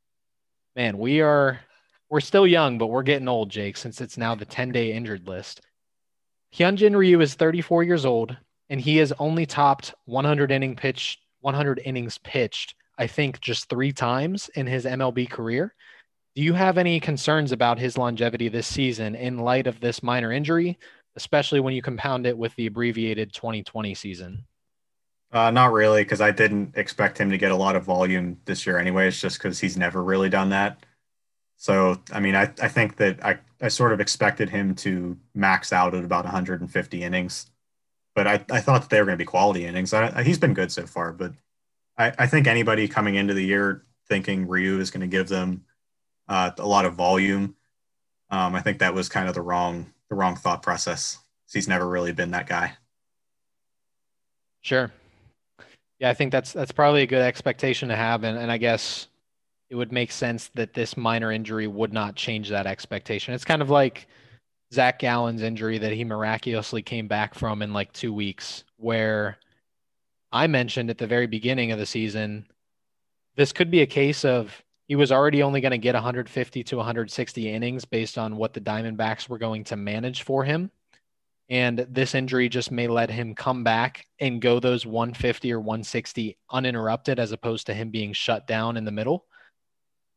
Man, 0.76 0.98
we 0.98 1.22
are 1.22 1.58
we're 2.10 2.20
still 2.20 2.46
young, 2.46 2.76
but 2.76 2.88
we're 2.88 3.02
getting 3.02 3.28
old, 3.28 3.48
Jake, 3.48 3.78
since 3.78 4.00
it's 4.02 4.18
now 4.18 4.34
the 4.34 4.44
10 4.44 4.72
day 4.72 4.92
injured 4.92 5.26
list. 5.26 5.62
Hyunjin 6.54 6.94
Ryu 6.94 7.20
is 7.20 7.34
34 7.34 7.82
years 7.82 8.04
old, 8.04 8.36
and 8.68 8.78
he 8.78 8.98
has 8.98 9.12
only 9.18 9.46
topped 9.46 9.94
100 10.04 10.52
inning 10.52 10.76
pitch, 10.76 11.18
100 11.40 11.80
innings 11.82 12.18
pitched, 12.18 12.74
I 12.98 13.06
think, 13.06 13.40
just 13.40 13.70
three 13.70 13.92
times 13.92 14.50
in 14.54 14.66
his 14.66 14.84
MLB 14.84 15.30
career. 15.30 15.74
Do 16.36 16.42
you 16.42 16.52
have 16.52 16.76
any 16.76 17.00
concerns 17.00 17.52
about 17.52 17.78
his 17.78 17.96
longevity 17.96 18.48
this 18.48 18.66
season 18.66 19.14
in 19.14 19.38
light 19.38 19.66
of 19.66 19.80
this 19.80 20.02
minor 20.02 20.30
injury, 20.30 20.78
especially 21.16 21.60
when 21.60 21.72
you 21.72 21.80
compound 21.80 22.26
it 22.26 22.36
with 22.36 22.54
the 22.56 22.66
abbreviated 22.66 23.32
2020 23.32 23.94
season? 23.94 24.44
Uh, 25.32 25.50
not 25.50 25.72
really, 25.72 26.02
because 26.02 26.20
I 26.20 26.32
didn't 26.32 26.76
expect 26.76 27.18
him 27.18 27.30
to 27.30 27.38
get 27.38 27.52
a 27.52 27.56
lot 27.56 27.76
of 27.76 27.84
volume 27.84 28.40
this 28.46 28.66
year, 28.66 28.78
anyways, 28.78 29.20
just 29.20 29.38
because 29.38 29.60
he's 29.60 29.76
never 29.76 30.02
really 30.02 30.28
done 30.28 30.50
that. 30.50 30.84
So, 31.56 32.00
I 32.12 32.20
mean, 32.20 32.34
I, 32.34 32.52
I 32.60 32.68
think 32.68 32.96
that 32.96 33.24
I, 33.24 33.38
I 33.60 33.68
sort 33.68 33.92
of 33.92 34.00
expected 34.00 34.48
him 34.48 34.74
to 34.76 35.16
max 35.34 35.72
out 35.72 35.94
at 35.94 36.04
about 36.04 36.24
150 36.24 37.02
innings, 37.02 37.46
but 38.14 38.26
I, 38.26 38.44
I 38.50 38.60
thought 38.60 38.80
that 38.80 38.90
they 38.90 38.98
were 38.98 39.06
going 39.06 39.18
to 39.18 39.22
be 39.22 39.26
quality 39.26 39.66
innings. 39.66 39.92
I, 39.92 40.22
he's 40.24 40.38
been 40.38 40.54
good 40.54 40.72
so 40.72 40.86
far, 40.86 41.12
but 41.12 41.32
I, 41.96 42.12
I 42.18 42.26
think 42.26 42.46
anybody 42.46 42.88
coming 42.88 43.14
into 43.14 43.34
the 43.34 43.44
year 43.44 43.84
thinking 44.08 44.48
Ryu 44.48 44.80
is 44.80 44.90
going 44.90 45.02
to 45.02 45.06
give 45.06 45.28
them 45.28 45.64
uh, 46.28 46.50
a 46.58 46.66
lot 46.66 46.86
of 46.86 46.94
volume. 46.94 47.54
Um, 48.30 48.54
I 48.54 48.60
think 48.62 48.78
that 48.78 48.94
was 48.94 49.08
kind 49.08 49.28
of 49.28 49.34
the 49.34 49.42
wrong 49.42 49.92
the 50.08 50.14
wrong 50.16 50.34
thought 50.34 50.62
process. 50.62 51.18
He's 51.52 51.68
never 51.68 51.88
really 51.88 52.12
been 52.12 52.32
that 52.32 52.46
guy. 52.46 52.72
Sure. 54.60 54.90
Yeah, 56.00 56.08
I 56.08 56.14
think 56.14 56.32
that's 56.32 56.52
that's 56.52 56.72
probably 56.72 57.02
a 57.02 57.06
good 57.06 57.22
expectation 57.22 57.90
to 57.90 57.96
have, 57.96 58.24
and, 58.24 58.38
and 58.38 58.50
I 58.50 58.56
guess 58.56 59.08
it 59.68 59.76
would 59.76 59.92
make 59.92 60.10
sense 60.10 60.48
that 60.54 60.72
this 60.72 60.96
minor 60.96 61.30
injury 61.30 61.66
would 61.66 61.92
not 61.92 62.16
change 62.16 62.48
that 62.48 62.66
expectation. 62.66 63.34
It's 63.34 63.44
kind 63.44 63.62
of 63.62 63.70
like 63.70 64.08
Zac 64.72 64.98
Gallen's 64.98 65.42
injury 65.42 65.78
that 65.78 65.92
he 65.92 66.02
miraculously 66.04 66.82
came 66.82 67.06
back 67.06 67.34
from 67.34 67.60
in 67.60 67.72
like 67.72 67.92
two 67.92 68.14
weeks, 68.14 68.64
where 68.78 69.36
I 70.32 70.46
mentioned 70.46 70.90
at 70.90 70.98
the 70.98 71.06
very 71.06 71.26
beginning 71.26 71.70
of 71.70 71.78
the 71.78 71.86
season, 71.86 72.46
this 73.36 73.52
could 73.52 73.70
be 73.70 73.82
a 73.82 73.86
case 73.86 74.24
of 74.24 74.62
he 74.88 74.96
was 74.96 75.12
already 75.12 75.42
only 75.42 75.60
going 75.60 75.70
to 75.70 75.78
get 75.78 75.94
150 75.94 76.64
to 76.64 76.76
160 76.76 77.48
innings 77.48 77.84
based 77.84 78.16
on 78.16 78.36
what 78.36 78.54
the 78.54 78.60
Diamondbacks 78.60 79.28
were 79.28 79.38
going 79.38 79.64
to 79.64 79.76
manage 79.76 80.22
for 80.22 80.44
him. 80.44 80.70
And 81.50 81.84
this 81.90 82.14
injury 82.14 82.48
just 82.48 82.70
may 82.70 82.86
let 82.86 83.10
him 83.10 83.34
come 83.34 83.64
back 83.64 84.06
and 84.20 84.40
go 84.40 84.60
those 84.60 84.86
150 84.86 85.52
or 85.52 85.58
160 85.58 86.38
uninterrupted 86.48 87.18
as 87.18 87.32
opposed 87.32 87.66
to 87.66 87.74
him 87.74 87.90
being 87.90 88.12
shut 88.12 88.46
down 88.46 88.76
in 88.76 88.84
the 88.84 88.92
middle. 88.92 89.26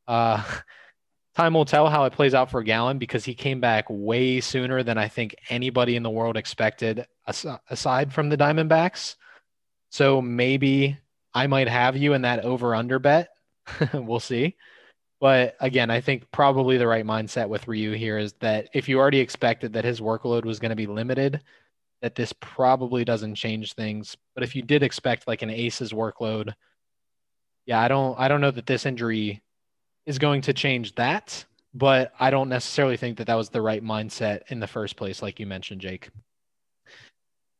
Uh, 0.07 0.43
time 1.35 1.55
will 1.55 1.65
tell 1.65 1.89
how 1.89 2.05
it 2.05 2.13
plays 2.13 2.35
out 2.35 2.51
for 2.51 2.61
Gallen 2.61 2.99
because 2.99 3.25
he 3.25 3.33
came 3.33 3.59
back 3.59 3.85
way 3.89 4.39
sooner 4.41 4.83
than 4.83 4.99
I 4.99 5.07
think 5.07 5.35
anybody 5.49 5.95
in 5.95 6.03
the 6.03 6.09
world 6.11 6.37
expected, 6.37 7.07
aside 7.25 8.13
from 8.13 8.29
the 8.29 8.37
Diamondbacks. 8.37 9.15
So 9.89 10.21
maybe 10.21 10.97
I 11.33 11.47
might 11.47 11.67
have 11.67 11.97
you 11.97 12.13
in 12.13 12.21
that 12.21 12.45
over 12.45 12.75
under 12.75 12.99
bet. 12.99 13.29
we'll 13.93 14.19
see. 14.19 14.55
But 15.23 15.55
again, 15.61 15.89
I 15.89 16.01
think 16.01 16.29
probably 16.33 16.77
the 16.77 16.85
right 16.85 17.05
mindset 17.05 17.47
with 17.47 17.65
Ryu 17.65 17.93
here 17.93 18.17
is 18.17 18.33
that 18.41 18.67
if 18.73 18.89
you 18.89 18.99
already 18.99 19.19
expected 19.19 19.71
that 19.71 19.85
his 19.85 20.01
workload 20.01 20.43
was 20.43 20.59
going 20.59 20.71
to 20.71 20.75
be 20.75 20.85
limited, 20.85 21.39
that 22.01 22.15
this 22.15 22.33
probably 22.41 23.05
doesn't 23.05 23.35
change 23.35 23.71
things. 23.71 24.17
But 24.35 24.43
if 24.43 24.53
you 24.53 24.61
did 24.61 24.83
expect 24.83 25.25
like 25.25 25.41
an 25.41 25.49
ace's 25.49 25.93
workload, 25.93 26.53
yeah, 27.65 27.79
I 27.79 27.87
don't 27.87 28.19
I 28.19 28.27
don't 28.27 28.41
know 28.41 28.51
that 28.51 28.65
this 28.65 28.85
injury 28.85 29.41
is 30.05 30.19
going 30.19 30.41
to 30.41 30.53
change 30.53 30.93
that, 30.95 31.45
but 31.73 32.11
I 32.19 32.29
don't 32.29 32.49
necessarily 32.49 32.97
think 32.97 33.17
that 33.19 33.27
that 33.27 33.35
was 33.35 33.47
the 33.47 33.61
right 33.61 33.81
mindset 33.81 34.41
in 34.49 34.59
the 34.59 34.67
first 34.67 34.97
place, 34.97 35.21
like 35.21 35.39
you 35.39 35.47
mentioned, 35.47 35.79
Jake. 35.79 36.09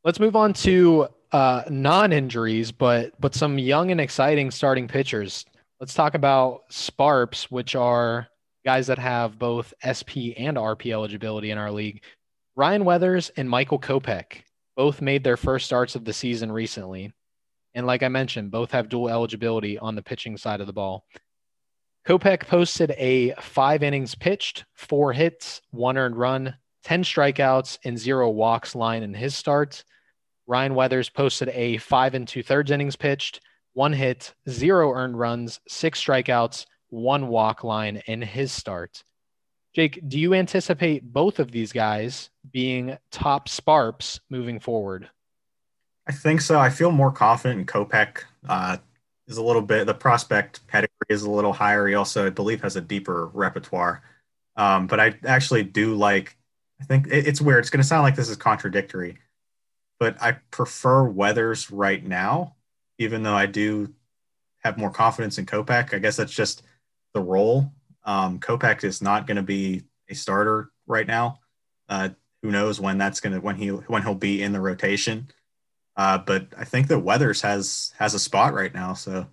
Let's 0.04 0.20
move 0.20 0.36
on 0.36 0.52
to 0.52 1.08
uh, 1.32 1.62
non-injuries, 1.70 2.72
but 2.72 3.18
but 3.18 3.34
some 3.34 3.58
young 3.58 3.90
and 3.90 4.02
exciting 4.02 4.50
starting 4.50 4.86
pitchers. 4.86 5.46
Let's 5.84 5.92
talk 5.92 6.14
about 6.14 6.62
Sparps, 6.70 7.50
which 7.50 7.76
are 7.76 8.26
guys 8.64 8.86
that 8.86 8.98
have 8.98 9.38
both 9.38 9.74
SP 9.84 10.32
and 10.38 10.56
RP 10.56 10.90
eligibility 10.90 11.50
in 11.50 11.58
our 11.58 11.70
league. 11.70 12.02
Ryan 12.56 12.86
Weathers 12.86 13.30
and 13.36 13.50
Michael 13.50 13.78
Kopech 13.78 14.44
both 14.78 15.02
made 15.02 15.22
their 15.22 15.36
first 15.36 15.66
starts 15.66 15.94
of 15.94 16.06
the 16.06 16.14
season 16.14 16.50
recently. 16.50 17.12
And 17.74 17.86
like 17.86 18.02
I 18.02 18.08
mentioned, 18.08 18.50
both 18.50 18.70
have 18.70 18.88
dual 18.88 19.10
eligibility 19.10 19.78
on 19.78 19.94
the 19.94 20.02
pitching 20.02 20.38
side 20.38 20.62
of 20.62 20.66
the 20.66 20.72
ball. 20.72 21.04
Kopech 22.08 22.46
posted 22.46 22.92
a 22.92 23.34
five 23.42 23.82
innings 23.82 24.14
pitched, 24.14 24.64
four 24.72 25.12
hits, 25.12 25.60
one 25.70 25.98
earned 25.98 26.16
run, 26.16 26.54
10 26.84 27.02
strikeouts, 27.02 27.76
and 27.84 27.98
zero 27.98 28.30
walks 28.30 28.74
line 28.74 29.02
in 29.02 29.12
his 29.12 29.36
start. 29.36 29.84
Ryan 30.46 30.74
Weathers 30.74 31.10
posted 31.10 31.50
a 31.50 31.76
five 31.76 32.14
and 32.14 32.26
two 32.26 32.42
thirds 32.42 32.70
innings 32.70 32.96
pitched, 32.96 33.42
one 33.74 33.92
hit, 33.92 34.34
zero 34.48 34.92
earned 34.92 35.18
runs, 35.18 35.60
six 35.68 36.02
strikeouts, 36.02 36.66
one 36.88 37.28
walk 37.28 37.62
line 37.62 38.02
in 38.06 38.22
his 38.22 38.50
start. 38.50 39.04
Jake, 39.74 40.00
do 40.06 40.18
you 40.18 40.34
anticipate 40.34 41.12
both 41.12 41.40
of 41.40 41.50
these 41.50 41.72
guys 41.72 42.30
being 42.52 42.96
top 43.10 43.48
Sparps 43.48 44.20
moving 44.30 44.60
forward? 44.60 45.10
I 46.06 46.12
think 46.12 46.40
so. 46.40 46.58
I 46.58 46.70
feel 46.70 46.92
more 46.92 47.10
confident 47.10 47.60
in 47.60 47.66
Kopech. 47.66 48.22
Uh, 48.48 48.76
is 49.26 49.36
a 49.38 49.42
little 49.42 49.62
bit 49.62 49.86
the 49.86 49.94
prospect 49.94 50.66
pedigree 50.66 50.90
is 51.08 51.22
a 51.22 51.30
little 51.30 51.52
higher. 51.52 51.86
He 51.86 51.94
also, 51.94 52.26
I 52.26 52.30
believe, 52.30 52.60
has 52.62 52.76
a 52.76 52.80
deeper 52.80 53.30
repertoire. 53.32 54.02
Um, 54.56 54.86
but 54.86 55.00
I 55.00 55.14
actually 55.24 55.62
do 55.64 55.94
like. 55.94 56.36
I 56.80 56.84
think 56.84 57.06
it, 57.06 57.26
it's 57.26 57.40
weird. 57.40 57.60
It's 57.60 57.70
going 57.70 57.82
to 57.82 57.86
sound 57.86 58.02
like 58.02 58.16
this 58.16 58.28
is 58.28 58.36
contradictory, 58.36 59.18
but 59.98 60.20
I 60.20 60.32
prefer 60.50 61.04
Weathers 61.04 61.70
right 61.70 62.04
now, 62.04 62.53
even 62.98 63.22
though 63.22 63.34
I 63.34 63.46
do 63.46 63.92
have 64.64 64.78
more 64.78 64.90
confidence 64.90 65.38
in 65.38 65.46
Kopech. 65.46 65.94
I 65.94 65.98
guess 65.98 66.16
that's 66.16 66.32
just 66.32 66.62
the 67.12 67.20
role. 67.20 67.70
Um, 68.04 68.38
Kopech 68.40 68.84
is 68.84 69.02
not 69.02 69.26
going 69.26 69.36
to 69.36 69.42
be 69.42 69.82
a 70.08 70.14
starter 70.14 70.70
right 70.86 71.06
now. 71.06 71.40
Uh, 71.88 72.10
who 72.42 72.50
knows 72.50 72.80
when 72.80 72.98
that's 72.98 73.20
going 73.20 73.32
to 73.32 73.40
when 73.40 73.56
he 73.56 73.68
when 73.68 74.02
he'll 74.02 74.14
be 74.14 74.42
in 74.42 74.52
the 74.52 74.60
rotation. 74.60 75.28
Uh, 75.96 76.18
but 76.18 76.48
I 76.58 76.64
think 76.64 76.88
that 76.88 76.98
Weathers 76.98 77.40
has 77.42 77.92
has 77.98 78.14
a 78.14 78.18
spot 78.18 78.52
right 78.52 78.74
now, 78.74 78.94
so 78.94 79.26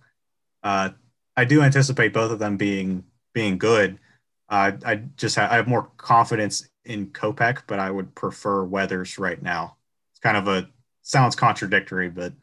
uh, 0.64 0.90
I 1.36 1.46
do 1.46 1.62
anticipate 1.62 2.14
both 2.14 2.32
of 2.32 2.40
them 2.40 2.56
being 2.56 3.04
being 3.34 3.58
good. 3.58 4.00
Uh, 4.48 4.74
I 4.86 4.96
just 5.18 5.36
ha- 5.36 5.48
I 5.50 5.56
have 5.56 5.68
more 5.68 5.90
confidence 5.98 6.70
in 6.86 7.08
Kopech, 7.08 7.64
but 7.68 7.80
I 7.80 7.90
would 7.90 8.14
prefer 8.16 8.64
Weathers 8.64 9.18
right 9.18 9.42
now. 9.42 9.78
It's 10.12 10.20
kind 10.20 10.38
of 10.38 10.48
a 10.48 10.70
sounds 11.02 11.36
contradictory, 11.36 12.10
but 12.10 12.34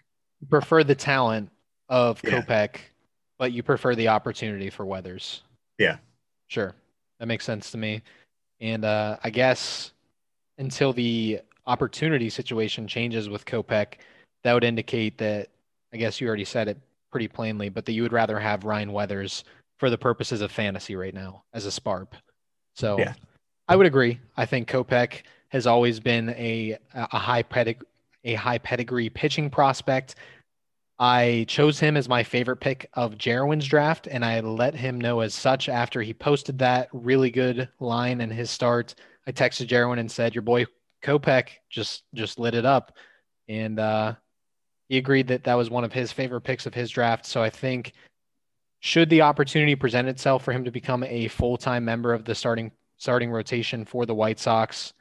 prefer 0.46 0.84
the 0.84 0.94
talent 0.94 1.50
of 1.88 2.20
yeah. 2.22 2.42
Kopech, 2.42 2.76
but 3.38 3.52
you 3.52 3.62
prefer 3.62 3.94
the 3.94 4.08
opportunity 4.08 4.70
for 4.70 4.84
Weathers. 4.84 5.42
Yeah, 5.78 5.96
sure, 6.48 6.74
that 7.18 7.26
makes 7.26 7.44
sense 7.44 7.70
to 7.72 7.78
me. 7.78 8.02
And 8.60 8.84
uh, 8.84 9.18
I 9.22 9.30
guess 9.30 9.92
until 10.58 10.92
the 10.92 11.40
opportunity 11.66 12.30
situation 12.30 12.88
changes 12.88 13.28
with 13.28 13.44
Kopech, 13.44 13.94
that 14.42 14.52
would 14.52 14.64
indicate 14.64 15.18
that 15.18 15.48
I 15.92 15.96
guess 15.96 16.20
you 16.20 16.26
already 16.26 16.44
said 16.44 16.68
it 16.68 16.78
pretty 17.10 17.28
plainly, 17.28 17.68
but 17.68 17.86
that 17.86 17.92
you 17.92 18.02
would 18.02 18.12
rather 18.12 18.38
have 18.38 18.64
Ryan 18.64 18.92
Weathers 18.92 19.44
for 19.78 19.90
the 19.90 19.98
purposes 19.98 20.40
of 20.40 20.50
fantasy 20.50 20.96
right 20.96 21.14
now 21.14 21.44
as 21.52 21.64
a 21.64 21.70
Sparp. 21.70 22.14
So 22.74 22.98
yeah. 22.98 23.14
I 23.68 23.76
would 23.76 23.86
agree. 23.86 24.18
I 24.36 24.46
think 24.46 24.68
Kopech 24.68 25.22
has 25.48 25.66
always 25.66 26.00
been 26.00 26.30
a 26.30 26.78
a 26.94 27.18
high 27.18 27.42
pedig- 27.42 27.84
a 28.28 28.34
high 28.34 28.58
pedigree 28.58 29.08
pitching 29.08 29.50
prospect. 29.50 30.14
I 30.98 31.44
chose 31.48 31.78
him 31.78 31.96
as 31.96 32.08
my 32.08 32.24
favorite 32.24 32.56
pick 32.56 32.90
of 32.94 33.14
Jerwin's 33.14 33.66
draft, 33.66 34.08
and 34.08 34.24
I 34.24 34.40
let 34.40 34.74
him 34.74 35.00
know 35.00 35.20
as 35.20 35.32
such 35.32 35.68
after 35.68 36.02
he 36.02 36.12
posted 36.12 36.58
that 36.58 36.88
really 36.92 37.30
good 37.30 37.68
line 37.78 38.20
in 38.20 38.30
his 38.30 38.50
start. 38.50 38.94
I 39.26 39.32
texted 39.32 39.68
Jerwin 39.68 40.00
and 40.00 40.10
said, 40.10 40.34
"Your 40.34 40.42
boy 40.42 40.66
Kopech 41.02 41.50
just 41.70 42.02
just 42.14 42.38
lit 42.38 42.54
it 42.54 42.64
up," 42.64 42.96
and 43.48 43.78
uh, 43.78 44.14
he 44.88 44.98
agreed 44.98 45.28
that 45.28 45.44
that 45.44 45.54
was 45.54 45.70
one 45.70 45.84
of 45.84 45.92
his 45.92 46.10
favorite 46.12 46.40
picks 46.42 46.66
of 46.66 46.74
his 46.74 46.90
draft. 46.90 47.26
So 47.26 47.42
I 47.42 47.50
think 47.50 47.92
should 48.80 49.10
the 49.10 49.22
opportunity 49.22 49.76
present 49.76 50.08
itself 50.08 50.44
for 50.44 50.52
him 50.52 50.64
to 50.64 50.70
become 50.70 51.04
a 51.04 51.28
full-time 51.28 51.84
member 51.84 52.12
of 52.12 52.24
the 52.24 52.34
starting 52.34 52.72
starting 52.96 53.30
rotation 53.30 53.84
for 53.84 54.04
the 54.04 54.14
White 54.14 54.40
Sox, 54.40 54.92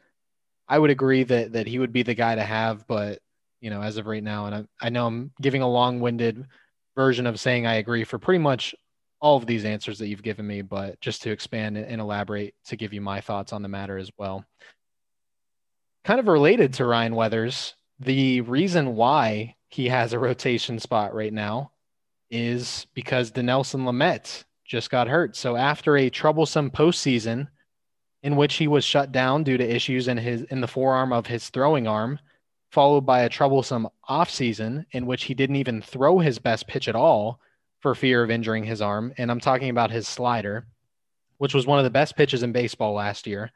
I 0.67 0.79
would 0.79 0.89
agree 0.89 1.23
that 1.23 1.53
that 1.53 1.67
he 1.67 1.79
would 1.79 1.93
be 1.93 2.03
the 2.03 2.13
guy 2.13 2.35
to 2.35 2.43
have. 2.43 2.87
But 2.87 3.19
you 3.61 3.69
know, 3.69 3.81
as 3.81 3.97
of 3.97 4.05
right 4.07 4.23
now, 4.23 4.45
and 4.45 4.55
I, 4.55 4.87
I 4.87 4.89
know 4.89 5.07
I'm 5.07 5.31
giving 5.41 5.61
a 5.61 5.69
long-winded 5.69 6.45
version 6.95 7.27
of 7.27 7.39
saying 7.39 7.65
I 7.65 7.75
agree 7.75 8.03
for 8.03 8.19
pretty 8.19 8.39
much 8.39 8.75
all 9.19 9.37
of 9.37 9.47
these 9.47 9.65
answers 9.65 9.97
that 9.99 10.07
you've 10.07 10.21
given 10.21 10.45
me, 10.45 10.61
but 10.61 10.99
just 11.01 11.23
to 11.23 11.31
expand 11.31 11.77
and 11.77 11.99
elaborate 11.99 12.53
to 12.65 12.75
give 12.75 12.93
you 12.93 13.01
my 13.01 13.19
thoughts 13.19 13.51
on 13.51 13.63
the 13.63 13.67
matter 13.67 13.97
as 13.97 14.11
well 14.17 14.45
kind 16.07 16.21
of 16.21 16.29
related 16.29 16.73
to 16.73 16.85
Ryan 16.85 17.15
Weathers, 17.15 17.73
the 17.99 18.39
reason 18.39 18.95
why 18.95 19.57
he 19.67 19.89
has 19.89 20.13
a 20.13 20.19
rotation 20.19 20.79
spot 20.79 21.13
right 21.13 21.33
now 21.33 21.71
is 22.31 22.87
because 22.93 23.31
Dinelson 23.31 23.81
Lamet 23.81 24.45
just 24.63 24.89
got 24.89 25.09
hurt. 25.09 25.35
So 25.35 25.57
after 25.57 25.97
a 25.97 26.09
troublesome 26.09 26.71
postseason 26.71 27.49
in 28.23 28.35
which 28.35 28.55
he 28.55 28.67
was 28.67 28.83
shut 28.83 29.11
down 29.11 29.43
due 29.43 29.57
to 29.57 29.75
issues 29.75 30.07
in 30.07 30.17
his 30.17 30.43
in 30.43 30.61
the 30.61 30.67
forearm 30.67 31.13
of 31.13 31.27
his 31.27 31.49
throwing 31.49 31.87
arm, 31.87 32.19
followed 32.71 33.01
by 33.01 33.21
a 33.21 33.29
troublesome 33.29 33.87
offseason 34.09 34.85
in 34.91 35.05
which 35.05 35.23
he 35.23 35.33
didn't 35.33 35.55
even 35.55 35.81
throw 35.81 36.19
his 36.19 36.39
best 36.39 36.67
pitch 36.67 36.87
at 36.87 36.95
all 36.95 37.39
for 37.79 37.95
fear 37.95 38.23
of 38.23 38.31
injuring 38.31 38.63
his 38.63 38.81
arm. 38.81 39.13
And 39.17 39.29
I'm 39.29 39.39
talking 39.39 39.69
about 39.69 39.91
his 39.91 40.07
slider, 40.07 40.65
which 41.37 41.53
was 41.53 41.67
one 41.67 41.77
of 41.79 41.83
the 41.83 41.89
best 41.89 42.15
pitches 42.15 42.43
in 42.43 42.51
baseball 42.51 42.93
last 42.93 43.27
year. 43.27 43.51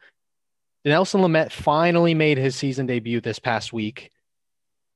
Nelson 0.86 1.22
Lamet 1.22 1.52
finally 1.52 2.14
made 2.14 2.38
his 2.38 2.56
season 2.56 2.86
debut 2.86 3.22
this 3.22 3.40
past 3.40 3.72
week, 3.72 4.12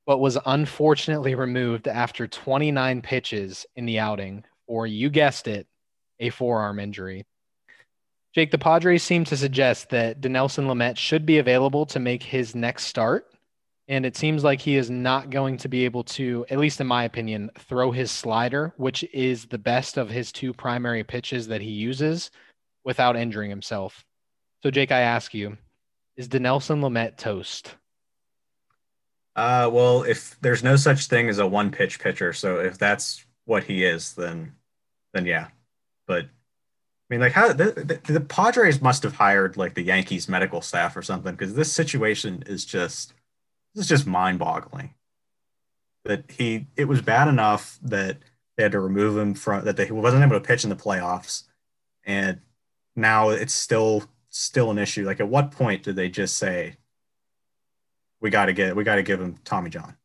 but 0.05 0.19
was 0.19 0.37
unfortunately 0.45 1.35
removed 1.35 1.87
after 1.87 2.27
29 2.27 3.01
pitches 3.01 3.65
in 3.75 3.85
the 3.85 3.99
outing, 3.99 4.43
or 4.67 4.87
you 4.87 5.09
guessed 5.09 5.47
it, 5.47 5.67
a 6.19 6.29
forearm 6.29 6.79
injury. 6.79 7.25
Jake, 8.35 8.51
the 8.51 8.57
Padres 8.57 9.01
seem 9.01 9.23
to 9.23 9.37
suggest 9.37 9.89
that 9.91 10.19
Dinelson 10.19 10.65
Lamet 10.65 10.97
should 10.97 11.25
be 11.25 11.37
available 11.37 11.85
to 11.85 12.01
make 12.01 12.21
his 12.21 12.53
next 12.53 12.83
start. 12.83 13.31
And 13.87 14.05
it 14.05 14.17
seems 14.17 14.43
like 14.43 14.59
he 14.59 14.75
is 14.75 14.89
not 14.89 15.29
going 15.29 15.55
to 15.57 15.69
be 15.69 15.85
able 15.85 16.03
to, 16.03 16.45
at 16.49 16.57
least 16.57 16.81
in 16.81 16.87
my 16.87 17.05
opinion, 17.05 17.49
throw 17.57 17.91
his 17.91 18.11
slider, 18.11 18.73
which 18.75 19.05
is 19.13 19.45
the 19.45 19.57
best 19.57 19.97
of 19.97 20.09
his 20.09 20.33
two 20.33 20.51
primary 20.51 21.01
pitches 21.03 21.47
that 21.47 21.61
he 21.61 21.69
uses 21.69 22.29
without 22.83 23.15
injuring 23.15 23.49
himself. 23.49 24.03
So, 24.63 24.69
Jake, 24.69 24.91
I 24.91 25.01
ask 25.01 25.33
you, 25.33 25.57
is 26.17 26.27
Dinelson 26.27 26.81
Lamet 26.81 27.15
toast? 27.15 27.75
Uh, 29.37 29.69
well, 29.71 30.03
if 30.03 30.37
there's 30.41 30.63
no 30.63 30.75
such 30.75 31.05
thing 31.05 31.29
as 31.29 31.39
a 31.39 31.47
one 31.47 31.71
pitch 31.71 31.99
pitcher, 31.99 32.33
so 32.33 32.59
if 32.59 32.77
that's 32.77 33.23
what 33.45 33.63
he 33.63 33.85
is, 33.85 34.13
then 34.13 34.55
then 35.13 35.25
yeah. 35.25 35.47
But 36.05 36.27
mean, 37.09 37.19
like 37.19 37.33
how 37.33 37.53
the, 37.53 37.99
the, 38.03 38.13
the 38.13 38.19
Padres 38.19 38.81
must 38.81 39.03
have 39.03 39.15
hired 39.15 39.57
like 39.57 39.75
the 39.75 39.83
Yankees 39.83 40.27
medical 40.27 40.61
staff 40.61 40.97
or 40.97 41.01
something 41.01 41.33
because 41.33 41.53
this 41.53 41.71
situation 41.71 42.43
is 42.47 42.65
just 42.65 43.13
this 43.73 43.83
is 43.83 43.89
just 43.89 44.07
mind-boggling. 44.07 44.93
That 46.05 46.29
he 46.29 46.67
it 46.75 46.85
was 46.85 47.01
bad 47.01 47.27
enough 47.27 47.79
that 47.83 48.17
they 48.55 48.63
had 48.63 48.71
to 48.71 48.79
remove 48.79 49.17
him 49.17 49.33
from 49.33 49.65
that 49.65 49.77
they, 49.77 49.85
he 49.85 49.91
wasn't 49.91 50.23
able 50.23 50.39
to 50.39 50.45
pitch 50.45 50.63
in 50.63 50.69
the 50.69 50.75
playoffs, 50.75 51.43
and 52.03 52.41
now 52.95 53.29
it's 53.29 53.53
still 53.53 54.03
still 54.29 54.71
an 54.71 54.77
issue. 54.77 55.05
Like, 55.05 55.19
at 55.19 55.27
what 55.27 55.51
point 55.51 55.83
did 55.83 55.95
they 55.95 56.09
just 56.09 56.37
say 56.37 56.77
we 58.19 58.29
got 58.29 58.45
to 58.45 58.53
get 58.53 58.75
we 58.75 58.83
got 58.83 58.95
to 58.95 59.03
give 59.03 59.21
him 59.21 59.35
Tommy 59.43 59.69
John? 59.69 59.95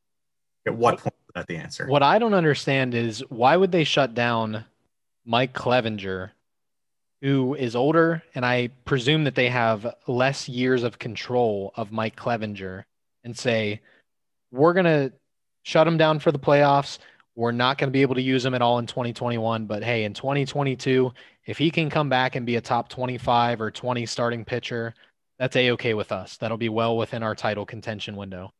At 0.66 0.74
what 0.76 0.98
point 0.98 1.14
is 1.28 1.32
that 1.34 1.46
the 1.46 1.56
answer? 1.56 1.86
What 1.86 2.02
I 2.02 2.18
don't 2.18 2.34
understand 2.34 2.94
is 2.94 3.24
why 3.28 3.56
would 3.56 3.72
they 3.72 3.84
shut 3.84 4.14
down 4.14 4.64
Mike 5.24 5.52
Clevinger, 5.52 6.30
who 7.22 7.54
is 7.54 7.76
older, 7.76 8.22
and 8.34 8.44
I 8.44 8.70
presume 8.84 9.24
that 9.24 9.34
they 9.34 9.48
have 9.48 9.94
less 10.06 10.48
years 10.48 10.82
of 10.82 10.98
control 10.98 11.72
of 11.76 11.92
Mike 11.92 12.16
Clevinger, 12.16 12.84
and 13.24 13.36
say 13.36 13.80
we're 14.50 14.72
gonna 14.72 15.12
shut 15.62 15.86
him 15.86 15.96
down 15.96 16.18
for 16.18 16.32
the 16.32 16.38
playoffs. 16.38 16.98
We're 17.36 17.52
not 17.52 17.78
going 17.78 17.88
to 17.88 17.92
be 17.92 18.02
able 18.02 18.16
to 18.16 18.22
use 18.22 18.44
him 18.44 18.54
at 18.54 18.62
all 18.62 18.78
in 18.78 18.86
2021. 18.86 19.66
But 19.66 19.82
hey, 19.82 20.04
in 20.04 20.12
2022, 20.12 21.12
if 21.46 21.58
he 21.58 21.70
can 21.70 21.88
come 21.88 22.08
back 22.08 22.36
and 22.36 22.44
be 22.44 22.56
a 22.56 22.60
top 22.60 22.88
25 22.88 23.60
or 23.60 23.70
20 23.70 24.04
starting 24.06 24.44
pitcher, 24.44 24.94
that's 25.38 25.56
a 25.56 25.70
okay 25.72 25.94
with 25.94 26.12
us. 26.12 26.36
That'll 26.36 26.58
be 26.58 26.68
well 26.68 26.96
within 26.96 27.22
our 27.22 27.34
title 27.34 27.64
contention 27.64 28.16
window. 28.16 28.52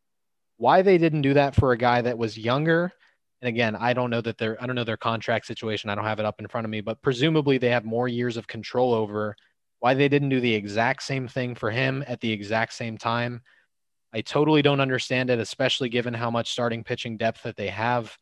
Why 0.57 0.83
they 0.83 0.99
didn't 0.99 1.23
do 1.23 1.35
that 1.35 1.55
for 1.55 1.73
a 1.73 1.77
guy 1.77 2.01
that 2.03 2.17
was 2.17 2.39
younger, 2.39 2.93
and 3.43 3.49
again, 3.49 3.75
I 3.75 3.93
don't 3.93 4.11
know 4.11 4.21
that 4.21 4.39
they're 4.39 4.63
I 4.63 4.67
don't 4.67 4.77
know 4.77 4.85
their 4.85 4.97
contract 4.97 5.47
situation. 5.47 5.91
I 5.91 5.95
don't 5.95 6.05
have 6.05 6.21
it 6.21 6.27
up 6.27 6.41
in 6.41 6.49
front 6.49 6.65
of 6.65 6.71
me, 6.71 6.81
but 6.81 7.01
presumably 7.03 7.59
they 7.59 7.71
have 7.71 7.85
more 7.85 8.09
years 8.09 8.37
of 8.37 8.47
control 8.47 8.93
over 8.93 9.37
why 9.79 9.95
they 9.95 10.09
didn't 10.09 10.29
do 10.29 10.41
the 10.41 10.55
exact 10.55 11.03
same 11.03 11.27
thing 11.27 11.55
for 11.55 11.71
him 11.71 12.05
at 12.07 12.21
the 12.21 12.31
exact 12.31 12.75
same 12.75 12.99
time. 12.99 13.41
I 14.13 14.21
totally 14.21 14.61
don't 14.61 14.81
understand 14.81 15.31
it, 15.31 15.39
especially 15.39 15.89
given 15.89 16.13
how 16.13 16.31
much 16.31 16.51
starting 16.51 16.85
pitching 16.85 17.17
depth 17.17 17.45
that 17.45 17.57
they 17.57 17.69
have. 17.69 18.17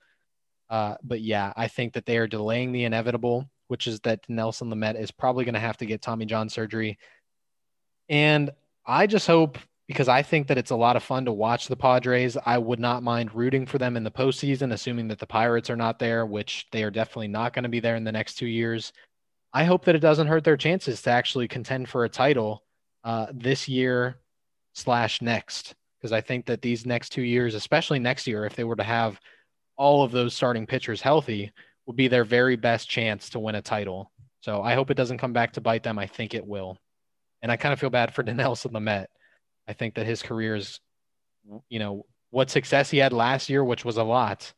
Uh, 0.70 0.96
but 1.02 1.20
yeah, 1.20 1.52
I 1.56 1.66
think 1.66 1.94
that 1.94 2.06
they 2.06 2.18
are 2.18 2.28
delaying 2.28 2.72
the 2.72 2.84
inevitable, 2.84 3.50
which 3.68 3.86
is 3.86 3.98
that 4.00 4.20
Nelson 4.28 4.70
Lamet 4.70 5.00
is 5.00 5.10
probably 5.10 5.44
going 5.44 5.54
to 5.54 5.60
have 5.60 5.78
to 5.78 5.86
get 5.86 6.02
Tommy 6.02 6.26
John 6.26 6.48
surgery. 6.48 6.98
And 8.08 8.50
I 8.86 9.06
just 9.06 9.26
hope 9.26 9.58
because 9.88 10.06
I 10.06 10.22
think 10.22 10.46
that 10.46 10.58
it's 10.58 10.70
a 10.70 10.76
lot 10.76 10.96
of 10.96 11.02
fun 11.02 11.24
to 11.24 11.32
watch 11.32 11.66
the 11.66 11.76
Padres. 11.76 12.36
I 12.44 12.58
would 12.58 12.78
not 12.78 13.02
mind 13.02 13.34
rooting 13.34 13.64
for 13.64 13.78
them 13.78 13.96
in 13.96 14.04
the 14.04 14.10
postseason, 14.10 14.72
assuming 14.72 15.08
that 15.08 15.18
the 15.18 15.26
Pirates 15.26 15.70
are 15.70 15.76
not 15.76 15.98
there, 15.98 16.26
which 16.26 16.66
they 16.70 16.84
are 16.84 16.90
definitely 16.90 17.28
not 17.28 17.54
going 17.54 17.62
to 17.62 17.70
be 17.70 17.80
there 17.80 17.96
in 17.96 18.04
the 18.04 18.12
next 18.12 18.34
two 18.34 18.46
years. 18.46 18.92
I 19.54 19.64
hope 19.64 19.86
that 19.86 19.94
it 19.94 20.00
doesn't 20.00 20.26
hurt 20.26 20.44
their 20.44 20.58
chances 20.58 21.00
to 21.02 21.10
actually 21.10 21.48
contend 21.48 21.88
for 21.88 22.04
a 22.04 22.08
title 22.08 22.64
uh, 23.02 23.28
this 23.32 23.66
year 23.66 24.20
slash 24.74 25.22
next, 25.22 25.74
because 25.98 26.12
I 26.12 26.20
think 26.20 26.44
that 26.46 26.60
these 26.60 26.84
next 26.84 27.08
two 27.08 27.22
years, 27.22 27.54
especially 27.54 27.98
next 27.98 28.26
year, 28.26 28.44
if 28.44 28.54
they 28.54 28.64
were 28.64 28.76
to 28.76 28.82
have 28.82 29.18
all 29.78 30.02
of 30.02 30.12
those 30.12 30.34
starting 30.34 30.66
pitchers 30.66 31.00
healthy, 31.00 31.50
will 31.86 31.94
be 31.94 32.08
their 32.08 32.24
very 32.24 32.56
best 32.56 32.90
chance 32.90 33.30
to 33.30 33.38
win 33.38 33.54
a 33.54 33.62
title. 33.62 34.12
So 34.42 34.60
I 34.60 34.74
hope 34.74 34.90
it 34.90 34.98
doesn't 34.98 35.18
come 35.18 35.32
back 35.32 35.54
to 35.54 35.62
bite 35.62 35.82
them. 35.82 35.98
I 35.98 36.06
think 36.06 36.34
it 36.34 36.46
will. 36.46 36.76
And 37.40 37.50
I 37.50 37.56
kind 37.56 37.72
of 37.72 37.80
feel 37.80 37.88
bad 37.88 38.12
for 38.14 38.22
Dinelson 38.24 38.72
Lamet. 38.72 39.06
I 39.68 39.74
think 39.74 39.94
that 39.94 40.06
his 40.06 40.22
career 40.22 40.56
is, 40.56 40.80
you 41.68 41.78
know, 41.78 42.06
what 42.30 42.50
success 42.50 42.90
he 42.90 42.98
had 42.98 43.12
last 43.12 43.48
year, 43.48 43.62
which 43.62 43.84
was 43.84 43.98
a 43.98 44.02
lot, 44.02 44.52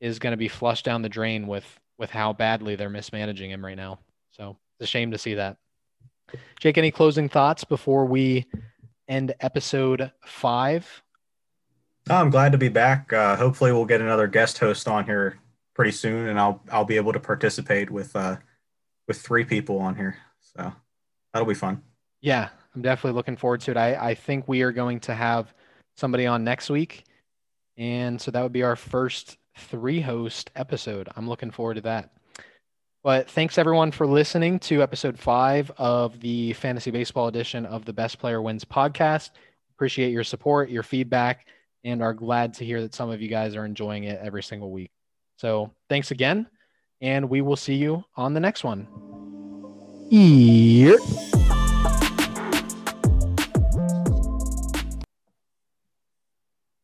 is 0.00 0.18
going 0.18 0.32
to 0.32 0.36
be 0.36 0.48
flushed 0.48 0.84
down 0.84 1.02
the 1.02 1.08
drain 1.08 1.46
with 1.46 1.64
with 1.96 2.10
how 2.10 2.32
badly 2.32 2.74
they're 2.74 2.90
mismanaging 2.90 3.50
him 3.50 3.64
right 3.64 3.76
now. 3.76 4.00
So 4.32 4.58
it's 4.78 4.88
a 4.88 4.90
shame 4.90 5.12
to 5.12 5.18
see 5.18 5.34
that. 5.34 5.56
Jake, 6.58 6.76
any 6.76 6.90
closing 6.90 7.28
thoughts 7.28 7.62
before 7.62 8.04
we 8.04 8.46
end 9.08 9.32
episode 9.40 10.10
five? 10.24 11.02
I'm 12.10 12.30
glad 12.30 12.52
to 12.52 12.58
be 12.58 12.68
back. 12.68 13.12
Uh, 13.12 13.36
hopefully, 13.36 13.72
we'll 13.72 13.84
get 13.86 14.00
another 14.00 14.26
guest 14.26 14.58
host 14.58 14.88
on 14.88 15.04
here 15.04 15.38
pretty 15.74 15.92
soon, 15.92 16.28
and 16.28 16.38
I'll 16.38 16.60
I'll 16.70 16.84
be 16.84 16.96
able 16.96 17.12
to 17.12 17.20
participate 17.20 17.90
with 17.90 18.14
uh, 18.16 18.36
with 19.06 19.20
three 19.20 19.44
people 19.44 19.78
on 19.78 19.96
here. 19.96 20.16
So 20.40 20.72
that'll 21.32 21.48
be 21.48 21.54
fun. 21.54 21.82
Yeah, 22.20 22.48
I'm 22.74 22.82
definitely 22.82 23.16
looking 23.16 23.36
forward 23.36 23.60
to 23.62 23.70
it. 23.70 23.76
I, 23.76 23.94
I 23.94 24.14
think 24.14 24.48
we 24.48 24.62
are 24.62 24.72
going 24.72 25.00
to 25.00 25.14
have 25.14 25.54
somebody 25.96 26.26
on 26.26 26.44
next 26.44 26.70
week. 26.70 27.04
And 27.76 28.20
so 28.20 28.30
that 28.30 28.42
would 28.42 28.52
be 28.52 28.62
our 28.62 28.76
first 28.76 29.36
three 29.56 30.00
host 30.00 30.50
episode. 30.56 31.08
I'm 31.16 31.28
looking 31.28 31.50
forward 31.50 31.74
to 31.74 31.80
that. 31.82 32.10
But 33.02 33.30
thanks 33.30 33.58
everyone 33.58 33.90
for 33.90 34.06
listening 34.06 34.58
to 34.60 34.82
episode 34.82 35.18
five 35.18 35.70
of 35.76 36.18
the 36.20 36.54
fantasy 36.54 36.90
baseball 36.90 37.28
edition 37.28 37.66
of 37.66 37.84
the 37.84 37.92
Best 37.92 38.18
Player 38.18 38.40
Wins 38.40 38.64
podcast. 38.64 39.30
Appreciate 39.76 40.10
your 40.10 40.24
support, 40.24 40.70
your 40.70 40.82
feedback, 40.82 41.46
and 41.84 42.02
are 42.02 42.14
glad 42.14 42.54
to 42.54 42.64
hear 42.64 42.80
that 42.80 42.94
some 42.94 43.10
of 43.10 43.20
you 43.20 43.28
guys 43.28 43.56
are 43.56 43.66
enjoying 43.66 44.04
it 44.04 44.18
every 44.22 44.42
single 44.42 44.70
week. 44.70 44.90
So 45.36 45.70
thanks 45.90 46.12
again, 46.12 46.46
and 47.02 47.28
we 47.28 47.42
will 47.42 47.56
see 47.56 47.74
you 47.74 48.04
on 48.16 48.32
the 48.32 48.40
next 48.40 48.64
one. 48.64 48.88
Yeah. 50.08 50.94